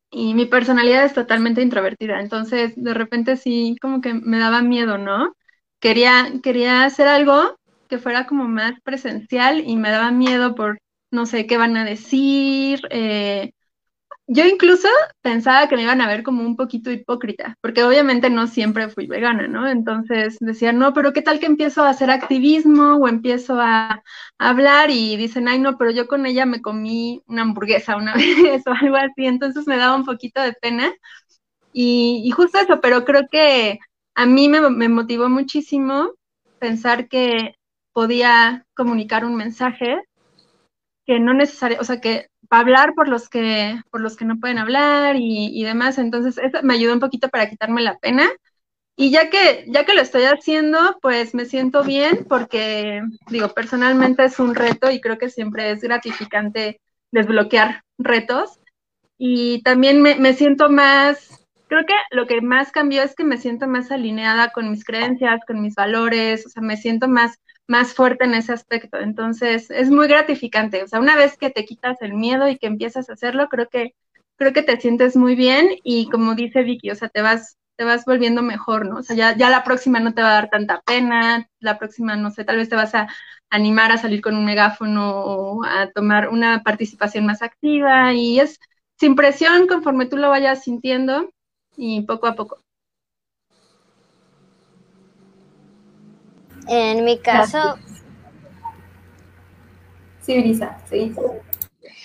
y 0.10 0.34
mi 0.34 0.46
personalidad 0.46 1.04
es 1.04 1.14
totalmente 1.14 1.62
introvertida. 1.62 2.22
Entonces, 2.22 2.74
de 2.78 2.94
repente 2.94 3.36
sí, 3.36 3.76
como 3.82 4.00
que 4.00 4.14
me 4.14 4.40
daba 4.40 4.62
miedo, 4.62 4.98
¿no? 4.98 5.34
Quería, 5.80 6.32
quería 6.42 6.86
hacer 6.86 7.10
algo 7.10 7.58
que 7.88 8.00
fuera 8.00 8.28
como 8.28 8.48
más 8.48 8.74
presencial 8.84 9.64
y 9.66 9.76
me 9.78 9.92
daba 9.92 10.12
miedo 10.12 10.56
por 10.56 10.80
no 11.12 11.26
sé 11.26 11.48
qué 11.48 11.58
van 11.58 11.78
a 11.78 11.86
decir. 11.86 12.82
Eh, 12.90 13.52
yo 14.28 14.46
incluso 14.46 14.90
pensaba 15.22 15.68
que 15.70 15.76
me 15.78 15.84
iban 15.84 16.02
a 16.02 16.08
ver 16.08 16.22
como 16.22 16.44
un 16.44 16.58
poquito 16.58 16.92
hipócrita, 16.92 17.56
porque 17.62 17.84
obviamente 17.84 18.30
no 18.30 18.48
siempre 18.48 18.90
fui 18.90 19.08
vegana, 19.08 19.48
¿no? 19.48 19.70
Entonces 19.70 20.38
decía, 20.42 20.74
no, 20.74 20.94
pero 20.94 21.14
¿qué 21.14 21.22
tal 21.22 21.40
que 21.40 21.46
empiezo 21.46 21.84
a 21.84 21.90
hacer 21.90 22.12
activismo 22.12 22.98
o 22.98 23.08
empiezo 23.08 23.60
a, 23.62 24.04
hablar 24.38 24.92
y 24.92 25.18
dicen, 25.18 25.48
ay, 25.48 25.60
no, 25.60 25.78
pero 25.78 25.92
yo 25.92 26.08
con 26.08 26.26
ella 26.26 26.46
me 26.46 26.62
comí 26.62 27.24
una 27.28 27.44
hamburguesa 27.44 27.96
una 27.98 28.14
vez 28.16 28.68
o 28.68 28.72
algo 28.72 28.98
así, 28.98 29.26
entonces 29.26 29.66
me 29.68 29.78
daba 29.78 29.96
un 29.96 30.06
poquito 30.06 30.42
de 30.42 30.54
pena. 30.54 30.94
Y, 31.74 32.24
y 32.26 32.32
justo 32.32 32.60
eso, 32.60 32.82
pero 32.82 33.06
creo 33.06 33.28
que 33.32 33.80
a 34.16 34.26
mí 34.26 34.50
me, 34.50 34.70
me 34.70 34.90
motivó 34.90 35.30
muchísimo 35.30 36.12
pensar 36.60 37.08
que 37.08 37.57
podía 37.98 38.64
comunicar 38.76 39.26
un 39.26 39.36
mensaje 39.36 40.04
que 41.08 41.20
no 41.20 41.34
necesario, 41.34 41.80
o 41.82 41.84
sea, 41.84 42.00
que 42.00 42.28
hablar 42.48 42.94
por 42.94 43.08
los 43.08 43.28
que, 43.28 43.82
por 43.90 44.02
los 44.02 44.16
que 44.16 44.24
no 44.24 44.40
pueden 44.40 44.60
hablar 44.60 45.16
y, 45.18 45.64
demás. 45.64 45.98
Entonces, 45.98 46.38
eso 46.38 46.62
me 46.62 46.76
ayudó 46.76 46.94
un 46.94 47.00
poquito 47.00 47.28
para 47.30 47.50
quitarme 47.50 47.82
la 47.82 47.98
pena. 47.98 48.30
Y 48.96 49.10
ya 49.10 49.32
que, 49.32 49.66
ya 49.70 49.84
que 49.84 49.96
lo 49.96 50.02
estoy 50.02 50.26
haciendo, 50.26 51.00
pues 51.02 51.34
me 51.34 51.46
siento 51.46 51.84
bien 51.84 52.28
porque, 52.30 53.02
digo, 53.32 53.50
personalmente 53.56 54.26
es 54.26 54.40
un 54.40 54.54
reto 54.54 54.92
y 54.92 55.02
creo 55.02 55.18
que 55.18 55.32
siempre 55.32 55.72
es 55.72 55.82
gratificante 55.82 56.80
desbloquear 57.12 57.82
retos. 57.98 58.60
Y 59.18 59.64
también 59.64 60.04
me, 60.04 60.18
me 60.18 60.34
siento 60.34 60.70
más, 60.70 61.48
creo 61.68 61.84
que 61.88 61.96
lo 62.12 62.28
que 62.28 62.42
más 62.42 62.72
cambió 62.72 63.02
es 63.02 63.16
que 63.16 63.24
me 63.24 63.38
siento 63.38 63.66
más 63.66 63.90
alineada 63.90 64.52
con 64.52 64.70
mis 64.70 64.86
creencias, 64.86 65.42
con 65.48 65.64
mis 65.64 65.74
valores, 65.74 66.46
o 66.46 66.50
sea, 66.50 66.62
me 66.62 66.78
siento 66.78 67.08
más 67.08 67.40
más 67.68 67.94
fuerte 67.94 68.26
en 68.26 68.34
ese 68.34 68.54
aspecto. 68.54 68.98
Entonces, 69.00 69.70
es 69.72 69.90
muy 69.90 70.08
gratificante. 70.08 70.84
O 70.84 70.88
sea, 70.88 71.00
una 71.00 71.16
vez 71.16 71.38
que 71.38 71.50
te 71.50 71.66
quitas 71.66 72.02
el 72.02 72.14
miedo 72.14 72.48
y 72.48 72.58
que 72.58 72.68
empiezas 72.68 73.10
a 73.10 73.14
hacerlo, 73.14 73.50
creo 73.50 73.68
que, 73.70 73.94
creo 74.38 74.54
que 74.54 74.64
te 74.64 74.80
sientes 74.80 75.16
muy 75.16 75.36
bien 75.36 75.70
y 75.84 76.10
como 76.10 76.36
dice 76.36 76.64
Vicky, 76.64 76.92
o 76.92 76.96
sea, 76.96 77.10
te 77.10 77.22
vas, 77.22 77.58
te 77.76 77.84
vas 77.84 78.06
volviendo 78.06 78.42
mejor, 78.42 78.86
¿no? 78.88 78.98
O 79.00 79.04
sea, 79.04 79.16
ya, 79.16 79.36
ya 79.38 79.50
la 79.50 79.64
próxima 79.64 80.00
no 80.00 80.14
te 80.14 80.22
va 80.22 80.30
a 80.30 80.34
dar 80.34 80.50
tanta 80.50 80.82
pena, 80.82 81.50
la 81.60 81.78
próxima, 81.78 82.16
no 82.16 82.32
sé, 82.32 82.44
tal 82.46 82.58
vez 82.58 82.70
te 82.70 82.76
vas 82.76 82.96
a 82.96 83.08
animar 83.50 83.92
a 83.92 83.98
salir 83.98 84.22
con 84.22 84.36
un 84.36 84.46
megáfono 84.46 85.12
o 85.22 85.64
a 85.66 85.90
tomar 85.92 86.30
una 86.30 86.64
participación 86.64 87.26
más 87.26 87.42
activa 87.42 88.14
y 88.14 88.40
es 88.40 88.60
sin 89.00 89.16
presión 89.16 89.68
conforme 89.68 90.06
tú 90.08 90.18
lo 90.18 90.30
vayas 90.30 90.64
sintiendo 90.64 91.30
y 91.76 92.02
poco 92.02 92.28
a 92.28 92.36
poco. 92.36 92.67
En 96.68 97.04
mi 97.04 97.20
caso... 97.20 97.78
Sí, 100.22 100.38
Brisa, 100.40 100.78
sí. 100.90 101.14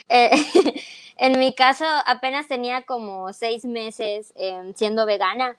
Eh, 0.09 0.31
en 1.17 1.39
mi 1.39 1.55
caso 1.55 1.85
apenas 2.07 2.47
tenía 2.47 2.83
como 2.83 3.33
seis 3.33 3.65
meses 3.65 4.33
em, 4.37 4.75
siendo 4.75 5.07
vegana 5.07 5.57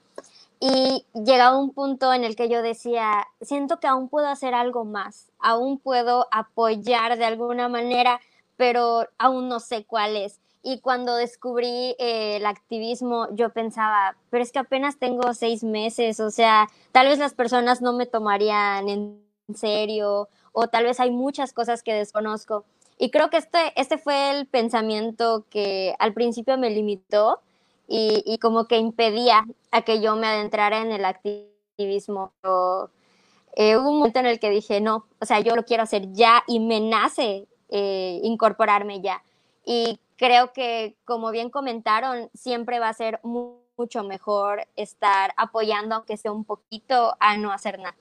y 0.66 1.06
llegaba 1.14 1.58
un 1.58 1.74
punto 1.74 2.14
en 2.14 2.24
el 2.24 2.38
que 2.38 2.48
yo 2.48 2.62
decía, 2.62 3.28
siento 3.42 3.82
que 3.82 3.88
aún 3.88 4.08
puedo 4.08 4.28
hacer 4.28 4.54
algo 4.54 4.86
más, 4.86 5.30
aún 5.40 5.78
puedo 5.78 6.28
apoyar 6.32 7.18
de 7.18 7.26
alguna 7.26 7.68
manera, 7.68 8.22
pero 8.56 9.10
aún 9.18 9.50
no 9.50 9.60
sé 9.60 9.84
cuál 9.84 10.16
es. 10.16 10.40
Y 10.64 10.80
cuando 10.80 11.16
descubrí 11.16 11.96
eh, 12.00 12.38
el 12.38 12.46
activismo, 12.46 13.28
yo 13.34 13.50
pensaba, 13.52 14.16
pero 14.30 14.44
es 14.44 14.52
que 14.52 14.60
apenas 14.60 14.98
tengo 14.98 15.34
seis 15.34 15.64
meses, 15.64 16.22
o 16.22 16.32
sea, 16.32 16.70
tal 16.94 17.08
vez 17.08 17.20
las 17.20 17.34
personas 17.34 17.82
no 17.82 17.92
me 17.94 18.06
tomarían 18.06 18.88
en 18.88 19.22
serio 19.54 20.30
o 20.54 20.68
tal 20.68 20.86
vez 20.86 21.02
hay 21.02 21.12
muchas 21.12 21.52
cosas 21.52 21.84
que 21.84 21.94
desconozco. 21.94 22.64
Y 22.98 23.12
creo 23.12 23.30
que 23.30 23.38
este, 23.38 23.74
este 23.76 23.98
fue 23.98 24.32
el 24.32 24.48
pensamiento 24.48 25.46
que 25.50 25.96
al 26.00 26.14
principio 26.14 26.58
me 26.58 26.70
limitó 26.70 27.42
y, 27.88 28.24
y 28.26 28.38
como 28.38 28.66
que 28.66 28.78
impedía 28.78 29.46
a 29.72 29.82
que 29.82 30.00
yo 30.00 30.16
me 30.16 30.28
adentrara 30.28 30.80
en 30.82 30.94
el 30.94 31.04
activismo. 31.04 32.32
Eh, 33.56 33.78
hubo 33.78 33.90
un 33.90 33.98
momento 34.00 34.20
en 34.20 34.26
el 34.26 34.40
que 34.40 34.50
dije, 34.50 34.82
no, 34.82 35.06
o 35.20 35.26
sea, 35.26 35.40
yo 35.40 35.56
lo 35.56 35.66
quiero 35.66 35.84
hacer 35.84 36.12
ya 36.14 36.44
y 36.48 36.60
me 36.60 36.80
nace 36.80 37.48
eh, 37.70 38.20
incorporarme 38.24 39.02
ya. 39.02 39.24
Y 39.66 40.00
creo 40.24 40.54
que, 40.54 40.96
como 41.04 41.32
bien 41.32 41.50
comentaron, 41.50 42.30
siempre 42.34 42.80
va 42.80 42.88
a 42.88 42.94
ser 42.94 43.20
mucho 43.24 44.06
mejor 44.06 44.66
estar 44.78 45.34
apoyando, 45.36 45.96
aunque 45.96 46.16
sea 46.16 46.32
un 46.32 46.46
poquito, 46.46 47.14
a 47.20 47.36
no 47.36 47.52
hacer 47.52 47.78
nada. 47.78 47.98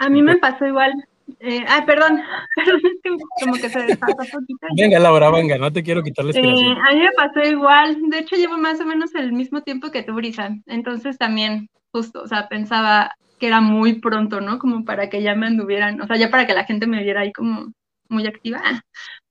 A 0.00 0.10
mí 0.10 0.20
me 0.20 0.36
pasó 0.36 0.66
igual. 0.66 0.92
Eh, 1.40 1.64
ay, 1.66 1.80
perdón, 1.86 2.20
como 3.40 3.54
que 3.54 3.70
se 3.70 3.82
desfasó 3.84 4.16
un 4.18 4.30
poquito. 4.32 4.66
Venga, 4.76 4.98
Laura, 4.98 5.30
venga, 5.30 5.56
no 5.56 5.72
te 5.72 5.82
quiero 5.82 6.02
quitar 6.02 6.26
la 6.26 6.32
eh, 6.32 6.76
a 6.90 6.94
mí 6.94 7.00
me 7.00 7.12
pasó 7.16 7.40
igual. 7.40 8.02
De 8.10 8.18
hecho, 8.18 8.36
llevo 8.36 8.58
más 8.58 8.80
o 8.80 8.84
menos 8.84 9.14
el 9.14 9.32
mismo 9.32 9.62
tiempo 9.62 9.90
que 9.90 10.02
tú, 10.02 10.12
Brisa. 10.12 10.50
Entonces 10.66 11.16
también, 11.16 11.70
justo, 11.90 12.20
o 12.22 12.26
sea, 12.26 12.48
pensaba 12.48 13.12
que 13.38 13.46
era 13.46 13.62
muy 13.62 13.94
pronto, 13.94 14.42
¿no? 14.42 14.58
Como 14.58 14.84
para 14.84 15.08
que 15.08 15.22
ya 15.22 15.34
me 15.34 15.46
anduvieran, 15.46 16.02
o 16.02 16.06
sea, 16.06 16.16
ya 16.16 16.30
para 16.30 16.46
que 16.46 16.52
la 16.52 16.64
gente 16.64 16.86
me 16.86 17.02
viera 17.02 17.22
ahí 17.22 17.32
como 17.32 17.72
muy 18.12 18.26
activa. 18.26 18.60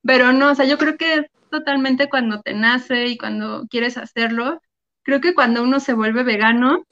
Pero 0.04 0.34
no, 0.34 0.52
o 0.52 0.56
sea, 0.56 0.66
yo 0.66 0.78
creo 0.78 0.97
que 0.97 1.28
totalmente 1.49 2.10
cuando 2.10 2.41
te 2.41 2.54
nace 2.54 3.08
y 3.08 3.18
cuando 3.18 3.68
quieres 3.70 3.97
hacerlo. 3.97 4.62
Creo 5.04 5.22
que 5.22 5.34
cuando 5.34 5.64
uno 5.64 5.80
se 5.80 5.93
vuelve 5.93 6.24
vegano, 6.24 6.86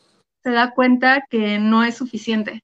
se 0.43 0.51
da 0.51 0.72
cuenta 0.72 1.26
que 1.30 1.60
no 1.60 1.84
es 1.84 1.95
suficiente 1.95 2.64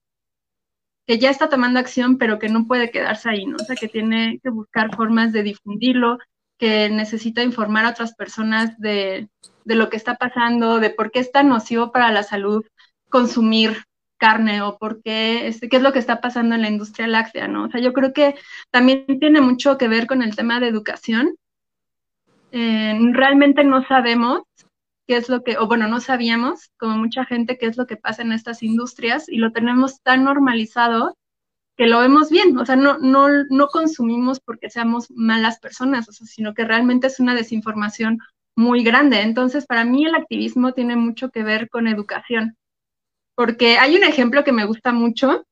que 1.07 1.19
ya 1.19 1.29
está 1.29 1.49
tomando 1.49 1.79
acción, 1.79 2.17
pero 2.17 2.39
que 2.39 2.49
no 2.49 2.65
puede 2.67 2.91
quedarse 2.91 3.29
ahí, 3.29 3.45
¿no? 3.45 3.57
O 3.57 3.63
sea, 3.63 3.75
que 3.75 3.87
tiene 3.87 4.39
que 4.41 4.49
buscar 4.49 4.95
formas 4.95 5.31
de 5.31 5.43
difundirlo, 5.43 6.17
que 6.57 6.89
necesita 6.89 7.43
informar 7.43 7.85
a 7.85 7.91
otras 7.91 8.15
personas 8.15 8.77
de, 8.79 9.29
lo 9.65 9.89
que 9.89 9.97
está 9.97 10.15
pasando, 10.15 10.79
de 10.79 10.89
por 10.89 11.11
qué 11.11 11.19
es 11.19 11.31
tan 11.31 11.49
nocivo 11.49 11.91
para 11.91 12.11
la 12.11 12.23
salud 12.23 12.65
consumir 13.09 13.83
carne 14.18 14.61
o 14.61 14.78
por 14.78 15.01
qué, 15.01 15.47
este, 15.47 15.70
qué 15.70 15.78
es 15.78 15.84
lo 15.84 15.93
que 15.93 15.99
está 15.99 16.22
pasando 16.22 16.55
en 16.55 16.61
la 16.61 16.70
industria 16.70 17.07
láctea, 17.07 17.47
¿no? 17.47 17.66
O 17.66 17.70
sea, 17.70 17.82
yo 17.82 17.93
creo 17.93 18.13
que 18.13 18.36
también 18.72 19.05
tiene 19.20 19.41
mucho 19.41 19.78
que 19.78 19.88
ver 19.88 20.07
con 20.07 20.22
el 20.22 20.36
tema 20.36 20.59
de 20.59 20.68
educación. 20.68 21.36
Eh, 22.51 22.97
realmente 23.11 23.63
no 23.63 23.86
sabemos 23.86 24.43
qué 25.07 25.18
es 25.18 25.30
lo 25.30 25.43
que, 25.43 25.57
o 25.57 25.68
bueno, 25.68 25.88
no 25.88 25.99
sabíamos, 25.99 26.72
como 26.78 26.97
mucha 26.97 27.26
gente, 27.26 27.57
qué 27.57 27.68
es 27.68 27.78
lo 27.78 27.86
que 27.86 27.97
pasa 27.97 28.22
en 28.22 28.32
estas 28.32 28.63
industrias 28.63 29.30
y 29.30 29.38
lo 29.38 29.51
tenemos 29.51 30.01
tan 30.01 30.24
normalizado 30.24 31.18
que 31.78 31.88
lo 31.88 31.99
vemos 31.99 32.30
bien, 32.30 32.57
o 32.57 32.66
sea, 32.66 32.78
no, 32.78 32.97
no, 32.99 33.28
no 33.49 33.68
consumimos 33.68 34.39
porque 34.39 34.70
seamos 34.70 35.11
malas 35.11 35.59
personas, 35.59 36.07
o 36.07 36.13
sea, 36.13 36.26
sino 36.26 36.53
que 36.53 36.63
realmente 36.63 37.07
es 37.07 37.20
una 37.20 37.36
desinformación 37.36 38.20
muy 38.55 38.84
grande. 38.84 39.22
Entonces, 39.22 39.66
para 39.66 39.84
mí 39.84 40.05
el 40.05 40.16
activismo 40.16 40.72
tiene 40.72 40.95
mucho 40.95 41.30
que 41.30 41.43
ver 41.43 41.70
con 41.70 41.88
educación, 41.88 42.55
porque 43.36 43.77
hay 43.77 43.95
un 43.95 44.03
ejemplo 44.03 44.43
que 44.43 44.51
me 44.51 44.65
gusta 44.65 44.91
mucho, 44.91 45.45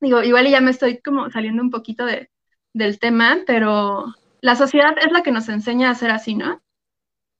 digo, 0.00 0.22
igual 0.22 0.48
ya 0.48 0.60
me 0.60 0.70
estoy 0.70 1.00
como 1.00 1.30
saliendo 1.30 1.62
un 1.62 1.70
poquito 1.70 2.04
de, 2.06 2.30
del 2.72 2.98
tema, 2.98 3.38
pero 3.46 4.14
la 4.40 4.56
sociedad 4.56 4.96
es 4.98 5.12
la 5.12 5.22
que 5.22 5.32
nos 5.32 5.48
enseña 5.48 5.90
a 5.90 5.94
ser 5.94 6.10
así, 6.10 6.34
¿no? 6.34 6.62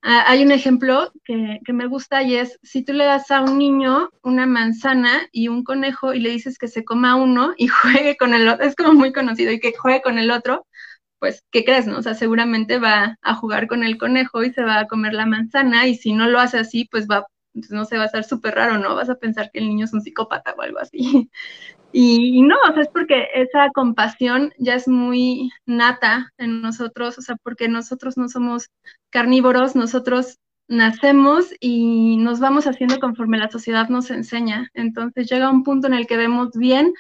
Ah, 0.03 0.25
hay 0.29 0.45
un 0.45 0.53
ejemplo 0.53 1.13
que, 1.25 1.61
me 1.73 1.87
gusta 1.87 2.23
y 2.23 2.37
es, 2.37 2.59
si 2.63 2.85
tú 2.85 2.93
le 2.93 3.05
das 3.05 3.31
a 3.31 3.41
un 3.43 3.59
niño 3.59 4.11
una 4.23 4.47
manzana 4.47 5.29
y 5.33 5.49
un 5.49 5.65
conejo 5.65 6.15
y 6.15 6.21
le 6.21 6.31
dices 6.31 6.57
que 6.57 6.69
se 6.69 6.85
coma 6.85 7.17
uno 7.17 7.53
y 7.57 7.67
juegue 7.69 8.17
con 8.17 8.35
el 8.35 8.49
otro, 8.49 8.65
es 8.67 8.77
como 8.77 8.93
muy 8.95 9.13
conocido, 9.13 9.53
y 9.53 9.61
que 9.61 9.75
juegue 9.77 10.03
con 10.03 10.19
el 10.19 10.31
otro, 10.31 10.67
pues, 11.19 11.45
¿qué 11.51 11.65
crees, 11.65 11.87
no? 11.87 11.99
O 11.99 12.03
sea, 12.03 12.15
seguramente 12.15 12.79
va 12.79 13.19
a 13.23 13.35
jugar 13.35 13.67
con 13.69 13.83
el 13.85 13.99
conejo 13.99 14.45
y 14.45 14.53
se 14.53 14.63
va 14.63 14.81
a 14.81 14.87
comer 14.89 15.15
la 15.15 15.27
manzana 15.27 15.87
y 15.89 15.97
si 15.97 16.13
no 16.13 16.29
lo 16.29 16.39
hace 16.41 16.59
así, 16.59 16.89
pues 16.91 17.09
va, 17.09 17.27
pues, 17.53 17.71
no 17.71 17.85
se 17.85 17.97
va 17.97 18.05
a 18.05 18.07
estar 18.07 18.25
súper 18.25 18.55
raro, 18.55 18.79
¿no? 18.79 18.95
Vas 18.95 19.11
a 19.11 19.17
pensar 19.17 19.51
que 19.53 19.59
el 19.61 19.69
niño 19.69 19.85
es 19.85 19.93
un 19.93 20.03
psicópata 20.03 20.55
o 20.57 20.63
algo 20.63 20.79
así. 20.79 21.31
Y, 21.91 22.43
no, 22.43 22.57
o 22.69 22.73
sea, 22.75 22.83
es 22.83 22.89
porque 22.89 23.29
esa 23.35 23.71
compasión 23.73 24.53
ya 24.59 24.75
es 24.75 24.87
muy 24.89 25.51
nata 25.65 26.31
en 26.37 26.61
nosotros, 26.61 27.17
o 27.17 27.23
sea, 27.23 27.37
porque 27.43 27.67
nosotros 27.67 28.19
no 28.19 28.29
somos 28.29 28.69
carnívoros, 29.09 29.75
nosotros 29.75 30.37
nacemos 30.69 31.47
y 31.61 32.19
nos 32.19 32.41
vamos 32.41 32.67
haciendo 32.67 33.01
conforme 33.01 33.39
la 33.39 33.51
sociedad 33.51 33.89
nos 33.89 34.11
enseña. 34.11 34.69
Entonces 34.75 35.31
llega 35.31 35.51
un 35.51 35.65
punto 35.65 35.87
en 35.87 35.95
el 35.95 36.07
que 36.07 36.19
vemos 36.19 36.51
bien 36.53 36.93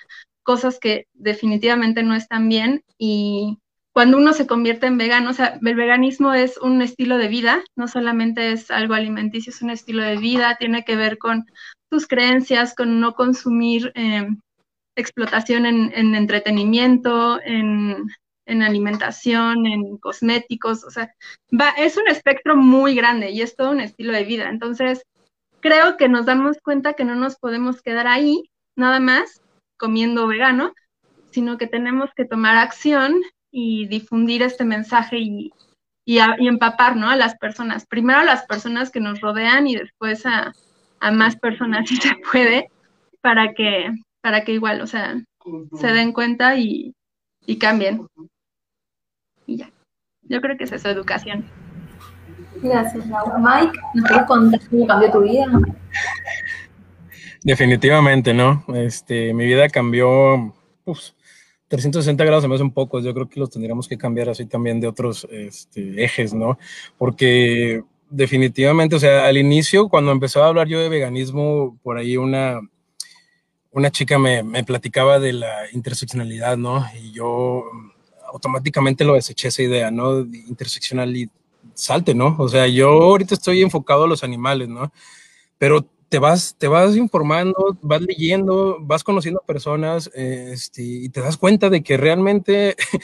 cosas 0.43 0.79
que 0.81 1.07
definitivamente 1.13 2.03
no 2.03 2.15
están 2.15 2.49
bien 2.49 2.83
y 2.97 3.59
cuando 3.99 4.17
uno 4.17 4.33
se 4.33 4.47
convierte 4.47 4.87
en 4.87 4.97
vegano, 4.97 5.31
o 5.31 5.33
sea, 5.33 5.59
el 5.61 5.75
veganismo 5.75 6.33
es 6.33 6.57
un 6.59 6.83
estilo 6.83 7.19
de 7.19 7.27
vida, 7.27 7.65
no 7.75 7.89
solamente 7.89 8.53
es 8.53 8.71
algo 8.71 8.95
alimenticio, 8.95 9.51
es 9.51 9.61
un 9.61 9.71
estilo 9.71 10.05
de 10.05 10.19
vida, 10.19 10.57
tiene 10.57 10.85
que 10.85 10.95
ver 10.95 11.19
con 11.19 11.47
tus 11.91 12.07
creencias, 12.07 12.77
con 12.77 13.01
no 13.01 13.15
consumir 13.15 13.91
eh, 13.97 14.29
explotación 14.95 15.67
en, 15.67 16.15
entretenimiento, 16.15 17.41
en, 17.43 18.09
alimentación, 18.47 19.67
en 19.67 19.99
cosméticos, 19.99 20.85
o 20.85 20.93
sea, 20.93 21.13
va, 21.51 21.71
es 21.71 21.97
un 21.97 22.07
espectro 22.07 22.55
muy 22.55 22.95
grande 22.95 23.33
y 23.33 23.43
es 23.43 23.57
todo 23.57 23.73
un 23.73 23.81
estilo 23.81 24.13
de 24.13 24.23
vida. 24.23 24.49
Entonces, 24.49 25.03
creo 25.59 25.97
que 25.97 26.09
nos 26.09 26.25
damos 26.25 26.59
cuenta 26.63 26.93
que 26.93 27.05
no 27.05 27.17
nos 27.17 27.35
podemos 27.35 27.83
quedar 27.83 28.07
ahí 28.07 28.49
nada 28.77 29.01
más 29.01 29.43
comiendo 29.77 30.29
vegano, 30.29 30.73
sino 31.33 31.59
que 31.59 31.67
tenemos 31.67 32.11
que 32.15 32.27
tomar 32.27 32.59
acción 32.59 33.21
y 33.51 33.87
difundir 33.87 34.43
este 34.43 34.65
mensaje 34.65 35.19
y, 35.19 35.53
y, 36.05 36.19
empapar 36.47 36.97
¿no? 36.97 37.11
a 37.11 37.17
las 37.17 37.37
personas. 37.37 37.87
Primero 37.87 38.21
a 38.21 38.25
las 38.25 38.45
personas 38.47 38.91
que 38.91 39.01
nos 39.01 39.21
rodean 39.21 39.67
y 39.67 39.77
después 39.77 40.27
a, 40.27 40.53
a 41.01 41.11
más 41.11 41.37
personas 41.37 41.87
si 41.89 41.97
se 41.97 42.15
puede, 42.31 42.71
para 43.21 43.53
que, 43.53 43.91
para 44.21 44.45
que 44.45 44.53
igual, 44.53 44.81
o 44.81 44.87
sea, 44.87 45.21
se 45.79 45.87
den 45.89 46.13
cuenta 46.13 46.57
y, 46.57 46.95
cambien. 47.59 48.07
Y 49.47 49.57
ya. 49.59 49.71
Yo 50.23 50.41
creo 50.41 50.57
que 50.57 50.65
es 50.65 50.73
eso, 50.73 50.89
educación. 50.91 51.45
Gracias, 52.63 53.07
Laura. 53.07 53.39
Mike, 53.39 53.79
¿nos 53.95 54.09
puedes 54.09 54.27
contar 54.27 54.61
cómo 54.69 54.87
cambió 54.87 55.11
tu 55.11 55.21
vida? 55.23 55.47
Definitivamente, 57.43 58.35
¿no? 58.35 58.65
Este, 58.75 59.33
mi 59.33 59.47
vida 59.47 59.69
cambió 59.69 60.55
360 61.69 62.25
grados, 62.25 62.43
se 62.43 62.49
me 62.49 62.55
hacen 62.55 62.71
pocos. 62.71 63.05
Yo 63.05 63.15
creo 63.15 63.29
que 63.29 63.41
los 63.41 63.51
tendríamos 63.51 63.87
que 63.89 63.99
cambiar 63.99 64.29
así 64.31 64.47
también 64.47 64.81
de 64.81 64.89
otros 64.89 65.27
este, 65.31 66.03
ejes, 66.03 66.33
¿no? 66.33 66.59
Porque 66.97 67.83
definitivamente, 68.11 68.97
o 68.97 68.99
sea, 68.99 69.27
al 69.27 69.37
inicio, 69.37 69.89
cuando 69.89 70.11
empezó 70.13 70.43
a 70.43 70.49
hablar 70.49 70.67
yo 70.67 70.81
de 70.81 70.89
veganismo, 70.89 71.79
por 71.83 71.99
ahí 71.99 72.17
una, 72.17 72.61
una 73.71 73.91
chica 73.91 74.19
me, 74.19 74.43
me, 74.43 74.65
platicaba 74.65 75.19
de 75.19 75.35
la 75.35 75.71
interseccionalidad, 75.73 76.57
¿no? 76.57 76.87
Y 76.99 77.13
yo 77.13 77.65
automáticamente 78.33 79.05
lo 79.05 79.15
deseché 79.15 79.49
esa 79.49 79.63
idea, 79.63 79.91
¿no? 79.91 80.21
Interseccionalidad, 80.21 81.31
salte, 81.75 82.15
¿no? 82.15 82.35
O 82.39 82.49
sea, 82.49 82.67
yo 82.67 82.89
ahorita 82.89 83.35
estoy 83.35 83.63
enfocado 83.63 84.05
a 84.05 84.09
los 84.09 84.25
animales, 84.25 84.69
¿no? 84.69 84.93
Pero 85.59 85.87
te 86.09 86.19
vas, 86.19 86.57
te 86.59 86.69
vas 86.69 86.97
informando, 86.97 87.79
vas 87.83 88.01
leyendo, 88.01 88.79
vas 88.81 89.05
conociendo 89.05 89.43
personas 89.47 90.11
este, 90.15 90.83
y 90.83 91.09
te 91.11 91.21
das 91.21 91.37
cuenta 91.37 91.71
de 91.71 91.83
que 91.83 91.97
realmente 91.97 92.77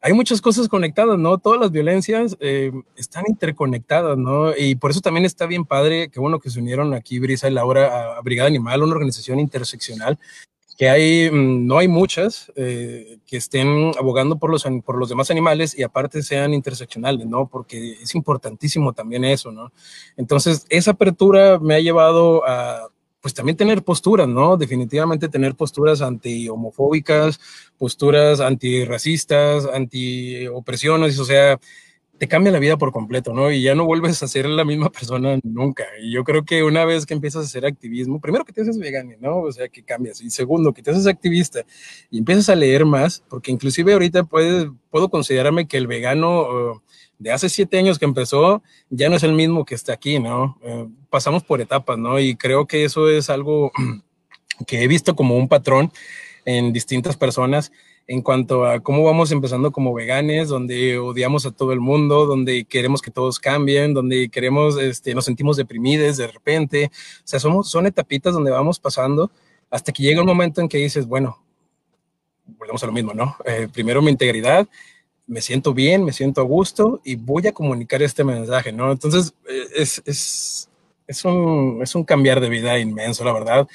hay 0.00 0.12
muchas 0.12 0.42
cosas 0.42 0.68
conectadas, 0.68 1.18
¿no? 1.18 1.38
Todas 1.38 1.60
las 1.60 1.70
violencias 1.70 2.36
eh, 2.40 2.72
están 2.96 3.24
interconectadas, 3.26 4.18
¿no? 4.18 4.54
Y 4.56 4.74
por 4.74 4.90
eso 4.90 5.00
también 5.00 5.24
está 5.24 5.46
bien 5.46 5.64
padre, 5.64 6.10
que 6.10 6.20
bueno 6.20 6.40
que 6.40 6.50
se 6.50 6.60
unieron 6.60 6.92
aquí 6.92 7.18
Brisa 7.18 7.48
y 7.48 7.52
Laura 7.52 8.16
a 8.16 8.20
Brigada 8.20 8.48
Animal, 8.48 8.82
una 8.82 8.92
organización 8.92 9.40
interseccional, 9.40 10.18
que 10.76 10.88
hay, 10.88 11.30
mm, 11.30 11.66
no 11.66 11.78
hay 11.78 11.88
muchas 11.88 12.52
eh, 12.56 13.18
que 13.26 13.36
estén 13.36 13.92
abogando 13.98 14.38
por 14.38 14.50
los, 14.50 14.64
por 14.84 14.98
los 14.98 15.08
demás 15.08 15.30
animales 15.30 15.78
y 15.78 15.82
aparte 15.82 16.22
sean 16.22 16.54
interseccionales, 16.54 17.26
¿no? 17.26 17.48
Porque 17.48 17.92
es 17.92 18.14
importantísimo 18.14 18.92
también 18.92 19.24
eso, 19.24 19.52
¿no? 19.52 19.72
Entonces, 20.16 20.66
esa 20.68 20.92
apertura 20.92 21.58
me 21.58 21.74
ha 21.74 21.80
llevado 21.80 22.46
a 22.46 22.88
pues 23.20 23.32
también 23.32 23.56
tener 23.56 23.82
posturas, 23.82 24.28
¿no? 24.28 24.58
Definitivamente 24.58 25.30
tener 25.30 25.54
posturas 25.54 26.02
anti-homofóbicas, 26.02 27.40
posturas 27.78 28.40
antirracistas, 28.40 29.64
anti-opresiones, 29.64 31.18
o 31.18 31.24
sea, 31.24 31.58
te 32.24 32.28
cambia 32.28 32.50
la 32.50 32.58
vida 32.58 32.78
por 32.78 32.90
completo, 32.90 33.34
¿no? 33.34 33.50
Y 33.50 33.60
ya 33.60 33.74
no 33.74 33.84
vuelves 33.84 34.22
a 34.22 34.28
ser 34.28 34.46
la 34.46 34.64
misma 34.64 34.88
persona 34.90 35.38
nunca. 35.42 35.84
Y 36.00 36.10
yo 36.10 36.24
creo 36.24 36.42
que 36.42 36.64
una 36.64 36.86
vez 36.86 37.04
que 37.04 37.12
empiezas 37.12 37.42
a 37.42 37.44
hacer 37.44 37.66
activismo, 37.66 38.18
primero 38.18 38.46
que 38.46 38.52
te 38.54 38.62
haces 38.62 38.78
vegano, 38.78 39.12
¿no? 39.20 39.40
O 39.40 39.52
sea, 39.52 39.68
que 39.68 39.82
cambias. 39.82 40.22
Y 40.22 40.30
segundo, 40.30 40.72
que 40.72 40.80
te 40.80 40.90
haces 40.90 41.06
activista 41.06 41.66
y 42.10 42.16
empiezas 42.16 42.48
a 42.48 42.54
leer 42.54 42.86
más, 42.86 43.22
porque 43.28 43.52
inclusive 43.52 43.92
ahorita 43.92 44.24
puedes, 44.24 44.68
puedo 44.88 45.10
considerarme 45.10 45.68
que 45.68 45.76
el 45.76 45.86
vegano 45.86 46.80
de 47.18 47.30
hace 47.30 47.50
siete 47.50 47.78
años 47.78 47.98
que 47.98 48.06
empezó 48.06 48.62
ya 48.88 49.10
no 49.10 49.16
es 49.16 49.22
el 49.22 49.34
mismo 49.34 49.66
que 49.66 49.74
está 49.74 49.92
aquí, 49.92 50.18
¿no? 50.18 50.58
Eh, 50.62 50.88
pasamos 51.10 51.44
por 51.44 51.60
etapas, 51.60 51.98
¿no? 51.98 52.18
Y 52.18 52.36
creo 52.36 52.66
que 52.66 52.84
eso 52.84 53.10
es 53.10 53.28
algo 53.28 53.70
que 54.66 54.82
he 54.82 54.88
visto 54.88 55.14
como 55.14 55.36
un 55.36 55.48
patrón 55.48 55.92
en 56.46 56.72
distintas 56.72 57.18
personas 57.18 57.70
en 58.06 58.20
cuanto 58.22 58.66
a 58.66 58.80
cómo 58.80 59.02
vamos 59.02 59.32
empezando 59.32 59.72
como 59.72 59.94
veganes, 59.94 60.48
donde 60.48 60.98
odiamos 60.98 61.46
a 61.46 61.52
todo 61.52 61.72
el 61.72 61.80
mundo, 61.80 62.26
donde 62.26 62.64
queremos 62.64 63.00
que 63.00 63.10
todos 63.10 63.38
cambien, 63.38 63.94
donde 63.94 64.28
queremos, 64.28 64.78
este, 64.78 65.14
nos 65.14 65.24
sentimos 65.24 65.56
deprimidos 65.56 66.18
de 66.18 66.26
repente. 66.26 66.90
O 66.92 67.22
sea, 67.24 67.40
somos, 67.40 67.70
son 67.70 67.86
etapitas 67.86 68.34
donde 68.34 68.50
vamos 68.50 68.78
pasando 68.78 69.30
hasta 69.70 69.92
que 69.92 70.02
llega 70.02 70.20
un 70.20 70.26
momento 70.26 70.60
en 70.60 70.68
que 70.68 70.78
dices, 70.78 71.06
bueno, 71.06 71.42
volvemos 72.58 72.82
a 72.82 72.86
lo 72.86 72.92
mismo, 72.92 73.14
¿no? 73.14 73.36
Eh, 73.46 73.68
primero 73.72 74.02
mi 74.02 74.10
integridad, 74.10 74.68
me 75.26 75.40
siento 75.40 75.72
bien, 75.72 76.04
me 76.04 76.12
siento 76.12 76.42
a 76.42 76.44
gusto 76.44 77.00
y 77.04 77.16
voy 77.16 77.46
a 77.46 77.52
comunicar 77.52 78.02
este 78.02 78.22
mensaje, 78.22 78.72
¿no? 78.72 78.92
Entonces, 78.92 79.34
eh, 79.48 79.64
es, 79.76 80.02
es, 80.04 80.68
es, 81.06 81.24
un, 81.24 81.80
es 81.82 81.94
un 81.94 82.04
cambiar 82.04 82.40
de 82.40 82.50
vida 82.50 82.78
inmenso, 82.78 83.24
la 83.24 83.32
verdad 83.32 83.66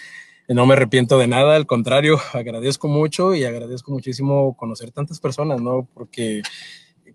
no 0.50 0.66
me 0.66 0.74
arrepiento 0.74 1.18
de 1.18 1.28
nada, 1.28 1.56
al 1.56 1.68
contrario, 1.68 2.20
agradezco 2.34 2.88
mucho 2.88 3.36
y 3.36 3.45
agradezco 3.45 3.91
muchísimo 3.91 4.56
conocer 4.58 4.91
tantas 4.91 5.20
personas, 5.20 5.62
¿no? 5.62 5.88
Porque 5.93 6.41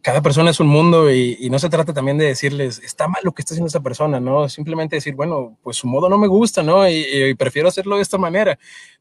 cada 0.05 0.20
persona 0.20 0.51
es 0.51 0.61
un 0.61 0.66
mundo 0.66 1.11
y, 1.11 1.49
no 1.51 1.59
se 1.59 1.70
trata 1.70 1.95
también 1.95 2.18
de 2.18 2.26
decirles, 2.26 2.78
está 2.85 3.09
mal 3.09 3.22
lo 3.24 3.32
que 3.32 3.41
está 3.41 3.55
haciendo 3.55 3.68
esa 3.68 3.80
persona, 3.80 4.20
¿no? 4.20 4.51
Simplemente 4.51 4.97
decir, 4.97 5.14
bueno, 5.14 5.59
pues 5.62 5.78
su 5.78 5.87
modo 5.87 6.11
no 6.11 6.18
me 6.18 6.26
gusta, 6.26 6.62
¿no? 6.62 6.87
Y, 6.89 7.35
prefiero 7.37 7.68
hacerlo 7.68 7.97
de 7.97 8.03
esta 8.03 8.18
manera, 8.18 8.59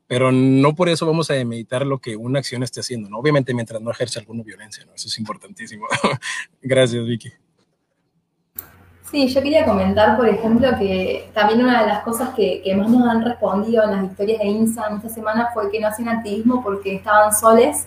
pero 0.07 0.31
no 0.31 0.73
por 0.75 0.87
eso 0.87 1.05
vamos 1.05 1.29
a 1.29 1.33
meditar 1.43 1.85
lo 1.85 1.99
que 1.99 2.15
una 2.15 2.39
acción 2.39 2.63
esté 2.63 2.79
haciendo, 2.79 3.09
¿no? 3.09 3.19
Obviamente 3.19 3.53
mientras 3.53 3.81
no 3.81 3.91
ejerce 3.91 4.19
alguna 4.19 4.43
violencia, 4.43 4.85
¿no? 4.85 4.93
Eso 4.95 5.09
es 5.09 5.19
importantísimo. 5.19 5.87
Gracias, 6.61 7.05
Vicky. 7.05 7.42
Sí, 9.13 9.27
yo 9.27 9.43
quería 9.43 9.63
comentar, 9.63 10.17
por 10.17 10.27
ejemplo, 10.27 10.67
que 10.79 11.29
también 11.35 11.61
una 11.63 11.81
de 11.81 11.87
las 11.87 11.99
cosas 11.99 12.29
que, 12.29 12.63
más 12.75 12.89
nos 12.89 13.07
han 13.07 13.23
respondido 13.23 13.83
en 13.83 13.91
las 13.91 14.05
historias 14.05 14.39
de 14.39 14.47
INSA 14.47 14.87
esta 14.95 15.07
semana 15.07 15.49
fue 15.53 15.69
que 15.69 15.79
no 15.79 15.87
hacían 15.87 16.09
activismo 16.09 16.63
porque 16.63 16.95
estaban 16.95 17.31
soles 17.31 17.85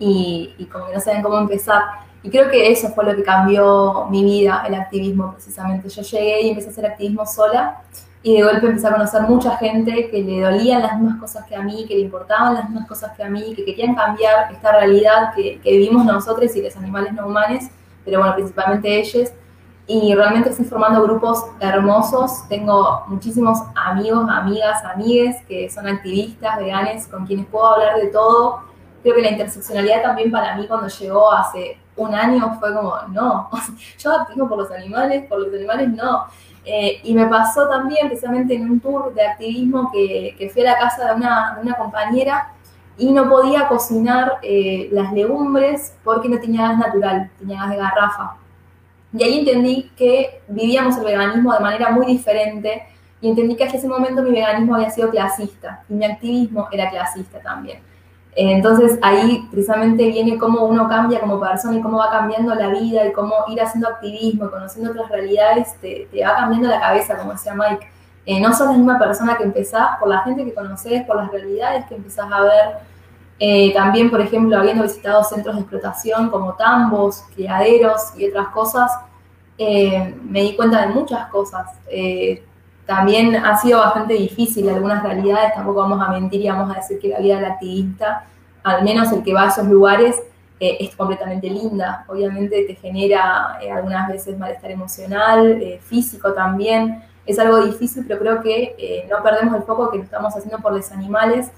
y, 0.00 0.56
y 0.58 0.64
como 0.64 0.88
que 0.88 0.94
no 0.94 1.00
saben 1.00 1.22
cómo 1.22 1.38
empezar. 1.38 1.82
Y 2.24 2.30
creo 2.30 2.50
que 2.50 2.72
eso 2.72 2.88
fue 2.88 3.04
lo 3.04 3.14
que 3.14 3.22
cambió 3.22 4.06
mi 4.10 4.24
vida, 4.24 4.64
el 4.66 4.74
activismo 4.74 5.34
precisamente. 5.34 5.88
Yo 5.88 6.02
llegué 6.02 6.42
y 6.42 6.48
empecé 6.48 6.66
a 6.66 6.72
hacer 6.72 6.86
activismo 6.86 7.24
sola 7.26 7.82
y 8.24 8.34
de 8.34 8.42
golpe 8.42 8.66
empecé 8.66 8.88
a 8.88 8.92
conocer 8.92 9.22
mucha 9.22 9.56
gente 9.58 10.10
que 10.10 10.20
le 10.20 10.40
dolían 10.40 10.82
las 10.82 10.98
mismas 10.98 11.20
cosas 11.20 11.46
que 11.46 11.54
a 11.54 11.62
mí, 11.62 11.84
que 11.86 11.94
le 11.94 12.00
importaban 12.00 12.54
las 12.54 12.64
mismas 12.68 12.88
cosas 12.88 13.12
que 13.16 13.22
a 13.22 13.30
mí, 13.30 13.54
que 13.54 13.64
querían 13.64 13.94
cambiar 13.94 14.52
esta 14.52 14.72
realidad 14.72 15.32
que, 15.32 15.60
que 15.60 15.70
vivimos 15.70 16.04
nosotros 16.04 16.56
y 16.56 16.62
los 16.62 16.74
animales 16.74 17.12
no 17.12 17.28
humanos, 17.28 17.62
pero 18.04 18.18
bueno, 18.18 18.34
principalmente 18.34 18.98
ellos 18.98 19.30
y 19.86 20.14
realmente 20.14 20.50
estoy 20.50 20.64
formando 20.64 21.02
grupos 21.02 21.44
hermosos. 21.60 22.48
Tengo 22.48 23.04
muchísimos 23.06 23.58
amigos, 23.74 24.28
amigas, 24.28 24.84
amigues 24.84 25.36
que 25.46 25.70
son 25.70 25.86
activistas, 25.86 26.58
veganes, 26.58 27.06
con 27.06 27.26
quienes 27.26 27.46
puedo 27.46 27.66
hablar 27.66 27.96
de 27.96 28.08
todo. 28.08 28.60
Creo 29.02 29.14
que 29.14 29.22
la 29.22 29.30
interseccionalidad 29.30 30.02
también 30.02 30.32
para 30.32 30.56
mí 30.56 30.66
cuando 30.66 30.88
llegó 30.88 31.32
hace 31.32 31.78
un 31.94 32.14
año 32.14 32.56
fue 32.58 32.74
como, 32.74 32.94
no, 33.10 33.48
yo 33.98 34.12
activo 34.12 34.48
por 34.48 34.58
los 34.58 34.70
animales, 34.70 35.26
por 35.28 35.38
los 35.38 35.54
animales 35.54 35.88
no. 35.90 36.26
Eh, 36.64 37.00
y 37.04 37.14
me 37.14 37.26
pasó 37.26 37.68
también 37.68 38.08
precisamente 38.08 38.54
en 38.54 38.68
un 38.68 38.80
tour 38.80 39.14
de 39.14 39.24
activismo 39.24 39.88
que, 39.92 40.34
que 40.36 40.50
fui 40.50 40.62
a 40.62 40.72
la 40.72 40.78
casa 40.78 41.06
de 41.06 41.14
una, 41.14 41.54
de 41.54 41.62
una 41.62 41.76
compañera 41.76 42.50
y 42.98 43.12
no 43.12 43.28
podía 43.28 43.68
cocinar 43.68 44.38
eh, 44.42 44.88
las 44.90 45.12
legumbres 45.12 45.94
porque 46.02 46.28
no 46.28 46.40
tenía 46.40 46.68
gas 46.68 46.78
natural, 46.78 47.30
tenía 47.38 47.60
gas 47.60 47.70
de 47.70 47.76
garrafa. 47.76 48.36
Y 49.12 49.22
ahí 49.22 49.38
entendí 49.40 49.90
que 49.96 50.42
vivíamos 50.48 50.96
el 50.98 51.04
veganismo 51.04 51.52
de 51.52 51.60
manera 51.60 51.90
muy 51.90 52.06
diferente 52.06 52.82
y 53.20 53.28
entendí 53.28 53.56
que 53.56 53.64
hasta 53.64 53.78
ese 53.78 53.88
momento 53.88 54.22
mi 54.22 54.30
veganismo 54.30 54.74
había 54.74 54.90
sido 54.90 55.10
clasista 55.10 55.82
y 55.88 55.94
mi 55.94 56.04
activismo 56.04 56.68
era 56.70 56.90
clasista 56.90 57.40
también. 57.40 57.78
Eh, 58.36 58.52
entonces 58.52 58.98
ahí 59.00 59.48
precisamente 59.50 60.06
viene 60.08 60.36
cómo 60.36 60.66
uno 60.66 60.86
cambia 60.88 61.20
como 61.20 61.40
persona 61.40 61.78
y 61.78 61.80
cómo 61.80 61.96
va 61.96 62.10
cambiando 62.10 62.54
la 62.54 62.68
vida 62.68 63.06
y 63.06 63.12
cómo 63.12 63.32
ir 63.48 63.62
haciendo 63.62 63.88
activismo, 63.88 64.50
conociendo 64.50 64.90
otras 64.90 65.08
realidades, 65.08 65.74
te, 65.80 66.06
va 66.22 66.36
cambiando 66.36 66.68
la 66.68 66.78
cabeza, 66.78 67.16
como 67.16 67.32
decía 67.32 67.54
Mike. 67.54 67.88
Eh, 68.26 68.40
no 68.40 68.52
sos 68.52 68.66
la 68.66 68.72
misma 68.72 68.98
persona 68.98 69.38
que 69.38 69.44
empezás 69.44 69.98
por 69.98 70.08
la 70.08 70.20
gente 70.20 70.44
que 70.44 70.52
conoces, 70.52 71.04
por 71.06 71.16
las 71.16 71.30
realidades 71.30 71.86
que 71.86 71.94
empezás 71.94 72.30
a 72.30 72.42
ver 72.42 72.74
eh, 73.38 73.72
también, 73.74 74.10
por 74.10 74.20
ejemplo, 74.20 74.56
habiendo 74.58 74.82
visitado 74.82 75.22
centros 75.22 75.56
de 75.56 75.62
explotación 75.62 76.30
como 76.30 76.54
tambos, 76.54 77.24
criaderos 77.34 78.12
y 78.16 78.28
otras 78.28 78.48
cosas, 78.48 78.90
eh, 79.58 80.14
me 80.24 80.42
di 80.42 80.56
cuenta 80.56 80.86
de 80.86 80.94
muchas 80.94 81.28
cosas. 81.28 81.66
Eh, 81.90 82.42
también 82.86 83.36
ha 83.36 83.56
sido 83.58 83.80
bastante 83.80 84.14
difícil 84.14 84.68
algunas 84.68 85.02
realidades, 85.02 85.54
tampoco 85.54 85.80
vamos 85.80 86.00
a 86.00 86.10
mentir 86.10 86.40
y 86.40 86.48
vamos 86.48 86.70
a 86.70 86.78
decir 86.78 86.98
que 86.98 87.08
la 87.08 87.18
vida 87.18 87.36
del 87.36 87.46
activista, 87.46 88.24
al 88.62 88.84
menos 88.84 89.12
el 89.12 89.22
que 89.22 89.34
va 89.34 89.44
a 89.44 89.48
esos 89.48 89.66
lugares, 89.66 90.22
es 90.58 90.96
completamente 90.96 91.50
linda. 91.50 92.06
Obviamente 92.08 92.64
te 92.64 92.76
genera 92.76 93.58
algunas 93.74 94.08
veces 94.08 94.38
malestar 94.38 94.70
emocional, 94.70 95.62
físico 95.82 96.32
también. 96.32 97.02
Es 97.26 97.38
algo 97.38 97.62
difícil, 97.62 98.06
pero 98.08 98.18
creo 98.20 98.40
que 98.40 99.06
no 99.10 99.22
perdemos 99.22 99.54
el 99.54 99.64
foco 99.64 99.90
que 99.90 99.98
lo 99.98 100.04
estamos 100.04 100.34
haciendo 100.34 100.58
por 100.60 100.72
los 100.72 100.90
animales 100.92 101.50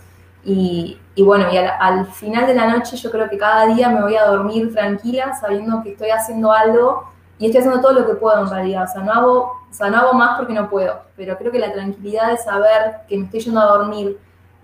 y, 0.44 0.98
bueno, 1.18 1.52
y 1.52 1.56
al, 1.56 2.06
final 2.06 2.46
de 2.46 2.54
la 2.54 2.66
noche 2.66 2.96
yo 2.96 3.10
creo 3.10 3.28
que 3.28 3.36
cada 3.36 3.66
día 3.66 3.88
me 3.90 4.02
voy 4.02 4.16
a 4.16 4.26
dormir 4.26 4.72
tranquila 4.72 5.34
sabiendo 5.34 5.82
que 5.82 5.92
estoy 5.92 6.10
haciendo 6.10 6.52
algo 6.52 7.04
y 7.38 7.46
estoy 7.46 7.60
haciendo 7.60 7.80
todo 7.80 7.92
lo 7.92 8.06
que 8.06 8.14
puedo 8.14 8.42
en 8.42 8.50
realidad. 8.50 8.84
O 8.84 8.92
sea, 8.92 9.02
no 9.02 9.12
hago, 9.12 9.38
o 9.70 9.72
sea, 9.72 9.90
no 9.90 9.98
hago 9.98 10.12
más 10.14 10.38
porque 10.38 10.54
no 10.54 10.70
puedo, 10.70 11.02
pero 11.16 11.36
creo 11.36 11.52
que 11.52 11.58
la 11.58 11.72
tranquilidad 11.72 12.30
de 12.30 12.38
saber 12.38 13.00
que 13.08 13.18
me 13.18 13.24
estoy 13.24 13.40
yendo 13.40 13.60
a 13.60 13.66
dormir, 13.66 14.18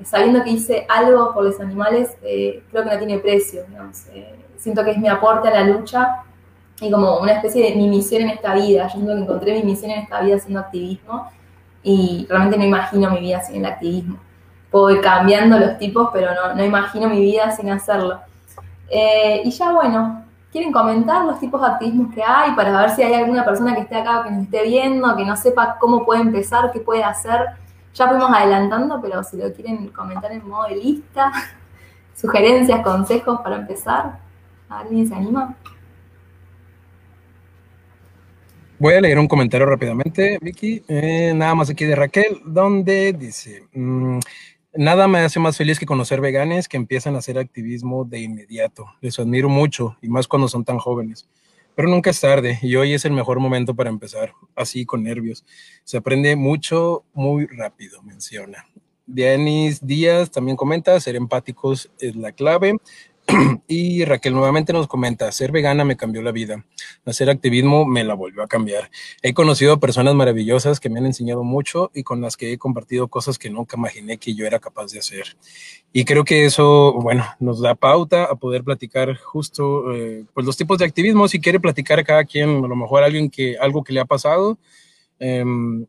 sabiendo 0.05 0.43
que 0.43 0.51
hice 0.51 0.87
algo 0.89 1.35
por 1.35 1.45
los 1.45 1.61
animales, 1.61 2.17
eh, 2.23 2.63
creo 2.71 2.85
que 2.85 2.91
no 2.91 2.99
tiene 2.99 3.19
precio. 3.19 3.63
Eh, 4.13 4.39
siento 4.57 4.85
que 4.85 4.93
es 4.93 4.99
mi 4.99 5.09
aporte 5.09 5.49
a 5.49 5.51
la 5.51 5.65
lucha 5.65 6.23
y 6.81 6.91
como 6.91 7.19
una 7.19 7.33
especie 7.33 7.63
de 7.71 7.77
mi 7.77 7.89
misión 7.89 8.23
en 8.23 8.31
esta 8.31 8.55
vida. 8.55 8.85
Yo 8.85 8.93
siento 8.95 9.15
que 9.15 9.21
encontré 9.21 9.55
mi 9.55 9.65
misión 9.65 9.91
en 9.91 10.01
esta 10.01 10.21
vida 10.21 10.37
haciendo 10.37 10.61
activismo 10.61 11.31
y 11.83 12.27
realmente 12.29 12.57
no 12.57 12.65
imagino 12.65 13.11
mi 13.11 13.21
vida 13.21 13.43
sin 13.43 13.57
el 13.57 13.67
activismo 13.67 14.19
puedo 14.75 15.01
cambiando 15.01 15.57
los 15.57 15.79
tipos, 15.79 16.11
pero 16.13 16.35
no, 16.35 16.53
no 16.53 16.65
imagino 16.65 17.09
mi 17.09 17.21
vida 17.21 17.53
sin 17.53 17.71
hacerlo. 17.71 18.19
Eh, 18.91 19.43
y 19.45 19.51
ya 19.53 19.71
bueno, 19.71 20.25
¿quieren 20.51 20.73
comentar 20.73 21.25
los 21.25 21.39
tipos 21.39 21.61
de 21.61 21.69
activismos 21.69 22.13
que 22.13 22.25
hay 22.25 22.51
para 22.57 22.81
ver 22.81 22.91
si 22.91 23.05
hay 23.05 23.15
alguna 23.15 23.45
persona 23.45 23.73
que 23.73 23.83
esté 23.83 23.95
acá 23.95 24.25
que 24.25 24.33
nos 24.33 24.43
esté 24.43 24.65
viendo, 24.65 25.15
que 25.15 25.25
no 25.25 25.37
sepa 25.37 25.77
cómo 25.79 26.05
puede 26.05 26.23
empezar, 26.23 26.73
qué 26.73 26.81
puede 26.81 27.05
hacer? 27.05 27.51
Ya 27.95 28.09
fuimos 28.09 28.29
adelantando, 28.35 29.01
pero 29.01 29.23
si 29.23 29.37
lo 29.37 29.53
quieren 29.53 29.91
comentar 29.91 30.33
en 30.33 30.45
modo 30.49 30.67
de 30.67 30.75
lista, 30.75 31.31
sugerencias, 32.17 32.81
consejos 32.81 33.43
para 33.43 33.55
empezar, 33.55 34.19
¿alguien 34.69 35.07
se 35.07 35.15
anima? 35.15 35.55
Voy 38.81 38.95
a 38.95 39.01
leer 39.01 39.21
un 39.21 39.29
comentario 39.29 39.67
rápidamente, 39.67 40.37
Vicky. 40.43 40.83
Eh, 40.89 41.33
nada 41.33 41.55
más 41.55 41.71
aquí 41.71 41.85
de 41.85 41.95
Raquel, 41.95 42.41
donde 42.45 43.13
dice, 43.13 43.69
mm, 43.73 44.19
Nada 44.77 45.07
me 45.07 45.21
hace 45.21 45.39
más 45.39 45.57
feliz 45.57 45.79
que 45.79 45.87
conocer 45.87 46.21
veganes 46.21 46.67
que 46.67 46.77
empiezan 46.77 47.15
a 47.15 47.19
hacer 47.19 47.39
activismo 47.39 48.05
de 48.05 48.19
inmediato. 48.19 48.87
Les 49.01 49.17
admiro 49.21 49.49
mucho 49.49 49.97
y 50.03 50.09
más 50.09 50.27
cuando 50.27 50.49
son 50.49 50.65
tan 50.65 50.79
jóvenes. 50.79 51.29
Pero 51.77 51.87
nunca 51.87 52.11
es 52.11 52.21
tarde 52.21 52.59
y 52.61 52.75
hoy 52.75 52.93
es 52.93 53.05
el 53.05 53.13
mejor 53.13 53.39
momento 53.39 53.77
para 53.77 53.89
empezar, 53.89 54.33
así 54.57 54.85
con 54.85 55.05
nervios. 55.05 55.45
Se 55.85 55.97
aprende 55.97 56.35
mucho 56.35 57.05
muy 57.13 57.47
rápido, 57.47 58.03
menciona. 58.03 58.67
Dianis 59.07 59.87
Díaz 59.87 60.33
también 60.33 60.57
comenta, 60.57 60.99
ser 60.99 61.15
empáticos 61.15 61.93
es 62.01 62.17
la 62.17 62.33
clave. 62.33 62.75
y 63.69 64.05
Raquel 64.05 64.35
nuevamente 64.35 64.73
nos 64.73 64.87
comenta, 64.87 65.31
ser 65.33 65.51
vegana 65.51 65.85
me 65.85 65.97
cambió 65.97 66.21
la 66.23 66.33
vida, 66.33 66.65
hacer 67.05 67.31
activismo 67.31 67.87
me 67.87 68.05
la 68.05 68.15
volvió 68.15 68.43
a 68.43 68.49
cambiar. 68.49 68.91
He 69.23 69.33
conocido 69.33 69.81
personas 69.81 70.15
maravillosas 70.15 70.81
que 70.81 70.91
me 70.91 71.01
han 71.01 71.07
enseñado 71.07 71.43
mucho 71.43 71.91
y 71.95 72.03
con 72.03 72.21
las 72.21 72.37
que 72.37 72.53
he 72.53 72.59
compartido 72.59 73.09
cosas 73.09 73.39
que 73.39 73.51
nunca 73.51 73.77
imaginé 73.77 74.19
que 74.19 74.35
yo 74.35 74.47
era 74.47 74.59
capaz 74.59 74.93
de 74.93 74.99
hacer. 74.99 75.37
Y 75.93 76.05
creo 76.05 76.25
que 76.25 76.45
eso, 76.45 76.93
bueno, 76.95 77.25
nos 77.41 77.61
da 77.61 77.75
pauta 77.75 78.25
a 78.25 78.35
poder 78.35 78.65
platicar 78.65 79.17
justo 79.17 79.95
eh, 79.95 80.25
pues 80.35 80.45
los 80.45 80.57
tipos 80.57 80.79
de 80.79 80.85
activismo. 80.85 81.29
Si 81.29 81.41
quiere 81.41 81.61
platicar 81.61 81.99
a 81.99 82.05
cada 82.05 82.25
quien, 82.25 82.65
a 82.65 82.69
lo 82.69 82.77
mejor 82.77 83.03
alguien 83.03 83.31
que, 83.31 83.57
algo 83.59 83.85
que 83.85 83.93
le 83.93 84.01
ha 84.01 84.05
pasado. 84.05 84.59
Em, 85.19 85.87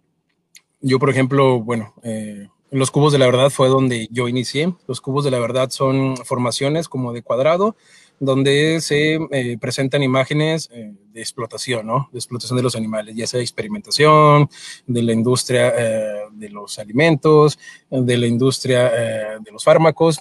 yo, 0.79 0.99
por 0.99 1.09
ejemplo, 1.09 1.59
bueno, 1.59 1.93
eh, 2.03 2.47
los 2.76 2.91
cubos 2.91 3.13
de 3.13 3.19
la 3.19 3.26
verdad 3.26 3.49
fue 3.49 3.69
donde 3.69 4.09
yo 4.11 4.28
inicié. 4.28 4.73
Los 4.86 4.99
cubos 4.99 5.23
de 5.23 5.32
la 5.32 5.39
verdad 5.39 5.69
son 5.69 6.17
formaciones 6.17 6.89
como 6.89 7.13
de 7.13 7.21
cuadrado, 7.21 7.78
donde 8.19 8.82
se 8.82 9.15
eh, 9.32 9.57
presentan 9.59 10.03
imágenes 10.03 10.69
eh, 10.73 10.93
de 11.13 11.21
explotación, 11.21 11.88
¿no? 11.88 12.09
De 12.11 12.19
explotación 12.19 12.57
de 12.57 12.63
los 12.63 12.76
animales, 12.76 13.15
ya 13.15 13.28
sea 13.28 13.39
experimentación, 13.39 14.49
de 14.88 15.03
la 15.03 15.13
industria 15.13 15.73
eh, 15.78 16.21
de 16.34 16.49
los 16.49 16.78
alimentos, 16.78 17.57
de 17.89 18.17
la 18.17 18.28
industria 18.28 18.89
de 19.39 19.51
los 19.51 19.63
fármacos. 19.63 20.19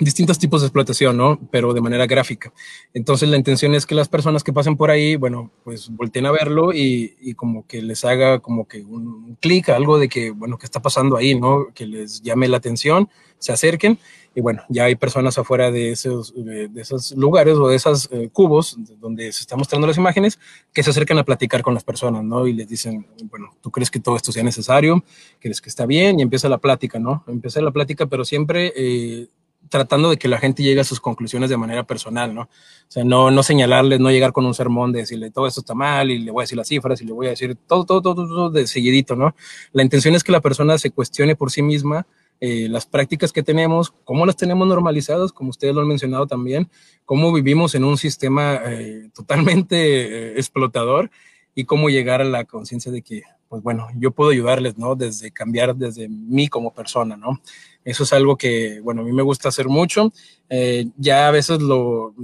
Distintos 0.00 0.38
tipos 0.38 0.60
de 0.60 0.66
explotación, 0.66 1.16
¿no? 1.16 1.38
Pero 1.50 1.72
de 1.72 1.80
manera 1.80 2.06
gráfica. 2.06 2.52
Entonces 2.92 3.28
la 3.28 3.36
intención 3.36 3.74
es 3.74 3.86
que 3.86 3.94
las 3.94 4.08
personas 4.08 4.42
que 4.42 4.52
pasen 4.52 4.76
por 4.76 4.90
ahí, 4.90 5.14
bueno, 5.14 5.52
pues 5.62 5.88
volteen 5.90 6.26
a 6.26 6.32
verlo 6.32 6.72
y, 6.72 7.16
y 7.20 7.34
como 7.34 7.66
que 7.66 7.80
les 7.80 8.04
haga 8.04 8.40
como 8.40 8.66
que 8.66 8.82
un 8.82 9.36
clic, 9.40 9.68
algo 9.68 9.98
de 9.98 10.08
que, 10.08 10.32
bueno, 10.32 10.58
¿qué 10.58 10.66
está 10.66 10.82
pasando 10.82 11.16
ahí, 11.16 11.38
¿no? 11.38 11.68
Que 11.74 11.86
les 11.86 12.22
llame 12.22 12.48
la 12.48 12.56
atención, 12.56 13.08
se 13.38 13.52
acerquen 13.52 13.98
y 14.34 14.40
bueno, 14.40 14.62
ya 14.68 14.84
hay 14.84 14.96
personas 14.96 15.38
afuera 15.38 15.70
de 15.70 15.92
esos, 15.92 16.34
de, 16.34 16.68
esos 16.74 17.12
lugares 17.12 17.54
o 17.56 17.68
de 17.68 17.76
esos 17.76 18.08
eh, 18.10 18.30
cubos 18.32 18.76
donde 18.98 19.32
se 19.32 19.42
están 19.42 19.58
mostrando 19.58 19.86
las 19.86 19.96
imágenes 19.96 20.40
que 20.72 20.82
se 20.82 20.90
acercan 20.90 21.18
a 21.18 21.24
platicar 21.24 21.62
con 21.62 21.72
las 21.72 21.84
personas, 21.84 22.24
¿no? 22.24 22.48
Y 22.48 22.52
les 22.52 22.66
dicen, 22.66 23.06
bueno, 23.30 23.54
¿tú 23.60 23.70
crees 23.70 23.92
que 23.92 24.00
todo 24.00 24.16
esto 24.16 24.32
sea 24.32 24.42
necesario? 24.42 25.04
¿Crees 25.38 25.60
que 25.60 25.68
está 25.68 25.86
bien? 25.86 26.18
Y 26.18 26.22
empieza 26.22 26.48
la 26.48 26.58
plática, 26.58 26.98
¿no? 26.98 27.22
Empieza 27.28 27.60
la 27.60 27.70
plática, 27.70 28.06
pero 28.06 28.24
siempre... 28.24 28.72
Eh, 28.74 29.28
tratando 29.74 30.08
de 30.08 30.16
que 30.16 30.28
la 30.28 30.38
gente 30.38 30.62
llegue 30.62 30.80
a 30.80 30.84
sus 30.84 31.00
conclusiones 31.00 31.50
de 31.50 31.56
manera 31.56 31.82
personal, 31.82 32.32
¿no? 32.32 32.42
O 32.42 32.48
sea, 32.86 33.02
no, 33.02 33.32
no 33.32 33.42
señalarles, 33.42 33.98
no 33.98 34.08
llegar 34.12 34.32
con 34.32 34.46
un 34.46 34.54
sermón 34.54 34.92
de 34.92 35.00
decirle 35.00 35.32
todo 35.32 35.48
esto 35.48 35.60
está 35.62 35.74
mal 35.74 36.12
y 36.12 36.20
le 36.20 36.30
voy 36.30 36.42
a 36.42 36.44
decir 36.44 36.56
las 36.56 36.68
cifras 36.68 37.00
y 37.00 37.04
le 37.04 37.12
voy 37.12 37.26
a 37.26 37.30
decir 37.30 37.56
todo, 37.66 37.84
todo, 37.84 38.00
todo, 38.00 38.14
todo 38.14 38.50
de 38.50 38.68
seguidito, 38.68 39.16
¿no? 39.16 39.34
La 39.72 39.82
intención 39.82 40.14
es 40.14 40.22
que 40.22 40.30
la 40.30 40.40
persona 40.40 40.78
se 40.78 40.92
cuestione 40.92 41.34
por 41.34 41.50
sí 41.50 41.60
misma 41.60 42.06
eh, 42.38 42.68
las 42.68 42.86
prácticas 42.86 43.32
que 43.32 43.42
tenemos, 43.42 43.92
cómo 44.04 44.26
las 44.26 44.36
tenemos 44.36 44.68
normalizadas, 44.68 45.32
como 45.32 45.50
ustedes 45.50 45.74
lo 45.74 45.80
han 45.80 45.88
mencionado 45.88 46.28
también, 46.28 46.70
cómo 47.04 47.32
vivimos 47.32 47.74
en 47.74 47.82
un 47.82 47.96
sistema 47.96 48.60
eh, 48.64 49.08
totalmente 49.12 49.76
eh, 49.76 50.32
explotador 50.36 51.10
y 51.54 51.64
cómo 51.64 51.88
llegar 51.88 52.20
a 52.20 52.24
la 52.24 52.44
conciencia 52.44 52.92
de 52.92 53.02
que, 53.02 53.22
pues 53.48 53.62
bueno, 53.62 53.88
yo 53.96 54.12
puedo 54.12 54.30
ayudarles, 54.30 54.78
¿no? 54.78 54.94
Desde 54.94 55.32
cambiar 55.32 55.74
desde 55.74 56.08
mí 56.08 56.48
como 56.48 56.72
persona, 56.72 57.16
¿no? 57.16 57.40
Eso 57.84 58.04
es 58.04 58.12
algo 58.14 58.36
que, 58.36 58.80
bueno, 58.80 59.02
a 59.02 59.04
mí 59.04 59.12
me 59.12 59.22
gusta 59.22 59.50
hacer 59.50 59.68
mucho. 59.68 60.10
Eh, 60.48 60.86
ya 60.96 61.28
a 61.28 61.30
veces 61.30 61.60
lo, 61.60 62.14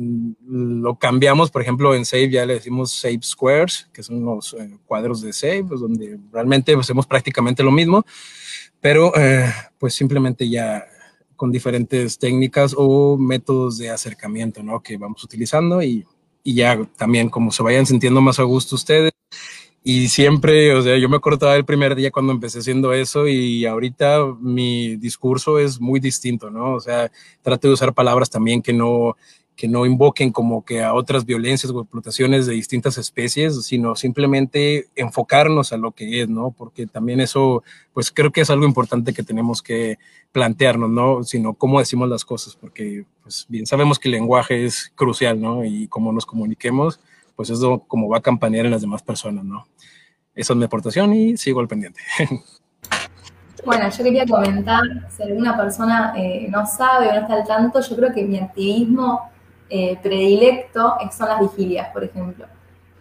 lo, 0.47 0.99
cambiamos, 0.99 1.51
por 1.51 1.61
ejemplo, 1.61 1.95
en 1.95 2.07
Save 2.07 2.31
ya 2.31 2.47
le 2.47 2.55
decimos 2.55 2.93
Save 2.93 3.21
Squares, 3.23 3.89
que 3.93 4.03
son 4.03 4.25
los 4.25 4.55
eh, 4.55 4.79
cuadros 4.87 5.21
de 5.21 5.33
Save, 5.35 5.65
pues, 5.65 5.81
donde 5.81 6.19
realmente 6.33 6.75
hacemos 6.75 7.07
prácticamente 7.07 7.63
lo 7.63 7.71
mismo, 7.71 8.05
pero 8.81 9.13
eh, 9.17 9.53
pues 9.79 9.95
simplemente 9.95 10.49
ya 10.49 10.85
con 11.37 11.53
diferentes 11.53 12.19
técnicas 12.19 12.75
o 12.77 13.19
métodos 13.19 13.77
de 13.79 13.91
acercamiento, 13.91 14.63
¿no? 14.63 14.83
Que 14.83 14.97
vamos 14.97 15.23
utilizando 15.25 15.83
y, 15.83 16.07
y 16.43 16.55
ya 16.55 16.83
también 16.97 17.29
como 17.29 17.53
se 17.53 17.63
vayan 17.63 17.87
sintiendo 17.87 18.21
más 18.21 18.39
a 18.39 18.45
gusto 18.45 18.77
ustedes 18.77 19.13
y 19.83 20.09
siempre, 20.09 20.75
o 20.75 20.83
sea, 20.83 20.99
yo 20.99 21.09
me 21.09 21.17
acuerdo 21.17 21.53
el 21.55 21.65
primer 21.65 21.95
día 21.95 22.11
cuando 22.11 22.33
empecé 22.33 22.59
haciendo 22.59 22.93
eso 22.93 23.27
y 23.27 23.65
ahorita 23.65 24.27
mi 24.39 24.97
discurso 24.97 25.59
es 25.59 25.81
muy 25.81 26.01
distinto, 26.01 26.51
¿no? 26.51 26.75
O 26.75 26.81
sea, 26.81 27.11
trato 27.41 27.69
de 27.69 27.75
usar 27.75 27.95
palabras 27.95 28.29
también 28.29 28.61
que 28.61 28.75
no, 28.75 29.17
que 29.57 29.69
no 29.69 29.87
invoquen 29.87 30.33
como 30.33 30.67
que 30.67 30.83
a 30.83 30.93
otras 30.93 31.25
violencias 31.25 31.73
o 31.73 31.81
explotaciones 31.81 32.47
de 32.47 32.53
distintas 32.53 32.99
especies, 32.99 33.65
sino 33.65 33.97
simplemente 33.97 34.89
enfocarnos 34.97 35.73
a 35.73 35.79
lo 35.79 35.93
que 35.93 36.23
es, 36.23 36.29
¿no? 36.29 36.51
Porque 36.51 36.87
también 36.87 37.21
eso, 37.21 37.63
pues 37.95 38.11
creo 38.11 38.33
que 38.33 38.43
es 38.43 38.51
algo 38.51 38.67
importante 38.67 39.15
que 39.15 39.23
tenemos 39.23 39.63
que 39.63 39.99
plantearnos, 40.33 40.91
¿no? 40.91 41.25
Sino 41.25 41.55
cómo 41.55 41.79
decimos 41.79 42.09
las 42.09 42.27
cosas, 42.27 42.55
porque 42.55 43.07
pues 43.23 43.47
bien 43.49 43.65
sabemos 43.65 43.99
que 43.99 44.09
el 44.09 44.13
lenguaje 44.13 44.67
es 44.67 44.93
crucial, 44.95 45.41
¿no? 45.41 45.65
Y 45.65 45.89
cómo 45.89 46.13
nos 46.13 46.27
comuniquemos 46.27 47.01
pues 47.41 47.49
eso 47.49 47.85
como 47.89 48.07
va 48.07 48.19
a 48.19 48.21
campanear 48.21 48.67
en 48.67 48.73
las 48.73 48.83
demás 48.83 49.01
personas, 49.03 49.43
¿no? 49.47 49.67
Esa 50.35 50.53
es 50.53 50.59
mi 50.59 50.67
aportación 50.67 51.15
y 51.15 51.39
sigo 51.39 51.61
al 51.61 51.69
pendiente. 51.69 51.99
Bueno, 53.65 53.89
yo 53.91 54.05
quería 54.05 54.27
comentar, 54.27 54.83
si 55.15 55.23
alguna 55.23 55.55
persona 55.55 56.15
eh, 56.17 56.47
no 56.51 56.67
sabe 56.67 57.09
o 57.09 57.15
no 57.15 57.21
está 57.21 57.35
al 57.35 57.47
tanto, 57.47 57.81
yo 57.83 57.97
creo 57.97 58.13
que 58.13 58.25
mi 58.25 58.39
activismo 58.39 59.31
eh, 59.69 59.99
predilecto 60.03 60.97
son 61.17 61.29
las 61.29 61.41
vigilias, 61.41 61.89
por 61.93 62.05
ejemplo. 62.05 62.47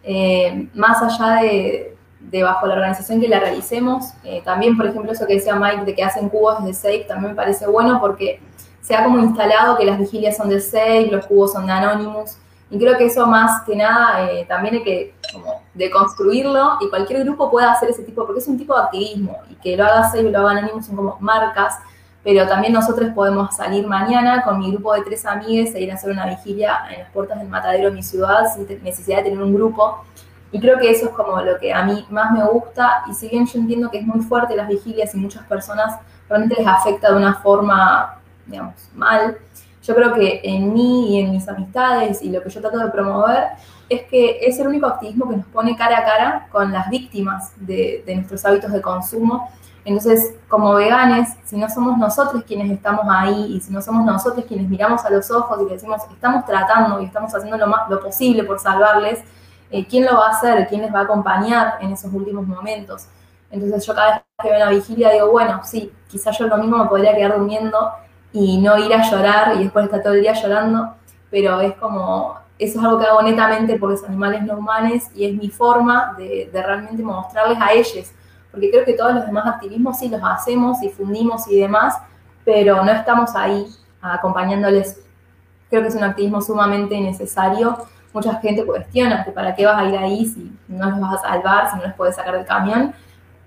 Eh, 0.04 0.68
más 0.74 1.02
allá 1.02 1.42
de, 1.42 1.98
de, 2.20 2.44
bajo 2.44 2.68
la 2.68 2.74
organización 2.74 3.22
que 3.22 3.30
la 3.30 3.40
realicemos, 3.40 4.14
también, 4.44 4.76
por 4.76 4.88
ejemplo, 4.88 5.14
eso 5.14 5.26
que 5.26 5.36
decía 5.36 5.56
Mike 5.56 5.86
de 5.86 5.96
que 5.96 6.04
hacen 6.04 6.28
cubos 6.28 6.64
de 6.66 6.74
SAFE, 6.74 7.06
también 7.08 7.32
me 7.32 7.36
parece 7.36 7.66
bueno 7.68 8.02
porque 8.02 8.42
se 8.82 8.96
ha 8.96 9.04
como 9.06 9.20
instalado 9.20 9.78
que 9.78 9.86
las 9.86 9.98
vigilias 9.98 10.36
son 10.36 10.50
de 10.50 10.60
SAFE, 10.60 11.08
los 11.10 11.26
cubos 11.26 11.54
son 11.54 11.68
de 11.68 11.72
Anonymous, 11.72 12.38
y 12.72 12.78
creo 12.78 12.97
que 12.97 13.05
eso 13.05 13.26
más 13.26 13.63
que 13.63 13.76
nada 13.76 14.30
eh, 14.30 14.45
también 14.47 14.76
hay 14.76 14.84
que 14.84 15.15
como 15.34 15.63
deconstruirlo 15.74 16.78
y 16.82 16.89
cualquier 16.89 17.24
grupo 17.24 17.49
pueda 17.49 17.72
hacer 17.72 17.89
ese 17.89 18.03
tipo, 18.03 18.26
porque 18.26 18.39
es 18.39 18.47
un 18.47 18.57
tipo 18.57 18.76
de 18.76 18.84
activismo 18.84 19.38
y 19.49 19.55
que 19.55 19.76
lo 19.76 19.86
haga 19.86 20.09
Save 20.09 20.30
y 20.30 20.32
lo 20.32 20.39
haga 20.39 20.51
Anonymous 20.51 20.86
son 20.86 20.95
como 20.95 21.17
marcas, 21.20 21.80
pero 22.24 22.47
también 22.47 22.74
nosotros 22.74 23.09
podemos 23.15 23.55
salir 23.55 23.88
mañana 23.88 24.43
con 24.43 24.59
mi 24.59 24.72
grupo 24.72 24.93
de 24.93 25.01
tres 25.01 25.26
amigas 25.26 25.74
e 25.74 25.82
ir 25.82 25.91
a 25.91 25.95
hacer 25.95 26.11
una 26.11 26.28
vigilia 26.28 26.80
en 26.91 26.99
las 26.99 27.09
puertas 27.11 27.39
del 27.39 27.47
matadero 27.47 27.89
de 27.89 27.95
mi 27.95 28.03
ciudad 28.03 28.43
sin 28.53 28.67
necesidad 28.84 29.17
de 29.17 29.24
tener 29.24 29.41
un 29.41 29.55
grupo. 29.55 30.03
Y 30.51 30.59
creo 30.59 30.80
que 30.80 30.89
eso 30.89 31.07
es 31.07 31.11
como 31.11 31.41
lo 31.41 31.57
que 31.59 31.72
a 31.72 31.84
mí 31.84 32.05
más 32.09 32.32
me 32.32 32.43
gusta 32.43 33.03
y 33.09 33.13
si 33.13 33.30
bien 33.30 33.45
yo 33.45 33.59
entiendo 33.59 33.89
que 33.89 33.99
es 33.99 34.05
muy 34.05 34.20
fuerte 34.22 34.55
las 34.55 34.67
vigilias 34.67 35.13
y 35.13 35.17
muchas 35.17 35.43
personas 35.45 35.95
realmente 36.28 36.55
les 36.55 36.67
afecta 36.67 37.11
de 37.11 37.17
una 37.17 37.36
forma, 37.36 38.20
digamos, 38.45 38.76
mal, 38.93 39.38
yo 39.90 39.96
creo 39.96 40.14
que 40.14 40.40
en 40.44 40.72
mí 40.72 41.16
y 41.16 41.20
en 41.20 41.32
mis 41.32 41.50
amistades 41.50 42.22
y 42.22 42.30
lo 42.30 42.44
que 42.44 42.50
yo 42.52 42.62
trato 42.62 42.78
de 42.78 42.92
promover 42.92 43.48
es 43.90 44.04
que 44.04 44.38
es 44.42 44.60
el 44.60 44.68
único 44.68 44.86
activismo 44.86 45.28
que 45.28 45.38
nos 45.38 45.48
pone 45.48 45.76
cara 45.76 45.98
a 45.98 46.04
cara 46.04 46.48
con 46.52 46.72
las 46.72 46.92
víctimas 46.92 47.54
de, 47.56 48.04
nuestros 48.16 48.46
hábitos 48.46 48.72
de 48.72 48.84
consumo. 48.84 49.50
Entonces, 49.84 50.36
como 50.48 50.76
veganes, 50.76 51.30
si 51.44 51.58
no 51.58 51.68
somos 51.70 51.98
nosotros 51.98 52.44
quienes 52.46 52.70
estamos 52.70 53.04
ahí 53.10 53.56
y 53.56 53.62
si 53.62 53.74
no 53.74 53.82
somos 53.82 54.06
nosotros 54.06 54.46
quienes 54.48 54.70
miramos 54.70 55.04
a 55.06 55.10
los 55.10 55.32
ojos 55.32 55.60
y 55.64 55.74
decimos, 55.74 56.04
estamos 56.12 56.46
tratando 56.46 57.02
y 57.02 57.06
estamos 57.06 57.34
haciendo 57.34 57.58
lo, 57.58 57.66
más, 57.66 57.90
lo 57.90 58.00
posible 58.00 58.44
por 58.44 58.60
salvarles, 58.60 59.24
eh, 59.72 59.88
¿quién 59.88 60.06
lo 60.06 60.18
va 60.18 60.28
a 60.28 60.32
hacer? 60.34 60.68
¿Quién 60.68 60.84
les 60.84 60.94
va 60.94 61.00
a 61.00 61.04
acompañar 61.04 61.80
en 61.82 61.94
esos 61.94 62.14
últimos 62.14 62.46
momentos? 62.46 63.08
Entonces 63.50 63.84
yo 63.88 63.96
cada 63.96 64.12
vez 64.12 64.22
que 64.40 64.50
veo 64.50 64.58
una 64.58 64.70
vigilia 64.70 65.10
digo, 65.14 65.32
bueno, 65.32 65.62
sí, 65.64 65.92
quizás 66.08 66.38
yo 66.38 66.46
lo 66.46 66.58
mismo 66.58 66.78
me 66.78 66.86
podría 66.86 67.16
quedar 67.16 67.36
durmiendo 67.40 67.92
y 68.32 68.58
no 68.60 68.78
ir 68.78 68.94
a 68.94 69.10
llorar 69.10 69.56
y 69.56 69.64
después 69.64 69.86
estar 69.86 70.04
todo 70.04 70.14
el 70.14 70.22
día 70.22 70.34
llorando, 70.34 70.96
pero 71.32 71.62
es 71.62 71.74
como, 71.76 72.38
eso 72.58 72.80
es 72.80 72.86
algo 72.86 73.00
que 73.00 73.06
hago 73.06 73.22
netamente 73.22 73.78
por 73.78 73.92
los 73.92 74.04
animales 74.04 74.44
no 74.44 74.58
humanos 74.58 75.04
y 75.16 75.26
es 75.26 75.36
mi 75.36 75.50
forma 75.50 76.16
de, 76.18 76.50
realmente 76.54 77.02
mostrarles 77.04 77.58
a 77.60 77.72
ellos, 77.74 78.12
porque 78.52 78.70
creo 78.70 78.86
que 78.86 78.94
todos 78.94 79.14
los 79.14 79.26
demás 79.26 79.48
activismos 79.48 80.00
sí 80.00 80.10
los 80.10 80.22
hacemos, 80.24 80.80
difundimos 80.80 81.48
y 81.48 81.60
demás, 81.60 81.96
pero 82.44 82.84
no 82.84 82.92
estamos 82.92 83.36
ahí 83.36 83.66
acompañándoles. 84.02 85.02
Creo 85.70 85.84
que 85.84 85.90
es 85.90 85.96
un 85.96 86.04
activismo 86.04 86.42
sumamente 86.42 87.00
necesario. 87.00 87.78
Mucha 88.12 88.34
gente 88.40 88.66
cuestiona 88.66 89.24
que 89.24 89.32
para 89.32 89.54
qué 89.54 89.68
vas 89.68 89.78
a 89.78 89.86
ir 89.86 89.96
ahí 89.96 90.26
si 90.26 90.52
no 90.68 90.90
los 90.90 91.00
vas 91.00 91.24
a 91.24 91.30
salvar, 91.30 91.70
si 91.70 91.78
no 91.78 91.84
los 91.84 91.94
puedes 91.94 92.16
sacar 92.16 92.36
del 92.36 92.46
camión 92.46 92.96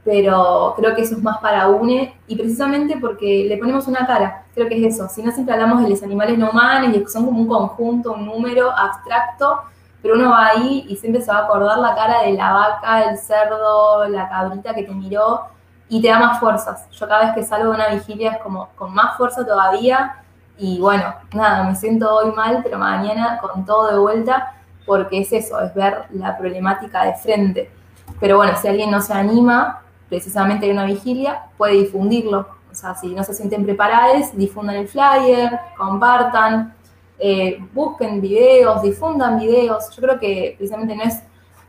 pero 0.05 0.74
creo 0.76 0.94
que 0.94 1.03
eso 1.03 1.14
es 1.14 1.22
más 1.22 1.38
para 1.38 1.68
UNE 1.68 2.16
y 2.26 2.36
precisamente 2.36 2.96
porque 3.00 3.46
le 3.48 3.57
ponemos 3.57 3.86
una 3.86 4.07
cara, 4.07 4.44
creo 4.55 4.68
que 4.68 4.84
es 4.84 4.94
eso, 4.94 5.09
si 5.09 5.22
no 5.22 5.30
siempre 5.30 5.55
hablamos 5.55 5.82
de 5.82 5.90
los 5.90 6.03
animales 6.03 6.38
no 6.38 6.50
humanos 6.50 6.96
y 6.96 7.09
son 7.09 7.26
como 7.26 7.40
un 7.40 7.46
conjunto, 7.46 8.12
un 8.12 8.26
número 8.26 8.70
abstracto, 8.70 9.61
pero 10.03 10.14
uno 10.14 10.30
va 10.30 10.48
ahí 10.48 10.84
y 10.88 10.96
siempre 10.96 11.22
se 11.22 11.30
va 11.30 11.38
a 11.38 11.44
acordar 11.44 11.78
la 11.78 11.94
cara 11.94 12.22
de 12.22 12.32
la 12.32 12.53
vaca, 12.53 13.05
el 13.05 13.18
cerdo, 13.18 14.09
la 14.09 14.28
cabrita 14.28 14.74
que 14.74 14.82
te 14.82 14.92
miró 14.92 15.42
y 15.88 16.03
te 16.03 16.09
da 16.09 16.18
más 16.18 16.40
fuerzas. 16.40 16.90
Yo 16.90 17.07
cada 17.07 17.26
vez 17.26 17.34
que 17.34 17.44
salgo 17.44 17.70
de 17.70 17.76
una 17.76 17.88
vigilia 17.88 18.32
es 18.32 18.38
como 18.38 18.70
con 18.74 18.92
más 18.92 19.16
fuerza 19.16 19.46
todavía 19.46 20.16
y 20.59 20.80
bueno, 20.80 21.14
nada, 21.32 21.62
me 21.62 21.76
siento 21.76 22.12
hoy 22.12 22.32
mal, 22.32 22.61
pero 22.64 22.78
mañana 22.78 23.38
con 23.38 23.64
todo 23.64 23.92
de 23.92 23.98
vuelta 23.98 24.55
porque 24.84 25.20
es 25.20 25.32
eso, 25.32 25.61
es 25.61 25.72
ver 25.74 26.07
la 26.11 26.36
problemática 26.36 27.05
de 27.05 27.14
frente. 27.14 27.70
Pero 28.18 28.36
bueno, 28.36 28.55
si 28.61 28.66
alguien 28.66 28.90
no 28.90 29.00
se 29.00 29.12
anima, 29.12 29.82
precisamente 30.12 30.66
hay 30.66 30.72
una 30.72 30.84
vigilia, 30.84 31.46
puede 31.56 31.72
difundirlo. 31.72 32.46
O 32.70 32.74
sea, 32.74 32.94
si 32.94 33.14
no 33.14 33.24
se 33.24 33.32
sienten 33.32 33.64
preparados, 33.64 34.36
difundan 34.36 34.76
el 34.76 34.86
flyer, 34.86 35.58
compartan, 35.74 36.74
eh, 37.18 37.58
busquen 37.72 38.20
videos, 38.20 38.82
difundan 38.82 39.38
videos. 39.38 39.88
Yo 39.96 40.02
creo 40.02 40.20
que 40.20 40.54
precisamente 40.58 40.94
no 40.94 41.02
es 41.02 41.22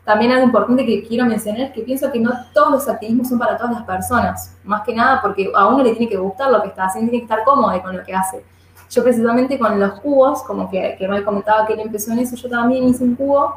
también 0.04 0.30
algo 0.32 0.44
importante 0.44 0.84
que 0.84 1.02
quiero 1.04 1.24
mencionar 1.24 1.62
es 1.62 1.72
que 1.72 1.80
pienso 1.80 2.12
que 2.12 2.20
no 2.20 2.32
todos 2.52 2.70
los 2.70 2.86
activismos 2.86 3.30
son 3.30 3.38
para 3.38 3.56
todas 3.56 3.72
las 3.72 3.84
personas, 3.84 4.54
más 4.62 4.82
que 4.82 4.94
nada 4.94 5.22
porque 5.22 5.50
a 5.54 5.66
uno 5.66 5.82
le 5.82 5.92
tiene 5.94 6.10
que 6.10 6.18
gustar 6.18 6.50
lo 6.50 6.60
que 6.60 6.68
está 6.68 6.84
haciendo, 6.84 7.10
tiene 7.10 7.26
que 7.26 7.32
estar 7.32 7.46
cómodo 7.46 7.82
con 7.82 7.96
lo 7.96 8.04
que 8.04 8.14
hace. 8.14 8.44
Yo 8.90 9.02
precisamente 9.02 9.58
con 9.58 9.80
los 9.80 10.00
cubos, 10.00 10.42
como 10.42 10.68
que, 10.68 10.96
que 10.98 11.08
me 11.08 11.24
comentaba 11.24 11.66
que 11.66 11.72
él 11.72 11.80
empezó 11.80 12.12
en 12.12 12.18
eso, 12.18 12.36
yo 12.36 12.50
también 12.50 12.84
hice 12.84 13.04
un 13.04 13.14
cubo 13.14 13.56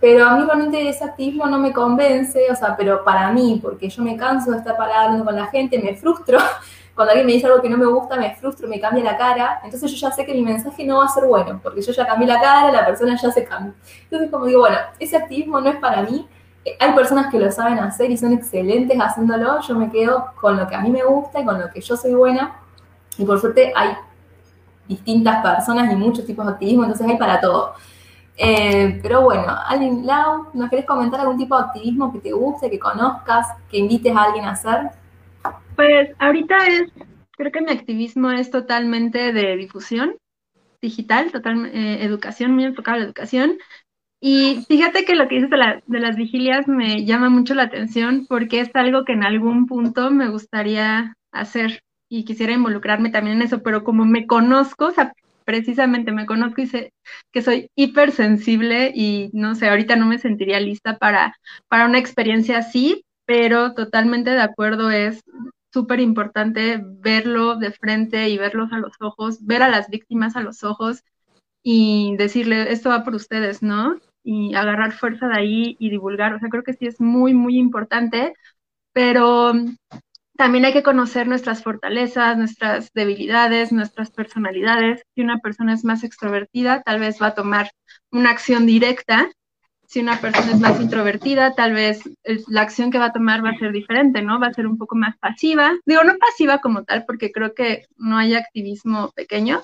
pero 0.00 0.26
a 0.26 0.36
mí 0.36 0.44
realmente 0.44 0.88
ese 0.88 1.04
activismo 1.04 1.46
no 1.46 1.58
me 1.58 1.72
convence, 1.72 2.50
o 2.50 2.54
sea, 2.54 2.76
pero 2.76 3.02
para 3.02 3.32
mí, 3.32 3.58
porque 3.62 3.88
yo 3.88 4.02
me 4.02 4.16
canso 4.16 4.50
de 4.50 4.58
estar 4.58 4.74
hablando 4.80 5.24
con 5.24 5.34
la 5.34 5.46
gente, 5.46 5.78
me 5.78 5.94
frustro, 5.94 6.38
cuando 6.94 7.10
alguien 7.10 7.26
me 7.26 7.32
dice 7.34 7.46
algo 7.46 7.62
que 7.62 7.68
no 7.68 7.78
me 7.78 7.86
gusta, 7.86 8.16
me 8.16 8.34
frustro, 8.34 8.68
me 8.68 8.80
cambia 8.80 9.04
la 9.04 9.16
cara, 9.16 9.60
entonces 9.64 9.90
yo 9.92 9.96
ya 9.96 10.14
sé 10.14 10.24
que 10.26 10.34
mi 10.34 10.42
mensaje 10.42 10.84
no 10.84 10.98
va 10.98 11.06
a 11.06 11.08
ser 11.08 11.24
bueno, 11.24 11.60
porque 11.62 11.80
yo 11.80 11.92
ya 11.92 12.06
cambié 12.06 12.26
la 12.26 12.40
cara, 12.40 12.70
la 12.70 12.84
persona 12.84 13.16
ya 13.20 13.30
se 13.30 13.44
cambia. 13.44 13.74
Entonces 14.02 14.30
como 14.30 14.46
digo, 14.46 14.60
bueno, 14.60 14.76
ese 14.98 15.16
activismo 15.16 15.60
no 15.60 15.70
es 15.70 15.76
para 15.76 16.02
mí, 16.02 16.26
eh, 16.64 16.76
hay 16.78 16.92
personas 16.92 17.30
que 17.30 17.38
lo 17.38 17.50
saben 17.50 17.78
hacer 17.78 18.10
y 18.10 18.16
son 18.16 18.32
excelentes 18.32 18.98
haciéndolo, 18.98 19.60
yo 19.60 19.74
me 19.76 19.90
quedo 19.90 20.32
con 20.40 20.56
lo 20.56 20.68
que 20.68 20.74
a 20.74 20.80
mí 20.80 20.90
me 20.90 21.04
gusta 21.04 21.40
y 21.40 21.44
con 21.44 21.60
lo 21.60 21.70
que 21.70 21.80
yo 21.80 21.96
soy 21.96 22.14
buena, 22.14 22.60
y 23.18 23.24
por 23.24 23.40
suerte 23.40 23.72
hay 23.74 23.96
distintas 24.86 25.42
personas 25.42 25.90
y 25.90 25.96
muchos 25.96 26.26
tipos 26.26 26.44
de 26.46 26.52
activismo, 26.52 26.84
entonces 26.84 27.06
hay 27.06 27.16
para 27.16 27.40
todo. 27.40 27.74
Eh, 28.38 28.98
pero 29.02 29.22
bueno, 29.22 29.44
alguien, 29.66 30.06
Lau, 30.06 30.48
¿nos 30.52 30.68
querés 30.68 30.84
comentar 30.84 31.20
algún 31.20 31.38
tipo 31.38 31.56
de 31.56 31.64
activismo 31.64 32.12
que 32.12 32.20
te 32.20 32.32
guste, 32.32 32.70
que 32.70 32.78
conozcas, 32.78 33.46
que 33.70 33.78
invites 33.78 34.14
a 34.14 34.24
alguien 34.24 34.44
a 34.44 34.50
hacer? 34.52 34.90
Pues 35.74 36.10
ahorita 36.18 36.56
es, 36.66 36.92
creo 37.32 37.52
que 37.52 37.62
mi 37.62 37.72
activismo 37.72 38.30
es 38.30 38.50
totalmente 38.50 39.32
de 39.32 39.56
difusión 39.56 40.16
digital, 40.82 41.32
total 41.32 41.66
eh, 41.66 42.04
educación, 42.04 42.54
muy 42.54 42.64
enfocada 42.64 42.96
a 42.96 43.00
la 43.00 43.06
educación. 43.06 43.58
Y 44.20 44.64
fíjate 44.68 45.04
que 45.04 45.14
lo 45.14 45.28
que 45.28 45.36
dices 45.36 45.50
de, 45.50 45.82
de 45.86 46.00
las 46.00 46.16
vigilias 46.16 46.66
me 46.68 47.04
llama 47.04 47.28
mucho 47.28 47.54
la 47.54 47.64
atención 47.64 48.26
porque 48.28 48.60
es 48.60 48.70
algo 48.74 49.04
que 49.04 49.12
en 49.12 49.24
algún 49.24 49.66
punto 49.66 50.10
me 50.10 50.28
gustaría 50.28 51.14
hacer 51.32 51.82
y 52.08 52.24
quisiera 52.24 52.52
involucrarme 52.52 53.10
también 53.10 53.36
en 53.38 53.42
eso, 53.42 53.62
pero 53.62 53.84
como 53.84 54.04
me 54.04 54.26
conozco, 54.26 54.86
o 54.86 54.90
sea, 54.90 55.12
precisamente 55.46 56.12
me 56.12 56.26
conozco 56.26 56.60
y 56.60 56.66
sé 56.66 56.92
que 57.32 57.40
soy 57.40 57.70
hipersensible 57.76 58.92
y 58.94 59.30
no 59.32 59.54
sé, 59.54 59.68
ahorita 59.70 59.96
no 59.96 60.06
me 60.06 60.18
sentiría 60.18 60.60
lista 60.60 60.98
para, 60.98 61.36
para 61.68 61.86
una 61.86 61.98
experiencia 61.98 62.58
así, 62.58 63.04
pero 63.24 63.72
totalmente 63.74 64.30
de 64.30 64.42
acuerdo 64.42 64.90
es 64.90 65.22
súper 65.72 66.00
importante 66.00 66.82
verlo 66.82 67.56
de 67.56 67.70
frente 67.72 68.28
y 68.28 68.38
verlos 68.38 68.72
a 68.72 68.78
los 68.78 68.94
ojos, 69.00 69.44
ver 69.46 69.62
a 69.62 69.68
las 69.68 69.88
víctimas 69.88 70.36
a 70.36 70.40
los 70.40 70.64
ojos 70.64 71.02
y 71.62 72.16
decirle, 72.16 72.72
esto 72.72 72.90
va 72.90 73.04
por 73.04 73.14
ustedes, 73.14 73.62
¿no? 73.62 73.96
Y 74.24 74.54
agarrar 74.54 74.92
fuerza 74.92 75.28
de 75.28 75.38
ahí 75.38 75.76
y 75.78 75.90
divulgar. 75.90 76.34
O 76.34 76.38
sea, 76.40 76.48
creo 76.48 76.62
que 76.64 76.74
sí 76.74 76.86
es 76.86 77.00
muy, 77.00 77.34
muy 77.34 77.58
importante, 77.58 78.34
pero 78.92 79.52
también 80.36 80.64
hay 80.64 80.72
que 80.72 80.82
conocer 80.82 81.26
nuestras 81.28 81.62
fortalezas, 81.62 82.36
nuestras 82.36 82.92
debilidades, 82.92 83.72
nuestras 83.72 84.10
personalidades. 84.10 85.02
Si 85.14 85.22
una 85.22 85.38
persona 85.38 85.74
es 85.74 85.84
más 85.84 86.04
extrovertida, 86.04 86.82
tal 86.82 87.00
vez 87.00 87.20
va 87.20 87.28
a 87.28 87.34
tomar 87.34 87.70
una 88.10 88.30
acción 88.30 88.66
directa. 88.66 89.30
Si 89.86 90.00
una 90.00 90.20
persona 90.20 90.52
es 90.52 90.60
más 90.60 90.80
introvertida, 90.80 91.54
tal 91.54 91.72
vez 91.72 92.02
la 92.48 92.62
acción 92.62 92.90
que 92.90 92.98
va 92.98 93.06
a 93.06 93.12
tomar 93.12 93.44
va 93.44 93.50
a 93.50 93.58
ser 93.58 93.72
diferente, 93.72 94.20
¿no? 94.20 94.40
Va 94.40 94.48
a 94.48 94.54
ser 94.54 94.66
un 94.66 94.78
poco 94.78 94.96
más 94.96 95.16
pasiva. 95.18 95.72
Digo, 95.86 96.02
no 96.02 96.16
pasiva 96.18 96.58
como 96.58 96.84
tal, 96.84 97.04
porque 97.06 97.30
creo 97.30 97.54
que 97.54 97.86
no 97.96 98.18
hay 98.18 98.34
activismo 98.34 99.12
pequeño, 99.14 99.62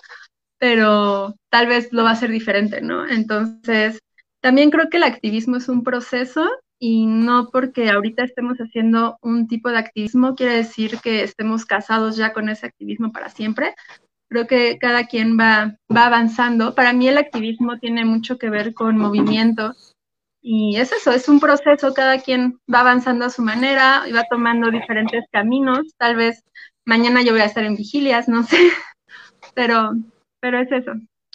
pero 0.58 1.34
tal 1.50 1.66
vez 1.66 1.92
lo 1.92 2.04
va 2.04 2.12
a 2.12 2.16
ser 2.16 2.30
diferente, 2.30 2.80
¿no? 2.80 3.08
Entonces, 3.08 4.00
también 4.40 4.70
creo 4.70 4.88
que 4.88 4.98
el 4.98 5.04
activismo 5.04 5.56
es 5.56 5.68
un 5.68 5.82
proceso 5.82 6.48
y 6.84 7.06
no 7.06 7.48
porque 7.52 7.90
ahorita 7.90 8.24
estemos 8.24 8.58
haciendo 8.58 9.16
un 9.22 9.46
tipo 9.46 9.70
de 9.70 9.78
activismo 9.78 10.34
quiere 10.34 10.56
decir 10.56 10.98
que 11.00 11.22
estemos 11.22 11.64
casados 11.64 12.16
ya 12.16 12.32
con 12.32 12.48
ese 12.48 12.66
activismo 12.66 13.12
para 13.12 13.28
siempre. 13.28 13.76
Creo 14.28 14.48
que 14.48 14.78
cada 14.78 15.06
quien 15.06 15.38
va, 15.38 15.76
va 15.96 16.06
avanzando. 16.06 16.74
Para 16.74 16.92
mí 16.92 17.06
el 17.06 17.18
activismo 17.18 17.78
tiene 17.78 18.04
mucho 18.04 18.36
que 18.36 18.50
ver 18.50 18.74
con 18.74 18.98
movimiento 18.98 19.76
y 20.40 20.76
es 20.76 20.90
eso, 20.90 21.12
es 21.12 21.28
un 21.28 21.38
proceso, 21.38 21.94
cada 21.94 22.18
quien 22.18 22.58
va 22.72 22.80
avanzando 22.80 23.26
a 23.26 23.30
su 23.30 23.42
manera 23.42 24.02
y 24.08 24.12
va 24.12 24.24
tomando 24.28 24.68
diferentes 24.72 25.24
caminos. 25.30 25.94
Tal 25.98 26.16
vez 26.16 26.42
mañana 26.84 27.22
yo 27.22 27.30
voy 27.30 27.42
a 27.42 27.46
estar 27.46 27.62
en 27.62 27.76
vigilias, 27.76 28.26
no 28.26 28.42
sé, 28.42 28.58
pero, 29.54 29.92
pero 30.40 30.58
es 30.58 30.72
eso. 30.72 30.94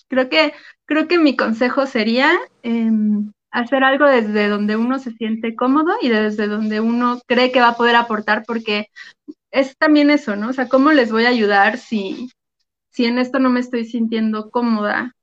Creo 0.09 0.27
que, 0.27 0.53
creo 0.83 1.07
que 1.07 1.17
mi 1.17 1.37
consejo 1.37 1.85
sería 1.85 2.33
eh, 2.63 2.91
hacer 3.57 3.83
algo 3.83 4.05
desde 4.05 4.49
donde 4.49 4.75
uno 4.75 4.99
se 4.99 5.11
siente 5.13 5.55
cómodo 5.55 5.93
y 5.99 6.09
desde 6.09 6.47
donde 6.47 6.79
uno 6.79 7.19
cree 7.25 7.51
que 7.51 7.59
va 7.59 7.69
a 7.69 7.75
poder 7.75 7.95
aportar, 7.95 8.43
porque 8.45 8.89
es 9.51 9.75
también 9.77 10.11
eso, 10.11 10.35
¿no? 10.35 10.49
O 10.49 10.53
sea, 10.53 10.69
¿cómo 10.69 10.91
les 10.91 11.11
voy 11.11 11.25
a 11.25 11.29
ayudar 11.29 11.77
si, 11.79 12.29
si 12.91 13.05
en 13.05 13.17
esto 13.17 13.39
no 13.39 13.49
me 13.49 13.59
estoy 13.59 13.85
sintiendo 13.85 14.51
cómoda? 14.51 15.15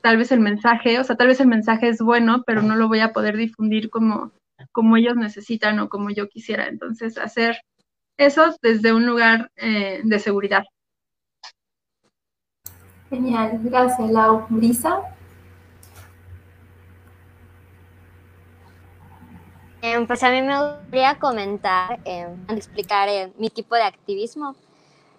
Tal 0.00 0.16
vez 0.16 0.32
el 0.32 0.40
mensaje, 0.40 0.98
o 0.98 1.04
sea, 1.04 1.16
tal 1.16 1.26
vez 1.26 1.40
el 1.40 1.46
mensaje 1.46 1.88
es 1.88 1.98
bueno, 1.98 2.42
pero 2.46 2.62
no 2.62 2.74
lo 2.74 2.88
voy 2.88 3.00
a 3.00 3.12
poder 3.12 3.36
difundir 3.36 3.90
como, 3.90 4.32
como 4.72 4.96
ellos 4.96 5.16
necesitan 5.16 5.78
o 5.78 5.90
como 5.90 6.08
yo 6.08 6.28
quisiera. 6.28 6.68
Entonces, 6.68 7.18
hacer 7.18 7.60
eso 8.16 8.56
desde 8.62 8.94
un 8.94 9.04
lugar 9.04 9.50
eh, 9.56 10.00
de 10.04 10.18
seguridad. 10.18 10.64
Genial, 13.10 13.60
gracias 13.62 14.10
Lau. 14.10 14.46
Brisa. 14.48 15.13
Em, 19.86 20.06
pues 20.06 20.22
a 20.22 20.30
mí 20.30 20.40
me 20.40 20.58
gustaría 20.58 21.18
comentar, 21.18 22.00
eh, 22.06 22.26
explicar 22.48 23.06
eh, 23.10 23.30
mi 23.36 23.50
tipo 23.50 23.74
de 23.74 23.82
activismo. 23.82 24.56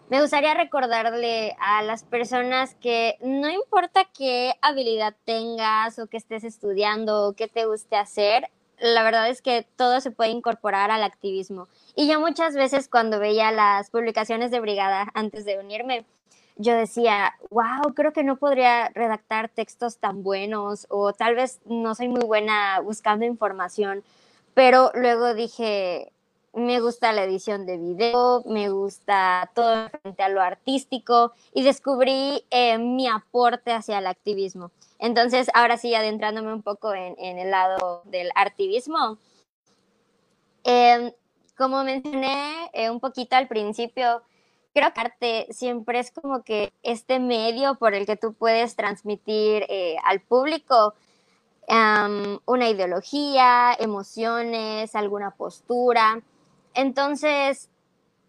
Me 0.10 0.20
gustaría 0.20 0.56
recordarle 0.56 1.56
a 1.60 1.84
las 1.84 2.04
personas 2.04 2.74
que 2.82 3.16
no 3.22 3.48
importa 3.48 4.06
qué 4.06 4.56
habilidad 4.64 5.14
tengas 5.24 6.00
o 6.00 6.08
que 6.08 6.18
estés 6.18 6.44
estudiando 6.44 7.28
o 7.28 7.34
qué 7.34 7.48
te 7.48 7.66
guste 7.66 7.96
hacer, 7.96 8.50
la 8.80 9.04
verdad 9.04 9.30
es 9.30 9.44
que 9.44 9.68
todo 9.76 10.02
se 10.02 10.10
puede 10.10 10.32
incorporar 10.32 10.90
al 10.90 11.04
activismo. 11.04 11.68
Y 11.96 12.08
yo 12.08 12.20
muchas 12.20 12.56
veces 12.56 12.90
cuando 12.90 13.20
veía 13.20 13.52
las 13.52 13.92
publicaciones 13.92 14.50
de 14.50 14.62
Brigada 14.62 15.12
antes 15.14 15.46
de 15.46 15.60
unirme, 15.60 16.08
yo 16.58 16.74
decía, 16.74 17.36
wow, 17.52 17.94
creo 17.94 18.14
que 18.14 18.24
no 18.24 18.38
podría 18.38 18.90
redactar 18.90 19.50
textos 19.50 20.00
tan 20.00 20.24
buenos 20.24 20.88
o 20.90 21.14
tal 21.14 21.36
vez 21.36 21.62
no 21.66 21.94
soy 21.94 22.08
muy 22.08 22.26
buena 22.26 22.80
buscando 22.80 23.26
información 23.26 24.04
pero 24.56 24.90
luego 24.96 25.36
dije, 25.36 26.14
me 26.54 26.80
gusta 26.80 27.12
la 27.12 27.26
edición 27.26 27.66
de 27.66 27.78
video, 27.78 28.42
me 28.48 28.70
gusta 28.70 29.52
todo 29.54 29.90
frente 29.90 30.24
a 30.24 30.30
lo 30.30 30.42
artístico 30.42 31.34
y 31.54 31.64
descubrí 31.64 32.46
eh, 32.50 32.78
mi 32.78 33.08
aporte 33.08 33.74
hacia 33.74 34.00
el 34.00 34.08
activismo. 34.08 34.72
Entonces, 34.98 35.52
ahora 35.54 35.76
sí, 35.78 35.94
adentrándome 35.94 36.54
un 36.54 36.64
poco 36.64 36.94
en, 36.94 37.18
el 37.20 37.52
lado 37.52 38.02
del 38.06 38.30
activismo, 38.36 39.20
em, 40.64 41.12
como 41.58 41.84
mencioné 41.84 42.70
eh, 42.72 42.90
un 42.90 43.02
poquito 43.02 43.36
al 43.36 43.50
principio, 43.50 44.24
creo 44.74 44.94
que 44.94 45.02
arte 45.02 45.48
siempre 45.52 46.00
es 46.00 46.12
como 46.12 46.44
que 46.44 46.72
este 46.82 47.20
medio 47.20 47.76
por 47.76 47.94
el 47.94 48.06
que 48.06 48.16
tú 48.16 48.34
puedes 48.34 48.78
transmitir 48.78 49.66
eh, 49.68 49.98
al 50.06 50.22
público 50.22 50.96
una 51.68 52.70
ideología, 52.70 53.76
emociones, 53.80 54.96
alguna 54.96 55.32
postura. 55.32 56.22
Entonces, 56.74 57.70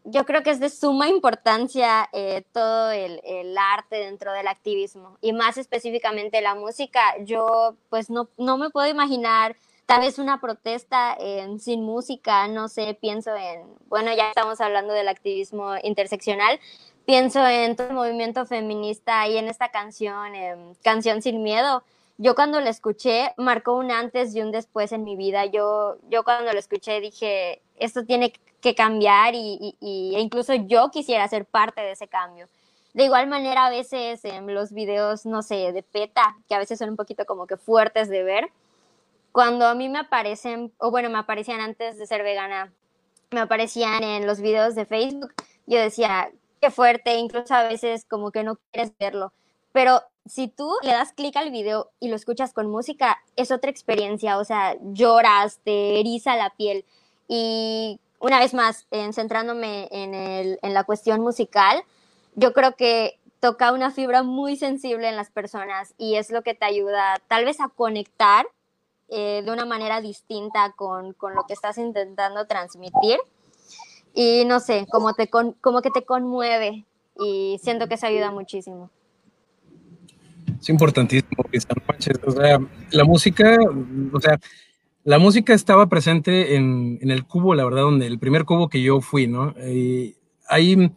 yo 0.05 0.24
creo 0.24 0.43
que 0.43 0.51
es 0.51 0.61
de 0.61 0.70
suma 0.70 1.09
importancia 1.09 2.09
eh, 2.12 2.45
todo 2.53 2.93
el, 2.93 3.20
arte 3.59 3.97
dentro 3.97 4.32
del 4.32 4.47
activismo 4.47 5.18
y 5.20 5.32
más 5.32 5.59
específicamente 5.59 6.41
la 6.41 6.55
música. 6.55 7.01
Yo 7.24 7.74
pues 7.91 8.09
no, 8.09 8.28
no 8.39 8.57
me 8.57 8.70
puedo 8.70 8.89
imaginar 8.89 9.57
tal 9.84 10.01
vez 10.01 10.18
una 10.18 10.41
protesta 10.41 11.16
sin 11.59 11.82
música, 11.82 12.49
no 12.49 12.68
sé, 12.68 12.97
pienso 13.01 13.34
en, 13.37 13.66
bueno, 13.89 14.12
ya 14.14 14.28
estamos 14.28 14.61
hablando 14.61 14.93
del 14.93 15.09
activismo 15.09 15.74
interseccional, 15.82 16.59
pienso 17.05 17.47
en 17.47 17.76
todo 17.76 17.89
el 17.89 17.95
movimiento 17.95 18.47
feminista 18.47 19.28
y 19.28 19.39
en 19.39 19.49
esta 19.49 19.70
canción, 19.70 20.34
em, 20.34 20.74
Canción 20.82 21.22
sin 21.22 21.43
Miedo 21.43 21.84
yo 22.18 22.34
cuando 22.34 22.60
la 22.60 22.70
escuché 22.70 23.32
marcó 23.36 23.74
un 23.76 23.90
antes 23.90 24.34
y 24.34 24.40
un 24.40 24.50
después 24.50 24.92
en 24.92 25.04
mi 25.04 25.16
vida. 25.16 25.46
Yo, 25.46 25.96
yo 26.08 26.24
cuando 26.24 26.52
lo 26.52 26.58
escuché 26.58 27.00
dije, 27.00 27.62
esto 27.76 28.04
tiene 28.04 28.32
que 28.60 28.74
cambiar 28.74 29.34
y, 29.34 29.76
e 29.80 30.20
incluso 30.20 30.54
yo 30.54 30.90
quisiera 30.90 31.28
ser 31.28 31.44
parte 31.44 31.82
de 31.82 31.92
ese 31.92 32.08
cambio. 32.08 32.48
De 32.94 33.04
igual 33.04 33.26
manera, 33.26 33.66
a 33.66 33.70
veces 33.70 34.24
en 34.24 34.54
los 34.54 34.72
videos, 34.72 35.26
no 35.26 35.42
sé, 35.42 35.72
de 35.72 35.82
PETA, 35.82 36.36
que 36.48 36.54
a 36.54 36.58
veces 36.58 36.78
son 36.78 36.90
un 36.90 36.96
poquito 36.96 37.26
como 37.26 37.46
que 37.46 37.58
fuertes 37.58 38.08
de 38.08 38.22
ver, 38.22 38.50
cuando 39.32 39.66
a 39.66 39.74
mí 39.74 39.90
me 39.90 39.98
aparecen, 39.98 40.72
o 40.78 40.90
bueno, 40.90 41.10
me 41.10 41.18
aparecían 41.18 41.60
antes 41.60 41.98
de 41.98 42.06
ser 42.06 42.22
vegana, 42.22 42.72
me 43.30 43.40
aparecían 43.40 44.02
en 44.02 44.26
los 44.26 44.40
videos 44.40 44.74
de 44.74 44.86
Facebook, 44.86 45.34
yo 45.66 45.78
decía, 45.78 46.30
qué 46.58 46.70
fuerte, 46.70 47.16
incluso 47.16 47.52
a 47.54 47.64
veces 47.64 48.06
como 48.06 48.30
que 48.30 48.44
no 48.44 48.58
quieres 48.72 48.92
verlo. 48.98 49.34
Pero 49.72 50.00
si 50.28 50.48
tú 50.48 50.72
le 50.82 50.92
das 50.92 51.12
clic 51.12 51.36
al 51.36 51.50
video 51.50 51.90
y 52.00 52.08
lo 52.08 52.16
escuchas 52.16 52.52
con 52.52 52.70
música, 52.70 53.18
es 53.36 53.50
otra 53.50 53.70
experiencia, 53.70 54.38
o 54.38 54.44
sea, 54.44 54.76
lloras, 54.80 55.60
te 55.64 56.00
eriza 56.00 56.36
la 56.36 56.50
piel. 56.50 56.84
Y 57.28 58.00
una 58.18 58.38
vez 58.38 58.54
más, 58.54 58.86
en, 58.90 59.12
centrándome 59.12 59.88
en, 59.90 60.74
la 60.74 60.84
cuestión 60.84 61.20
musical, 61.20 61.82
yo 62.34 62.52
creo 62.52 62.74
que 62.76 63.18
toca 63.40 63.72
una 63.72 63.90
fibra 63.90 64.22
muy 64.22 64.56
sensible 64.56 65.08
en 65.08 65.16
las 65.16 65.30
personas 65.30 65.94
y 65.98 66.16
es 66.16 66.30
lo 66.30 66.42
que 66.42 66.54
te 66.54 66.64
ayuda 66.64 67.20
tal 67.28 67.44
vez 67.44 67.60
a 67.60 67.68
conectar 67.68 68.46
eh, 69.08 69.42
de 69.44 69.52
una 69.52 69.64
manera 69.64 70.00
distinta 70.00 70.72
con, 70.72 71.12
con, 71.12 71.34
lo 71.34 71.44
que 71.44 71.52
estás 71.52 71.78
intentando 71.78 72.46
transmitir. 72.46 73.18
Y 74.14 74.44
no 74.46 74.60
sé, 74.60 74.86
como, 74.90 75.12
te 75.14 75.28
como 75.28 75.82
que 75.82 75.90
te 75.90 76.04
conmueve 76.04 76.86
y 77.18 77.60
siento 77.62 77.86
que 77.86 77.94
eso 77.94 78.06
ayuda 78.06 78.30
muchísimo. 78.30 78.90
Es 80.61 80.68
importantísimo, 80.68 81.44
O 82.26 82.30
sea, 82.30 82.59
la 82.90 83.04
música, 83.04 83.57
o 84.12 84.20
sea, 84.20 84.38
la 85.04 85.18
música 85.18 85.54
estaba 85.54 85.88
presente 85.88 86.57
en, 86.57 86.98
el 87.02 87.24
cubo, 87.24 87.54
la 87.54 87.64
verdad, 87.64 87.82
donde 87.82 88.07
el 88.07 88.18
primer 88.18 88.44
cubo 88.44 88.68
que 88.68 88.82
yo 88.82 89.00
fui, 89.00 89.26
¿no? 89.26 89.54
ahí, 90.48 90.90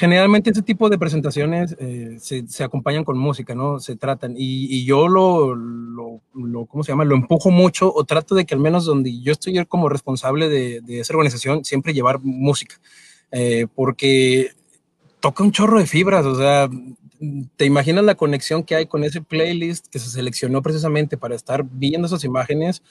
generalmente 0.00 0.50
ese 0.50 0.62
tipo 0.62 0.88
de 0.88 0.98
presentaciones 0.98 1.76
eh, 1.78 2.16
se, 2.18 2.46
se, 2.48 2.64
acompañan 2.64 3.04
con 3.04 3.18
música, 3.18 3.54
¿no? 3.54 3.80
Se 3.80 3.96
tratan. 3.96 4.34
Y, 4.34 4.74
y 4.74 4.86
yo 4.86 5.08
lo, 5.08 5.54
lo, 5.54 6.22
lo, 6.32 6.64
¿cómo 6.64 6.82
se 6.82 6.92
llama? 6.92 7.04
Lo 7.04 7.16
empujo 7.16 7.50
mucho 7.50 7.92
o 7.92 8.04
trato 8.04 8.34
de 8.34 8.46
que 8.46 8.54
al 8.54 8.60
menos 8.60 8.86
donde 8.86 9.20
yo 9.20 9.32
estoy 9.32 9.62
como 9.66 9.90
responsable 9.90 10.48
de, 10.48 10.80
de 10.80 11.00
esa 11.00 11.12
organización, 11.12 11.66
siempre 11.66 11.92
llevar 11.92 12.20
música. 12.22 12.76
Eh, 13.30 13.66
porque 13.74 14.52
toca 15.20 15.44
un 15.44 15.52
chorro 15.52 15.78
de 15.78 15.86
fibras, 15.86 16.24
o 16.24 16.34
sea, 16.34 16.68
te 17.56 17.66
imaginas 17.66 18.04
la 18.04 18.14
conexión 18.14 18.64
que 18.64 18.74
hay 18.74 18.86
con 18.86 19.04
ese 19.04 19.20
playlist 19.20 19.86
que 19.88 19.98
se 19.98 20.10
seleccionó 20.10 20.62
precisamente 20.62 21.16
para 21.16 21.34
estar 21.34 21.64
viendo 21.64 22.06
esas 22.06 22.24
imágenes, 22.24 22.82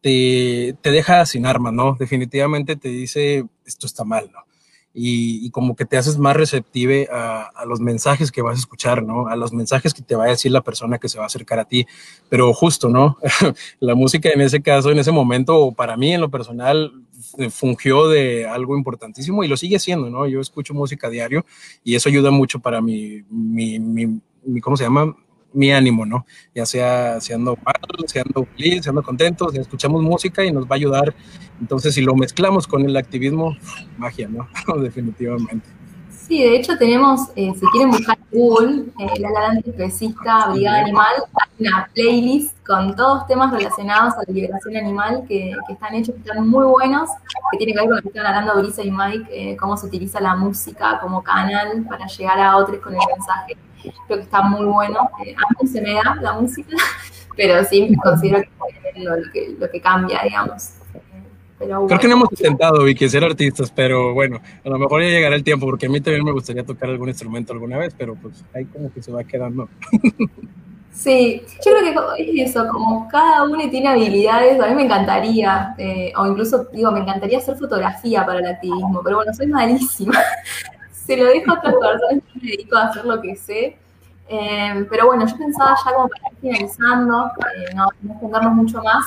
te, 0.00 0.76
te 0.80 0.90
deja 0.90 1.24
sin 1.26 1.46
armas, 1.46 1.72
¿no? 1.72 1.96
Definitivamente 1.98 2.76
te 2.76 2.88
dice, 2.88 3.46
esto 3.64 3.86
está 3.86 4.04
mal, 4.04 4.30
¿no? 4.32 4.49
Y, 4.92 5.50
como 5.50 5.76
que 5.76 5.84
te 5.84 5.96
haces 5.96 6.18
más 6.18 6.36
receptive 6.36 7.08
a, 7.12 7.64
los 7.66 7.80
mensajes 7.80 8.32
que 8.32 8.42
vas 8.42 8.56
a 8.56 8.58
escuchar, 8.58 9.02
¿no? 9.02 9.28
A 9.28 9.36
los 9.36 9.52
mensajes 9.52 9.94
que 9.94 10.02
te 10.02 10.16
va 10.16 10.24
a 10.24 10.28
decir 10.28 10.50
la 10.50 10.62
persona 10.62 10.98
que 10.98 11.08
se 11.08 11.18
va 11.18 11.24
a 11.24 11.26
acercar 11.26 11.58
a 11.58 11.64
ti. 11.64 11.86
Pero 12.28 12.52
justo, 12.52 12.88
¿no? 12.88 13.16
la 13.80 13.94
música 13.94 14.30
en 14.30 14.40
ese 14.40 14.60
caso, 14.60 14.90
en 14.90 14.98
ese 14.98 15.12
momento, 15.12 15.72
para 15.72 15.96
mí 15.96 16.12
en 16.12 16.20
lo 16.20 16.30
personal, 16.30 16.92
fungió 17.50 18.08
de 18.08 18.46
algo 18.46 18.76
importantísimo 18.76 19.44
y 19.44 19.48
lo 19.48 19.56
sigue 19.56 19.78
siendo, 19.78 20.10
¿no? 20.10 20.26
Yo 20.26 20.40
escucho 20.40 20.74
música 20.74 21.08
diario 21.08 21.44
y 21.84 21.94
eso 21.94 22.08
ayuda 22.08 22.30
mucho 22.30 22.60
para 22.60 22.80
mi, 22.80 23.22
mi, 23.30 23.78
mi, 23.78 24.20
mi 24.44 24.60
¿cómo 24.60 24.76
se 24.76 24.84
llama? 24.84 25.14
Mi 25.52 25.72
ánimo, 25.72 26.06
¿no? 26.06 26.26
Ya 26.54 26.66
sea 26.66 27.20
siendo 27.20 27.56
mal, 27.64 27.74
siendo 28.06 28.46
feliz, 28.56 28.82
siendo 28.82 29.02
contentos, 29.02 29.54
escuchamos 29.54 30.02
música 30.02 30.44
y 30.44 30.52
nos 30.52 30.64
va 30.64 30.72
a 30.72 30.74
ayudar. 30.74 31.14
Entonces, 31.60 31.94
si 31.94 32.00
lo 32.00 32.14
mezclamos 32.14 32.66
con 32.66 32.84
el 32.84 32.96
activismo, 32.96 33.56
magia, 33.98 34.28
¿no? 34.28 34.48
Definitivamente. 34.80 35.80
Sí, 36.30 36.44
de 36.44 36.54
hecho 36.54 36.78
tenemos, 36.78 37.22
eh, 37.34 37.52
si 37.58 37.66
quieren 37.72 37.90
buscar 37.90 38.16
Google, 38.30 38.84
eh, 39.00 39.18
la 39.18 39.30
Gran 39.32 39.58
Especista 39.58 40.50
Brigada 40.50 40.82
Animal, 40.82 41.12
hay 41.34 41.66
una 41.66 41.90
playlist 41.92 42.56
con 42.64 42.94
todos 42.94 43.26
temas 43.26 43.52
relacionados 43.52 44.14
a 44.14 44.18
la 44.18 44.32
liberación 44.32 44.76
animal 44.76 45.24
que, 45.26 45.56
que, 45.66 45.72
están 45.72 45.92
hechos, 45.92 46.14
que 46.14 46.20
están 46.20 46.46
muy 46.46 46.66
buenos, 46.66 47.10
que 47.50 47.58
tienen 47.58 47.74
que 47.74 47.80
ver 47.80 47.88
con 47.88 47.96
lo 47.96 48.02
que 48.02 48.08
están 48.10 48.26
hablando 48.26 48.62
Brisa 48.62 48.84
y 48.84 48.92
Mike, 48.92 49.26
eh, 49.32 49.56
cómo 49.56 49.76
se 49.76 49.86
utiliza 49.86 50.20
la 50.20 50.36
música 50.36 51.00
como 51.00 51.20
canal 51.20 51.84
para 51.88 52.06
llegar 52.06 52.38
a 52.38 52.56
otros 52.58 52.78
con 52.78 52.92
el 52.92 53.00
mensaje. 53.12 53.56
Creo 54.06 54.18
que 54.18 54.24
está 54.24 54.42
muy 54.42 54.64
bueno. 54.66 55.10
Eh, 55.24 55.34
a 55.34 55.62
mí 55.62 55.68
se 55.68 55.80
me 55.80 55.94
da 55.94 56.16
la 56.20 56.32
música, 56.34 56.76
pero 57.36 57.64
sí 57.64 57.94
considero 58.02 58.42
que 58.42 58.48
es 58.94 59.04
lo 59.04 59.12
que, 59.32 59.56
lo 59.58 59.70
que 59.70 59.80
cambia, 59.80 60.20
digamos. 60.22 60.74
Pero 61.58 61.80
bueno. 61.80 61.86
Creo 61.88 62.00
que 62.00 62.08
no 62.08 62.14
hemos 62.14 62.32
intentado, 62.32 62.84
Vicky, 62.84 63.08
ser 63.08 63.24
artistas, 63.24 63.70
pero 63.70 64.14
bueno, 64.14 64.40
a 64.64 64.68
lo 64.68 64.78
mejor 64.78 65.02
ya 65.02 65.08
llegará 65.08 65.36
el 65.36 65.44
tiempo, 65.44 65.66
porque 65.66 65.86
a 65.86 65.88
mí 65.90 66.00
también 66.00 66.24
me 66.24 66.32
gustaría 66.32 66.64
tocar 66.64 66.88
algún 66.88 67.08
instrumento 67.08 67.52
alguna 67.52 67.76
vez, 67.76 67.94
pero 67.96 68.14
pues 68.14 68.42
ahí 68.54 68.64
como 68.66 68.92
que 68.92 69.02
se 69.02 69.12
va 69.12 69.24
quedando. 69.24 69.68
Sí, 70.92 71.42
yo 71.64 71.72
creo 71.72 72.16
que 72.16 72.22
es 72.22 72.50
eso, 72.50 72.66
como 72.68 73.08
cada 73.08 73.44
uno 73.44 73.58
tiene 73.70 73.88
habilidades, 73.88 74.60
a 74.60 74.66
mí 74.66 74.74
me 74.74 74.84
encantaría, 74.84 75.74
eh, 75.78 76.12
o 76.16 76.26
incluso 76.26 76.64
digo, 76.72 76.90
me 76.90 77.00
encantaría 77.00 77.38
hacer 77.38 77.56
fotografía 77.56 78.26
para 78.26 78.40
el 78.40 78.46
activismo, 78.46 79.00
pero 79.02 79.16
bueno, 79.16 79.32
soy 79.32 79.46
malísima. 79.46 80.18
Se 81.10 81.16
lo 81.16 81.24
dejo 81.24 81.50
a 81.50 81.54
otras 81.54 81.74
personas, 81.74 82.24
me 82.40 82.50
dedico 82.50 82.76
a 82.76 82.84
hacer 82.84 83.04
lo 83.04 83.20
que 83.20 83.34
sé. 83.34 83.76
Eh, 84.28 84.86
pero 84.88 85.06
bueno, 85.06 85.26
yo 85.26 85.36
pensaba 85.36 85.74
ya 85.84 85.92
como 85.92 86.08
para 86.08 86.30
ir 86.30 86.38
finalizando, 86.40 87.32
eh, 87.56 87.74
no, 87.74 87.88
no 88.28 88.50
mucho 88.50 88.80
más, 88.80 89.04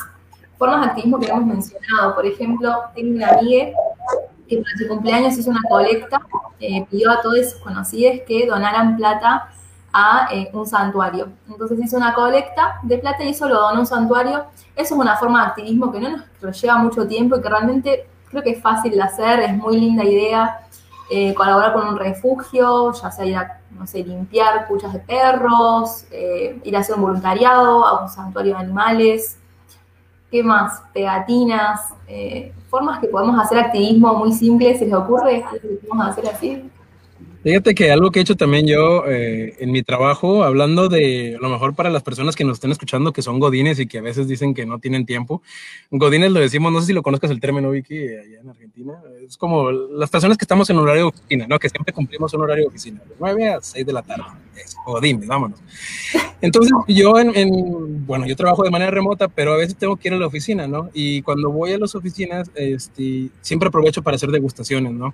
formas 0.57 0.81
de 0.81 0.87
activismo 0.87 1.17
que 1.17 1.27
hemos 1.27 1.45
mencionado. 1.45 2.13
Por 2.13 2.25
ejemplo, 2.25 2.75
tengo 2.93 3.15
una 3.15 3.29
amiga 3.29 3.67
que 4.49 4.57
para 4.57 4.77
su 4.77 4.87
cumpleaños 4.89 5.37
hizo 5.37 5.49
una 5.49 5.61
colecta, 5.69 6.21
eh, 6.59 6.85
pidió 6.91 7.09
a 7.09 7.21
todos 7.21 7.51
sus 7.51 7.61
conocidos 7.61 8.19
que 8.27 8.47
donaran 8.47 8.97
plata 8.97 9.47
a 9.93 10.27
eh, 10.33 10.49
un 10.51 10.67
santuario. 10.67 11.29
Entonces 11.47 11.79
hizo 11.81 11.95
una 11.95 12.13
colecta 12.13 12.81
de 12.83 12.97
plata 12.97 13.23
y 13.23 13.29
eso 13.29 13.47
lo 13.47 13.61
donó 13.61 13.79
un 13.79 13.87
santuario. 13.87 14.47
Eso 14.75 14.95
es 14.95 14.99
una 14.99 15.15
forma 15.15 15.39
de 15.39 15.47
activismo 15.51 15.89
que 15.89 16.01
no 16.01 16.21
nos 16.41 16.61
lleva 16.61 16.75
mucho 16.79 17.07
tiempo 17.07 17.37
y 17.37 17.41
que 17.41 17.47
realmente 17.47 18.07
creo 18.29 18.43
que 18.43 18.49
es 18.49 18.61
fácil 18.61 18.91
de 18.91 19.01
hacer, 19.01 19.39
es 19.39 19.55
muy 19.55 19.79
linda 19.79 20.03
idea. 20.03 20.59
Eh, 21.09 21.33
colaborar 21.33 21.73
con 21.73 21.87
un 21.87 21.97
refugio, 21.97 22.93
ya 22.93 23.11
sea 23.11 23.25
ir 23.25 23.35
a, 23.35 23.59
no 23.71 23.85
sé, 23.85 24.03
limpiar 24.03 24.67
cuchas 24.67 24.93
de 24.93 24.99
perros, 24.99 26.05
eh, 26.11 26.59
ir 26.63 26.75
a 26.75 26.79
hacer 26.79 26.95
un 26.95 27.01
voluntariado 27.01 27.85
a 27.85 28.01
un 28.01 28.09
santuario 28.09 28.55
de 28.55 28.61
animales, 28.61 29.37
¿Qué 30.33 30.41
más? 30.41 30.81
Pegatinas, 30.91 31.93
eh, 32.07 32.51
formas 32.67 32.99
que 32.99 33.07
podemos 33.07 33.39
hacer 33.39 33.59
activismo 33.59 34.15
muy 34.15 34.31
simples, 34.31 34.79
¿se 34.79 34.85
les 34.85 34.93
ocurre 34.95 35.43
algo 35.43 35.59
que 35.61 35.87
podemos 35.87 36.07
hacer 36.07 36.27
así? 36.27 36.71
Fíjate 37.43 37.75
que 37.75 37.91
algo 37.91 38.09
que 38.09 38.19
he 38.19 38.21
hecho 38.21 38.37
también 38.37 38.65
yo 38.67 39.05
eh, 39.05 39.55
en 39.59 39.71
mi 39.73 39.83
trabajo, 39.83 40.45
hablando 40.45 40.87
de 40.87 41.35
a 41.35 41.41
lo 41.41 41.49
mejor 41.49 41.75
para 41.75 41.89
las 41.89 42.01
personas 42.01 42.37
que 42.37 42.45
nos 42.45 42.53
estén 42.53 42.71
escuchando 42.71 43.11
que 43.11 43.21
son 43.21 43.37
godines 43.41 43.79
y 43.79 43.85
que 43.85 43.97
a 43.97 44.01
veces 44.01 44.29
dicen 44.29 44.53
que 44.53 44.65
no 44.65 44.79
tienen 44.79 45.05
tiempo, 45.05 45.41
godines 45.91 46.31
lo 46.31 46.39
decimos, 46.39 46.71
no 46.71 46.79
sé 46.79 46.87
si 46.87 46.93
lo 46.93 47.03
conozcas 47.03 47.31
el 47.31 47.41
término, 47.41 47.69
Vicky, 47.69 47.97
allá 47.97 48.39
en 48.39 48.49
Argentina, 48.49 48.93
es 49.27 49.35
como 49.35 49.71
las 49.71 50.09
personas 50.09 50.37
que 50.37 50.45
estamos 50.45 50.69
en 50.69 50.77
horario 50.77 51.01
de 51.01 51.09
oficina, 51.09 51.45
¿no? 51.45 51.59
Que 51.59 51.67
siempre 51.67 51.93
cumplimos 51.93 52.33
un 52.33 52.43
horario 52.43 52.63
de 52.63 52.67
oficina, 52.69 53.01
de 53.05 53.13
9 53.19 53.49
a 53.49 53.61
6 53.61 53.85
de 53.85 53.91
la 53.91 54.03
tarde, 54.03 54.23
es, 54.55 54.77
godines, 54.85 55.27
vámonos. 55.27 55.59
Entonces 56.39 56.71
yo, 56.87 57.19
en, 57.19 57.35
en, 57.35 58.05
bueno, 58.05 58.25
yo 58.25 58.37
trabajo 58.37 58.63
de 58.63 58.71
manera 58.71 58.91
remota, 58.91 59.27
pero 59.27 59.51
a 59.51 59.57
veces 59.57 59.75
tengo 59.75 59.97
que 59.97 60.07
ir 60.07 60.13
a 60.13 60.17
la 60.17 60.27
oficina, 60.27 60.65
¿no? 60.65 60.89
Y 60.93 61.21
cuando 61.23 61.51
voy 61.51 61.73
a 61.73 61.77
las 61.77 61.93
oficinas, 61.93 62.49
este, 62.55 63.31
siempre 63.41 63.67
aprovecho 63.67 64.01
para 64.01 64.15
hacer 64.15 64.29
degustaciones, 64.31 64.93
¿no? 64.93 65.13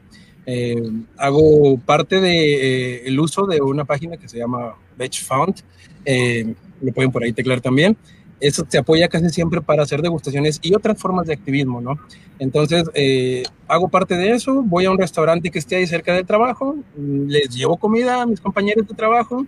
Eh, 0.51 0.81
hago 1.17 1.77
parte 1.77 2.19
de 2.19 3.05
eh, 3.07 3.19
uso 3.19 3.45
de 3.45 3.61
una 3.61 3.85
página 3.85 4.17
que 4.17 4.27
se 4.27 4.39
llama 4.39 4.75
Veg 4.97 5.13
Found, 5.13 5.61
eh, 6.05 6.55
lo 6.81 6.91
pueden 6.91 7.11
por 7.11 7.23
ahí 7.23 7.33
teclar 7.33 7.61
también. 7.61 7.95
Eso 8.39 8.63
te 8.63 8.79
apoya 8.79 9.07
casi 9.09 9.29
siempre 9.29 9.61
para 9.61 9.83
hacer 9.83 10.01
degustaciones 10.01 10.59
y 10.63 10.73
otras 10.73 10.97
formas 10.97 11.27
de 11.27 11.33
activismo, 11.33 11.81
¿no? 11.81 11.99
Entonces, 12.39 12.89
eh, 12.95 13.43
hago 13.67 13.89
parte 13.89 14.15
de 14.15 14.31
eso, 14.31 14.63
voy 14.63 14.85
a 14.85 14.91
un 14.91 14.97
restaurante 14.97 15.51
que 15.51 15.59
esté 15.59 15.75
ahí 15.75 15.85
cerca 15.85 16.15
del 16.15 16.25
trabajo, 16.25 16.77
les 16.97 17.49
llevo 17.49 17.77
comida 17.77 18.23
a 18.23 18.25
mis 18.25 18.39
compañeros 18.39 18.87
de 18.87 18.95
trabajo, 18.95 19.45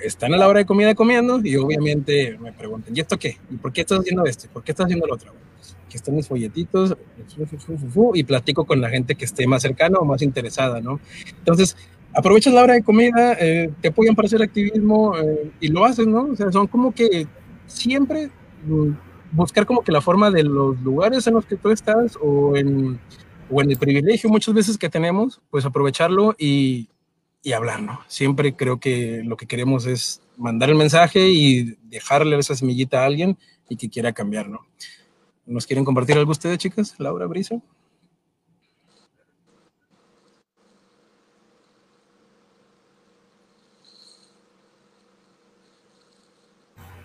están 0.00 0.34
a 0.34 0.36
la 0.36 0.46
hora 0.46 0.60
de 0.60 0.66
comida 0.66 0.94
comiendo 0.94 1.40
y 1.42 1.56
obviamente 1.56 2.38
me 2.38 2.52
preguntan, 2.52 2.94
¿y 2.96 3.00
esto 3.00 3.18
qué? 3.18 3.38
¿Y 3.50 3.56
por 3.56 3.72
qué 3.72 3.80
estás 3.80 3.98
haciendo 3.98 4.24
esto? 4.24 4.46
¿Por 4.52 4.62
qué 4.62 4.70
estás 4.70 4.84
haciendo 4.84 5.06
lo 5.06 5.14
otro? 5.14 5.32
Que 5.88 5.96
están 5.96 6.14
mis 6.14 6.28
folletitos 6.28 6.96
y 8.14 8.24
platico 8.24 8.64
con 8.64 8.80
la 8.80 8.90
gente 8.90 9.14
que 9.14 9.24
esté 9.24 9.46
más 9.46 9.62
cercana 9.62 9.98
o 9.98 10.04
más 10.04 10.22
interesada, 10.22 10.80
¿no? 10.80 11.00
Entonces, 11.38 11.76
aprovechas 12.14 12.52
la 12.52 12.62
hora 12.62 12.74
de 12.74 12.82
comida, 12.82 13.34
eh, 13.34 13.70
te 13.80 13.88
apoyan 13.88 14.14
para 14.14 14.26
hacer 14.26 14.42
activismo 14.42 15.16
eh, 15.18 15.50
y 15.60 15.68
lo 15.68 15.84
haces, 15.84 16.06
¿no? 16.06 16.24
O 16.26 16.36
sea, 16.36 16.50
son 16.52 16.66
como 16.66 16.92
que 16.92 17.26
siempre 17.66 18.30
mm, 18.66 18.90
buscar 19.32 19.66
como 19.66 19.82
que 19.82 19.92
la 19.92 20.00
forma 20.00 20.30
de 20.30 20.44
los 20.44 20.80
lugares 20.80 21.26
en 21.26 21.34
los 21.34 21.46
que 21.46 21.56
tú 21.56 21.70
estás 21.70 22.18
o 22.20 22.56
en, 22.56 22.98
o 23.50 23.62
en 23.62 23.70
el 23.70 23.76
privilegio 23.76 24.30
muchas 24.30 24.54
veces 24.54 24.78
que 24.78 24.88
tenemos, 24.88 25.40
pues 25.50 25.64
aprovecharlo 25.64 26.34
y, 26.38 26.88
y 27.42 27.52
hablar, 27.52 27.82
¿no? 27.82 28.00
Siempre 28.08 28.54
creo 28.54 28.80
que 28.80 29.22
lo 29.24 29.36
que 29.36 29.46
queremos 29.46 29.86
es 29.86 30.20
mandar 30.36 30.70
el 30.70 30.76
mensaje 30.76 31.30
y 31.30 31.76
dejarle 31.84 32.38
esa 32.38 32.54
semillita 32.54 33.02
a 33.02 33.06
alguien 33.06 33.38
y 33.68 33.76
que 33.76 33.88
quiera 33.88 34.12
cambiar, 34.12 34.48
¿no? 34.48 34.66
¿Nos 35.48 35.66
quieren 35.66 35.82
compartir 35.82 36.18
algo 36.18 36.30
ustedes, 36.30 36.58
chicas? 36.58 36.94
Laura, 36.98 37.24
Brisa. 37.24 37.56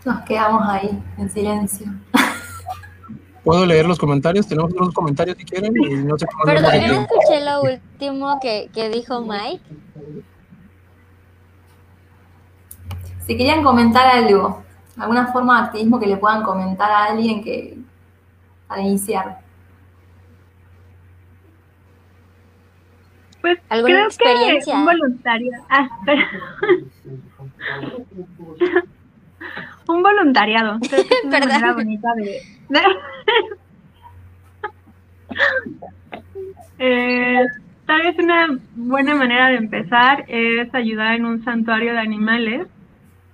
Nos 0.03 0.21
quedamos 0.25 0.61
ahí, 0.67 1.01
en 1.17 1.29
silencio. 1.29 1.87
Puedo 3.45 3.65
leer 3.65 3.85
los 3.85 3.97
comentarios, 3.97 4.45
tenemos 4.45 4.73
otros 4.73 4.93
comentarios 4.93 5.37
si 5.37 5.45
quieren. 5.45 5.73
Y 5.77 6.03
no 6.03 6.17
sé 6.17 6.25
cómo 6.25 6.43
Perdón, 6.43 6.73
yo 6.81 6.87
no 6.95 7.01
escuché 7.03 7.45
lo 7.45 7.61
último 7.61 8.39
que, 8.41 8.69
que 8.73 8.89
dijo 8.89 9.21
Mike. 9.21 9.63
Si 13.25 13.37
querían 13.37 13.63
comentar 13.63 14.05
algo, 14.05 14.61
alguna 14.97 15.31
forma 15.31 15.61
de 15.61 15.67
activismo 15.67 15.97
que 15.97 16.07
le 16.07 16.17
puedan 16.17 16.43
comentar 16.43 16.91
a 16.91 17.05
alguien 17.05 17.41
que, 17.41 17.82
para 18.73 18.87
iniciar? 18.87 19.37
Pues 23.41 23.59
creo 23.69 24.05
experiencia? 24.05 24.73
que 24.73 24.79
un 24.79 24.85
voluntario. 24.85 25.51
Ah, 25.69 25.87
un 29.87 30.01
voluntariado. 30.01 30.79
Creo 30.79 31.03
que 31.03 31.13
es 31.13 31.25
una 31.25 31.39
manera 31.39 31.73
bonita 31.73 32.07
de. 32.15 32.41
eh, 36.79 37.45
tal 37.85 38.01
vez 38.01 38.17
una 38.17 38.57
buena 38.75 39.13
manera 39.13 39.49
de 39.49 39.57
empezar 39.57 40.25
es 40.29 40.73
ayudar 40.73 41.13
en 41.15 41.25
un 41.25 41.43
santuario 41.43 41.91
de 41.91 41.99
animales. 41.99 42.65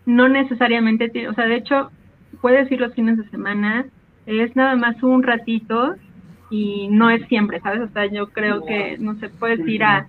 No 0.05 0.27
necesariamente, 0.27 1.29
o 1.29 1.33
sea, 1.33 1.45
de 1.45 1.55
hecho, 1.55 1.91
puedes 2.41 2.69
ir 2.71 2.81
los 2.81 2.93
fines 2.93 3.17
de 3.17 3.29
semana, 3.29 3.85
es 4.38 4.55
nada 4.55 4.75
más 4.75 5.01
un 5.01 5.23
ratito 5.23 5.95
y 6.49 6.88
no 6.89 7.09
es 7.09 7.25
siempre, 7.27 7.59
¿sabes? 7.61 7.82
O 7.82 7.93
sea, 7.93 8.05
yo 8.07 8.27
creo 8.30 8.65
que, 8.65 8.97
no 8.99 9.15
sé, 9.15 9.30
puedes 9.30 9.67
ir 9.67 9.84
a 9.84 10.07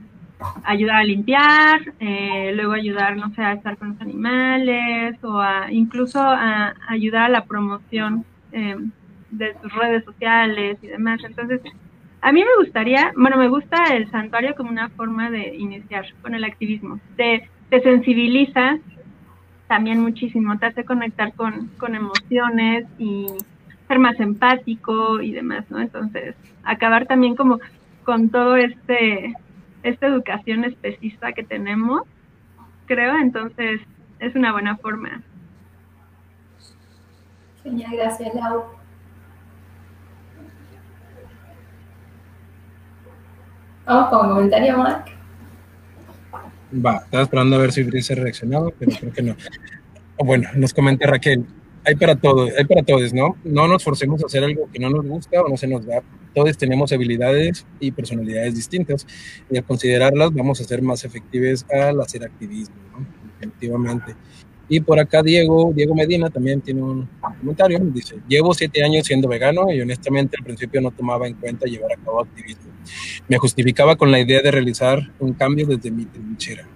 ayudar 0.65 0.97
a 0.97 1.05
limpiar, 1.05 1.81
eh, 2.01 2.53
luego 2.55 2.73
ayudar, 2.73 3.17
no 3.17 3.33
sé, 3.35 3.43
a 3.43 3.53
estar 3.53 3.77
con 3.77 3.91
los 3.91 4.01
animales 4.01 5.23
o 5.23 5.39
a, 5.41 5.71
incluso 5.71 6.21
a 6.21 6.75
ayudar 6.89 7.25
a 7.25 7.29
la 7.29 7.45
promoción 7.45 8.25
eh, 8.53 8.77
de 9.31 9.55
sus 9.63 9.73
redes 9.75 10.05
sociales 10.05 10.79
y 10.83 10.87
demás. 10.87 11.21
Entonces, 11.25 11.61
a 12.23 12.33
mí 12.33 12.41
me 12.41 12.65
gustaría, 12.65 13.13
bueno, 13.17 13.37
me 13.37 13.49
gusta 13.49 13.85
el 13.95 14.11
santuario 14.11 14.55
como 14.55 14.71
una 14.71 14.89
forma 14.91 15.31
de 15.31 15.57
iniciar 15.57 16.07
con 16.23 16.35
el 16.35 16.45
activismo. 16.45 17.01
Te, 17.17 17.49
te 17.69 17.83
sensibiliza 17.83 18.79
también 19.69 20.01
muchísimo, 20.01 20.59
te 20.59 20.67
hace 20.67 20.85
conectar 20.85 21.33
con, 21.35 21.69
con 21.79 21.95
emociones 21.95 22.87
y 22.99 23.27
ser 23.91 23.99
más 23.99 24.21
empático 24.21 25.21
y 25.21 25.33
demás, 25.33 25.65
¿no? 25.69 25.81
Entonces, 25.81 26.37
acabar 26.63 27.07
también 27.07 27.35
como 27.35 27.59
con 28.05 28.29
todo 28.31 28.55
este 28.55 29.35
esta 29.83 30.07
educación 30.07 30.65
especista 30.65 31.33
que 31.33 31.43
tenemos, 31.43 32.03
creo, 32.87 33.17
entonces 33.19 33.81
es 34.21 34.37
una 34.37 34.53
buena 34.53 34.77
forma. 34.77 35.23
Genial, 37.65 37.91
gracias, 37.97 38.33
Lau. 38.33 38.63
Vamos 43.87 44.09
con 44.09 44.27
un 44.27 44.35
comentario, 44.35 44.79
Mark. 44.79 45.07
Va, 46.87 46.99
estaba 46.99 47.25
esperando 47.25 47.57
a 47.57 47.59
ver 47.59 47.73
si 47.73 47.83
Brice 47.83 48.15
reaccionaba, 48.15 48.69
pero 48.79 48.93
creo 49.01 49.13
que 49.13 49.23
no. 49.23 49.35
Bueno, 50.19 50.49
nos 50.55 50.73
comenta 50.73 51.09
Raquel, 51.09 51.45
hay 51.85 51.95
para 51.95 52.17
todos, 52.17 52.51
hay 52.59 52.65
para 52.65 52.83
todos, 52.83 53.13
¿no? 53.13 53.37
No 53.45 53.67
nos 53.69 53.83
forcemos 53.83 54.23
a 54.23 54.27
hacer 54.27 54.45
algo 54.45 54.69
que 54.73 54.79
no 54.79 54.91
nos 54.91 55.05
gusta 55.07 55.43
o 55.43 55.49
no 55.49 55.57
se 55.57 55.67
nos 55.67 55.87
da. 55.87 56.03
Todos 56.35 56.57
tenemos 56.57 56.93
habilidades 56.93 57.67
y 57.81 57.91
personalidades 57.91 58.55
distintas 58.55 59.07
y 59.51 59.57
al 59.57 59.65
considerarlas 59.65 60.33
vamos 60.33 60.61
a 60.61 60.65
ser 60.65 60.83
más 60.83 61.05
efectivos 61.05 61.65
al 61.71 62.01
hacer 62.01 62.25
activismo, 62.25 62.77
¿no? 62.93 63.07
Definitivamente. 63.35 64.15
Y 64.69 64.81
por 64.81 65.01
acá 65.01 65.21
Diego, 65.21 65.73
Diego 65.75 65.97
Medina 65.97 66.31
también 66.31 66.61
tiene 66.61 66.81
un 66.81 67.09
comentario, 67.21 67.81
dice, 67.81 68.21
llevo 68.29 68.55
siete 68.55 68.85
años 68.85 69.05
siendo 69.05 69.27
vegano 69.27 69.73
y 69.73 69.81
honestamente 69.81 70.37
al 70.39 70.45
principio 70.45 70.81
no 70.81 70.93
tomaba 70.93 71.27
en 71.27 71.35
cuenta 71.35 71.67
llevar 71.67 71.93
a 71.93 71.97
cabo 71.97 72.21
activismo. 72.21 72.71
Me 73.27 73.37
justificaba 73.37 73.97
con 73.97 74.13
la 74.13 74.21
idea 74.21 74.41
de 74.43 74.51
realizar 74.53 75.11
un 75.19 75.33
cambio 75.33 75.67
desde 75.67 75.91
mi 75.91 76.05
trinchera. 76.05 76.69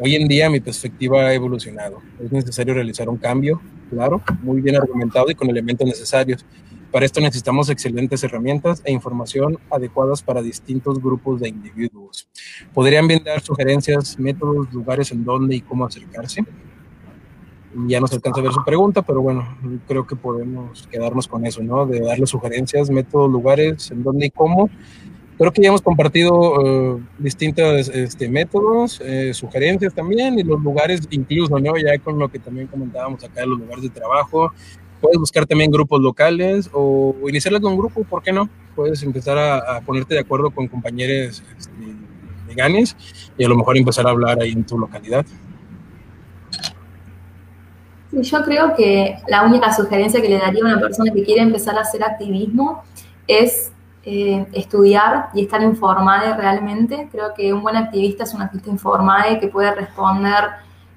Hoy 0.00 0.14
en 0.14 0.28
día 0.28 0.48
mi 0.48 0.60
perspectiva 0.60 1.22
ha 1.22 1.34
evolucionado. 1.34 2.00
Es 2.22 2.30
necesario 2.30 2.72
realizar 2.72 3.08
un 3.08 3.16
cambio, 3.16 3.60
claro, 3.90 4.22
muy 4.42 4.60
bien 4.60 4.76
argumentado 4.76 5.28
y 5.28 5.34
con 5.34 5.50
elementos 5.50 5.88
necesarios. 5.88 6.46
Para 6.92 7.04
esto 7.04 7.20
necesitamos 7.20 7.68
excelentes 7.68 8.22
herramientas 8.22 8.80
e 8.84 8.92
información 8.92 9.58
adecuadas 9.68 10.22
para 10.22 10.40
distintos 10.40 11.02
grupos 11.02 11.40
de 11.40 11.48
individuos. 11.48 12.28
¿Podrían 12.72 13.08
brindar 13.08 13.40
sugerencias, 13.40 14.16
métodos, 14.20 14.72
lugares 14.72 15.10
en 15.10 15.24
dónde 15.24 15.56
y 15.56 15.62
cómo 15.62 15.84
acercarse? 15.84 16.44
Ya 17.88 18.00
no 18.00 18.06
se 18.06 18.14
alcanza 18.14 18.40
a 18.40 18.44
ver 18.44 18.52
su 18.52 18.64
pregunta, 18.64 19.02
pero 19.02 19.20
bueno, 19.20 19.58
creo 19.88 20.06
que 20.06 20.14
podemos 20.14 20.86
quedarnos 20.86 21.26
con 21.26 21.44
eso, 21.44 21.60
¿no? 21.62 21.86
De 21.86 22.00
darle 22.00 22.26
sugerencias, 22.26 22.88
métodos, 22.88 23.30
lugares, 23.30 23.90
en 23.90 24.04
dónde 24.04 24.26
y 24.26 24.30
cómo. 24.30 24.70
Creo 25.38 25.52
que 25.52 25.62
ya 25.62 25.68
hemos 25.68 25.82
compartido 25.82 26.34
uh, 26.34 27.00
distintos 27.16 27.88
este, 27.88 28.28
métodos, 28.28 29.00
eh, 29.00 29.32
sugerencias 29.32 29.94
también, 29.94 30.36
y 30.36 30.42
los 30.42 30.60
lugares 30.60 31.02
incluso, 31.10 31.60
¿no? 31.60 31.76
Ya 31.76 31.96
con 32.00 32.18
lo 32.18 32.28
que 32.28 32.40
también 32.40 32.66
comentábamos 32.66 33.22
acá, 33.22 33.46
los 33.46 33.60
lugares 33.60 33.84
de 33.84 33.90
trabajo. 33.90 34.52
Puedes 35.00 35.16
buscar 35.16 35.46
también 35.46 35.70
grupos 35.70 36.00
locales 36.00 36.68
o 36.72 37.14
iniciarle 37.28 37.60
con 37.60 37.72
un 37.72 37.78
grupo, 37.78 38.02
¿por 38.02 38.20
qué 38.20 38.32
no? 38.32 38.50
Puedes 38.74 39.00
empezar 39.04 39.38
a, 39.38 39.76
a 39.76 39.80
ponerte 39.80 40.14
de 40.14 40.20
acuerdo 40.20 40.50
con 40.50 40.66
compañeros 40.66 41.40
este, 41.56 41.72
veganes 42.48 42.96
y 43.38 43.44
a 43.44 43.48
lo 43.48 43.56
mejor 43.56 43.78
empezar 43.78 44.08
a 44.08 44.10
hablar 44.10 44.40
ahí 44.42 44.50
en 44.50 44.64
tu 44.64 44.76
localidad. 44.76 45.24
Sí, 48.10 48.22
yo 48.22 48.42
creo 48.42 48.74
que 48.74 49.18
la 49.28 49.44
única 49.44 49.72
sugerencia 49.72 50.20
que 50.20 50.28
le 50.28 50.38
daría 50.38 50.64
a 50.64 50.66
una 50.66 50.80
persona 50.80 51.12
que 51.12 51.22
quiere 51.22 51.42
empezar 51.42 51.76
a 51.76 51.82
hacer 51.82 52.02
activismo 52.02 52.82
es 53.28 53.70
eh, 54.04 54.46
estudiar 54.52 55.30
y 55.34 55.42
estar 55.42 55.62
informada 55.62 56.36
realmente. 56.36 57.08
Creo 57.10 57.34
que 57.34 57.52
un 57.52 57.62
buen 57.62 57.76
activista 57.76 58.24
es 58.24 58.34
un 58.34 58.42
activista 58.42 58.70
informado 58.70 59.38
que 59.40 59.48
puede 59.48 59.74
responder. 59.74 60.44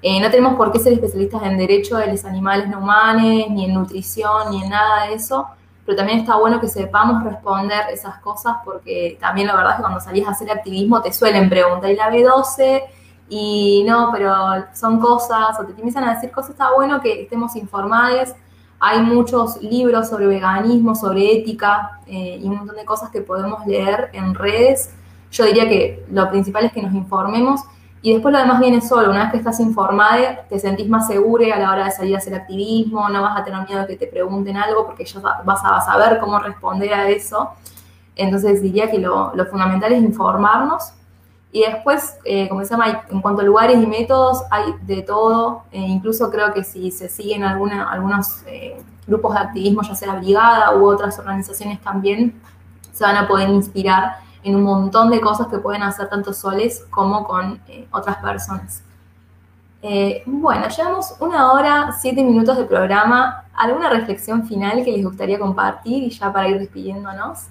Eh, 0.02 0.20
no 0.20 0.30
tenemos 0.30 0.54
por 0.56 0.72
qué 0.72 0.78
ser 0.78 0.94
especialistas 0.94 1.42
en 1.42 1.56
derecho 1.58 1.96
de 1.96 2.08
los 2.08 2.24
animales 2.24 2.68
no 2.68 2.78
humanos, 2.78 3.50
ni 3.50 3.64
en 3.64 3.74
nutrición, 3.74 4.50
ni 4.50 4.62
en 4.62 4.70
nada 4.70 5.06
de 5.06 5.14
eso, 5.14 5.46
pero 5.84 5.96
también 5.96 6.20
está 6.20 6.36
bueno 6.36 6.60
que 6.60 6.68
sepamos 6.68 7.22
responder 7.22 7.84
esas 7.92 8.18
cosas 8.18 8.56
porque 8.64 9.16
también 9.20 9.46
la 9.46 9.54
verdad 9.54 9.72
es 9.72 9.76
que 9.76 9.82
cuando 9.82 10.00
salís 10.00 10.26
a 10.26 10.30
hacer 10.30 10.50
activismo 10.50 11.00
te 11.00 11.12
suelen 11.12 11.48
preguntar, 11.48 11.90
¿y 11.90 11.96
la 11.96 12.10
B12? 12.10 12.82
y 13.34 13.82
no, 13.86 14.10
pero 14.12 14.34
son 14.74 15.00
cosas, 15.00 15.58
o 15.58 15.64
te 15.64 15.72
empiezan 15.72 16.04
a 16.04 16.14
decir 16.14 16.30
cosas, 16.30 16.50
está 16.50 16.70
bueno 16.74 17.00
que 17.00 17.22
estemos 17.22 17.56
informados. 17.56 18.34
Hay 18.84 19.00
muchos 19.00 19.62
libros 19.62 20.08
sobre 20.08 20.26
veganismo, 20.26 20.96
sobre 20.96 21.38
ética 21.38 22.00
eh, 22.08 22.40
y 22.42 22.48
un 22.48 22.56
montón 22.56 22.74
de 22.74 22.84
cosas 22.84 23.10
que 23.10 23.20
podemos 23.20 23.64
leer 23.64 24.10
en 24.12 24.34
redes. 24.34 24.90
Yo 25.30 25.44
diría 25.44 25.68
que 25.68 26.04
lo 26.10 26.28
principal 26.28 26.64
es 26.64 26.72
que 26.72 26.82
nos 26.82 26.92
informemos 26.92 27.60
y 28.02 28.12
después 28.12 28.32
lo 28.32 28.40
demás 28.40 28.58
viene 28.58 28.80
solo. 28.80 29.10
Una 29.10 29.20
vez 29.20 29.30
que 29.30 29.38
estás 29.38 29.60
informada, 29.60 30.46
te 30.48 30.58
sentís 30.58 30.88
más 30.88 31.06
segura 31.06 31.54
a 31.54 31.60
la 31.60 31.70
hora 31.70 31.84
de 31.84 31.90
salir 31.92 32.16
a 32.16 32.18
hacer 32.18 32.34
activismo, 32.34 33.08
no 33.08 33.22
vas 33.22 33.38
a 33.38 33.44
tener 33.44 33.64
miedo 33.68 33.82
de 33.82 33.86
que 33.86 33.96
te 33.96 34.08
pregunten 34.08 34.56
algo 34.56 34.84
porque 34.84 35.04
ya 35.04 35.20
vas 35.20 35.60
a 35.62 35.80
saber 35.82 36.18
cómo 36.18 36.40
responder 36.40 36.92
a 36.92 37.08
eso. 37.08 37.50
Entonces 38.16 38.62
diría 38.62 38.90
que 38.90 38.98
lo, 38.98 39.32
lo 39.36 39.46
fundamental 39.46 39.92
es 39.92 40.02
informarnos 40.02 40.92
y 41.54 41.60
después, 41.60 42.18
eh, 42.24 42.48
como 42.48 42.64
se 42.64 42.70
llama, 42.70 43.04
en 43.10 43.20
cuanto 43.20 43.42
a 43.42 43.44
lugares 43.44 43.80
y 43.80 43.86
métodos, 43.86 44.42
hay 44.50 44.72
de 44.82 45.02
todo. 45.02 45.64
Eh, 45.70 45.80
incluso 45.80 46.30
creo 46.30 46.54
que 46.54 46.64
si 46.64 46.90
se 46.90 47.10
siguen 47.10 47.44
algunos 47.44 48.42
eh, 48.46 48.82
grupos 49.06 49.34
de 49.34 49.40
activismo, 49.40 49.82
ya 49.82 49.94
sea 49.94 50.14
la 50.14 50.18
brigada 50.18 50.74
u 50.74 50.86
otras 50.86 51.18
organizaciones 51.18 51.78
también, 51.82 52.40
se 52.90 53.04
van 53.04 53.16
a 53.16 53.28
poder 53.28 53.50
inspirar 53.50 54.16
en 54.42 54.56
un 54.56 54.62
montón 54.62 55.10
de 55.10 55.20
cosas 55.20 55.48
que 55.48 55.58
pueden 55.58 55.82
hacer 55.82 56.08
tanto 56.08 56.32
soles 56.32 56.86
como 56.88 57.24
con 57.24 57.60
otras 57.90 58.16
personas. 58.16 58.82
bueno, 60.24 60.68
llevamos 60.68 61.14
una 61.20 61.52
hora, 61.52 61.92
siete 62.00 62.24
minutos 62.24 62.56
de 62.56 62.64
programa. 62.64 63.44
¿Alguna 63.54 63.90
reflexión 63.90 64.46
final 64.46 64.84
que 64.84 64.92
les 64.92 65.04
gustaría 65.04 65.38
compartir 65.38 66.02
y 66.02 66.10
ya 66.10 66.32
para 66.32 66.48
ir 66.48 66.58
despidiéndonos? 66.58 67.48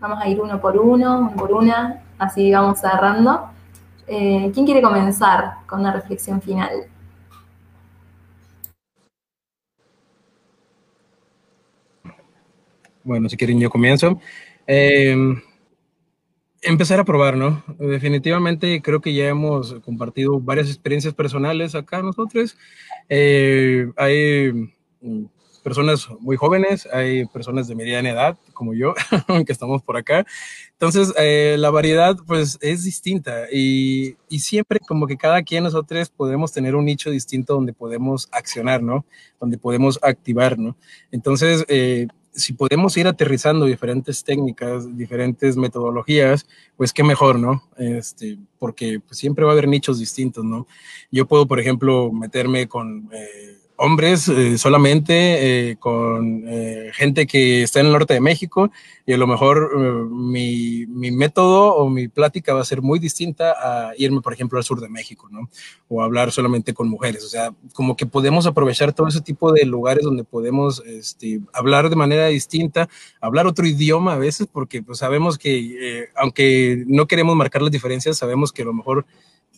Vamos 0.00 0.18
a 0.20 0.28
ir 0.28 0.40
uno 0.40 0.60
por 0.60 0.76
uno, 0.76 1.18
uno 1.18 1.30
por 1.36 1.52
una 1.52 2.02
así 2.18 2.52
vamos 2.52 2.80
cerrando. 2.80 3.50
Eh, 4.06 4.50
¿Quién 4.54 4.66
quiere 4.66 4.82
comenzar 4.82 5.66
con 5.66 5.80
una 5.80 5.92
reflexión 5.92 6.40
final? 6.40 6.86
Bueno, 13.02 13.28
si 13.28 13.36
quieren 13.36 13.60
yo 13.60 13.70
comienzo. 13.70 14.20
Em, 14.66 15.40
empezar 16.62 16.98
a 16.98 17.04
probar, 17.04 17.36
¿no? 17.36 17.62
Definitivamente 17.78 18.82
creo 18.82 19.00
que 19.00 19.14
ya 19.14 19.28
hemos 19.28 19.74
compartido 19.80 20.40
varias 20.40 20.68
experiencias 20.68 21.14
personales 21.14 21.74
acá 21.74 22.02
nosotros. 22.02 22.56
Eh, 23.08 23.92
hay 23.96 24.72
personas 25.62 26.08
muy 26.20 26.36
jóvenes, 26.36 26.88
hay 26.92 27.26
personas 27.26 27.68
de 27.68 27.74
mediana 27.74 28.10
edad, 28.10 28.38
como 28.52 28.74
yo, 28.74 28.94
que 29.46 29.52
estamos 29.52 29.82
por 29.82 29.96
acá. 29.96 30.26
Entonces, 30.78 31.14
eh, 31.16 31.56
la 31.58 31.70
variedad, 31.70 32.16
pues, 32.26 32.58
es 32.60 32.84
distinta 32.84 33.46
y, 33.50 34.16
y, 34.28 34.40
siempre 34.40 34.78
como 34.78 35.06
que 35.06 35.16
cada 35.16 35.42
quien 35.42 35.64
nosotros 35.64 36.10
podemos 36.10 36.52
tener 36.52 36.74
un 36.74 36.84
nicho 36.84 37.10
distinto 37.10 37.54
donde 37.54 37.72
podemos 37.72 38.28
accionar, 38.30 38.82
¿no? 38.82 39.06
Donde 39.40 39.56
podemos 39.56 39.98
activar, 40.02 40.58
¿no? 40.58 40.76
Entonces, 41.10 41.64
eh, 41.68 42.08
si 42.32 42.52
podemos 42.52 42.94
ir 42.98 43.08
aterrizando 43.08 43.64
diferentes 43.64 44.22
técnicas, 44.22 44.94
diferentes 44.98 45.56
metodologías, 45.56 46.46
pues 46.76 46.92
qué 46.92 47.02
mejor, 47.02 47.38
¿no? 47.38 47.62
Este, 47.78 48.36
porque 48.58 49.00
pues, 49.00 49.18
siempre 49.18 49.46
va 49.46 49.52
a 49.52 49.54
haber 49.54 49.68
nichos 49.68 49.98
distintos, 49.98 50.44
¿no? 50.44 50.66
Yo 51.10 51.26
puedo, 51.26 51.46
por 51.46 51.58
ejemplo, 51.58 52.12
meterme 52.12 52.68
con... 52.68 53.08
Eh, 53.14 53.55
hombres 53.76 54.28
eh, 54.28 54.58
solamente, 54.58 55.70
eh, 55.70 55.76
con 55.76 56.44
eh, 56.46 56.90
gente 56.92 57.26
que 57.26 57.62
está 57.62 57.80
en 57.80 57.86
el 57.86 57.92
norte 57.92 58.14
de 58.14 58.20
México, 58.20 58.70
y 59.04 59.12
a 59.12 59.16
lo 59.16 59.26
mejor 59.26 60.10
mi, 60.10 60.86
mi, 60.86 61.12
método 61.12 61.74
o 61.76 61.88
mi 61.88 62.08
plática 62.08 62.54
va 62.54 62.60
a 62.60 62.64
ser 62.64 62.82
muy 62.82 62.98
distinta 62.98 63.52
a 63.52 63.92
irme, 63.96 64.20
por 64.20 64.32
ejemplo, 64.32 64.58
al 64.58 64.64
sur 64.64 64.80
de 64.80 64.88
México, 64.88 65.28
¿no? 65.30 65.48
O 65.88 66.02
hablar 66.02 66.32
solamente 66.32 66.74
con 66.74 66.88
mujeres. 66.88 67.24
O 67.24 67.28
sea, 67.28 67.54
como 67.72 67.96
que 67.96 68.06
podemos 68.06 68.46
aprovechar 68.46 68.92
todo 68.92 69.06
ese 69.06 69.20
tipo 69.20 69.52
de 69.52 69.64
lugares 69.64 70.04
donde 70.04 70.24
podemos 70.24 70.82
este, 70.86 71.40
hablar 71.52 71.88
de 71.88 71.94
manera 71.94 72.26
distinta, 72.26 72.88
hablar 73.20 73.46
otro 73.46 73.64
idioma 73.64 74.14
a 74.14 74.18
veces, 74.18 74.48
porque 74.52 74.82
pues 74.82 74.98
sabemos 74.98 75.38
que, 75.38 76.08
aunque 76.16 76.82
no 76.88 77.06
queremos 77.06 77.36
marcar 77.36 77.62
las 77.62 77.70
diferencias, 77.70 78.16
sabemos 78.16 78.52
que 78.52 78.62
a 78.62 78.66
lo 78.66 78.74
mejor 78.74 79.06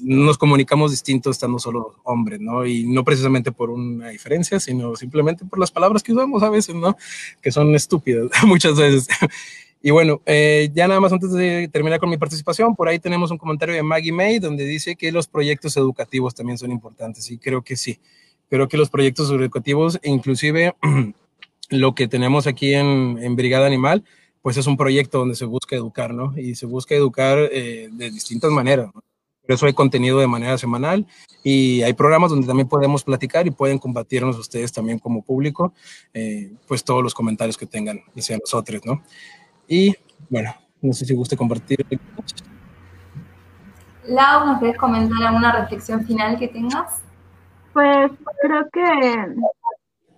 nos 0.01 0.39
comunicamos 0.39 0.91
distintos 0.91 1.37
estando 1.37 1.59
solo 1.59 1.97
hombres, 2.05 2.41
¿no? 2.41 2.67
Y 2.67 2.87
no 2.87 3.05
precisamente 3.05 3.53
por 3.53 3.71
una 3.71 4.09
diferencia, 4.09 4.61
sino 4.61 4.97
simplemente 4.97 5.45
por 5.45 5.59
las 5.59 5.71
palabras 5.71 6.03
que 6.03 6.13
usamos 6.13 6.43
a 6.43 6.51
veces, 6.51 6.75
¿no? 6.75 6.97
Que 7.43 7.51
son 7.51 7.75
estúpidas 7.75 8.31
muchas 8.47 8.77
veces. 8.77 9.09
Y 9.81 9.91
bueno, 9.91 10.21
eh, 10.27 10.71
ya 10.75 10.89
nada 10.89 11.01
más 11.01 11.13
antes 11.13 11.33
de 11.33 11.69
terminar 11.69 12.01
con 12.01 12.11
mi 12.11 12.17
participación, 12.17 12.75
por 12.75 12.89
ahí 12.89 12.99
tenemos 12.99 13.31
un 13.31 13.39
comentario 13.39 13.75
de 13.75 13.83
Maggie 13.83 14.13
May 14.13 14.41
donde 14.41 14.65
dice 14.65 14.97
que 14.97 15.13
los 15.13 15.29
proyectos 15.29 15.77
educativos 15.77 16.35
también 16.35 16.59
son 16.59 16.73
importantes 16.73 17.31
y 17.31 17.39
creo 17.39 17.63
que 17.63 17.77
sí. 17.77 17.99
Creo 18.51 18.67
que 18.67 18.79
los 18.79 18.91
proyectos 18.91 19.31
educativos, 19.31 20.01
inclusive 20.03 20.75
lo 21.71 21.95
que 21.95 22.09
tenemos 22.09 22.47
aquí 22.47 22.75
en, 22.75 23.37
Brigada 23.37 23.67
Animal, 23.67 24.05
pues 24.43 24.57
es 24.57 24.67
un 24.67 24.77
proyecto 24.77 25.19
donde 25.19 25.37
se 25.37 25.45
busca 25.45 25.77
educar, 25.77 26.15
¿no? 26.15 26.37
Y 26.37 26.55
se 26.55 26.67
busca 26.67 26.95
educar 26.95 27.39
eh, 27.53 27.89
de 27.93 28.11
distintas 28.11 28.51
maneras. 28.51 28.91
¿no? 28.95 29.03
Por 29.49 29.55
eso 29.55 29.65
hay 29.65 29.73
contenido 29.73 30.19
de 30.19 30.27
manera 30.27 30.59
semanal 30.59 31.07
y 31.43 31.81
hay 31.81 31.95
programas 31.95 32.29
donde 32.29 32.47
también 32.47 32.69
podemos 32.69 33.03
platicar 33.03 33.47
y 33.47 33.51
pueden 33.51 33.79
combatirnos 33.79 34.37
ustedes 34.37 34.71
también 34.71 34.99
como 34.99 35.23
público, 35.23 35.73
eh, 36.13 36.53
pues 36.67 36.85
todos 36.85 37.03
los 37.03 37.15
comentarios 37.15 37.57
que 37.57 37.65
tengan, 37.65 37.99
sean 38.17 38.41
nosotros, 38.41 38.83
¿no? 38.85 39.03
Y 39.67 39.95
bueno, 40.29 40.55
no 40.83 40.93
sé 40.93 41.07
si 41.07 41.15
guste 41.15 41.35
compartir. 41.35 41.79
Lau, 44.05 44.45
¿nos 44.45 44.61
querés 44.61 44.77
comentar 44.77 45.27
alguna 45.27 45.51
reflexión 45.53 46.05
final 46.05 46.39
que 46.39 46.49
tengas? 46.49 47.03
Pues 47.73 48.13
creo 48.43 48.69
que 48.71 49.35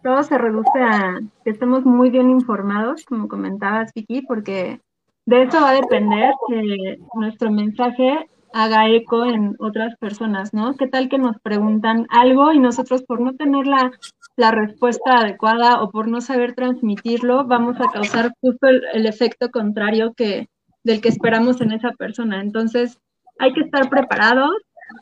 todo 0.03 0.25
se 0.25 0.39
reduce 0.39 0.83
a 0.83 1.21
que 1.45 1.51
estemos 1.51 1.85
muy 1.85 2.11
bien 2.11 2.31
informados, 2.31 3.05
como 3.05 3.29
comentabas, 3.29 3.93
Vicky, 3.95 4.23
porque 4.23 4.81
de 5.27 5.43
eso 5.45 5.61
va 5.61 5.71
a 5.71 5.75
depender 5.75 6.33
que 6.49 6.99
nuestro 7.15 7.53
mensaje 7.53 8.29
haga 8.53 8.89
eco 8.89 9.25
en 9.25 9.57
otras 9.59 9.97
personas, 9.97 10.53
¿no? 10.53 10.75
¿Qué 10.75 10.89
tal 10.89 11.09
que 11.09 11.19
nos 11.19 11.39
preguntan 11.41 12.07
algo 12.11 12.53
y 12.53 12.59
nosotros 12.59 13.03
por 13.03 13.21
no 13.21 13.35
tener 13.35 13.67
la, 13.67 13.93
la 14.37 14.51
respuesta 14.51 15.19
adecuada 15.19 15.83
o 15.83 15.91
por 15.91 16.09
no 16.09 16.21
saber 16.21 16.55
transmitirlo, 16.55 17.45
vamos 17.45 17.77
a 17.81 17.91
causar 17.93 18.33
justo 18.41 18.69
el, 18.69 19.07
efecto 19.07 19.51
contrario 19.51 20.15
que 20.15 20.49
del 20.83 21.01
que 21.01 21.09
esperamos 21.11 21.61
en 21.61 21.73
esa 21.73 21.93
persona? 21.93 22.41
Entonces, 22.41 22.99
hay 23.39 23.53
que 23.53 23.61
estar 23.61 23.89
preparados, 23.89 24.55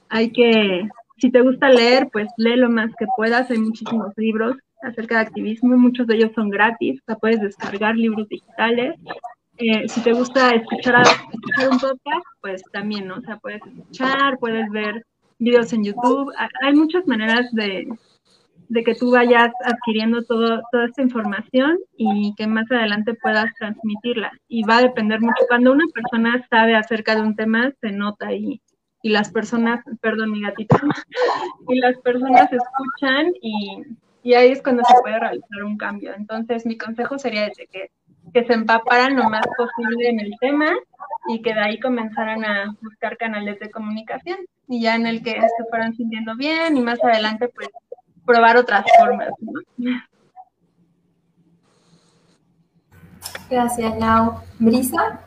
hay 0.08 0.30
que, 0.32 0.88
si 1.18 1.30
te 1.30 1.40
gusta 1.40 1.68
leer, 1.68 2.08
pues 2.12 2.28
lee 2.36 2.56
lo 2.56 2.68
más 2.68 2.90
que 2.98 3.06
puedas, 3.16 3.50
hay 3.50 3.58
muchísimos 3.58 4.12
libros 4.16 4.56
acerca 4.82 5.16
de 5.16 5.22
activismo, 5.22 5.76
muchos 5.76 6.06
de 6.06 6.16
ellos 6.16 6.32
son 6.34 6.50
gratis, 6.50 7.00
o 7.00 7.04
sea, 7.06 7.16
puedes 7.16 7.40
descargar 7.40 7.96
libros 7.96 8.28
digitales. 8.28 8.94
Eh, 9.60 9.88
si 9.88 10.00
te 10.02 10.12
gusta 10.12 10.50
escuchar, 10.50 11.02
escuchar 11.02 11.68
un 11.70 11.78
podcast, 11.80 12.24
pues 12.40 12.62
también, 12.72 13.08
¿no? 13.08 13.16
O 13.16 13.20
sea, 13.22 13.38
puedes 13.38 13.60
escuchar, 13.66 14.38
puedes 14.38 14.70
ver 14.70 15.04
videos 15.38 15.72
en 15.72 15.82
YouTube. 15.84 16.32
Hay 16.62 16.74
muchas 16.74 17.06
maneras 17.08 17.50
de, 17.52 17.88
que 18.84 18.94
tú 18.94 19.10
vayas 19.10 19.50
adquiriendo 19.64 20.22
toda 20.22 20.62
esta 20.86 21.02
información 21.02 21.78
y 21.96 22.34
que 22.36 22.46
más 22.46 22.70
adelante 22.70 23.14
puedas 23.14 23.52
transmitirla. 23.58 24.30
Y 24.46 24.62
va 24.62 24.76
a 24.76 24.82
depender 24.82 25.20
mucho. 25.20 25.44
Cuando 25.48 25.72
una 25.72 25.86
persona 25.92 26.46
sabe 26.48 26.76
acerca 26.76 27.16
de 27.16 27.22
un 27.22 27.34
tema, 27.34 27.72
se 27.80 27.90
nota 27.90 28.32
y, 28.32 28.60
y 29.02 29.10
las 29.10 29.32
personas, 29.32 29.84
perdón, 30.00 30.32
mi 30.32 30.42
gatito, 30.42 30.76
y 31.68 31.80
las 31.80 31.98
personas 31.98 32.48
escuchan 32.52 33.32
y, 33.42 33.82
y 34.22 34.34
ahí 34.34 34.50
es 34.50 34.62
cuando 34.62 34.84
se 34.84 34.94
puede 35.02 35.18
realizar 35.18 35.64
un 35.64 35.76
cambio. 35.76 36.14
Entonces, 36.14 36.64
mi 36.64 36.78
consejo 36.78 37.18
sería 37.18 37.46
ese, 37.46 37.66
que, 37.66 37.90
que 38.32 38.44
se 38.44 38.52
empaparan 38.52 39.16
lo 39.16 39.28
más 39.28 39.46
posible 39.56 40.08
en 40.08 40.20
el 40.20 40.34
tema 40.40 40.72
y 41.28 41.42
que 41.42 41.54
de 41.54 41.60
ahí 41.60 41.80
comenzaran 41.80 42.44
a 42.44 42.76
buscar 42.82 43.16
canales 43.16 43.58
de 43.60 43.70
comunicación 43.70 44.38
y 44.68 44.82
ya 44.82 44.94
en 44.94 45.06
el 45.06 45.22
que 45.22 45.32
se 45.32 45.64
fueran 45.70 45.94
sintiendo 45.94 46.36
bien 46.36 46.76
y 46.76 46.80
más 46.80 47.02
adelante, 47.02 47.48
pues, 47.48 47.68
probar 48.24 48.56
otras 48.56 48.84
formas. 48.98 49.30
¿no? 49.40 49.90
Gracias, 53.50 53.98
Lau. 53.98 54.40
¿Brisa? 54.58 55.20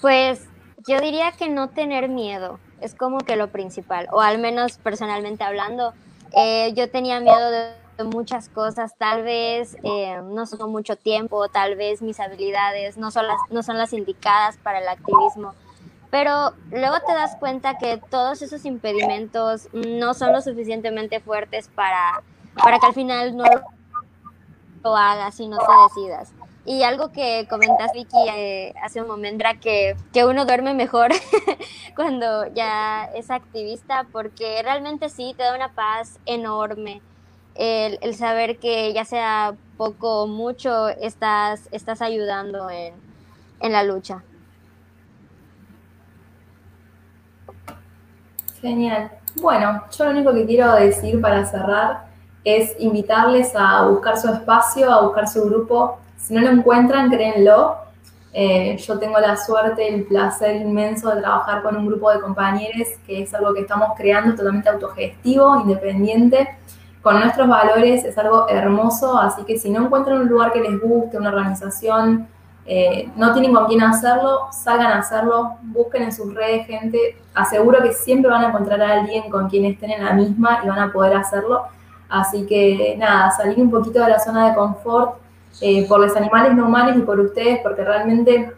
Pues 0.00 0.48
yo 0.86 1.00
diría 1.00 1.32
que 1.32 1.48
no 1.48 1.70
tener 1.70 2.08
miedo 2.08 2.60
es 2.80 2.94
como 2.94 3.18
que 3.18 3.36
lo 3.36 3.48
principal, 3.48 4.08
o 4.12 4.20
al 4.20 4.38
menos 4.38 4.78
personalmente 4.78 5.44
hablando, 5.44 5.94
eh, 6.36 6.72
yo 6.74 6.90
tenía 6.90 7.20
miedo 7.20 7.50
de, 7.50 7.58
de, 7.58 7.74
muchas 8.04 8.48
cosas, 8.48 8.96
tal 8.96 9.22
vez 9.22 9.76
eh, 9.82 10.20
no 10.22 10.46
son 10.46 10.70
mucho 10.70 10.96
tiempo, 10.96 11.48
tal 11.48 11.76
vez 11.76 12.02
mis 12.02 12.20
habilidades 12.20 12.96
no 12.98 13.10
son, 13.10 13.26
las, 13.26 13.38
no 13.50 13.62
son 13.62 13.78
las 13.78 13.92
indicadas 13.92 14.56
para 14.58 14.80
el 14.80 14.88
activismo, 14.88 15.54
pero 16.10 16.52
luego 16.70 16.96
te 17.06 17.12
das 17.12 17.36
cuenta 17.36 17.78
que 17.78 18.00
todos 18.10 18.42
esos 18.42 18.64
impedimentos 18.64 19.68
no 19.72 20.14
son 20.14 20.32
lo 20.32 20.40
suficientemente 20.40 21.20
fuertes 21.20 21.68
para, 21.74 22.22
para 22.62 22.78
que 22.78 22.86
al 22.86 22.94
final 22.94 23.36
no 23.36 23.44
lo 24.84 24.96
hagas 24.96 25.38
y 25.40 25.48
no 25.48 25.58
te 25.58 26.00
decidas. 26.00 26.32
Y 26.64 26.82
algo 26.82 27.12
que 27.12 27.46
comentas, 27.48 27.92
Vicky, 27.92 28.28
eh, 28.28 28.74
hace 28.82 29.00
un 29.00 29.06
momento 29.06 29.44
era 29.44 29.54
que, 29.54 29.96
que 30.12 30.24
uno 30.24 30.46
duerme 30.46 30.74
mejor 30.74 31.12
cuando 31.94 32.46
ya 32.54 33.04
es 33.14 33.30
activista, 33.30 34.04
porque 34.10 34.62
realmente 34.64 35.08
sí, 35.08 35.32
te 35.36 35.44
da 35.44 35.54
una 35.54 35.72
paz 35.74 36.18
enorme 36.26 37.02
el, 37.58 38.14
saber 38.14 38.58
que 38.58 38.92
ya 38.92 39.04
sea 39.04 39.54
poco 39.76 40.22
o 40.22 40.26
mucho, 40.26 40.88
estás, 40.88 41.68
estás 41.72 42.02
ayudando 42.02 42.70
en, 42.70 42.94
en 43.60 43.72
la 43.72 43.82
lucha. 43.82 44.22
Genial. 48.60 49.10
Bueno, 49.40 49.84
yo 49.96 50.04
lo 50.04 50.10
único 50.10 50.32
que 50.32 50.46
quiero 50.46 50.72
decir 50.74 51.20
para 51.20 51.44
cerrar 51.44 52.06
es 52.42 52.74
invitarles 52.78 53.52
a 53.54 53.86
buscar 53.86 54.16
su 54.18 54.28
espacio, 54.28 54.90
a 54.90 55.02
buscar 55.02 55.28
su 55.28 55.44
grupo. 55.44 55.98
Si 56.16 56.32
no 56.32 56.40
lo 56.40 56.50
encuentran, 56.50 57.10
créenlo. 57.10 57.76
Eh, 58.32 58.76
yo 58.78 58.98
tengo 58.98 59.18
la 59.18 59.36
suerte, 59.36 59.88
el 59.88 60.04
placer 60.04 60.56
inmenso 60.56 61.08
de 61.10 61.22
trabajar 61.22 61.62
con 61.62 61.76
un 61.76 61.86
grupo 61.86 62.10
de 62.10 62.20
compañeros 62.20 62.86
que 63.06 63.22
es 63.22 63.34
algo 63.34 63.54
que 63.54 63.62
estamos 63.62 63.90
creando 63.96 64.34
totalmente 64.36 64.68
autogestivo, 64.68 65.60
independiente, 65.60 66.46
con 67.06 67.20
nuestros 67.20 67.46
valores, 67.46 68.04
es 68.04 68.18
algo 68.18 68.48
hermoso, 68.48 69.16
así 69.16 69.44
que 69.44 69.56
si 69.56 69.70
no 69.70 69.84
encuentran 69.84 70.22
un 70.22 70.26
lugar 70.26 70.52
que 70.52 70.60
les 70.60 70.80
guste, 70.80 71.16
una 71.16 71.28
organización, 71.28 72.26
eh, 72.66 73.08
no 73.14 73.32
tienen 73.32 73.54
con 73.54 73.66
quién 73.66 73.80
hacerlo, 73.80 74.48
salgan 74.50 74.88
a 74.88 74.98
hacerlo, 74.98 75.52
busquen 75.62 76.02
en 76.02 76.12
sus 76.12 76.34
redes 76.34 76.66
gente, 76.66 77.16
aseguro 77.32 77.80
que 77.80 77.92
siempre 77.92 78.28
van 78.28 78.46
a 78.46 78.48
encontrar 78.48 78.82
a 78.82 78.94
alguien 78.94 79.30
con 79.30 79.48
quien 79.48 79.66
estén 79.66 79.92
en 79.92 80.04
la 80.04 80.14
misma 80.14 80.58
y 80.64 80.66
van 80.66 80.80
a 80.80 80.92
poder 80.92 81.16
hacerlo. 81.16 81.66
Así 82.08 82.44
que 82.44 82.96
nada, 82.98 83.30
salir 83.30 83.56
un 83.60 83.70
poquito 83.70 84.00
de 84.00 84.08
la 84.08 84.18
zona 84.18 84.48
de 84.48 84.56
confort 84.56 85.14
eh, 85.60 85.86
por 85.86 86.00
los 86.00 86.16
animales 86.16 86.54
no 86.54 86.66
humanos 86.66 86.96
y 86.96 87.02
por 87.02 87.20
ustedes, 87.20 87.60
porque 87.62 87.84
realmente 87.84 88.50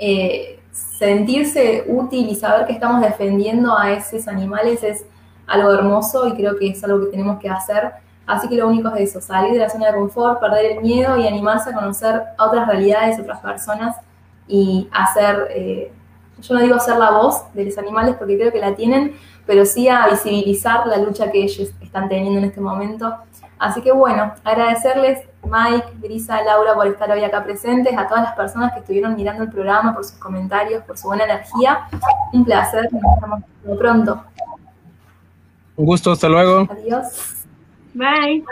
eh, 0.00 0.58
sentirse 0.72 1.84
útil 1.86 2.30
y 2.30 2.34
saber 2.34 2.66
que 2.66 2.72
estamos 2.72 3.00
defendiendo 3.00 3.78
a 3.78 3.92
esos 3.92 4.26
animales 4.26 4.82
es 4.82 5.04
algo 5.46 5.72
hermoso 5.72 6.26
y 6.28 6.34
creo 6.34 6.56
que 6.56 6.68
es 6.68 6.82
algo 6.84 7.00
que 7.00 7.06
tenemos 7.06 7.38
que 7.38 7.48
hacer. 7.48 7.92
Así 8.26 8.48
que 8.48 8.56
lo 8.56 8.66
único 8.66 8.88
es 8.88 9.10
eso, 9.10 9.20
salir 9.20 9.52
de 9.52 9.60
la 9.60 9.70
zona 9.70 9.86
de 9.86 9.94
confort, 9.94 10.40
perder 10.40 10.72
el 10.72 10.80
miedo 10.80 11.16
y 11.16 11.26
animarse 11.26 11.70
a 11.70 11.74
conocer 11.74 12.22
otras 12.38 12.66
realidades, 12.66 13.20
otras 13.20 13.38
personas 13.40 13.96
y 14.48 14.88
hacer, 14.92 15.46
eh, 15.50 15.92
yo 16.40 16.54
no 16.54 16.60
digo 16.60 16.74
hacer 16.74 16.96
la 16.96 17.12
voz 17.12 17.52
de 17.54 17.64
los 17.64 17.78
animales 17.78 18.16
porque 18.16 18.36
creo 18.36 18.52
que 18.52 18.58
la 18.58 18.74
tienen, 18.74 19.14
pero 19.46 19.64
sí 19.64 19.88
a 19.88 20.08
visibilizar 20.08 20.86
la 20.88 20.96
lucha 20.98 21.30
que 21.30 21.44
ellos 21.44 21.70
están 21.80 22.08
teniendo 22.08 22.40
en 22.40 22.46
este 22.46 22.60
momento. 22.60 23.14
Así 23.58 23.80
que 23.80 23.92
bueno, 23.92 24.34
agradecerles 24.44 25.20
Mike, 25.44 25.86
Brisa, 25.94 26.42
Laura 26.42 26.74
por 26.74 26.86
estar 26.88 27.10
hoy 27.10 27.22
acá 27.22 27.44
presentes, 27.44 27.96
a 27.96 28.08
todas 28.08 28.24
las 28.24 28.34
personas 28.34 28.72
que 28.72 28.80
estuvieron 28.80 29.14
mirando 29.14 29.44
el 29.44 29.50
programa, 29.50 29.94
por 29.94 30.04
sus 30.04 30.18
comentarios, 30.18 30.82
por 30.82 30.98
su 30.98 31.06
buena 31.06 31.24
energía. 31.24 31.88
Un 32.32 32.44
placer, 32.44 32.88
nos 32.92 33.02
vemos 33.20 33.78
pronto. 33.78 34.22
Un 35.76 35.86
gusto, 35.86 36.10
hasta 36.10 36.28
luego. 36.28 36.68
Adiós. 36.70 37.06
Bye. 37.94 38.44